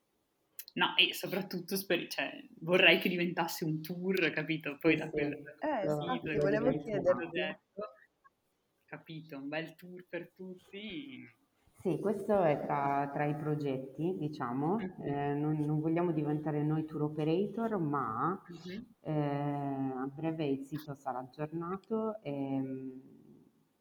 No, 0.73 0.95
e 0.95 1.13
soprattutto 1.13 1.75
speri- 1.75 2.09
cioè, 2.09 2.31
vorrei 2.61 2.99
che 2.99 3.09
diventasse 3.09 3.65
un 3.65 3.81
tour, 3.81 4.29
capito? 4.31 4.77
Poi 4.79 4.95
da 4.95 5.09
quello 5.09 5.37
eh, 5.59 5.81
esatto, 5.83 6.29
sì, 6.29 6.37
volevo 6.37 6.69
chiederti. 6.77 7.59
Capito, 8.85 9.37
un 9.37 9.47
bel 9.49 9.75
tour 9.75 10.05
per 10.07 10.31
tutti. 10.33 11.25
Sì, 11.81 11.97
questo 11.99 12.43
è 12.43 12.59
tra, 12.61 13.09
tra 13.11 13.25
i 13.25 13.35
progetti, 13.35 14.15
diciamo. 14.17 14.75
Uh-huh. 14.75 15.03
Eh, 15.03 15.33
non, 15.33 15.57
non, 15.65 15.79
vogliamo 15.79 16.11
diventare 16.11 16.61
noi 16.61 16.85
tour 16.85 17.03
operator, 17.03 17.77
ma 17.77 18.39
uh-huh. 18.47 18.85
eh, 19.01 19.11
a 19.11 20.09
breve 20.13 20.45
il 20.45 20.65
sito 20.65 20.93
sarà 20.93 21.19
aggiornato 21.19 22.21
e, 22.21 22.61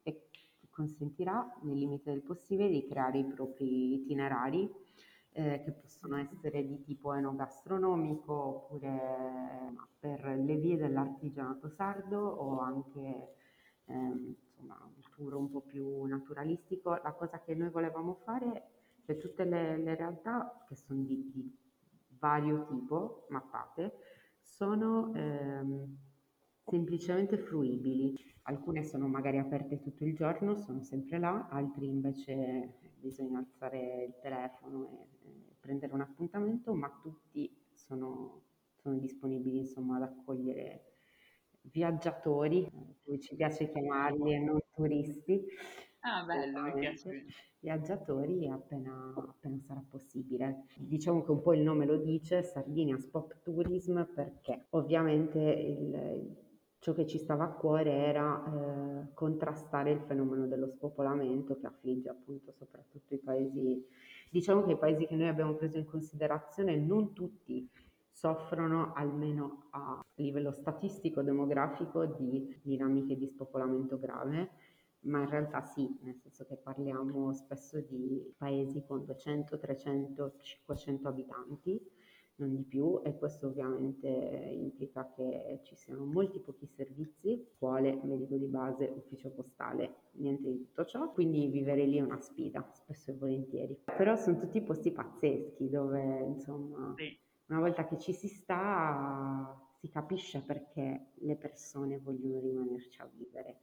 e 0.02 0.28
consentirà, 0.70 1.44
nel 1.62 1.76
limite 1.76 2.10
del 2.10 2.22
possibile, 2.22 2.70
di 2.70 2.86
creare 2.86 3.18
i 3.18 3.26
propri 3.26 3.94
itinerari 3.94 4.68
eh, 5.32 5.62
che 5.64 5.72
possono 5.72 6.16
essere 6.18 6.66
di 6.66 6.82
tipo 6.82 7.12
enogastronomico 7.14 8.32
oppure 8.32 9.74
per 9.98 10.24
le 10.24 10.56
vie 10.56 10.76
dell'artigianato 10.76 11.68
sardo 11.68 12.18
o 12.18 12.60
anche 12.60 13.34
ehm, 13.86 14.34
insomma, 14.48 14.78
un 14.82 15.02
tour 15.14 15.34
un 15.34 15.50
po' 15.50 15.60
più 15.60 16.02
naturalistico. 16.04 16.90
La 17.02 17.12
cosa 17.12 17.40
che 17.40 17.54
noi 17.54 17.70
volevamo 17.70 18.14
fare, 18.24 18.70
cioè 19.04 19.16
tutte 19.16 19.44
le, 19.44 19.76
le 19.78 19.94
realtà 19.94 20.64
che 20.68 20.74
sono 20.74 21.02
di, 21.02 21.30
di 21.32 21.56
vario 22.18 22.66
tipo 22.68 23.26
mappate, 23.30 23.92
sono 24.40 25.12
ehm, 25.14 25.96
semplicemente 26.64 27.38
fruibili. 27.38 28.16
Alcune 28.44 28.84
sono 28.84 29.06
magari 29.06 29.38
aperte 29.38 29.80
tutto 29.80 30.04
il 30.04 30.14
giorno, 30.14 30.56
sono 30.56 30.82
sempre 30.82 31.18
là, 31.18 31.48
altri 31.50 31.86
invece 31.86 32.79
bisogna 33.00 33.38
alzare 33.38 34.04
il 34.04 34.14
telefono 34.20 35.08
e, 35.22 35.28
e 35.28 35.56
prendere 35.58 35.92
un 35.94 36.02
appuntamento, 36.02 36.74
ma 36.74 36.90
tutti 37.02 37.50
sono, 37.72 38.42
sono 38.76 38.98
disponibili 38.98 39.58
insomma 39.58 39.96
ad 39.96 40.02
accogliere 40.02 40.84
viaggiatori, 41.62 42.68
come 43.04 43.18
ci 43.18 43.34
piace 43.34 43.70
chiamarli, 43.70 44.34
e 44.34 44.38
non 44.38 44.60
turisti. 44.74 45.44
Ah, 46.00 46.24
bello, 46.24 46.62
mi 46.62 46.72
piace. 46.78 47.26
Viaggiatori 47.58 48.48
appena, 48.48 49.12
appena 49.16 49.58
sarà 49.60 49.84
possibile. 49.86 50.64
Diciamo 50.76 51.22
che 51.22 51.30
un 51.30 51.42
po' 51.42 51.52
il 51.52 51.60
nome 51.60 51.84
lo 51.84 51.98
dice, 51.98 52.42
Sardinia 52.42 52.98
Spop 52.98 53.40
Tourism, 53.42 54.02
perché 54.14 54.66
ovviamente 54.70 55.38
il, 55.38 56.48
ciò 56.80 56.94
che 56.94 57.06
ci 57.06 57.18
stava 57.18 57.44
a 57.44 57.52
cuore 57.52 57.92
era 57.92 58.42
eh, 58.42 59.14
contrastare 59.14 59.92
il 59.92 60.00
fenomeno 60.00 60.46
dello 60.46 60.66
spopolamento 60.66 61.58
che 61.58 61.66
affligge 61.66 62.08
appunto 62.08 62.52
soprattutto 62.52 63.14
i 63.14 63.18
paesi, 63.18 63.86
diciamo 64.30 64.64
che 64.64 64.72
i 64.72 64.78
paesi 64.78 65.06
che 65.06 65.14
noi 65.14 65.28
abbiamo 65.28 65.54
preso 65.54 65.76
in 65.76 65.84
considerazione 65.84 66.76
non 66.76 67.12
tutti 67.12 67.68
soffrono 68.10 68.92
almeno 68.94 69.66
a 69.70 70.02
livello 70.16 70.52
statistico 70.52 71.22
demografico 71.22 72.06
di 72.06 72.58
dinamiche 72.62 73.16
di 73.16 73.26
spopolamento 73.26 73.98
grave, 73.98 74.50
ma 75.00 75.20
in 75.20 75.28
realtà 75.28 75.62
sì, 75.62 75.98
nel 76.02 76.16
senso 76.16 76.46
che 76.46 76.56
parliamo 76.56 77.32
spesso 77.34 77.78
di 77.80 78.34
paesi 78.36 78.82
con 78.86 79.04
200, 79.04 79.58
300, 79.58 80.34
500 80.38 81.08
abitanti, 81.08 81.80
non 82.40 82.56
di 82.56 82.62
più, 82.62 83.00
e 83.04 83.16
questo 83.16 83.48
ovviamente 83.48 84.08
implica 84.08 85.12
che 85.14 85.60
ci 85.62 85.74
siano 85.76 86.04
molti 86.04 86.38
pochi 86.40 86.66
servizi, 86.66 87.44
scuole, 87.54 88.00
medico 88.02 88.36
di 88.36 88.46
base, 88.46 88.92
ufficio 88.96 89.30
postale, 89.30 89.94
niente 90.12 90.50
di 90.50 90.58
tutto 90.58 90.84
ciò, 90.84 91.10
quindi 91.12 91.48
vivere 91.48 91.84
lì 91.84 91.98
è 91.98 92.02
una 92.02 92.20
sfida, 92.20 92.68
spesso 92.72 93.10
e 93.10 93.14
volentieri. 93.14 93.78
Però 93.84 94.16
sono 94.16 94.38
tutti 94.38 94.60
posti 94.60 94.90
pazzeschi 94.90 95.68
dove, 95.68 96.24
insomma... 96.26 96.94
Sì 96.96 97.28
una 97.50 97.58
volta 97.58 97.84
che 97.84 97.98
ci 97.98 98.12
si 98.12 98.28
sta 98.28 99.60
si 99.80 99.88
capisce 99.88 100.40
perché 100.40 101.10
le 101.14 101.36
persone 101.36 101.98
vogliono 101.98 102.38
rimanerci 102.40 103.00
a 103.00 103.10
vivere. 103.12 103.60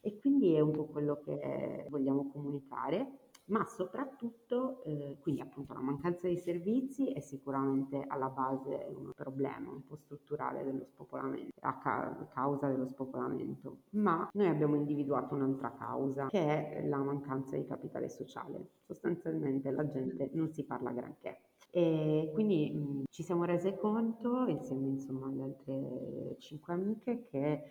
E 0.00 0.18
quindi 0.18 0.54
è 0.54 0.60
un 0.60 0.72
po' 0.72 0.84
quello 0.84 1.20
che 1.20 1.86
vogliamo 1.88 2.30
comunicare, 2.30 3.23
ma 3.46 3.64
soprattutto, 3.66 4.82
eh, 4.84 5.18
quindi 5.20 5.40
appunto 5.40 5.74
la 5.74 5.80
mancanza 5.80 6.28
di 6.28 6.38
servizi 6.38 7.12
è 7.12 7.20
sicuramente 7.20 8.04
alla 8.06 8.28
base 8.28 8.86
un 8.94 9.10
problema 9.14 9.70
un 9.70 9.84
po' 9.84 9.96
strutturale 9.96 10.64
dello 10.64 10.84
spopolamento, 10.84 11.52
a 11.60 11.78
ca- 11.78 12.26
causa 12.32 12.68
dello 12.68 12.86
spopolamento, 12.86 13.82
ma 13.90 14.28
noi 14.32 14.46
abbiamo 14.48 14.76
individuato 14.76 15.34
un'altra 15.34 15.72
causa 15.72 16.28
che 16.28 16.70
è 16.70 16.86
la 16.86 16.98
mancanza 16.98 17.56
di 17.56 17.66
capitale 17.66 18.08
sociale. 18.08 18.70
Sostanzialmente 18.86 19.70
la 19.70 19.86
gente 19.88 20.30
non 20.32 20.50
si 20.52 20.64
parla 20.64 20.92
granché. 20.92 21.40
E 21.70 22.30
quindi 22.32 22.70
mh, 22.70 23.02
ci 23.10 23.22
siamo 23.24 23.44
rese 23.44 23.76
conto, 23.76 24.46
insieme 24.46 24.86
insomma 24.88 25.26
alle 25.26 25.42
altre 25.42 26.36
cinque 26.38 26.72
amiche, 26.74 27.26
che 27.30 27.62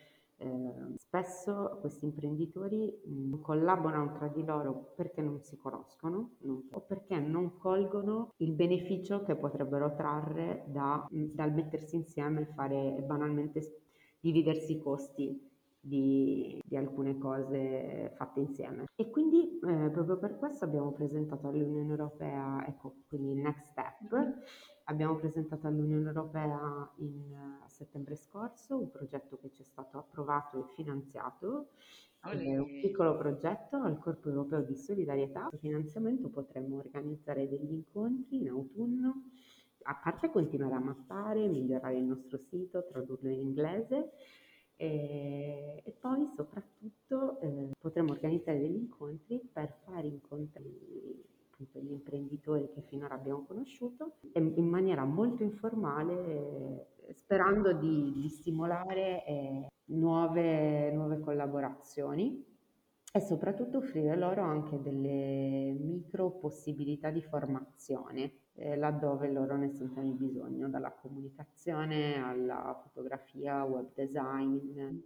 eh, 0.44 0.94
spesso 0.98 1.78
questi 1.80 2.06
imprenditori 2.06 3.02
mh, 3.06 3.40
collaborano 3.41 4.14
tra 4.14 4.28
di 4.28 4.44
loro 4.44 4.94
perché 4.95 5.22
non 5.22 5.41
si 5.41 5.57
conoscono 5.57 6.36
non, 6.40 6.68
o 6.72 6.82
perché 6.82 7.18
non 7.20 7.57
colgono 7.57 8.34
il 8.38 8.52
beneficio 8.52 9.24
che 9.24 9.36
potrebbero 9.36 9.95
trarre 9.95 10.65
da, 10.68 11.07
mh, 11.10 11.26
dal 11.34 11.53
mettersi 11.53 11.95
insieme 11.95 12.41
e 12.41 12.53
fare 12.53 13.03
banalmente 13.06 13.61
dividersi 14.20 14.74
i 14.74 14.82
costi 14.82 15.52
di, 15.86 16.61
di, 16.64 16.78
alcune 16.78 17.18
cose 17.18 18.14
fatte 18.15 18.40
insieme. 18.40 18.86
E 18.95 19.10
quindi 19.10 19.60
eh, 19.60 19.90
proprio 19.90 20.18
per 20.18 20.38
questo 20.38 20.64
abbiamo 20.64 20.94
presentato 20.94 21.48
all'Unione 21.48 21.90
Europea, 21.90 22.65
ecco, 22.65 22.95
quindi 23.10 23.32
il 23.32 23.40
Next 23.40 23.65
Step, 23.72 24.38
abbiamo 24.86 25.16
presentato 25.16 25.68
all'Unione 25.68 26.08
Europea 26.08 26.92
in 26.98 27.32
uh, 27.32 27.68
settembre 27.68 28.16
scorso 28.16 28.78
un 28.78 28.90
progetto 28.90 29.38
che 29.38 29.52
ci 29.52 29.62
è 29.62 29.66
stato 29.66 29.98
approvato 29.98 30.60
e 30.60 30.74
finanziato. 30.76 31.70
È 32.20 32.58
un 32.58 32.80
piccolo 32.82 33.18
progetto 33.18 33.76
al 33.82 34.00
Corpo 34.00 34.30
Europeo 34.30 34.62
di 34.62 34.76
Solidarietà. 34.76 35.50
Il 35.52 35.60
finanziamento 35.60 36.30
potremmo 36.30 36.78
organizzare 36.78 37.50
degli 37.50 37.74
incontri 37.74 38.38
in 38.38 38.48
autunno 38.48 39.24
a 39.84 40.00
parte 40.02 40.30
continuare 40.30 40.76
a 40.76 40.80
mappare, 40.80 41.48
migliorare 41.48 41.98
il 41.98 42.06
nostro 42.06 42.38
sito, 42.38 42.86
tradurlo 42.86 43.28
in 43.28 43.42
inglese, 43.42 44.12
e, 44.78 45.82
e 45.84 45.92
poi 46.00 46.30
soprattutto 46.34 47.42
eh, 47.42 47.72
potremo 47.78 48.14
organizzare 48.14 48.60
degli 48.60 48.76
incontri 48.76 49.42
per 49.52 49.78
fare 49.84 50.08
incontrare 50.08 50.66
appunto, 51.64 51.80
gli 51.80 51.92
imprenditori 51.92 52.70
che 52.74 52.82
finora 52.82 53.16
abbiamo 53.16 53.46
conosciuto 53.46 54.18
in 54.34 54.68
maniera 54.68 55.02
molto 55.14 55.44
informale, 55.44 56.88
eh, 57.07 57.14
sperando 57.14 57.73
di, 57.73 58.11
di 58.14 58.27
stimolare 58.30 59.26
eh, 59.26 59.68
nuove, 59.85 60.91
nuove 60.91 61.19
collaborazioni 61.19 62.44
e 63.15 63.19
soprattutto 63.19 63.77
offrire 63.77 64.18
loro 64.18 64.41
anche 64.41 64.81
delle 64.81 65.76
micro 65.80 66.31
possibilità 66.31 67.11
di 67.11 67.22
formazione 67.22 68.40
eh, 68.56 68.76
laddove 68.76 69.31
loro 69.31 69.57
ne 69.57 69.69
sentono 69.69 70.07
il 70.07 70.14
bisogno, 70.14 70.69
dalla 70.69 70.91
comunicazione 70.91 72.15
alla 72.15 72.80
fotografia, 72.84 73.64
web 73.64 73.94
design. 73.94 75.02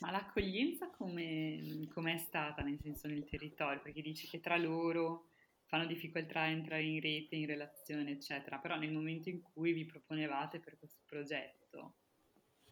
Ma 0.00 0.10
l'accoglienza 0.10 0.90
come 0.90 2.14
è 2.14 2.18
stata, 2.18 2.62
nel 2.62 2.78
senso 2.80 3.08
nel 3.08 3.24
territorio? 3.24 3.80
Perché 3.82 4.00
dici 4.00 4.28
che 4.28 4.40
tra 4.40 4.56
loro 4.56 5.26
fanno 5.68 5.86
difficoltà 5.86 6.40
a 6.40 6.48
entrare 6.48 6.82
in 6.82 7.00
rete, 7.00 7.36
in 7.36 7.46
relazione, 7.46 8.12
eccetera, 8.12 8.58
però 8.58 8.76
nel 8.76 8.90
momento 8.90 9.28
in 9.28 9.42
cui 9.42 9.72
vi 9.72 9.84
proponevate 9.84 10.60
per 10.60 10.78
questo 10.78 11.02
progetto, 11.04 11.94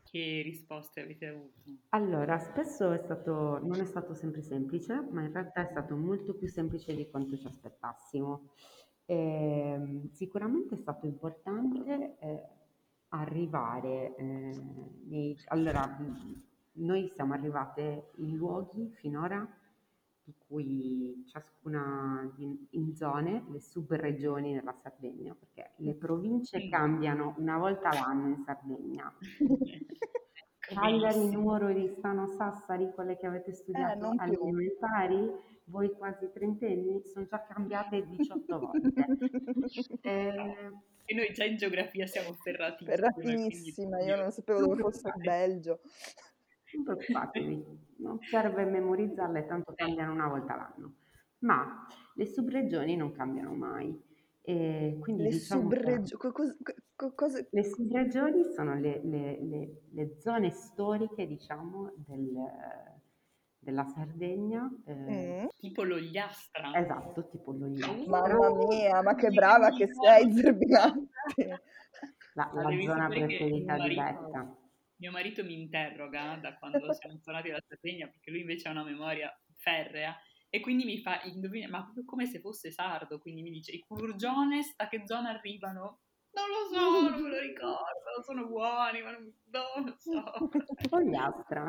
che 0.02 0.40
risposte 0.42 1.02
avete 1.02 1.26
avuto? 1.26 1.62
Allora, 1.90 2.38
spesso 2.38 2.92
è 2.92 2.98
stato, 2.98 3.58
non 3.58 3.80
è 3.80 3.84
stato 3.84 4.14
sempre 4.14 4.40
semplice, 4.40 4.94
ma 5.10 5.22
in 5.22 5.32
realtà 5.32 5.66
è 5.66 5.70
stato 5.70 5.94
molto 5.94 6.34
più 6.34 6.48
semplice 6.48 6.94
di 6.94 7.06
quanto 7.10 7.36
ci 7.36 7.46
aspettassimo. 7.46 8.52
Ehm, 9.04 10.08
sicuramente 10.12 10.74
è 10.74 10.78
stato 10.78 11.04
importante, 11.04 12.16
ehm, 12.18 12.40
arrivare, 13.08 14.16
ehm, 14.16 15.02
nei 15.04 15.36
allora, 15.48 15.98
noi 16.78 17.10
siamo 17.10 17.34
arrivate 17.34 18.12
in 18.16 18.36
luoghi 18.36 18.90
finora 18.94 19.46
di 20.26 20.34
cui 20.48 21.24
ciascuna 21.28 22.34
in 22.38 22.66
in 22.70 22.94
zone, 22.96 23.44
le 23.48 23.60
subregioni 23.60 24.54
della 24.54 24.74
Sardegna, 24.82 25.34
perché 25.38 25.70
le 25.76 25.94
province 25.94 26.68
cambiano 26.68 27.34
una 27.38 27.56
volta 27.58 27.90
l'anno 27.92 28.28
in 28.28 28.42
Sardegna. 28.44 29.12
Cagliari, 30.58 31.30
Nuoro, 31.30 31.66
Oristano, 31.66 32.26
Sassari, 32.26 32.90
quelle 32.92 33.16
che 33.16 33.26
avete 33.26 33.50
Eh, 33.50 33.54
studiato 33.54 34.00
non 34.00 34.18
alle 34.18 34.34
elementari, 34.34 35.30
voi 35.66 35.92
quasi 35.92 36.28
trentenni, 36.32 37.02
sono 37.04 37.24
già 37.26 37.44
cambiate 37.44 38.04
18 38.04 38.58
volte. 38.58 39.04
Eh, 40.02 40.70
E 41.08 41.14
noi 41.14 41.32
già 41.32 41.44
in 41.44 41.56
geografia 41.56 42.04
siamo 42.06 42.32
ferratissime. 42.42 42.96
Ferratissima, 42.96 44.02
io 44.02 44.16
non 44.16 44.32
sapevo 44.32 44.58
dove 44.66 44.82
fosse 44.82 45.06
il 45.06 45.22
Belgio. 45.22 45.78
Non 46.76 46.84
preoccupatevi, 46.84 47.64
non 47.98 48.18
serve 48.20 48.64
memorizzarle, 48.64 49.46
tanto 49.46 49.72
cambiano 49.74 50.12
una 50.12 50.28
volta 50.28 50.54
l'anno. 50.56 50.94
Ma 51.40 51.86
le 52.14 52.26
subregioni 52.26 52.96
non 52.96 53.12
cambiano 53.12 53.52
mai. 53.54 54.04
E 54.48 54.96
quindi 55.00 55.24
Le 55.24 55.30
diciamo 55.30 55.68
che 55.68 55.76
subregio- 55.76 56.16
co- 56.18 56.32
co- 56.32 57.12
cosa... 57.14 57.44
le 57.50 57.64
subregioni 57.64 58.44
sono 58.54 58.74
le, 58.74 59.00
le- 59.04 59.42
le- 59.44 59.80
le 59.90 60.16
zone 60.20 60.50
storiche, 60.50 61.26
diciamo, 61.26 61.92
del- 61.96 62.44
della 63.58 63.84
Sardegna. 63.84 64.70
eh, 64.86 65.42
Mm. 65.42 65.46
Tipo 65.58 65.82
l'Ogliastra. 65.82 66.72
esatto, 66.74 67.26
tipo 67.28 67.50
l'Ogliastra, 67.52 68.08
Mamma 68.08 68.54
mia, 68.54 69.02
ma 69.02 69.14
che 69.16 69.30
brava 69.30 69.70
che 69.70 69.88
sei, 69.92 70.32
Zerbinante. 70.32 71.10
la, 72.34 72.50
la 72.54 72.80
zona 72.84 73.08
preferita 73.08 73.74
di 73.78 73.94
Becca. 73.96 74.56
Mio 74.98 75.10
marito 75.10 75.44
mi 75.44 75.54
interroga 75.54 76.38
da 76.40 76.56
quando 76.56 76.92
siamo 76.92 77.20
tornati 77.20 77.48
dalla 77.48 77.62
Sardegna, 77.66 78.08
perché 78.08 78.30
lui 78.30 78.40
invece 78.40 78.68
ha 78.68 78.72
una 78.72 78.84
memoria 78.84 79.30
ferrea, 79.56 80.16
e 80.48 80.60
quindi 80.60 80.84
mi 80.84 80.98
fa, 80.98 81.20
indovina, 81.24 81.68
ma 81.68 81.82
proprio 81.82 82.04
come 82.04 82.26
se 82.26 82.40
fosse 82.40 82.70
sardo, 82.70 83.18
quindi 83.18 83.42
mi 83.42 83.50
dice, 83.50 83.72
i 83.72 83.80
Curgiones 83.80 84.74
da 84.76 84.88
che 84.88 85.02
zona 85.06 85.30
arrivano? 85.30 86.00
Non 86.32 86.44
lo 86.48 86.66
so, 86.70 87.10
non 87.10 87.22
me 87.22 87.30
lo 87.30 87.40
ricordo, 87.40 88.22
sono 88.22 88.46
buoni, 88.46 89.02
ma 89.02 89.10
non, 89.10 89.32
non 89.50 89.84
lo 89.84 89.96
so. 89.98 90.50
Ogliastra. 90.94 91.64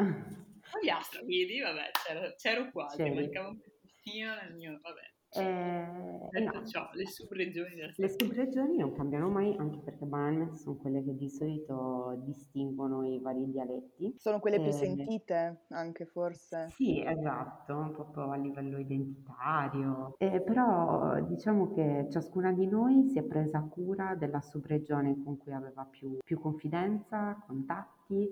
Ogliastra, 0.74 1.20
quindi, 1.22 1.60
vabbè, 1.60 1.92
c'ero, 2.06 2.34
c'ero 2.36 2.72
quasi, 2.72 2.98
C'eri. 2.98 3.16
mancava 3.16 3.48
un 3.50 3.60
pezzettino 3.60 4.36
nel 4.36 4.54
mio, 4.56 4.80
vabbè. 4.82 5.16
E, 5.42 6.30
e 6.32 6.44
no, 6.44 6.66
ciò, 6.66 6.90
le 6.94 7.06
subregioni 7.08 7.76
le 7.96 8.10
subregioni 8.10 8.78
non 8.78 8.94
cambiano 8.94 9.30
mai, 9.30 9.56
anche 9.58 9.80
perché 9.80 10.06
banalmente 10.06 10.58
sono 10.58 10.76
quelle 10.78 11.04
che 11.04 11.16
di 11.16 11.30
solito 11.30 12.22
distinguono 12.26 13.04
i 13.06 13.20
vari 13.20 13.50
dialetti. 13.50 14.14
Sono 14.18 14.40
quelle 14.40 14.60
più 14.60 14.70
E- 14.70 14.74
sentite 14.74 15.66
anche 15.70 16.06
forse. 16.06 16.68
Sì, 16.76 17.04
esatto, 17.04 17.92
proprio 17.94 18.30
a 18.32 18.36
livello 18.36 18.78
identitario. 18.78 20.16
Eh, 20.20 20.42
però 20.42 21.20
diciamo 21.26 21.74
che 21.74 22.08
ciascuna 22.12 22.52
di 22.52 22.68
noi 22.68 23.10
si 23.10 23.18
è 23.18 23.24
presa 23.24 23.62
cura 23.62 24.16
della 24.16 24.42
subregione 24.42 25.22
con 25.24 25.38
cui 25.38 25.54
aveva 25.54 25.86
più, 25.86 26.18
più 26.24 26.40
confidenza, 26.40 27.42
contatti. 27.48 28.30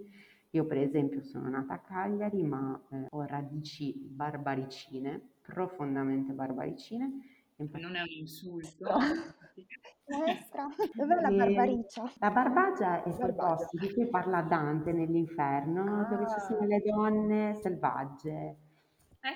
Io 0.51 0.65
per 0.65 0.77
esempio 0.77 1.21
sono 1.23 1.49
nata 1.49 1.73
a 1.73 1.79
Cagliari, 1.79 2.43
ma 2.43 2.79
eh, 2.91 3.07
ho 3.09 3.23
radici 3.25 3.93
barbaricine, 3.97 5.31
profondamente 5.45 6.33
barbaricine. 6.33 7.09
Non 7.57 7.95
è 7.95 8.01
un 8.01 8.07
insulto. 8.19 8.89
Maestra, 10.07 10.67
dov'è 10.93 11.21
la 11.21 11.31
barbaricia? 11.31 12.11
La 12.19 12.29
Barbagia 12.31 13.03
è 13.03 13.09
Barbagia. 13.09 13.33
posti 13.33 13.77
di 13.77 13.93
cui 13.93 14.07
parla 14.09 14.41
Dante 14.41 14.91
nell'inferno, 14.91 16.05
dove 16.09 16.27
ci 16.27 16.39
sono 16.41 16.59
Ah. 16.59 16.65
le 16.65 16.81
donne 16.81 17.53
selvagge. 17.61 18.57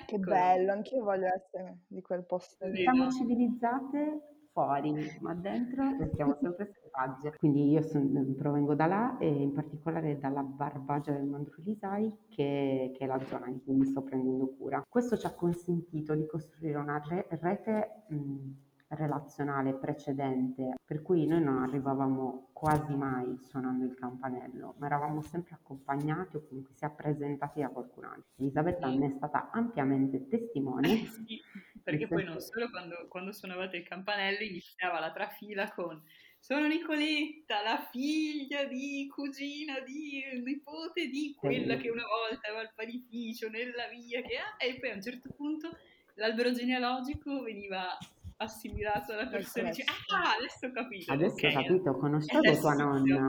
Che 0.06 0.14
Ecco. 0.14 0.30
bello, 0.30 0.72
anch'io 0.72 1.02
voglio 1.02 1.26
essere 1.26 1.78
di 1.88 2.00
quel 2.00 2.24
posto 2.24 2.66
lì. 2.66 2.76
Sì, 2.76 2.82
Siamo 2.82 3.10
civilizzate 3.10 4.20
fuori, 4.52 4.94
ma 5.20 5.34
dentro 5.34 5.96
restiamo 5.98 6.36
sempre 6.40 6.72
selvagge. 6.72 7.34
Quindi 7.36 7.70
io 7.70 7.82
son- 7.82 8.34
provengo 8.36 8.74
da 8.76 8.86
là 8.86 9.18
e 9.18 9.26
in 9.26 9.52
particolare 9.52 10.16
dalla 10.18 10.42
Barbagia 10.42 11.12
del 11.12 11.24
Mandrulisai, 11.24 12.16
che, 12.28 12.92
che 12.94 13.04
è 13.04 13.06
la 13.06 13.18
zona 13.26 13.46
di 13.50 13.60
cui 13.64 13.74
mi 13.74 13.86
sto 13.86 14.02
prendendo 14.02 14.54
cura. 14.56 14.80
Questo 14.88 15.16
ci 15.16 15.26
ha 15.26 15.34
consentito 15.34 16.14
di 16.14 16.26
costruire 16.26 16.78
una 16.78 17.02
re- 17.08 17.26
rete 17.28 18.04
mh, 18.08 18.50
relazionale 18.90 19.74
precedente, 19.74 20.74
per 20.84 21.02
cui 21.02 21.26
noi 21.26 21.42
non 21.42 21.62
arrivavamo 21.62 22.50
quasi 22.52 22.94
mai 22.94 23.38
suonando 23.40 23.84
il 23.84 23.94
campanello, 23.94 24.74
ma 24.78 24.86
eravamo 24.86 25.22
sempre 25.22 25.54
accompagnati 25.54 26.36
o 26.36 26.46
comunque 26.46 26.74
sia 26.74 26.90
presentati 26.90 27.60
da 27.60 27.68
qualcun 27.68 28.04
altro. 28.04 28.24
Elisabetta 28.36 28.90
Sì. 28.90 28.98
ne 28.98 29.06
è 29.06 29.10
stata 29.10 29.50
ampiamente 29.50 30.26
testimone. 30.28 30.88
Sì, 31.30 31.40
perché 31.82 32.08
poi 32.08 32.24
non 32.24 32.40
solo 32.40 32.68
quando, 32.70 33.06
quando 33.08 33.32
suonavate 33.32 33.78
il 33.78 33.84
campanello 33.84 34.42
iniziava 34.42 35.00
la 35.00 35.12
trafila 35.12 35.70
con 35.72 36.02
sono 36.38 36.66
Nicoletta, 36.66 37.62
la 37.62 37.86
figlia 37.90 38.64
di 38.64 39.06
cugina 39.12 39.80
di 39.80 40.22
nipote 40.42 41.08
di 41.08 41.34
quella 41.36 41.76
che 41.76 41.90
una 41.90 42.04
volta 42.06 42.48
aveva 42.48 42.62
il 42.62 42.72
panificio 42.74 43.48
nella 43.48 43.88
via 43.88 44.22
che 44.22 44.36
ha 44.38 44.56
e 44.58 44.78
poi 44.78 44.90
a 44.90 44.94
un 44.94 45.02
certo 45.02 45.28
punto 45.36 45.68
l'albero 46.14 46.52
genealogico 46.52 47.42
veniva 47.42 47.96
assimilato 48.42 49.12
dalla 49.12 49.28
persona 49.28 49.68
e 49.68 49.70
dice 49.70 49.84
ah 49.84 50.36
adesso 50.36 50.66
ho 50.66 50.72
capito 50.72 51.12
Adesso 51.12 51.34
ok, 51.34 51.42
ho 51.44 51.62
capito, 51.62 51.96
conoscevo 51.96 52.38
adesso 52.38 52.60
tua 52.60 52.74
nonna. 52.84 53.26
ho 53.26 53.28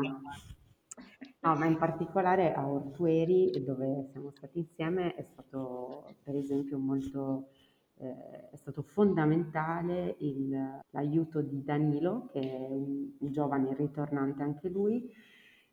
No, 1.44 1.56
ma 1.56 1.66
in 1.66 1.78
particolare 1.78 2.54
a 2.54 2.68
Ortueri, 2.68 3.50
dove 3.66 4.08
siamo 4.12 4.30
stati 4.30 4.60
insieme, 4.60 5.16
è 5.16 5.24
stato 5.24 6.06
per 6.24 6.36
esempio 6.36 6.78
molto, 6.78 7.50
eh, 7.98 8.50
è 8.52 8.56
stato 8.56 8.84
fondamentale 8.84 10.16
il- 10.20 10.80
l'aiuto 10.92 11.42
di 11.42 11.64
Danilo, 11.64 12.30
che 12.32 12.40
è 12.42 12.68
un, 12.70 13.12
un 13.18 13.32
giovane 13.32 13.74
ritornante 13.74 14.44
anche 14.44 14.70
lui, 14.70 15.12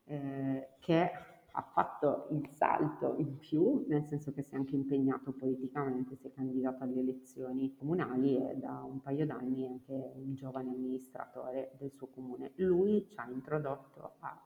eh, 0.05 0.69
che 0.81 1.11
ha 1.59 1.63
fatto 1.73 2.29
il 2.31 2.49
salto 2.53 3.17
in 3.19 3.37
più, 3.37 3.85
nel 3.89 4.05
senso 4.07 4.33
che 4.33 4.43
si 4.43 4.55
è 4.55 4.57
anche 4.57 4.77
impegnato 4.77 5.33
politicamente, 5.33 6.15
si 6.15 6.29
è 6.29 6.33
candidato 6.33 6.85
alle 6.85 7.01
elezioni 7.01 7.75
comunali 7.75 8.37
e 8.37 8.55
da 8.59 8.81
un 8.85 9.03
paio 9.03 9.27
d'anni 9.27 9.65
è 9.65 9.67
anche 9.67 10.13
un 10.15 10.35
giovane 10.35 10.71
amministratore 10.71 11.73
del 11.79 11.91
suo 11.91 12.07
comune. 12.07 12.53
Lui 12.57 13.09
ci 13.09 13.19
ha 13.19 13.29
introdotto 13.29 14.13
a 14.21 14.41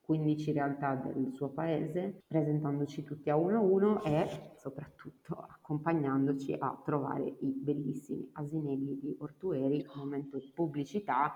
15 0.00 0.52
realtà 0.52 0.96
del 0.96 1.30
suo 1.32 1.50
paese, 1.50 2.24
presentandoci 2.26 3.04
tutti 3.04 3.30
a 3.30 3.36
uno 3.36 3.58
a 3.58 3.60
uno 3.60 4.02
e 4.02 4.50
soprattutto 4.56 5.46
accompagnandoci 5.48 6.56
a 6.58 6.76
trovare 6.84 7.36
i 7.38 7.52
bellissimi 7.52 8.28
asinelli 8.32 8.98
di 8.98 9.16
Ortueri, 9.20 9.86
momento 9.94 10.38
di 10.38 10.50
pubblicità. 10.52 11.34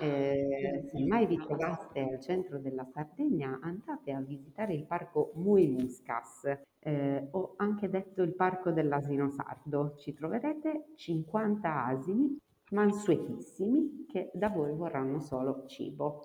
Eh, 0.00 0.88
se 0.90 1.04
mai 1.04 1.26
vi 1.26 1.36
trovaste 1.36 2.00
al 2.00 2.20
centro 2.20 2.58
della 2.58 2.86
Sardegna, 2.92 3.58
andate 3.62 4.12
a 4.12 4.20
visitare 4.20 4.74
il 4.74 4.86
parco 4.86 5.32
Muimuscas, 5.34 6.44
eh, 6.78 7.28
o 7.32 7.54
anche 7.56 7.88
detto 7.90 8.22
il 8.22 8.34
parco 8.34 8.70
dell'asino 8.70 9.28
sardo. 9.30 9.94
Ci 9.96 10.14
troverete 10.14 10.92
50 10.96 11.84
asini 11.84 12.38
mansuetissimi 12.70 14.06
che 14.08 14.30
da 14.32 14.48
voi 14.48 14.74
vorranno 14.74 15.20
solo 15.20 15.66
cibo. 15.66 16.22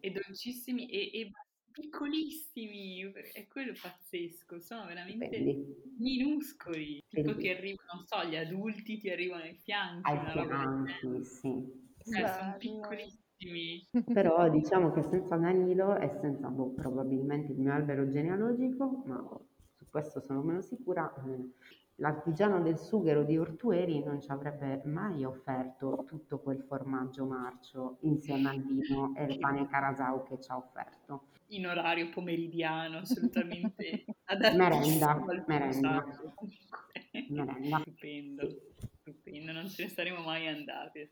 E 0.00 0.10
dolcissimi 0.10 0.88
e, 0.88 1.10
e 1.12 1.30
piccolissimi, 1.72 3.10
è 3.32 3.46
quello 3.46 3.72
pazzesco, 3.80 4.58
sono 4.60 4.86
veramente 4.86 5.26
Stupendi. 5.26 5.94
minuscoli, 5.98 7.02
tipo 7.08 7.36
ti 7.36 7.48
arrivano, 7.48 7.88
non 7.94 8.04
so, 8.06 8.24
gli 8.28 8.36
adulti 8.36 8.98
ti 8.98 9.10
arrivano 9.10 9.42
ai 9.44 9.54
fianchi, 9.54 10.10
Ai 10.10 10.18
una 10.18 10.32
roba 10.32 10.46
fianchi, 10.46 11.24
sì. 11.24 11.86
Eh, 12.16 12.28
sono 12.28 12.56
piccolissimi. 12.58 13.88
Però 14.12 14.48
diciamo 14.48 14.90
che 14.92 15.02
senza 15.02 15.36
Danilo 15.36 15.96
e 15.96 16.08
senza 16.20 16.48
boh, 16.48 16.72
probabilmente 16.72 17.52
il 17.52 17.58
mio 17.58 17.72
albero 17.72 18.08
genealogico, 18.08 19.02
ma 19.06 19.24
su 19.76 19.86
questo 19.90 20.20
sono 20.20 20.42
meno 20.42 20.60
sicura, 20.60 21.12
eh, 21.26 21.52
l'artigiano 21.96 22.60
del 22.62 22.78
sughero 22.78 23.22
di 23.24 23.38
Ortueri 23.38 24.02
non 24.02 24.20
ci 24.20 24.30
avrebbe 24.30 24.82
mai 24.84 25.24
offerto 25.24 26.04
tutto 26.06 26.40
quel 26.40 26.62
formaggio 26.66 27.26
marcio 27.26 27.98
insieme 28.02 28.50
al 28.50 28.62
vino 28.62 29.14
e 29.16 29.24
il 29.24 29.38
pane 29.38 29.68
carasau 29.68 30.24
che 30.24 30.40
ci 30.40 30.50
ha 30.50 30.56
offerto. 30.56 31.28
In 31.50 31.66
orario 31.66 32.10
pomeridiano, 32.10 32.98
assolutamente 32.98 34.04
Merenda, 34.56 35.14
merenda. 35.46 36.02
passaggio. 36.02 36.34
Merenda. 37.30 37.78
Stupendo, 37.80 38.48
stupendo, 39.00 39.52
non 39.52 39.68
ce 39.68 39.84
ne 39.84 39.88
saremo 39.88 40.20
mai 40.22 40.46
andati. 40.46 41.08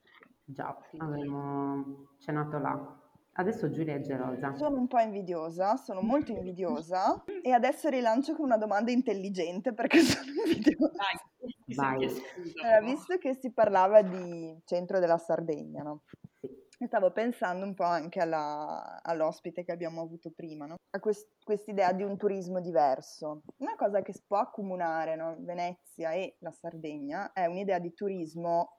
Già, 0.49 0.77
avremmo 0.99 2.15
cenato 2.19 2.59
là. 2.59 3.01
Adesso 3.39 3.69
Giulia 3.71 3.95
è 3.97 4.01
gelosa. 4.01 4.55
Sono 4.55 4.79
un 4.79 4.87
po' 4.87 4.99
invidiosa, 4.99 5.77
sono 5.77 6.01
molto 6.01 6.33
invidiosa 6.33 7.23
e 7.43 7.51
adesso 7.53 7.89
rilancio 7.91 8.35
con 8.35 8.47
una 8.47 8.57
domanda 8.57 8.91
intelligente 8.91 9.75
perché 9.75 9.99
sono 10.01 10.31
invidiosa. 10.47 10.93
Dai, 10.97 11.55
ti 11.67 11.75
Vai. 11.75 12.05
Allora, 12.07 12.79
po'. 12.79 12.85
visto 12.87 13.19
che 13.19 13.35
si 13.35 13.53
parlava 13.53 14.01
di 14.03 14.59
centro 14.65 15.01
della 15.01 15.19
Sardegna, 15.19 15.83
no? 15.83 16.03
Sì. 16.41 16.47
E 16.79 16.87
Stavo 16.87 17.11
pensando 17.11 17.65
un 17.67 17.75
po' 17.75 17.85
anche 17.85 18.21
alla- 18.21 19.01
all'ospite 19.03 19.65
che 19.65 19.73
abbiamo 19.73 20.01
avuto 20.01 20.31
prima, 20.35 20.65
no? 20.67 20.77
A 20.91 21.01
quest- 21.01 21.29
quest'idea 21.45 21.93
di 21.93 22.05
un 22.05 22.17
turismo 22.17 22.61
diverso. 22.61 23.43
Una 23.59 23.75
cosa 23.77 24.01
che 24.01 24.13
si 24.15 24.23
può 24.27 24.39
accomunare, 24.39 25.15
no? 25.17 25.37
Venezia 25.41 26.13
e 26.13 26.37
la 26.41 26.53
Sardegna 26.53 27.33
è 27.33 27.45
un'idea 27.47 27.79
di 27.79 27.93
turismo 27.93 28.76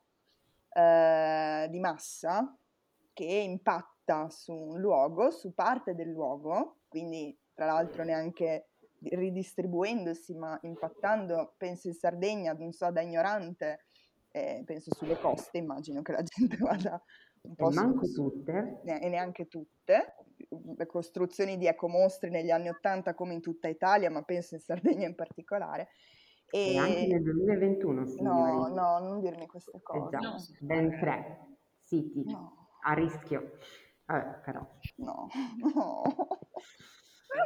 eh, 0.74 1.68
di 1.70 1.80
massa 1.80 2.58
che 3.14 3.24
impatta 3.26 4.30
su 4.30 4.54
un 4.54 4.80
luogo, 4.80 5.32
su 5.32 5.54
parte 5.54 5.96
del 5.96 6.10
luogo, 6.10 6.82
quindi 6.88 7.38
tra 7.54 7.66
l'altro 7.66 8.04
neanche 8.04 8.70
ridistribuendosi, 9.00 10.36
ma 10.36 10.58
impattando, 10.64 11.54
penso 11.58 11.88
in 11.88 11.94
Sardegna, 11.94 12.54
non 12.54 12.72
so, 12.72 12.92
da 12.92 13.02
ignorante, 13.02 13.86
eh, 14.32 14.62
penso 14.66 14.92
sulle 14.94 15.18
coste, 15.18 15.58
immagino 15.58 16.02
che 16.02 16.12
la 16.12 16.22
gente 16.24 16.58
vada 16.58 17.02
un 17.42 17.56
E 17.56 17.56
po' 17.56 17.72
su, 17.72 17.76
manco 17.76 18.06
su- 18.06 18.24
tutte. 18.32 18.56
ne- 18.82 19.02
e 19.02 19.10
neanche 19.10 19.48
tutte, 19.48 20.16
le 20.78 20.86
costruzioni 20.86 21.58
di 21.58 21.66
ecomostri 21.68 22.30
negli 22.30 22.52
anni 22.52 22.70
Ottanta 22.70 23.14
come 23.14 23.34
in 23.34 23.42
tutta 23.42 23.68
Italia, 23.68 24.10
ma 24.10 24.22
penso 24.24 24.56
in 24.56 24.62
Sardegna 24.62 25.08
in 25.08 25.16
particolare. 25.16 25.90
E 26.50 26.78
anche 26.78 27.08
nel 27.08 27.24
2021, 27.24 28.00
no, 28.00 28.06
signori. 28.06 28.74
no, 28.74 29.00
non 29.00 29.20
dirmi 29.20 29.48
queste 29.48 29.82
cose. 29.82 30.18
No. 30.18 30.36
ben 30.62 30.98
tre 31.00 31.58
siti 31.80 32.24
No, 32.26 32.70
a 32.84 32.94
rischio. 32.94 33.58
Vabbè, 34.06 34.40
però. 34.44 34.66
no, 34.98 35.28
no. 35.74 36.04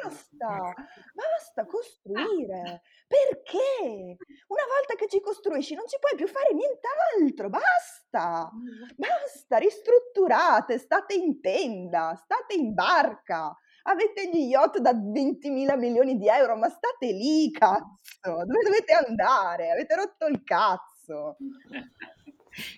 Basta, 0.03 0.73
basta 1.13 1.65
costruire. 1.65 2.81
Perché? 3.07 4.17
Una 4.47 4.63
volta 4.67 4.95
che 4.95 5.07
ci 5.09 5.19
costruisci 5.19 5.73
non 5.75 5.87
ci 5.87 5.97
puoi 5.99 6.15
più 6.15 6.27
fare 6.27 6.53
nient'altro. 6.53 7.49
Basta, 7.49 8.49
basta, 8.95 9.57
ristrutturate, 9.57 10.77
state 10.77 11.15
in 11.15 11.41
tenda, 11.41 12.15
state 12.15 12.53
in 12.53 12.73
barca. 12.73 13.55
Avete 13.83 14.29
gli 14.31 14.47
yacht 14.49 14.79
da 14.79 14.93
20 14.93 15.49
mila 15.49 15.75
milioni 15.75 16.17
di 16.17 16.27
euro, 16.27 16.55
ma 16.55 16.69
state 16.69 17.11
lì, 17.11 17.49
cazzo. 17.51 17.85
Dove 18.21 18.63
dovete 18.63 18.93
andare? 18.93 19.71
Avete 19.71 19.95
rotto 19.95 20.25
il 20.27 20.43
cazzo. 20.43 21.37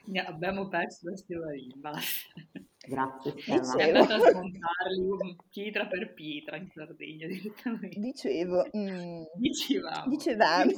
Ne 0.06 0.20
abbiamo 0.24 0.68
perso 0.68 1.10
la 1.10 1.16
Stevarina, 1.18 1.74
basta. 1.78 2.30
Grazie 2.86 3.34
Sei 3.40 3.64
Stella. 3.64 4.00
andata 4.02 4.16
a 4.16 4.30
smontarli 4.32 5.38
pietra 5.50 5.88
per 5.88 6.14
pietra 6.14 6.58
in 6.58 6.70
Sardegna 6.74 7.28
direttamente. 7.28 7.98
Dicevo, 8.00 8.66
mm, 8.76 9.24
Dicevamo. 9.36 10.08
dicevamo. 10.10 10.72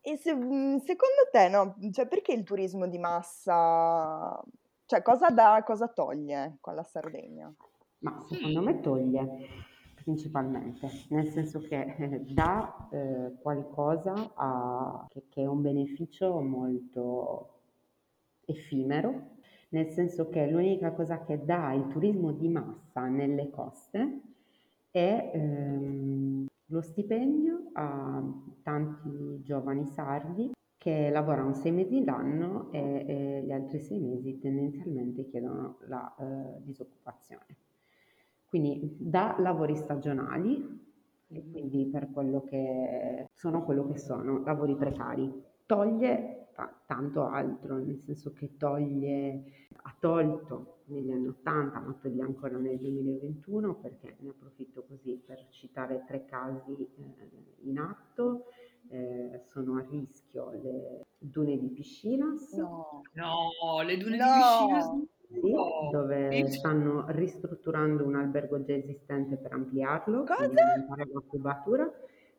E 0.00 0.16
se, 0.16 0.34
mm, 0.34 0.76
secondo 0.78 1.28
te, 1.30 1.48
no, 1.48 1.76
cioè 1.92 2.06
perché 2.06 2.32
il 2.32 2.44
turismo 2.44 2.86
di 2.88 2.98
massa, 2.98 4.42
cioè 4.86 5.02
cosa 5.02 5.28
dà, 5.30 5.62
cosa 5.64 5.88
toglie 5.88 6.56
con 6.60 6.74
la 6.74 6.82
Sardegna? 6.84 7.52
Ma 7.98 8.22
secondo 8.28 8.62
me 8.62 8.80
toglie 8.80 9.48
principalmente, 10.02 10.88
nel 11.08 11.28
senso 11.30 11.60
che 11.60 11.94
eh, 11.98 12.20
dà 12.28 12.88
eh, 12.92 13.32
qualcosa 13.40 14.32
a- 14.34 15.06
che, 15.08 15.24
che 15.28 15.42
è 15.42 15.46
un 15.46 15.62
beneficio 15.62 16.40
molto 16.40 17.50
effimero, 18.46 19.34
nel 19.70 19.88
senso 19.90 20.28
che 20.28 20.46
l'unica 20.48 20.92
cosa 20.92 21.24
che 21.24 21.44
dà 21.44 21.72
il 21.72 21.88
turismo 21.88 22.32
di 22.32 22.48
massa 22.48 23.06
nelle 23.08 23.50
coste 23.50 24.20
è 24.90 25.30
ehm, 25.34 26.46
lo 26.66 26.80
stipendio 26.80 27.70
a 27.72 28.22
tanti 28.62 29.42
giovani 29.42 29.86
sardi 29.86 30.52
che 30.78 31.10
lavorano 31.10 31.52
sei 31.54 31.72
mesi 31.72 32.04
l'anno 32.04 32.70
e, 32.72 33.04
e 33.08 33.42
gli 33.44 33.50
altri 33.52 33.80
sei 33.80 33.98
mesi 33.98 34.38
tendenzialmente 34.38 35.26
chiedono 35.28 35.78
la 35.88 36.14
eh, 36.18 36.62
disoccupazione. 36.62 37.56
Quindi 38.48 38.96
da 38.98 39.36
lavori 39.38 39.74
stagionali, 39.76 40.74
e 41.28 41.50
quindi 41.50 41.86
per 41.86 42.10
quello 42.12 42.42
che 42.42 43.26
sono 43.34 43.64
quello 43.64 43.86
che 43.88 43.98
sono, 43.98 44.42
lavori 44.44 44.76
precari. 44.76 45.30
Toglie 45.66 46.50
ta- 46.54 46.72
tanto 46.86 47.26
altro, 47.26 47.76
nel 47.78 47.98
senso 48.00 48.32
che 48.32 48.56
toglie, 48.56 49.42
ha 49.82 49.94
tolto 49.98 50.78
negli 50.86 51.10
anni 51.10 51.26
80, 51.26 51.80
ma 51.80 51.92
toglie 52.00 52.22
ancora 52.22 52.56
nel 52.58 52.78
2021, 52.78 53.74
perché 53.74 54.16
ne 54.20 54.28
approfitto 54.30 54.84
così 54.88 55.20
per 55.24 55.48
citare 55.50 56.04
tre 56.06 56.24
casi 56.24 56.72
eh, 56.96 57.28
in 57.62 57.78
atto. 57.78 58.44
Eh, 58.88 59.42
sono 59.50 59.78
a 59.78 59.86
rischio 59.90 60.52
le 60.62 61.06
dune 61.18 61.58
di 61.58 61.68
Piscinas, 61.70 62.52
No. 62.52 63.00
No, 63.14 63.82
le 63.84 63.96
dune 63.96 64.12
di 64.16 64.22
No. 64.22 64.66
Vicino 64.66 64.80
sono- 64.80 65.06
sì, 65.28 65.52
No. 65.52 65.88
dove 65.92 66.48
stanno 66.50 67.04
ristrutturando 67.08 68.04
un 68.04 68.14
albergo 68.16 68.62
già 68.62 68.74
esistente 68.74 69.36
per 69.36 69.52
ampliarlo, 69.52 70.24
Cosa? 70.24 70.42
aumentare 70.42 71.08
la 71.12 71.22
cubatura. 71.26 71.92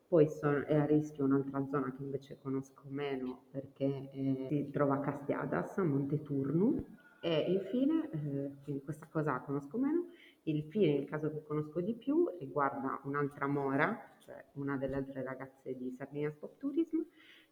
Poi 0.08 0.26
sono- 0.28 0.64
è 0.64 0.74
a 0.74 0.86
rischio 0.86 1.24
un'altra 1.24 1.66
zona 1.70 1.92
che 1.94 2.02
invece 2.02 2.38
conosco 2.40 2.84
meno 2.88 3.42
perché 3.50 4.08
eh, 4.12 4.46
si 4.48 4.70
trova 4.70 4.94
a 4.94 5.00
Castiadas, 5.00 5.76
a 5.78 5.84
Monteturnu. 5.84 6.82
E 7.20 7.44
infine, 7.52 8.08
eh, 8.12 8.50
quindi 8.62 8.82
questa 8.84 9.06
cosa 9.10 9.32
la 9.32 9.40
conosco 9.40 9.76
meno, 9.76 10.06
infine 10.44 10.92
il 10.94 11.04
caso 11.08 11.30
che 11.30 11.42
conosco 11.44 11.80
di 11.80 11.92
più 11.94 12.26
riguarda 12.38 13.00
un'altra 13.04 13.46
mora, 13.46 13.98
cioè 14.20 14.42
una 14.52 14.76
delle 14.78 14.94
altre 14.96 15.22
ragazze 15.24 15.76
di 15.76 15.90
Sardinia 15.90 16.30
Sport 16.30 16.58
Tourism, 16.58 17.00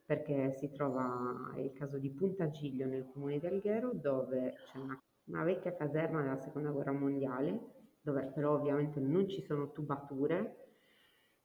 perché 0.05 0.55
si 0.57 0.71
trova 0.71 1.53
il 1.57 1.73
caso 1.73 1.99
di 1.99 2.09
Punta 2.11 2.49
Giglio 2.49 2.87
nel 2.87 3.09
comune 3.13 3.39
di 3.41 3.47
Alghero 3.49 3.91
dove 3.93 4.55
c'è 4.71 4.79
una, 4.79 4.99
una 5.27 5.44
vecchia 5.44 5.74
caserma 5.74 6.23
della 6.23 6.40
seconda 6.40 6.70
guerra 6.70 6.93
mondiale 6.93 7.74
dove 8.07 8.23
però 8.27 8.55
ovviamente 8.55 9.01
non 9.01 9.28
ci 9.28 9.43
sono 9.43 9.73
tubature 9.73 10.66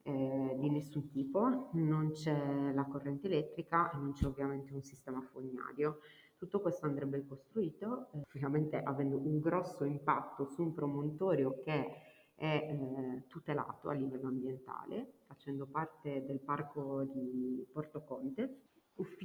eh, 0.03 0.55
di 0.59 0.69
nessun 0.69 1.09
tipo, 1.09 1.69
non 1.73 2.11
c'è 2.11 2.71
la 2.71 2.85
corrente 2.85 3.27
elettrica 3.27 3.91
e 3.91 3.97
non 3.97 4.13
c'è 4.13 4.25
ovviamente 4.25 4.73
un 4.73 4.83
sistema 4.83 5.21
fognario. 5.21 5.99
Tutto 6.37 6.59
questo 6.61 6.85
andrebbe 6.85 7.17
ricostruito, 7.17 8.09
eh, 8.11 8.21
ovviamente 8.33 8.77
avendo 8.81 9.17
un 9.17 9.39
grosso 9.39 9.83
impatto 9.83 10.45
su 10.45 10.61
un 10.61 10.73
promontorio 10.73 11.59
che 11.59 11.93
è 12.35 12.45
eh, 12.45 13.23
tutelato 13.27 13.89
a 13.89 13.93
livello 13.93 14.27
ambientale, 14.27 15.13
facendo 15.25 15.65
parte 15.65 16.25
del 16.25 16.39
parco 16.39 17.03
di 17.03 17.67
Porto 17.71 18.03
Conte, 18.03 18.70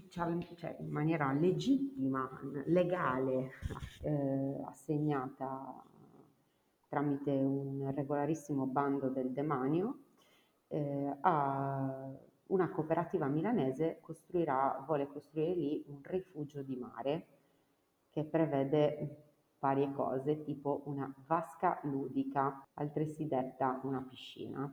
cioè 0.09 0.77
in 0.81 0.91
maniera 0.91 1.33
legittima, 1.33 2.28
legale, 2.66 3.51
eh, 4.03 4.62
assegnata 4.65 5.83
tramite 6.89 7.31
un 7.31 7.93
regolarissimo 7.95 8.66
bando 8.66 9.09
del 9.09 9.33
demanio 9.33 9.99
eh, 10.69 11.16
a 11.20 12.11
una 12.49 12.70
cooperativa 12.70 13.27
milanese 13.27 13.99
costruirà, 14.01 14.83
vuole 14.87 15.07
costruire 15.09 15.55
lì 15.55 15.85
un 15.89 16.01
rifugio 16.03 16.62
di 16.62 16.77
mare 16.77 17.27
che 18.11 18.24
prevede 18.24 19.24
varie 19.59 19.93
cose, 19.93 20.43
tipo 20.45 20.83
una 20.87 21.12
vasca 21.27 21.81
ludica, 21.83 22.69
altresì 22.74 23.27
detta 23.27 23.81
una 23.83 24.01
piscina. 24.01 24.61
Una 24.61 24.73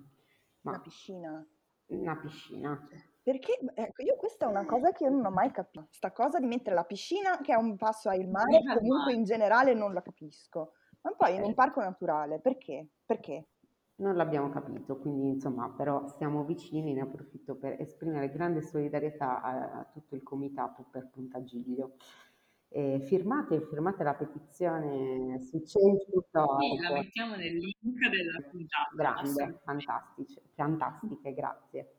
Ma 0.61 0.79
piscina. 0.79 1.45
una 1.87 2.15
piscina. 2.15 2.87
Perché, 3.23 3.57
ecco, 3.73 4.03
io 4.03 4.17
questa 4.17 4.45
è 4.45 4.49
una 4.49 4.65
cosa 4.65 4.91
che 4.91 5.05
io 5.05 5.09
non 5.09 5.25
ho 5.25 5.31
mai 5.31 5.49
capito. 5.49 5.87
Sta 5.91 6.11
cosa 6.11 6.39
di 6.39 6.45
mettere 6.45 6.75
la 6.75 6.83
piscina, 6.83 7.39
che 7.41 7.53
è 7.53 7.55
un 7.55 7.77
passo 7.77 8.09
al 8.09 8.27
mare, 8.27 8.61
comunque 8.77 9.13
in 9.13 9.23
generale 9.23 9.73
non 9.73 9.93
la 9.93 10.01
capisco. 10.01 10.73
Ma 11.01 11.11
poi 11.15 11.35
in 11.35 11.43
un 11.43 11.53
parco 11.53 11.79
naturale, 11.79 12.39
perché? 12.39 12.85
Perché? 13.05 13.47
Non 13.95 14.15
l'abbiamo 14.15 14.49
capito, 14.49 14.97
quindi 14.97 15.27
insomma, 15.27 15.69
però 15.69 16.05
stiamo 16.07 16.43
vicini, 16.43 16.93
ne 16.93 17.01
approfitto 17.01 17.55
per 17.55 17.79
esprimere 17.79 18.29
grande 18.29 18.61
solidarietà 18.61 19.41
a, 19.41 19.79
a 19.79 19.83
tutto 19.85 20.15
il 20.15 20.23
comitato 20.23 20.85
per 20.91 21.09
Punta 21.09 21.41
Giglio. 21.43 21.95
Eh, 22.67 22.99
firmate, 23.01 23.61
firmate 23.61 24.03
la 24.03 24.15
petizione 24.15 25.39
su 25.39 25.61
Sì, 25.63 25.79
la 26.81 26.91
mettiamo 26.91 27.35
nel 27.35 27.53
link 27.53 28.09
della 28.09 28.49
puntata. 28.49 28.89
Grande, 28.95 29.61
fantastiche, 29.63 31.33
grazie, 31.33 31.93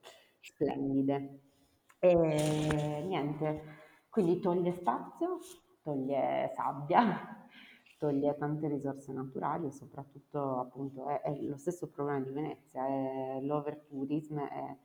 splendide. 0.45 1.41
E 1.99 3.03
niente, 3.07 3.63
quindi 4.11 4.39
toglie 4.39 4.73
spazio, 4.73 5.39
toglie 5.83 6.51
sabbia, 6.55 7.47
toglie 7.99 8.37
tante 8.37 8.69
risorse 8.69 9.13
naturali 9.13 9.67
e 9.67 9.73
soprattutto 9.73 10.61
appunto 10.61 11.09
è, 11.09 11.23
è 11.23 11.35
lo 11.41 11.57
stesso 11.57 11.89
problema 11.89 12.21
di 12.21 12.31
Venezia, 12.31 12.87
è 12.87 13.41
l'overtourism, 13.41 14.39
è 14.39 14.77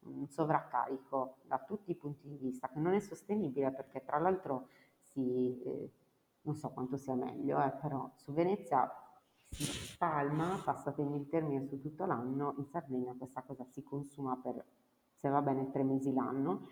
un 0.00 0.28
sovraccarico 0.28 1.36
da 1.44 1.58
tutti 1.60 1.92
i 1.92 1.94
punti 1.94 2.28
di 2.28 2.36
vista 2.36 2.68
che 2.68 2.78
non 2.78 2.94
è 2.94 3.00
sostenibile 3.00 3.70
perché 3.70 4.02
tra 4.04 4.18
l'altro 4.18 4.68
si, 4.98 5.62
eh, 5.62 5.90
non 6.42 6.56
so 6.56 6.70
quanto 6.70 6.96
sia 6.96 7.14
meglio, 7.14 7.62
eh, 7.62 7.70
però 7.70 8.10
su 8.16 8.32
Venezia 8.32 8.90
si 9.48 9.62
spalma, 9.62 10.60
passatemi 10.62 11.16
il 11.16 11.28
termine, 11.28 11.66
su 11.68 11.80
tutto 11.80 12.04
l'anno, 12.04 12.54
in 12.58 12.66
Sardegna 12.66 13.14
questa 13.16 13.42
cosa 13.42 13.64
si 13.64 13.82
consuma 13.84 14.36
per, 14.36 14.62
se 15.16 15.28
va 15.28 15.40
bene, 15.42 15.70
tre 15.70 15.82
mesi 15.84 16.12
l'anno. 16.12 16.68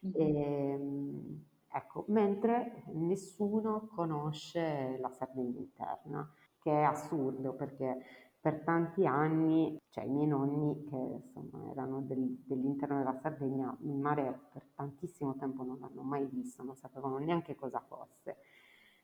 Mhm. 0.00 0.12
Ehm, 0.16 1.44
ecco, 1.72 2.04
mentre 2.08 2.84
nessuno 2.94 3.88
conosce 3.94 4.96
la 5.00 5.10
Sardegna 5.10 5.58
interna, 5.60 6.30
che 6.58 6.70
è 6.70 6.82
assurdo 6.82 7.54
perché 7.54 7.98
per 8.40 8.62
tanti 8.62 9.06
anni, 9.06 9.78
cioè 9.88 10.04
i 10.04 10.10
miei 10.10 10.26
nonni 10.26 10.84
che 10.84 10.96
insomma 10.96 11.70
erano 11.70 12.02
del- 12.02 12.42
dell'interno 12.44 12.98
della 12.98 13.14
Sardegna, 13.14 13.74
il 13.80 13.94
mare 13.94 14.48
per 14.52 14.66
tantissimo 14.74 15.34
tempo 15.36 15.62
non 15.64 15.78
l'hanno 15.80 16.02
mai 16.02 16.26
visto, 16.26 16.62
non 16.62 16.76
sapevano 16.76 17.16
neanche 17.18 17.54
cosa 17.54 17.80
fosse. 17.80 18.36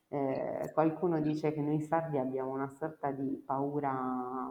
Eh, 0.08 0.70
qualcuno 0.74 1.20
dice 1.20 1.52
che 1.52 1.60
noi 1.62 1.80
sardi 1.80 2.18
abbiamo 2.18 2.50
una 2.52 2.68
sorta 2.68 3.10
di 3.12 3.40
paura 3.46 4.50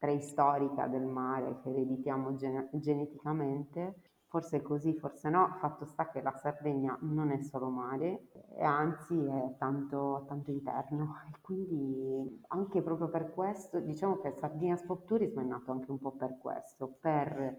preistorica 0.00 0.86
del 0.88 1.04
mare 1.04 1.58
che 1.62 1.68
ereditiamo 1.70 2.34
gene- 2.34 2.70
geneticamente. 2.72 3.96
Forse 4.28 4.58
è 4.58 4.62
così, 4.62 4.94
forse 4.94 5.28
no. 5.28 5.56
Fatto 5.60 5.84
sta 5.84 6.08
che 6.08 6.22
la 6.22 6.32
Sardegna 6.36 6.96
non 7.02 7.30
è 7.30 7.40
solo 7.42 7.68
mare, 7.68 8.28
anzi 8.60 9.14
è 9.26 9.56
tanto, 9.58 10.24
tanto 10.26 10.50
interno. 10.50 11.16
E 11.30 11.38
quindi 11.42 12.42
anche 12.48 12.82
proprio 12.82 13.08
per 13.08 13.32
questo, 13.32 13.78
diciamo 13.80 14.18
che 14.18 14.32
Sardinia 14.32 14.76
Sport 14.76 15.04
Tourism 15.06 15.40
è 15.40 15.44
nato 15.44 15.72
anche 15.72 15.90
un 15.90 15.98
po' 15.98 16.12
per 16.12 16.38
questo, 16.38 16.96
per 17.00 17.56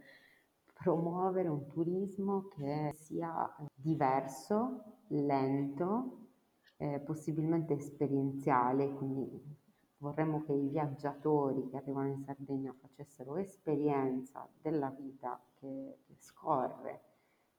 promuovere 0.74 1.48
un 1.50 1.68
turismo 1.68 2.48
che 2.48 2.92
sia 2.96 3.54
diverso, 3.74 4.84
lento, 5.10 6.30
eh, 6.78 7.00
possibilmente 7.02 7.74
esperienziale, 7.76 8.92
quindi 8.94 9.60
vorremmo 10.02 10.44
che 10.44 10.54
i 10.54 10.68
viaggiatori 10.68 11.70
che 11.70 11.78
arrivano 11.78 12.10
in 12.10 12.24
Sardegna 12.24 12.74
facessero 12.80 13.38
esperienza 13.38 14.48
della 14.62 14.90
vita 14.90 15.40
che, 15.60 16.00
che 16.06 16.16
scorre 16.20 17.02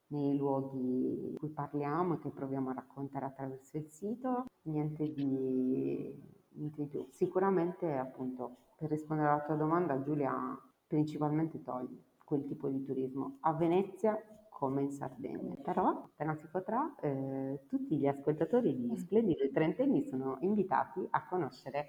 nei 0.09 0.37
luoghi 0.37 1.31
di 1.31 1.37
cui 1.39 1.49
parliamo 1.49 2.15
e 2.15 2.19
che 2.19 2.31
proviamo 2.31 2.71
a 2.71 2.75
raccontare 2.75 3.27
attraverso 3.27 3.79
il 3.79 3.89
sito. 3.89 4.47
Niente 4.63 5.11
di, 5.13 6.15
niente 6.51 6.83
di 6.83 6.89
più. 6.89 7.07
Sicuramente, 7.11 7.97
appunto, 7.97 8.57
per 8.77 8.91
rispondere 8.91 9.31
alla 9.31 9.45
tua 9.45 9.55
domanda, 9.55 10.03
Giulia, 10.03 10.35
principalmente 10.87 11.63
toglie 11.63 12.11
quel 12.25 12.45
tipo 12.45 12.69
di 12.69 12.83
turismo. 12.85 13.39
A 13.41 13.55
Venezia 13.55 14.21
come 14.51 14.83
in 14.83 14.93
Sardegna. 14.93 15.55
Però 15.63 15.89
appena 15.89 16.37
si 16.37 16.47
potrà, 16.47 16.95
eh, 17.01 17.65
tutti 17.69 17.97
gli 17.97 18.07
ascoltatori 18.07 18.77
di 18.77 18.97
Splendidi 18.97 19.51
Trentenni 19.51 20.05
sono 20.05 20.37
invitati 20.41 21.05
a 21.11 21.27
conoscere 21.27 21.87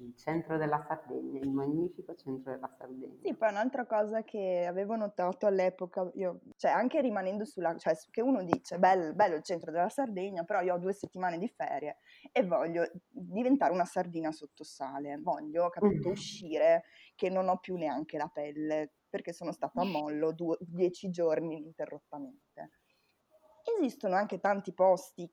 il 0.00 0.16
centro 0.16 0.56
della 0.56 0.82
Sardegna, 0.86 1.40
il 1.40 1.50
magnifico 1.50 2.14
centro 2.14 2.52
della 2.52 2.70
Sardegna. 2.78 3.18
Sì, 3.22 3.34
poi 3.34 3.50
un'altra 3.50 3.86
cosa 3.86 4.22
che 4.22 4.64
avevo 4.66 4.96
notato 4.96 5.46
all'epoca, 5.46 6.10
io, 6.14 6.40
cioè 6.56 6.70
anche 6.70 7.00
rimanendo 7.00 7.44
sulla, 7.44 7.76
cioè 7.76 7.94
che 8.10 8.22
uno 8.22 8.42
dice, 8.42 8.78
bello, 8.78 9.12
bello 9.12 9.36
il 9.36 9.42
centro 9.42 9.70
della 9.70 9.88
Sardegna, 9.90 10.44
però 10.44 10.62
io 10.62 10.74
ho 10.74 10.78
due 10.78 10.92
settimane 10.92 11.38
di 11.38 11.48
ferie 11.48 11.98
e 12.32 12.44
voglio 12.44 12.90
diventare 13.08 13.72
una 13.72 13.84
sardina 13.84 14.32
sotto 14.32 14.64
sale, 14.64 15.18
voglio, 15.18 15.68
capito, 15.68 16.08
Mm. 16.08 16.12
uscire 16.12 16.84
che 17.14 17.28
non 17.28 17.48
ho 17.48 17.58
più 17.58 17.76
neanche 17.76 18.16
la 18.16 18.28
pelle, 18.32 18.94
perché 19.08 19.32
sono 19.32 19.52
stata 19.52 19.82
a 19.82 19.84
mollo 19.84 20.32
due- 20.32 20.56
dieci 20.60 21.10
giorni 21.10 21.56
ininterrottamente. 21.56 22.70
Esistono 23.78 24.14
anche 24.14 24.40
tanti 24.40 24.72
posti 24.72 25.30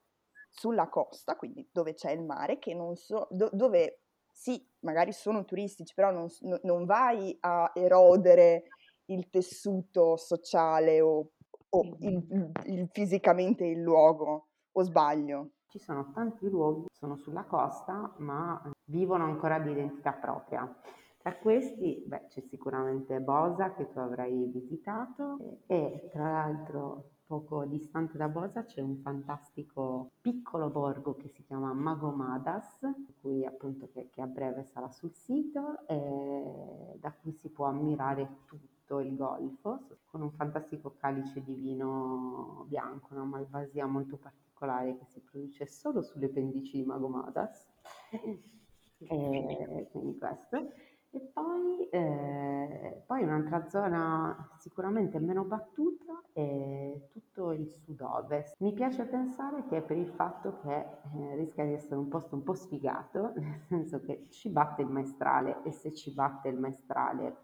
sulla 0.49 0.89
costa, 0.89 1.35
quindi 1.35 1.69
dove 1.71 1.93
c'è 1.93 2.11
il 2.11 2.23
mare, 2.23 2.59
che 2.59 2.73
non 2.73 2.95
so, 2.95 3.27
do- 3.31 3.49
dove 3.53 4.01
sì, 4.37 4.63
magari 4.81 5.13
sono 5.13 5.45
turistici, 5.45 5.95
però 5.95 6.11
non, 6.11 6.27
non 6.61 6.85
vai 6.85 7.35
a 7.39 7.71
erodere 7.73 8.69
il 9.05 9.31
tessuto 9.31 10.15
sociale 10.15 11.01
o, 11.01 11.31
o 11.69 11.81
il- 12.01 12.23
il- 12.29 12.51
il- 12.65 12.89
fisicamente 12.91 13.65
il 13.65 13.81
luogo, 13.81 14.49
o 14.73 14.83
sbaglio? 14.83 15.53
Ci 15.69 15.79
sono 15.79 16.11
tanti 16.13 16.47
luoghi, 16.47 16.85
sono 16.91 17.15
sulla 17.17 17.45
costa, 17.45 18.13
ma 18.17 18.61
eh, 18.63 18.69
vivono 18.85 19.23
ancora 19.23 19.57
di 19.57 19.71
identità 19.71 20.13
propria. 20.13 20.71
Tra 21.17 21.35
questi, 21.37 22.03
beh, 22.05 22.27
c'è 22.27 22.41
sicuramente 22.41 23.19
Bosa 23.19 23.73
che 23.73 23.89
tu 23.89 23.97
avrai 23.97 24.45
visitato 24.53 25.39
e 25.65 26.09
tra 26.11 26.31
l'altro 26.31 27.16
poco 27.27 27.65
distante 27.65 28.17
da 28.17 28.29
Bosa 28.29 28.63
c'è 28.63 28.81
un 28.81 28.97
fantastico 28.97 30.11
piccolo 30.21 30.69
borgo 30.69 31.15
che 31.15 31.27
si 31.27 31.43
chiama 31.43 31.73
Magomadas, 31.73 32.79
cui 33.19 33.45
appunto 33.45 33.89
che, 33.91 34.09
che 34.09 34.21
a 34.21 34.25
breve 34.25 34.63
sarà 34.63 34.89
sul 34.89 35.13
sito 35.13 35.83
da 35.85 37.11
cui 37.11 37.33
si 37.33 37.49
può 37.49 37.65
ammirare 37.65 38.43
tutto 38.45 39.01
il 39.01 39.15
golfo 39.15 39.87
con 40.05 40.21
un 40.21 40.31
fantastico 40.31 40.95
calice 40.97 41.43
di 41.43 41.53
vino 41.53 42.65
bianco, 42.67 43.13
una 43.13 43.25
malvasia 43.25 43.85
molto 43.85 44.15
particolare 44.15 44.97
che 44.97 45.05
si 45.05 45.19
produce 45.19 45.67
solo 45.67 46.01
sulle 46.01 46.29
pendici 46.29 46.77
di 46.77 46.85
Magomadas. 46.85 47.67
E 48.99 49.87
quindi 49.91 50.17
questo. 50.17 50.71
E 51.09 51.19
poi, 51.33 51.87
eh, 51.89 53.03
poi 53.05 53.23
un'altra 53.23 53.67
zona 53.69 54.49
sicuramente 54.59 55.19
meno 55.19 55.43
battuta 55.43 56.21
è 56.33 57.07
tutto 57.09 57.51
il 57.53 57.67
sud-ovest. 57.67 58.55
Mi 58.59 58.73
piace 58.73 59.05
pensare 59.05 59.65
che 59.67 59.81
per 59.81 59.97
il 59.97 60.09
fatto 60.09 60.59
che 60.61 60.75
eh, 60.75 61.35
rischia 61.35 61.65
di 61.65 61.73
essere 61.73 61.95
un 61.95 62.09
posto 62.09 62.35
un 62.35 62.43
po' 62.43 62.53
sfigato, 62.53 63.33
nel 63.37 63.61
senso 63.67 64.01
che 64.01 64.27
ci 64.29 64.49
batte 64.49 64.81
il 64.81 64.89
maestrale 64.89 65.63
e 65.63 65.71
se 65.71 65.93
ci 65.93 66.13
batte 66.13 66.49
il 66.49 66.59
maestrale 66.59 67.35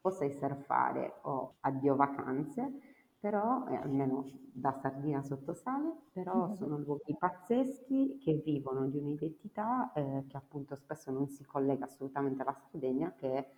o 0.00 0.10
sai 0.10 0.32
surfare 0.32 1.14
o 1.22 1.56
addio 1.60 1.96
vacanze, 1.96 2.95
però, 3.18 3.66
eh, 3.68 3.76
almeno 3.76 4.24
da 4.52 4.72
sardina 4.72 5.22
sotto 5.22 5.54
sale, 5.54 5.92
però 6.12 6.54
sono 6.54 6.78
luoghi 6.78 7.16
pazzeschi 7.18 8.18
che 8.18 8.42
vivono 8.44 8.86
di 8.86 8.98
un'identità 8.98 9.92
eh, 9.92 10.24
che 10.28 10.36
appunto 10.36 10.76
spesso 10.76 11.10
non 11.10 11.28
si 11.28 11.44
collega 11.44 11.84
assolutamente 11.84 12.42
alla 12.42 12.54
Sardegna, 12.54 13.12
che 13.16 13.32
è 13.32 13.50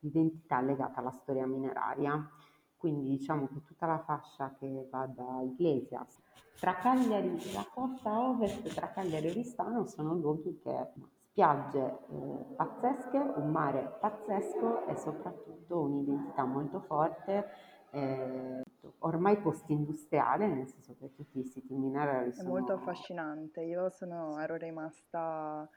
l'identità 0.00 0.60
legata 0.60 1.00
alla 1.00 1.10
storia 1.10 1.46
mineraria. 1.46 2.30
Quindi 2.76 3.08
diciamo 3.08 3.48
che 3.48 3.62
tutta 3.64 3.86
la 3.86 3.98
fascia 3.98 4.54
che 4.58 4.86
va 4.90 5.06
da 5.06 5.40
Iglesias, 5.40 6.20
tra 6.58 6.76
Cagliari, 6.76 7.52
la 7.52 7.66
costa 7.72 8.28
ovest 8.28 8.74
tra 8.74 8.90
Cagliari 8.90 9.26
e 9.26 9.30
Oristano 9.30 9.86
sono 9.86 10.14
luoghi 10.14 10.58
che 10.58 10.92
spiagge 11.30 11.98
eh, 12.08 12.54
pazzesche, 12.56 13.18
un 13.18 13.50
mare 13.50 13.96
pazzesco 14.00 14.86
e 14.86 14.96
soprattutto 14.96 15.80
un'identità 15.80 16.44
molto 16.44 16.80
forte, 16.80 17.46
eh, 17.90 18.62
ormai 18.98 19.38
post-industriale, 19.38 20.46
nel 20.46 20.68
senso 20.68 20.94
che 20.98 21.12
tutti 21.12 21.38
i 21.38 21.44
siti 21.44 21.74
minerari 21.74 22.30
È 22.30 22.32
sono... 22.32 22.50
molto 22.50 22.72
affascinante. 22.74 23.62
Io 23.62 23.90
sono, 23.90 24.38
ero 24.40 24.56
rimasta, 24.56 25.68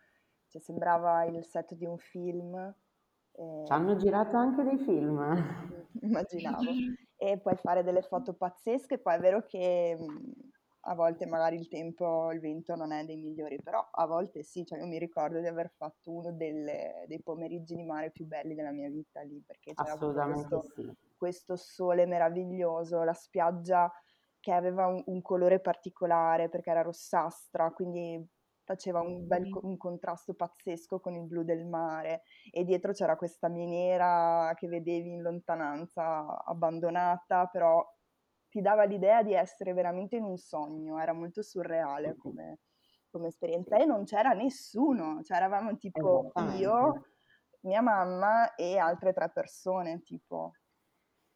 cioè 0.48 0.61
sembrava 0.61 1.26
il 1.26 1.44
set 1.45 1.73
di 1.76 1.86
un 1.86 1.98
film. 1.98 2.56
e- 3.31 3.64
Ci 3.65 3.72
hanno 3.72 3.95
girato 3.95 4.38
anche 4.38 4.64
dei 4.64 4.77
film. 4.80 5.19
immaginavo. 6.02 6.72
E 7.18 7.38
puoi 7.40 7.56
fare 7.57 7.84
delle 7.84 8.02
foto 8.02 8.34
pazzesche, 8.34 8.98
poi 8.98 9.15
è 9.15 9.19
vero 9.19 9.44
che 9.45 9.98
a 10.84 10.95
volte 10.95 11.26
magari 11.26 11.57
il 11.57 11.68
tempo, 11.68 12.31
il 12.31 12.40
vento 12.40 12.76
non 12.76 12.94
è 12.94 13.03
dei 13.03 13.18
migliori, 13.18 13.61
però 13.61 13.86
a 13.91 14.06
volte 14.06 14.44
sì, 14.44 14.65
cioè 14.65 14.80
io 14.80 14.88
mi 14.88 14.98
ricordo 14.98 15.40
di 15.40 15.48
aver 15.48 15.69
fatto 15.76 16.11
uno 16.11 16.31
delle- 16.31 17.03
dei 17.07 17.22
pomeriggi 17.22 17.76
di 17.76 17.84
mare 17.84 18.11
più 18.11 18.26
belli 18.26 18.56
della 18.56 18.72
mia 18.72 18.90
vita 18.90 19.22
lì, 19.22 19.44
perché 19.45 19.73
c'era 19.73 19.98
questo, 19.98 20.64
sì. 20.73 20.90
Questo 21.20 21.56
sole 21.56 22.08
meraviglioso, 22.08 23.04
la 23.04 23.14
spiaggia 23.14 23.91
che 24.40 24.54
aveva 24.54 24.88
un, 24.88 25.04
un 25.06 25.22
colore 25.22 25.60
particolare 25.60 26.50
perché 26.50 26.72
era 26.72 26.82
rossastra, 26.82 27.72
quindi 27.72 28.26
faceva 28.64 29.02
un 29.02 29.26
bel 29.28 29.50
un 29.64 29.78
contrasto 29.78 30.36
pazzesco 30.36 31.00
con 31.00 31.16
il 31.16 31.26
blu 31.26 31.44
del 31.44 31.66
mare 31.66 32.22
e 32.52 32.64
dietro 32.64 32.91
c'era 32.94 33.16
questa 33.16 33.50
miniera 33.50 34.54
che 34.56 34.68
vedevi 34.68 35.12
in 35.12 35.22
lontananza 35.22 36.44
abbandonata, 36.44 37.48
però 37.48 37.84
ti 38.48 38.62
dava 38.62 38.84
l'idea 38.84 39.24
di 39.24 39.34
essere 39.34 39.74
veramente 39.74 40.16
in 40.16 40.24
un 40.24 40.38
sogno, 40.38 41.00
era 41.00 41.14
molto 41.14 41.41
surreale 41.41 42.16
come, 42.16 42.60
come 43.10 43.28
esperienza 43.28 43.76
e 43.78 43.86
non 43.86 44.06
c'era 44.06 44.34
nessuno, 44.34 45.22
cioè 45.24 45.38
eravamo 45.38 45.76
tipo 45.78 46.26
Esattamente. 46.30 46.62
io, 46.62 47.06
mia 47.62 47.82
mamma 47.82 48.56
e 48.56 48.78
altre 48.78 49.14
tre 49.14 49.32
persone, 49.32 50.02
tipo. 50.04 50.54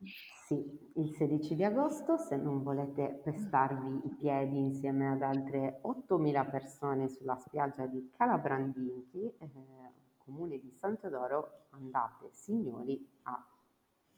Sì, 0.05 0.91
il 0.95 1.13
16 1.15 1.55
di 1.55 1.63
agosto, 1.63 2.17
se 2.17 2.35
non 2.35 2.61
volete 2.63 3.21
pestarvi 3.23 4.01
i 4.05 4.09
piedi 4.19 4.57
insieme 4.57 5.09
ad 5.09 5.21
altre 5.21 5.79
8.000 5.81 6.43
persone 6.45 7.07
sulla 7.09 7.37
spiaggia 7.37 7.85
di 7.85 8.11
Calabrandinchi, 8.15 9.33
eh, 9.37 9.49
comune 10.17 10.59
di 10.59 10.71
Sant'Odoro, 10.71 11.67
andate, 11.71 12.29
signori, 12.31 13.07
a 13.23 13.45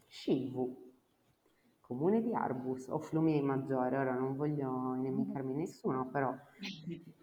Scilvu, 0.07 0.94
comune 1.82 2.22
di 2.22 2.34
Arbus 2.34 2.88
o 2.88 2.98
Flumini 2.99 3.41
Maggiore. 3.41 3.98
Ora 3.98 4.14
non 4.14 4.36
voglio 4.36 4.95
inimicarmi 4.95 5.53
nessuno, 5.53 6.07
però 6.10 6.34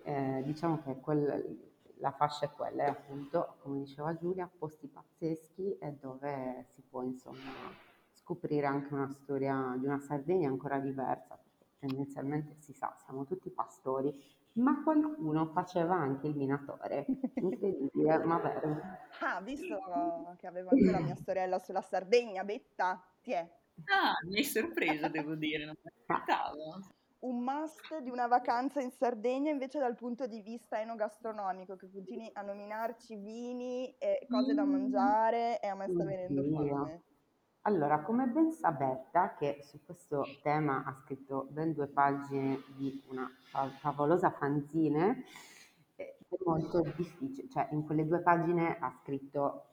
eh, 0.04 0.42
diciamo 0.44 0.80
che 0.82 1.00
quel- 1.00 1.70
la 1.98 2.12
fascia 2.12 2.46
è 2.46 2.50
quella, 2.50 2.84
è 2.84 2.88
appunto, 2.88 3.56
come 3.60 3.78
diceva 3.78 4.16
Giulia, 4.16 4.48
posti 4.58 4.88
pazzeschi 4.88 5.78
e 5.78 5.92
dove 6.00 6.64
si 6.70 6.82
può 6.88 7.02
insomma 7.02 7.76
scoprire 8.22 8.66
anche 8.66 8.94
una 8.94 9.08
storia 9.08 9.74
di 9.78 9.84
una 9.86 9.98
Sardegna 9.98 10.48
ancora 10.48 10.78
diversa, 10.78 11.36
perché 11.36 11.66
tendenzialmente 11.78 12.54
si 12.60 12.72
sa, 12.72 12.96
siamo 13.04 13.24
tutti 13.24 13.50
pastori, 13.50 14.12
ma 14.54 14.82
qualcuno 14.82 15.46
faceva 15.46 15.94
anche 15.94 16.28
il 16.28 16.36
minatore. 16.36 17.06
Incredibile, 17.34 18.18
ma 18.24 18.38
vero. 18.38 18.80
Ah, 19.24 19.40
visto 19.40 19.78
che 20.36 20.46
avevo 20.48 20.70
anche 20.70 20.90
la 20.90 20.98
mia 21.00 21.14
sorella 21.14 21.58
sulla 21.60 21.80
Sardegna, 21.82 22.42
Betta, 22.44 23.00
ti 23.20 23.32
è. 23.32 23.48
Ah, 23.86 24.14
mi 24.26 24.36
hai 24.36 24.44
sorpreso, 24.44 25.08
devo 25.08 25.34
dire, 25.36 25.64
non 25.64 25.74
me 25.80 25.92
l'aspettavo. 26.06 26.80
un 27.20 27.38
must 27.44 27.98
di 27.98 28.10
una 28.10 28.26
vacanza 28.26 28.80
in 28.80 28.90
Sardegna 28.90 29.50
invece 29.52 29.78
dal 29.78 29.94
punto 29.94 30.26
di 30.26 30.40
vista 30.42 30.80
enogastronomico, 30.80 31.76
che 31.76 31.88
continui 31.90 32.30
a 32.32 32.42
nominarci 32.42 33.14
vini 33.16 33.94
e 33.98 34.26
cose 34.28 34.54
da 34.54 34.64
Mm. 34.64 34.70
mangiare 34.70 35.60
e 35.60 35.68
a 35.68 35.74
me 35.76 35.88
sta 35.88 36.04
venendo 36.04 36.42
fame. 36.42 37.02
Allora, 37.64 38.00
come 38.02 38.26
ben 38.26 38.50
sa 38.52 38.72
Berta, 38.72 39.34
che 39.34 39.60
su 39.62 39.84
questo 39.84 40.24
tema 40.42 40.82
ha 40.84 40.92
scritto 40.94 41.46
ben 41.50 41.72
due 41.72 41.86
pagine 41.86 42.60
di 42.76 43.00
una 43.06 43.30
fa- 43.50 43.68
favolosa 43.78 44.30
fanzine, 44.32 45.24
eh, 45.94 46.16
è 46.28 46.36
molto 46.44 46.80
difficile, 46.96 47.48
cioè 47.48 47.68
in 47.70 47.84
quelle 47.84 48.04
due 48.06 48.20
pagine 48.20 48.78
ha 48.78 48.90
scritto 49.00 49.66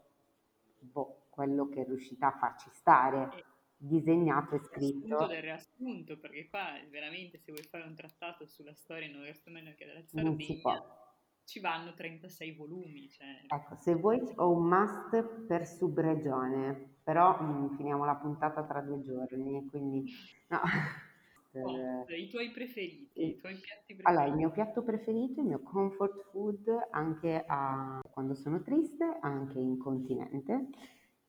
boh, 0.80 1.26
quello 1.30 1.68
che 1.70 1.82
è 1.82 1.86
riuscita 1.86 2.28
a 2.28 2.38
farci 2.38 2.70
stare, 2.74 3.44
disegnato 3.76 4.54
e 4.56 4.60
Riassunto 4.60 5.08
scritto. 5.08 5.26
del 5.26 5.42
riassunto, 5.42 6.20
perché 6.20 6.48
qua 6.48 6.66
veramente 6.92 7.40
se 7.40 7.52
vuoi 7.52 7.64
fare 7.64 7.86
un 7.86 7.96
trattato 7.96 8.46
sulla 8.46 8.74
storia 8.76 9.08
enogastronomica 9.08 9.86
della 9.86 10.04
Non 10.12 10.40
si 10.40 10.54
Sardegna 10.54 10.62
può. 10.62 11.08
ci 11.44 11.60
vanno 11.60 11.94
36 11.96 12.52
volumi, 12.52 13.10
cioè 13.10 13.42
Ecco, 13.48 13.76
se 13.78 13.96
vuoi 13.96 14.22
ho 14.36 14.52
un 14.52 14.68
must 14.68 15.24
per 15.48 15.66
subregione, 15.66 16.98
però 17.10 17.36
mm, 17.42 17.76
finiamo 17.76 18.06
la 18.06 18.14
puntata 18.14 18.62
tra 18.66 18.82
due 18.82 19.02
giorni, 19.02 19.66
quindi 19.72 20.14
no. 20.50 20.60
oh, 21.66 22.06
i 22.14 22.30
tuoi 22.30 22.52
preferiti, 22.52 23.10
i 23.16 23.36
tuoi 23.36 23.56
piatti 23.56 23.96
Allora, 24.04 24.26
il 24.26 24.34
preferiti. 24.34 24.38
mio 24.38 24.52
piatto 24.52 24.84
preferito, 24.84 25.40
il 25.42 25.48
mio 25.48 25.60
comfort 25.62 26.30
food, 26.30 26.70
anche 26.92 27.44
a- 27.48 28.00
quando 28.12 28.36
sono 28.36 28.62
triste, 28.62 29.18
anche 29.22 29.58
incontinente, 29.58 30.68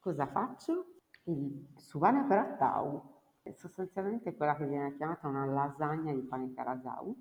cosa 0.01 0.27
faccio? 0.27 0.97
Il 1.25 1.69
suvana 1.79 2.25
per 2.25 2.37
attau. 2.37 3.01
È 3.43 3.51
sostanzialmente 3.53 4.35
quella 4.37 4.57
che 4.57 4.67
viene 4.67 4.95
chiamata 4.99 5.29
una 5.29 5.47
lasagna 5.47 6.13
di 6.13 6.21
pane 6.21 6.53
carasau. 6.53 7.17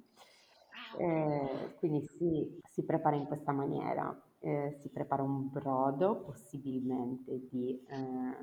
Eh, 0.97 1.75
quindi 1.77 2.05
si, 2.17 2.59
si 2.69 2.83
prepara 2.83 3.15
in 3.15 3.25
questa 3.25 3.53
maniera. 3.53 4.13
Eh, 4.41 4.79
si 4.81 4.87
prepara 4.87 5.21
un 5.21 5.49
brodo, 5.49 6.21
possibilmente 6.21 7.45
di 7.49 7.85
eh, 7.85 8.35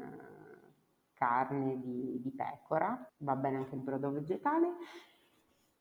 carne 1.15 1.81
di, 1.81 2.21
di 2.21 2.31
pecora, 2.33 3.11
va 3.19 3.35
bene 3.35 3.57
anche 3.57 3.75
il 3.75 3.81
brodo 3.81 4.11
vegetale, 4.11 4.75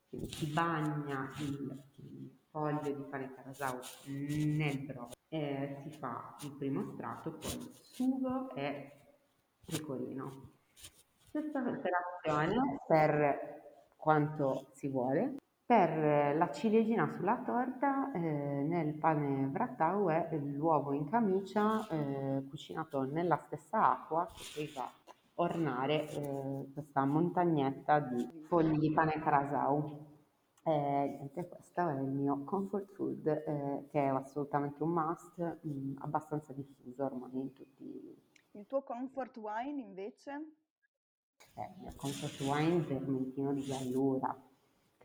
quindi 0.07 0.29
si 0.29 0.53
bagna 0.53 1.29
il, 1.39 1.83
il 1.95 2.31
foglio 2.49 2.93
di 2.93 3.03
pane 3.09 3.33
carasau 3.33 3.77
nel 4.07 4.85
brodo, 4.85 5.15
e 5.27 5.81
si 5.83 5.91
fa 5.91 6.37
il 6.43 6.51
primo 6.57 6.93
strato 6.93 7.31
con 7.31 7.69
sugo 7.81 8.55
e 8.55 8.91
pecorino. 9.65 10.53
Stessa 11.27 11.59
operazione 11.59 12.79
per 12.87 13.93
quanto 13.97 14.67
si 14.71 14.87
vuole. 14.87 15.35
Per 15.67 16.35
la 16.37 16.51
ciliegina 16.51 17.11
sulla 17.15 17.41
torta, 17.43 18.11
eh, 18.11 18.19
nel 18.19 18.93
pane 18.93 19.47
vrattau 19.47 20.09
è 20.09 20.37
l'uovo 20.37 20.93
in 20.93 21.09
camicia 21.09 21.87
eh, 21.87 22.45
cucinato 22.47 23.01
nella 23.01 23.35
stessa 23.47 23.93
acqua 23.93 24.29
che 24.35 24.43
poi 24.53 24.71
va 24.75 24.83
a 24.83 24.93
ornare 25.41 26.07
eh, 26.07 26.69
questa 26.71 27.03
montagnetta 27.05 27.99
di 27.99 28.43
fogli 28.45 28.77
di 28.77 28.91
pane 28.91 29.19
carasau. 29.19 30.13
E 30.61 31.31
questo 31.33 31.89
è 31.89 31.99
il 31.99 32.11
mio 32.11 32.43
comfort 32.43 32.91
food, 32.93 33.25
eh, 33.25 33.87
che 33.89 34.03
è 34.03 34.07
assolutamente 34.07 34.83
un 34.83 34.91
must, 34.91 35.37
mh, 35.61 35.69
mm, 35.69 35.95
abbastanza 36.01 36.53
diffuso 36.53 37.05
ormai 37.05 37.39
in 37.39 37.53
tutti. 37.53 38.23
Il 38.51 38.67
tuo 38.67 38.83
comfort 38.83 39.35
wine 39.37 39.81
invece? 39.81 40.31
Eh, 41.55 41.71
il 41.75 41.81
mio 41.81 41.93
comfort 41.95 42.39
wine 42.41 42.67
è 42.67 42.75
il 42.75 42.85
vermentino 42.85 43.53
di 43.53 43.65
Gallura, 43.65 44.53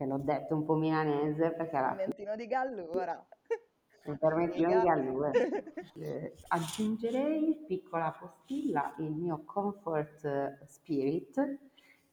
che 0.01 0.07
l'ho 0.07 0.17
detto 0.17 0.55
un 0.55 0.65
po' 0.65 0.73
milanese 0.73 1.51
perché 1.51 1.75
era... 1.75 1.93
Vermentino 1.93 2.35
di 2.35 2.47
Gallura. 2.47 3.27
Il 4.05 4.17
vermentino 4.19 4.79
di 4.79 4.87
Gallura. 4.87 5.29
eh, 5.93 6.35
aggiungerei, 6.47 7.65
piccola 7.67 8.11
postilla, 8.19 8.95
il 8.97 9.11
mio 9.11 9.43
comfort 9.45 10.63
spirit, 10.65 11.59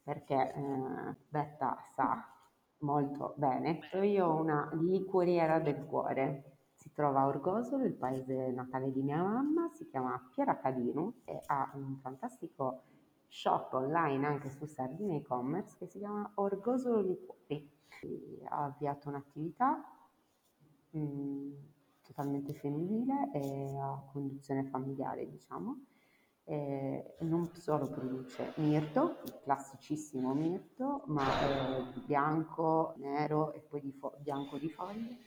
perché 0.03 0.53
eh, 0.53 1.15
Betta 1.29 1.83
sa 1.95 2.31
molto 2.81 3.33
bene. 3.37 3.79
Io 4.03 4.27
ho 4.27 4.39
una 4.39 4.69
liquoriera 4.73 5.57
del 5.57 5.83
cuore. 5.83 6.57
Si 6.75 6.93
trova 6.93 7.21
a 7.21 7.25
Orgosolo, 7.25 7.85
il 7.85 7.95
paese 7.95 8.51
natale 8.51 8.91
di 8.91 9.01
mia 9.01 9.17
mamma, 9.17 9.71
si 9.73 9.89
chiama 9.89 10.29
Piera 10.31 10.59
Cadino 10.59 11.21
e 11.25 11.41
ha 11.47 11.71
un 11.73 11.97
fantastico 11.97 12.83
shop 13.27 13.73
online 13.73 14.27
anche 14.27 14.51
su 14.51 14.67
Sardina 14.67 15.15
e-commerce 15.15 15.75
che 15.79 15.87
si 15.87 15.97
chiama 15.97 16.31
Orgosolo 16.35 17.01
Liquori. 17.01 17.77
Ha 18.49 18.63
avviato 18.63 19.09
un'attività 19.09 19.83
mh, 20.91 20.99
mm, 20.99 21.51
totalmente 22.01 22.53
femminile 22.53 23.31
e 23.33 23.77
a 23.77 24.01
conduzione 24.11 24.63
familiare, 24.65 25.29
diciamo, 25.29 25.85
eh, 26.45 27.15
non 27.19 27.53
solo 27.53 27.87
produce 27.87 28.53
mirto, 28.57 29.21
il 29.25 29.39
classicissimo 29.43 30.33
mirto, 30.33 31.03
ma 31.05 31.23
bianco, 32.05 32.95
nero 32.97 33.53
e 33.53 33.59
poi 33.59 33.81
di 33.81 33.91
fo- 33.91 34.15
bianco 34.19 34.57
di 34.57 34.69
foglie, 34.69 35.17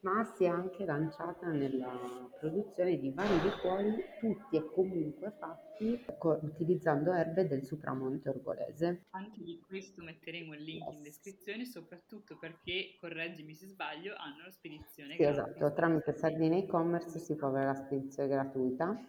ma 0.00 0.24
si 0.24 0.44
è 0.44 0.48
anche 0.48 0.84
lanciata 0.84 1.48
nella 1.48 2.28
produzione 2.38 2.98
di 2.98 3.10
vari 3.10 3.40
liquori, 3.42 4.02
tutti 4.18 4.56
e 4.56 4.64
comunque 4.72 5.32
fatti 5.38 6.04
co- 6.18 6.38
utilizzando 6.42 7.12
erbe 7.12 7.46
del 7.46 7.64
supramonte 7.64 8.28
orgolese. 8.30 9.04
Anche 9.10 9.42
di 9.42 9.60
questo 9.66 10.02
metteremo 10.02 10.54
il 10.54 10.62
link 10.62 10.86
yes. 10.86 10.94
in 10.96 11.02
descrizione, 11.02 11.64
soprattutto 11.64 12.36
perché, 12.38 12.96
correggimi 12.98 13.54
se 13.54 13.66
sbaglio, 13.66 14.14
hanno 14.16 14.44
la 14.44 14.50
spedizione 14.50 15.14
sì, 15.16 15.22
gratuita. 15.22 15.50
Esatto, 15.50 15.72
tramite 15.74 16.12
Sardina 16.14 16.56
e-commerce 16.56 17.18
si 17.18 17.34
può 17.34 17.48
avere 17.48 17.66
la 17.66 17.74
spedizione 17.74 18.28
gratuita 18.28 19.06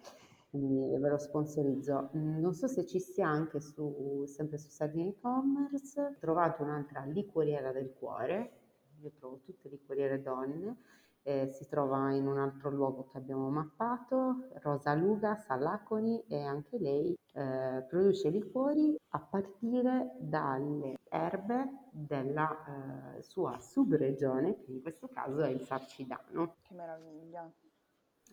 quindi 0.52 0.98
ve 0.98 1.10
lo 1.10 1.18
sponsorizzo. 1.18 2.10
Non 2.12 2.54
so 2.54 2.68
se 2.68 2.86
ci 2.86 3.00
sia 3.00 3.26
anche 3.26 3.62
su, 3.62 4.26
sempre 4.28 4.58
su 4.58 4.68
Sardina 4.68 5.10
e-commerce, 5.10 6.18
trovate 6.20 6.62
un'altra 6.62 7.06
liquoriera 7.06 7.72
del 7.72 7.94
cuore, 7.98 8.61
io 9.02 9.12
trovo 9.12 9.40
tutte 9.44 9.70
liquoriere 9.70 10.22
donne, 10.22 10.78
eh, 11.24 11.48
si 11.48 11.68
trova 11.68 12.12
in 12.14 12.28
un 12.28 12.40
altro 12.40 12.70
luogo 12.70 13.06
che 13.06 13.18
abbiamo 13.18 13.50
mappato, 13.50 14.50
Rosa 14.62 14.94
Luga, 14.94 15.36
Salaconi 15.36 16.24
e 16.28 16.42
anche 16.42 16.78
lei 16.80 17.16
eh, 17.34 17.86
produce 17.88 18.30
liquori 18.30 18.98
a 19.10 19.20
partire 19.20 20.16
dalle 20.20 21.00
erbe 21.10 21.90
della 21.92 23.18
eh, 23.18 23.22
sua 23.22 23.60
subregione, 23.60 24.62
che 24.62 24.72
in 24.72 24.82
questo 24.82 25.08
caso 25.08 25.42
è 25.42 25.50
il 25.50 25.62
Sarcidano. 25.62 26.56
Che 26.62 26.74
meraviglia! 26.74 27.52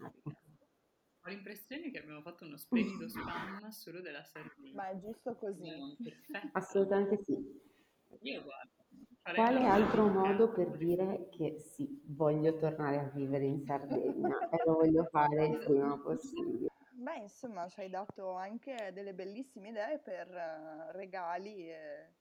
Ecco. 0.01 0.31
Ho 1.25 1.29
l'impressione 1.29 1.91
che 1.91 1.99
abbiamo 1.99 2.23
fatto 2.23 2.47
uno 2.47 2.57
splendido 2.57 3.07
spam 3.11 3.69
solo 3.69 4.01
della 4.01 4.25
Sardegna. 4.25 4.75
Ma 4.75 4.89
è 4.89 4.99
giusto 4.99 5.35
così. 5.35 5.69
Assolutamente 6.53 7.23
sì. 7.25 7.61
Io 8.21 8.43
guardo. 8.43 8.78
Quale 9.35 9.67
altro 9.67 10.07
modo 10.07 10.49
per 10.49 10.71
dire 10.77 11.29
che 11.31 11.59
sì, 11.59 12.03
voglio 12.07 12.57
tornare 12.57 12.99
a 12.99 13.11
vivere 13.13 13.45
in 13.45 13.63
Sardegna 13.63 14.49
e 14.49 14.63
lo 14.65 14.75
voglio 14.75 15.05
fare 15.05 15.47
il 15.47 15.59
prima 15.59 15.99
possibile? 15.99 16.69
Beh, 16.93 17.19
insomma, 17.19 17.69
ci 17.69 17.81
hai 17.81 17.91
dato 17.91 18.33
anche 18.33 18.91
delle 18.93 19.15
bellissime 19.15 19.69
idee 19.69 19.99
per 19.99 20.29
uh, 20.29 20.97
regali 20.97 21.71
e, 21.71 22.15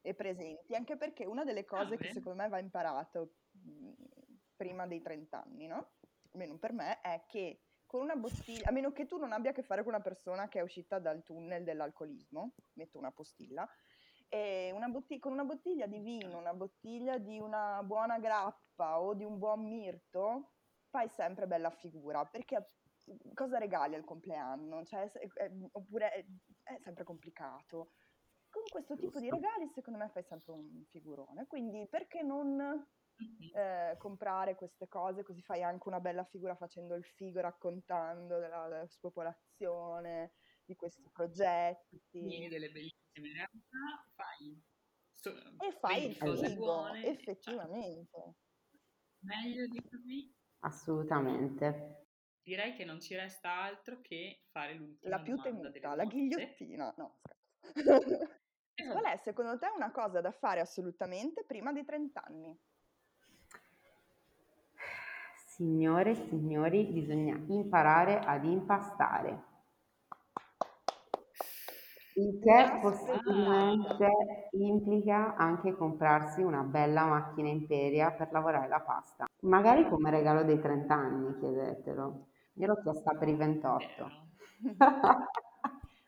e, 0.00 0.14
presenti, 0.14 0.74
anche 0.74 0.96
perché 0.96 1.24
una 1.24 1.44
delle 1.44 1.64
cose 1.64 1.94
ah, 1.94 1.96
che 1.96 2.12
secondo 2.12 2.42
me 2.42 2.48
va 2.48 2.58
imparato 2.58 3.34
mh, 3.52 3.90
prima 4.56 4.86
dei 4.86 5.00
30 5.00 5.42
anni, 5.42 5.66
no? 5.66 5.92
Almeno 6.32 6.58
per 6.58 6.72
me, 6.72 7.00
è 7.00 7.22
che 7.26 7.62
con 7.86 8.02
una 8.02 8.16
bottiglia, 8.16 8.68
a 8.68 8.72
meno 8.72 8.92
che 8.92 9.06
tu 9.06 9.16
non 9.16 9.32
abbia 9.32 9.50
a 9.50 9.54
che 9.54 9.62
fare 9.62 9.82
con 9.82 9.94
una 9.94 10.02
persona 10.02 10.48
che 10.48 10.58
è 10.58 10.62
uscita 10.62 10.98
dal 10.98 11.22
tunnel 11.22 11.64
dell'alcolismo, 11.64 12.52
metto 12.74 12.98
una 12.98 13.12
postilla, 13.12 13.66
e 14.28 14.70
una 14.74 14.88
bottiglia, 14.88 15.20
con 15.20 15.32
una 15.32 15.44
bottiglia 15.44 15.86
di 15.86 15.98
vino, 16.00 16.38
una 16.38 16.54
bottiglia 16.54 17.18
di 17.18 17.38
una 17.38 17.82
buona 17.82 18.18
grappa 18.18 19.00
o 19.00 19.14
di 19.14 19.24
un 19.24 19.38
buon 19.38 19.64
mirto, 19.64 20.52
fai 20.90 21.08
sempre 21.08 21.46
bella 21.46 21.70
figura, 21.70 22.24
perché 22.24 22.72
cosa 23.34 23.58
regali 23.58 23.94
al 23.94 24.04
compleanno? 24.04 24.84
Cioè, 24.84 25.10
è, 25.10 25.26
è, 25.34 25.50
oppure 25.72 26.10
è, 26.10 26.24
è 26.62 26.78
sempre 26.82 27.04
complicato. 27.04 27.92
Con 28.50 28.62
questo 28.70 28.96
tipo 28.96 29.20
di 29.20 29.28
regali, 29.30 29.68
secondo 29.68 29.98
me, 29.98 30.08
fai 30.08 30.24
sempre 30.24 30.52
un 30.52 30.84
figurone. 30.88 31.46
Quindi, 31.46 31.86
perché 31.86 32.22
non 32.22 32.58
eh, 33.54 33.94
comprare 33.98 34.54
queste 34.54 34.88
cose, 34.88 35.22
così 35.22 35.42
fai 35.42 35.62
anche 35.62 35.86
una 35.88 36.00
bella 36.00 36.24
figura 36.24 36.54
facendo 36.56 36.94
il 36.94 37.04
figo, 37.04 37.40
raccontando 37.40 38.38
della, 38.38 38.66
della 38.68 38.88
popolazione, 39.00 40.32
di 40.64 40.74
questi 40.76 41.10
progetti. 41.10 42.48
Delle 42.48 42.70
bellissime 42.70 43.07
realtà, 43.22 44.06
fai 44.14 44.62
so, 45.14 45.30
e 45.30 45.72
fai 45.80 46.06
il 46.06 46.14
figo, 46.14 46.54
buone, 46.54 47.04
effettivamente. 47.04 48.10
Cioè, 48.10 48.34
meglio 49.20 49.66
di 49.66 49.82
così? 49.88 50.34
Assolutamente. 50.60 52.06
Direi 52.42 52.74
che 52.74 52.84
non 52.84 53.00
ci 53.00 53.14
resta 53.14 53.62
altro 53.62 54.00
che 54.00 54.44
fare 54.50 54.74
l'ultima 54.74 55.16
La 55.16 55.22
più 55.22 55.36
temuta, 55.40 55.94
la 55.94 56.04
ghigliottina. 56.04 56.94
No, 56.96 57.20
scherzo. 57.74 58.36
Qual 58.92 59.04
è 59.04 59.16
secondo 59.24 59.58
te 59.58 59.66
una 59.74 59.90
cosa 59.90 60.20
da 60.20 60.30
fare 60.30 60.60
assolutamente 60.60 61.44
prima 61.44 61.72
dei 61.72 61.84
30 61.84 62.24
anni? 62.24 62.56
Signore 65.36 66.12
e 66.12 66.14
signori, 66.14 66.84
bisogna 66.84 67.36
imparare 67.48 68.20
ad 68.20 68.44
impastare. 68.44 69.47
Il 72.18 72.40
che 72.40 72.78
possibilmente 72.82 74.08
implica 74.50 75.36
anche 75.36 75.72
comprarsi 75.76 76.42
una 76.42 76.62
bella 76.62 77.04
macchina 77.04 77.48
Imperia 77.48 78.10
per 78.10 78.32
lavorare 78.32 78.66
la 78.66 78.80
pasta. 78.80 79.26
Magari 79.42 79.88
come 79.88 80.10
regalo 80.10 80.42
dei 80.42 80.58
30 80.58 80.92
anni, 80.92 81.38
chiedetelo. 81.38 82.26
Io 82.54 82.66
l'ho 82.66 82.80
chiesta 82.82 83.14
per 83.14 83.28
i 83.28 83.36
28. 83.36 84.10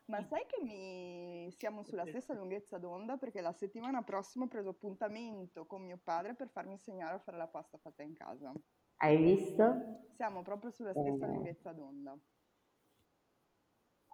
Ma 0.06 0.20
sai 0.24 0.44
che 0.48 0.60
mi... 0.60 1.48
siamo 1.52 1.84
sulla 1.84 2.04
stessa 2.04 2.34
lunghezza 2.34 2.78
d'onda 2.78 3.16
perché 3.16 3.40
la 3.40 3.52
settimana 3.52 4.02
prossima 4.02 4.46
ho 4.46 4.48
preso 4.48 4.70
appuntamento 4.70 5.64
con 5.64 5.84
mio 5.84 6.00
padre 6.02 6.34
per 6.34 6.48
farmi 6.48 6.72
insegnare 6.72 7.14
a 7.14 7.18
fare 7.20 7.36
la 7.36 7.46
pasta 7.46 7.78
fatta 7.78 8.02
in 8.02 8.14
casa. 8.14 8.52
Hai 8.96 9.16
visto? 9.16 10.08
Siamo 10.16 10.42
proprio 10.42 10.72
sulla 10.72 10.92
stessa 10.92 11.24
eh. 11.24 11.28
lunghezza 11.28 11.70
d'onda. 11.70 12.18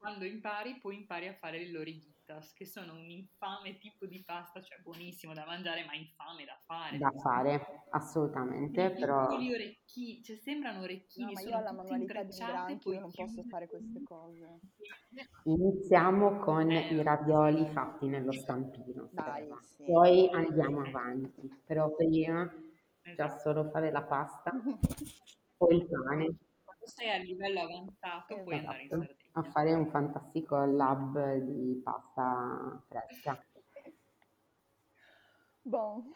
Quando 0.06 0.24
impari, 0.24 0.78
poi 0.78 0.98
impari 0.98 1.26
a 1.26 1.34
fare 1.34 1.58
le 1.58 1.72
lorighittas, 1.72 2.52
che 2.52 2.64
sono 2.64 2.92
un 2.92 3.10
infame 3.10 3.76
tipo 3.78 4.06
di 4.06 4.22
pasta, 4.24 4.62
cioè 4.62 4.78
buonissimo 4.78 5.34
da 5.34 5.44
mangiare, 5.44 5.84
ma 5.84 5.96
infame 5.96 6.44
da 6.44 6.56
fare. 6.64 6.96
Da 6.96 7.10
fare, 7.10 7.82
assolutamente, 7.90 8.84
I 8.84 9.00
però... 9.00 9.36
Gli 9.36 9.52
orecchini, 9.52 10.22
cioè 10.22 10.36
sembrano 10.36 10.82
orecchini, 10.82 11.32
no, 11.32 11.32
ma 11.32 11.40
io 11.40 11.56
ho 11.56 11.60
la 11.60 11.72
manualità 11.72 12.22
di 12.22 12.38
io 12.38 13.00
non 13.00 13.10
posso 13.10 13.42
fare 13.48 13.66
queste 13.66 14.00
cose. 14.04 14.60
Iniziamo 15.42 16.38
con 16.38 16.70
i 16.70 17.02
ravioli 17.02 17.66
fatti 17.66 18.06
nello 18.06 18.30
stampino, 18.30 19.08
Dai, 19.10 19.48
sì. 19.62 19.82
Poi 19.86 20.30
andiamo 20.30 20.82
avanti, 20.82 21.50
però 21.64 21.92
prima 21.92 22.48
già 23.02 23.24
Esatto. 23.24 23.40
solo 23.40 23.70
fare 23.70 23.90
la 23.90 24.02
pasta 24.04 24.52
o 25.58 25.68
il 25.70 25.84
pane. 25.84 26.36
Quando 26.86 26.88
sei 26.88 27.10
a 27.10 27.16
livello 27.18 27.60
avanzato 27.62 28.42
puoi 28.44 28.58
andare 28.58 28.82
in 28.82 28.88
Esatto, 28.88 29.12
a 29.32 29.42
Sardegna. 29.42 29.52
fare 29.52 29.74
un 29.74 29.90
fantastico 29.90 30.64
lab 30.64 31.36
di 31.38 31.80
pasta 31.82 32.80
fresca. 32.88 33.44
Bon, 35.62 36.12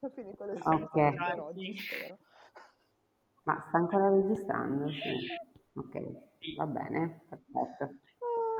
alla 0.00 0.12
fine 0.12 0.36
cosa 0.36 0.56
si 0.56 0.62
Ok. 0.62 0.90
fa 0.90 1.24
per 1.30 1.40
oggi, 1.40 1.78
spero. 1.78 2.18
Ma 3.44 3.64
sta 3.68 3.78
ancora 3.78 4.08
registrando? 4.08 4.88
Sì. 4.90 5.26
Ok, 5.74 6.56
va 6.56 6.66
bene, 6.66 7.20
perfetto. 7.28 7.94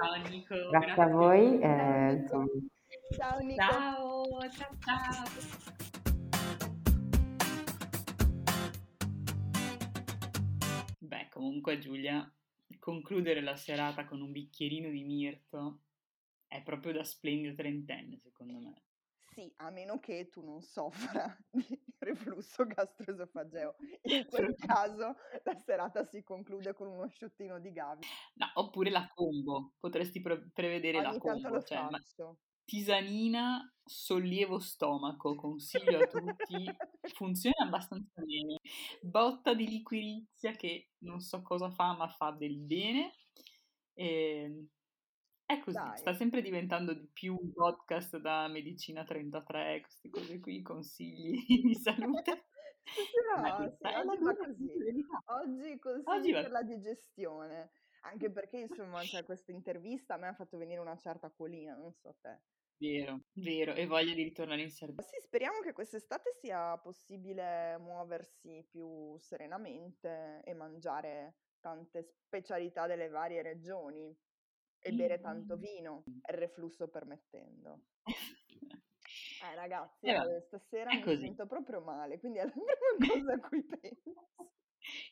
Ciao 0.01 0.29
Nico, 0.29 0.55
Grazie 0.71 1.03
a 1.03 1.09
voi. 1.09 1.61
Ciao, 1.61 1.71
eh, 1.71 2.25
Ciao 3.17 3.39
Nico. 3.41 3.63
Ciao, 3.63 4.51
ciao, 4.51 4.71
ciao. 4.85 5.73
Comunque 11.35 11.81
Giulia, 11.81 12.33
concludere 12.79 13.41
la 13.41 13.57
serata 13.57 14.05
con 14.05 14.21
un 14.21 14.31
bicchierino 14.31 14.89
di 14.89 15.03
mirto 15.03 15.81
è 16.47 16.63
proprio 16.63 16.93
da 16.93 17.03
splendido 17.03 17.55
trentenne, 17.57 18.21
secondo 18.21 18.61
me. 18.61 18.83
Sì, 19.35 19.53
a 19.57 19.71
meno 19.71 19.99
che 19.99 20.29
tu 20.29 20.45
non 20.45 20.63
soffra 20.63 21.37
di 21.51 21.67
reflusso 21.99 22.65
gastroesofageo. 22.65 23.75
In 24.03 24.27
quel 24.31 24.55
caso 24.55 25.17
la 25.43 25.59
serata 25.59 26.05
si 26.05 26.23
conclude 26.23 26.73
con 26.73 26.87
uno 26.87 27.09
sciottino 27.09 27.59
di 27.59 27.73
Gavi. 27.73 28.07
No, 28.35 28.51
oppure 28.55 28.91
la 28.91 29.11
combo, 29.13 29.73
potresti 29.81 30.21
pre- 30.21 30.51
prevedere 30.53 31.01
la 31.03 31.09
Ogni 31.09 31.19
tanto 31.19 31.43
combo, 31.43 31.57
lo 31.57 31.63
cioè 31.65 31.83
ma-. 31.83 32.01
Tisanina, 32.65 33.73
sollievo 33.85 34.59
stomaco, 34.59 35.35
consiglio 35.35 35.99
a 35.99 36.07
tutti, 36.07 36.65
funziona 37.15 37.65
abbastanza 37.65 38.23
bene. 38.23 38.61
Botta 39.01 39.55
di 39.55 39.69
liquirizia 39.69 40.53
che 40.53 40.91
non 40.99 41.21
so 41.21 41.43
cosa 41.43 41.71
fa, 41.71 41.95
ma 41.95 42.09
fa 42.09 42.31
del 42.31 42.59
bene. 42.59 43.13
E... 43.95 44.69
È 45.47 45.61
così, 45.61 45.77
Dai. 45.77 45.99
sta 45.99 46.15
sempre 46.15 46.41
diventando 46.41 46.95
di 46.95 47.07
più 47.13 47.37
un 47.39 47.53
podcast 47.53 48.17
da 48.17 48.49
Medicina 48.49 49.05
33, 49.05 49.81
queste 49.83 50.09
cose 50.09 50.41
qui, 50.41 50.63
consigli 50.63 51.45
di 51.47 51.75
salute. 51.75 52.47
Ma 53.37 53.57
sì, 53.57 53.87
oggi 54.07 54.25
va 54.25 54.37
così. 54.37 55.07
Oggi 55.27 55.79
consigli 55.79 56.17
Oggi 56.17 56.33
va 56.33 56.41
per 56.43 56.51
la 56.51 56.63
digestione. 56.63 57.73
Anche 58.05 58.31
perché, 58.31 58.59
insomma, 58.59 59.03
cioè, 59.03 59.25
questa 59.25 59.53
intervista 59.53 60.15
a 60.15 60.17
me 60.19 60.29
ha 60.29 60.35
fatto 60.35 60.57
venire 60.57 60.81
una 60.81 60.97
certa 60.97 61.27
acquolina, 61.27 61.75
non 61.75 61.93
so 61.93 62.17
te. 62.21 62.41
Vero, 62.79 63.21
vero, 63.33 63.75
e 63.75 63.87
voglia 63.87 64.15
di 64.15 64.23
ritornare 64.23 64.63
in 64.63 64.71
Sardegna. 64.71 65.03
Sì, 65.09 65.21
speriamo 65.21 65.61
che 65.61 65.73
quest'estate 65.73 66.33
sia 66.33 66.77
possibile 66.79 67.77
muoversi 67.79 68.65
più 68.69 69.17
serenamente 69.19 70.41
e 70.45 70.55
mangiare 70.55 71.39
tante 71.61 72.03
specialità 72.03 72.87
delle 72.87 73.09
varie 73.09 73.43
regioni 73.43 74.17
e 74.79 74.93
bere 74.93 75.21
tanto 75.21 75.57
vino, 75.57 76.09
il 76.29 76.37
reflusso 76.37 76.89
permettendo. 76.89 77.83
Eh 79.43 79.55
ragazzi, 79.55 80.07
Eh, 80.09 80.41
stasera 80.41 80.95
mi 80.95 81.03
così. 81.05 81.27
sento 81.27 81.47
proprio 81.47 81.81
male, 81.83 82.19
quindi 82.19 82.39
è 82.39 82.45
la 82.45 82.51
prima 82.55 82.75
cosa 83.07 83.33
a 83.35 83.49
cui 83.49 83.63
penso. 83.65 84.13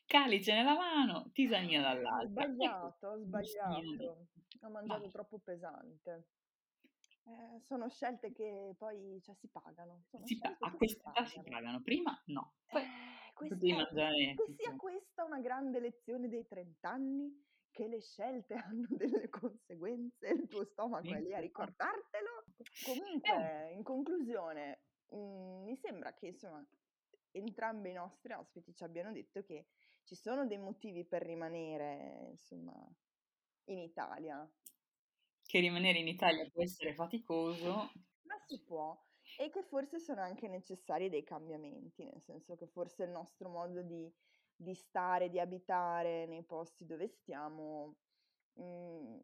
Calice 0.06 0.52
nella 0.54 0.74
mano, 0.76 1.30
tisanina 1.32 1.82
Ho 2.10 2.22
dall'altra. 2.22 2.26
sbagliato, 2.26 3.08
ho 3.08 3.16
Ecco, 3.16 3.24
bustina 3.24 3.80
di- 3.96 4.08
sbagliato. 4.08 4.26
Ho 4.60 4.70
mangiato 4.70 5.10
troppo 5.10 5.38
pesante. 5.40 6.26
Eh, 7.24 7.60
sono 7.60 7.88
scelte 7.88 8.32
che 8.32 8.74
poi 8.76 9.20
cioè, 9.22 9.34
si 9.36 9.48
pagano. 9.48 10.02
Si 10.24 10.38
pa- 10.38 10.56
a 10.60 10.72
quest'età 10.72 11.24
si 11.24 11.40
pagano. 11.42 11.80
prima 11.82 12.20
no, 12.26 12.54
poi 12.70 12.82
Eh, 12.82 13.32
questa, 13.34 13.74
mangiare 13.74 14.34
che 14.34 14.52
sia 14.56 14.76
questa 14.76 15.24
una 15.24 15.40
grande 15.40 15.80
lezione 15.80 16.28
dei 16.28 16.46
30 16.46 16.90
anni, 16.90 17.44
che 17.70 17.86
le 17.88 18.00
scelte 18.00 18.54
hanno 18.66 18.86
delle 18.90 19.28
conseguenze, 19.28 20.28
il 20.28 20.48
tuo 20.48 20.64
stomaco 20.64 21.12
è 21.12 21.20
lì 21.20 21.32
a 21.34 21.38
Sì, 21.38 21.42
ricordartelo. 21.46 22.44
Comunque, 22.84 23.72
in 23.72 23.82
conclusione, 23.82 24.82
mm, 25.14 25.62
mi 25.64 25.76
sembra 25.76 26.12
che 26.14 26.26
insomma 26.26 26.64
entrambi 27.30 27.90
i 27.90 27.94
nostri 27.94 28.32
ospiti 28.34 28.74
ci 28.74 28.84
abbiano 28.84 29.10
detto 29.12 29.42
che 29.42 29.66
ci 30.04 30.14
sono 30.14 30.46
dei 30.46 30.58
motivi 30.58 31.04
per 31.04 31.22
rimanere 31.22 32.26
insomma 32.30 32.74
in 33.66 33.78
Italia, 33.78 34.48
che 35.52 35.60
rimanere 35.60 35.98
in 35.98 36.08
Italia 36.08 36.48
può 36.50 36.62
essere 36.62 36.94
faticoso, 36.94 37.92
ma 38.22 38.38
si 38.46 38.58
può 38.62 38.98
e 39.36 39.50
che 39.50 39.62
forse 39.62 39.98
sono 39.98 40.22
anche 40.22 40.48
necessari 40.48 41.10
dei 41.10 41.24
cambiamenti, 41.24 42.04
nel 42.04 42.22
senso 42.22 42.54
che 42.54 42.66
forse 42.66 43.04
il 43.04 43.10
nostro 43.10 43.50
modo 43.50 43.82
di, 43.82 44.10
di 44.56 44.72
stare, 44.72 45.28
di 45.28 45.38
abitare 45.38 46.24
nei 46.24 46.42
posti 46.42 46.86
dove 46.86 47.06
stiamo, 47.06 47.96
mm, 48.58 49.18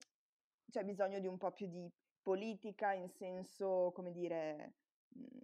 c'è 0.71 0.85
bisogno 0.85 1.19
di 1.19 1.27
un 1.27 1.39
po' 1.39 1.53
più 1.53 1.67
di 1.67 1.91
politica 2.21 2.93
in 2.93 3.09
senso, 3.09 3.91
come 3.95 4.13
dire, 4.13 4.75
mm, 5.17 5.39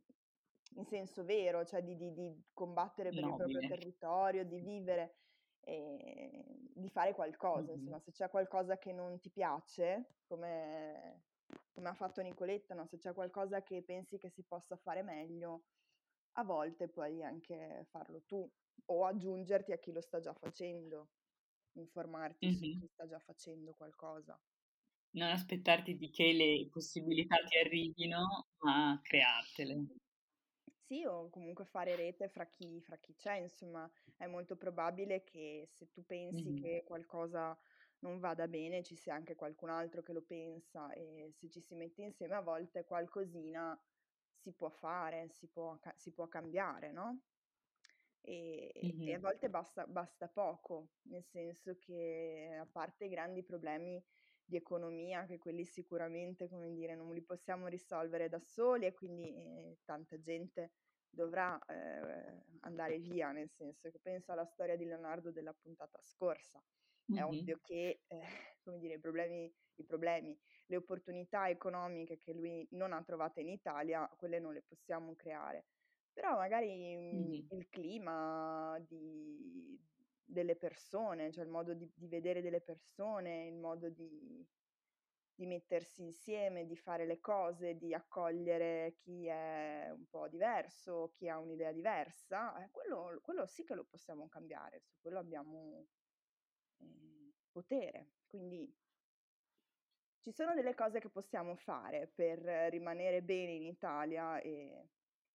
in 0.76 0.84
senso 0.84 1.24
vero, 1.24 1.64
cioè 1.64 1.82
di, 1.82 1.96
di- 1.96 2.12
di 2.12 2.42
combattere 2.52 3.08
per 3.08 3.20
il 3.20 3.24
proprio 3.34 3.58
Nobile. 3.58 3.68
territorio, 3.68 4.44
di 4.44 4.60
vivere 4.60 5.14
e 5.64 6.44
di 6.74 6.88
fare 6.90 7.14
qualcosa, 7.14 7.72
Mhm. 7.72 7.72
insomma, 7.72 7.98
se 8.00 8.12
c'è 8.12 8.28
qualcosa 8.30 8.78
che 8.78 8.92
non 8.92 9.18
ti 9.18 9.30
piace, 9.30 10.16
come, 10.26 11.24
come 11.72 11.88
ha 11.88 11.94
fatto 11.94 12.20
Nicoletta, 12.22 12.74
no? 12.74 12.86
se 12.86 12.98
c'è 12.98 13.12
qualcosa 13.14 13.62
che 13.62 13.82
pensi 13.84 14.18
che 14.18 14.30
si 14.30 14.44
possa 14.44 14.76
fare 14.76 15.02
meglio, 15.02 15.64
a 16.36 16.44
volte 16.44 16.88
puoi 16.88 17.22
anche 17.22 17.86
farlo 17.90 18.24
tu 18.24 18.48
o 18.86 19.04
aggiungerti 19.06 19.72
a 19.72 19.78
chi 19.78 19.92
lo 19.92 20.00
sta 20.00 20.20
già 20.20 20.34
facendo, 20.34 21.10
informarti 21.74 22.50
su 22.50 22.68
Mhm. 22.68 22.74
chi 22.74 22.86
sta 22.88 23.06
già 23.06 23.18
facendo 23.20 23.74
qualcosa. 23.74 24.40
non 25.16 25.28
aspettarti 25.30 25.96
di 25.96 26.10
che 26.10 26.32
le 26.32 26.68
possibilità 26.70 27.36
ti 27.48 27.56
arrivino, 27.58 28.48
ma 28.58 28.98
creartele. 29.02 29.86
Sì, 30.86 31.02
o 31.06 31.30
comunque 31.30 31.64
fare 31.64 31.96
rete 31.96 32.28
fra 32.28 32.46
chi, 32.50 32.78
fra 32.82 32.98
chi 32.98 33.14
c'è, 33.14 33.36
insomma, 33.36 33.90
è 34.18 34.26
molto 34.26 34.56
probabile 34.58 35.24
che 35.24 35.64
se 35.66 35.90
tu 35.90 36.04
pensi 36.04 36.52
Mhm. 36.52 36.52
che 36.52 36.82
qualcosa 36.84 37.58
non 38.00 38.18
vada 38.18 38.48
bene, 38.48 38.82
ci 38.82 38.94
sia 38.94 39.14
anche 39.14 39.34
qualcun 39.34 39.70
altro 39.70 40.02
che 40.02 40.12
lo 40.12 40.24
pensa 40.26 40.92
e 40.92 41.30
se 41.32 41.48
ci 41.48 41.60
si 41.60 41.74
mette 41.74 42.02
insieme 42.02 42.34
a 42.34 42.42
volte 42.42 42.84
qualcosina 42.84 43.80
si 44.30 44.54
può 44.54 44.68
fare, 44.68 45.28
si 45.30 45.48
può, 45.48 45.78
si 45.96 46.12
può 46.12 46.28
cambiare, 46.28 46.92
no? 46.92 47.22
E, 48.20 49.00
e 49.04 49.12
a 49.14 49.18
volte 49.20 49.50
basta, 49.50 49.86
basta 49.86 50.28
poco, 50.28 50.92
nel 51.02 51.22
senso 51.24 51.76
che 51.78 52.56
a 52.58 52.66
parte 52.66 53.04
i 53.06 53.08
grandi 53.08 53.42
problemi 53.42 54.02
di 54.44 54.56
economia, 54.56 55.26
che 55.26 55.38
quelli 55.38 55.64
sicuramente, 55.64 56.48
come 56.48 56.70
dire, 56.72 56.94
non 56.94 57.12
li 57.14 57.24
possiamo 57.24 57.66
risolvere 57.68 58.28
da 58.28 58.38
soli 58.40 58.86
e 58.86 58.94
quindi 58.94 59.34
eh, 59.34 59.78
tanta 59.84 60.18
gente 60.20 60.72
dovrà 61.08 61.58
eh, 61.64 62.44
andare 62.60 62.98
via, 62.98 63.30
nel 63.32 63.50
senso 63.50 63.90
che 63.90 64.00
penso 64.00 64.32
alla 64.32 64.44
storia 64.44 64.76
di 64.76 64.84
Leonardo 64.84 65.30
della 65.32 65.54
puntata 65.54 65.98
scorsa. 66.02 66.62
È 67.10 67.22
Mhm. 67.22 67.22
ovvio 67.22 67.58
che, 67.60 68.02
eh, 68.06 68.20
come 68.62 68.78
dire, 68.78 68.94
i 68.94 69.00
problemi, 69.00 69.54
i 69.76 69.84
problemi, 69.84 70.38
le 70.66 70.76
opportunità 70.76 71.48
economiche 71.48 72.16
che 72.18 72.32
lui 72.32 72.66
non 72.72 72.92
ha 72.92 73.02
trovate 73.02 73.40
in 73.40 73.48
Italia, 73.48 74.08
quelle 74.16 74.38
non 74.40 74.52
le 74.52 74.62
possiamo 74.62 75.14
creare. 75.14 75.66
Però 76.12 76.36
magari 76.36 76.96
mm, 76.96 77.32
Mhm. 77.32 77.48
il 77.48 77.68
clima 77.68 78.78
di- 78.86 79.78
delle 80.24 80.56
persone, 80.56 81.30
cioè 81.32 81.44
il 81.44 81.50
modo 81.50 81.74
di, 81.74 81.90
di 81.94 82.08
vedere 82.08 82.40
delle 82.40 82.60
persone, 82.60 83.46
il 83.46 83.56
modo 83.56 83.88
di, 83.88 84.46
di 85.34 85.46
mettersi 85.46 86.02
insieme, 86.02 86.66
di 86.66 86.76
fare 86.76 87.06
le 87.06 87.20
cose, 87.20 87.76
di 87.76 87.92
accogliere 87.92 88.94
chi 88.98 89.26
è 89.26 89.90
un 89.90 90.06
po' 90.08 90.28
diverso, 90.28 91.10
chi 91.14 91.28
ha 91.28 91.38
un'idea 91.38 91.72
diversa, 91.72 92.56
eh, 92.62 92.70
quello, 92.70 93.18
quello 93.22 93.46
sì 93.46 93.64
che 93.64 93.74
lo 93.74 93.84
possiamo 93.84 94.28
cambiare, 94.28 94.80
su 94.80 94.94
quello 95.00 95.18
abbiamo 95.18 95.86
eh, 96.78 97.32
potere. 97.50 98.12
Quindi 98.26 98.72
ci 100.20 100.32
sono 100.32 100.54
delle 100.54 100.74
cose 100.74 101.00
che 101.00 101.10
possiamo 101.10 101.54
fare 101.56 102.10
per 102.14 102.38
rimanere 102.70 103.22
bene 103.22 103.52
in 103.52 103.64
Italia 103.64 104.40
e, 104.40 104.88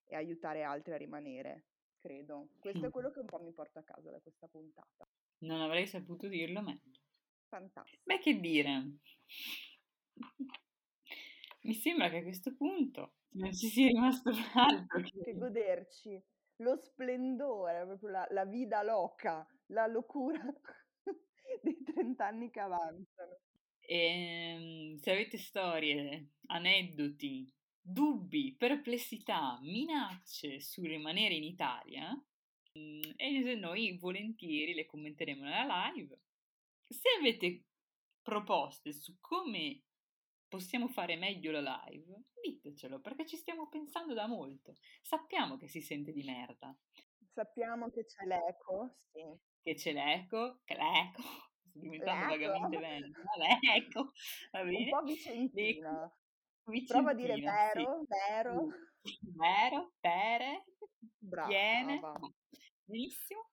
e 0.06 0.16
aiutare 0.16 0.64
altri 0.64 0.94
a 0.94 0.98
rimanere, 0.98 1.66
credo. 2.00 2.50
Questo 2.60 2.88
è 2.88 2.90
quello 2.90 3.12
che 3.12 3.20
un 3.20 3.26
po' 3.26 3.40
mi 3.40 3.52
porto 3.52 3.80
a 3.80 3.84
casa 3.84 4.10
da 4.10 4.20
questa 4.20 4.48
puntata. 4.48 5.08
Non 5.40 5.62
avrei 5.62 5.88
saputo 5.88 6.28
dirlo 6.28 6.62
meglio. 6.62 7.00
Fantastico. 7.48 8.02
Beh, 8.04 8.20
che 8.20 8.40
dire? 8.40 8.92
Mi 11.62 11.74
sembra 11.74 12.10
che 12.10 12.18
a 12.18 12.24
questo 12.24 12.56
punto 12.56 13.14
non 13.32 13.54
ci 13.54 13.68
sia 13.68 13.88
rimasto 13.88 14.32
altro 14.56 15.02
Che 15.24 15.34
goderci 15.36 16.24
lo 16.58 16.76
splendore, 16.78 17.86
proprio 17.86 18.10
la, 18.10 18.28
la 18.32 18.46
vida 18.46 18.84
loca, 18.84 19.46
la 19.68 19.88
locura 19.88 20.42
dei 21.62 21.84
30 21.84 22.26
anni 22.26 22.50
che 22.50 22.60
avanzano. 22.60 23.40
E, 23.80 24.98
se 25.00 25.12
avete 25.12 25.38
storie, 25.38 26.32
aneddoti, 26.48 27.52
dubbi, 27.82 28.56
perplessità, 28.56 29.60
minacce 29.62 30.60
sul 30.60 30.88
rimanere 30.88 31.36
in 31.36 31.44
Italia, 31.44 32.12
mm, 32.78 33.02
e 33.16 33.56
noi 33.56 33.98
volentieri 33.98 34.74
le 34.74 34.86
commenteremo 34.86 35.44
nella 35.44 35.92
live. 35.94 36.20
Se 36.88 37.10
avete 37.18 37.66
proposte 38.22 38.92
su 38.94 39.18
come 39.20 39.84
possiamo 40.48 40.88
fare 40.88 41.16
meglio 41.16 41.52
la 41.52 41.84
live, 41.88 42.24
ditecelo 42.42 43.00
perché 43.00 43.26
ci 43.26 43.38
stiamo 43.38 43.70
pensando 43.70 44.14
da 44.14 44.28
molto. 44.28 44.78
Sappiamo 45.02 45.58
che 45.58 45.68
si 45.68 45.82
sente 45.82 46.12
di 46.12 46.24
merda. 46.24 46.76
Sappiamo 47.32 47.90
che 47.90 48.06
c'è 48.06 48.26
l'eco, 48.26 48.96
sì. 48.98 49.24
Che 49.62 49.74
c'è 49.76 49.94
l'eco, 49.94 50.62
che 50.66 50.76
l'eco, 50.76 51.22
sto 51.70 51.80
diventando 51.80 52.36
l'eco. 52.36 52.52
vagamente 52.52 52.78
bene. 52.78 53.12
L'eco, 53.62 54.12
va 54.52 54.64
bene. 54.64 54.78
Un 54.78 54.90
po' 54.90 55.02
vicentina. 55.04 56.14
Vicentina 56.70 57.00
Prova 57.00 57.12
a 57.12 57.14
dire 57.14 57.40
vero, 57.40 58.00
sì. 58.00 58.08
vero. 58.08 58.68
Vero, 59.22 59.94
pere, 60.00 60.66
Brava. 61.18 61.48
viene. 61.48 62.00
Benissimo. 62.84 63.50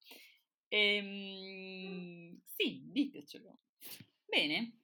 Ehm, 0.68 2.40
sì, 2.44 2.82
ditecelo. 2.84 3.60
Bene, 4.24 4.80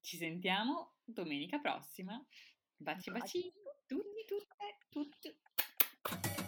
ci 0.00 0.16
sentiamo 0.16 0.94
domenica 1.04 1.58
prossima. 1.58 2.22
Baci 2.76 3.10
baci, 3.10 3.52
tutti, 3.86 4.24
tutte, 4.26 4.78
tutti. 4.88 6.38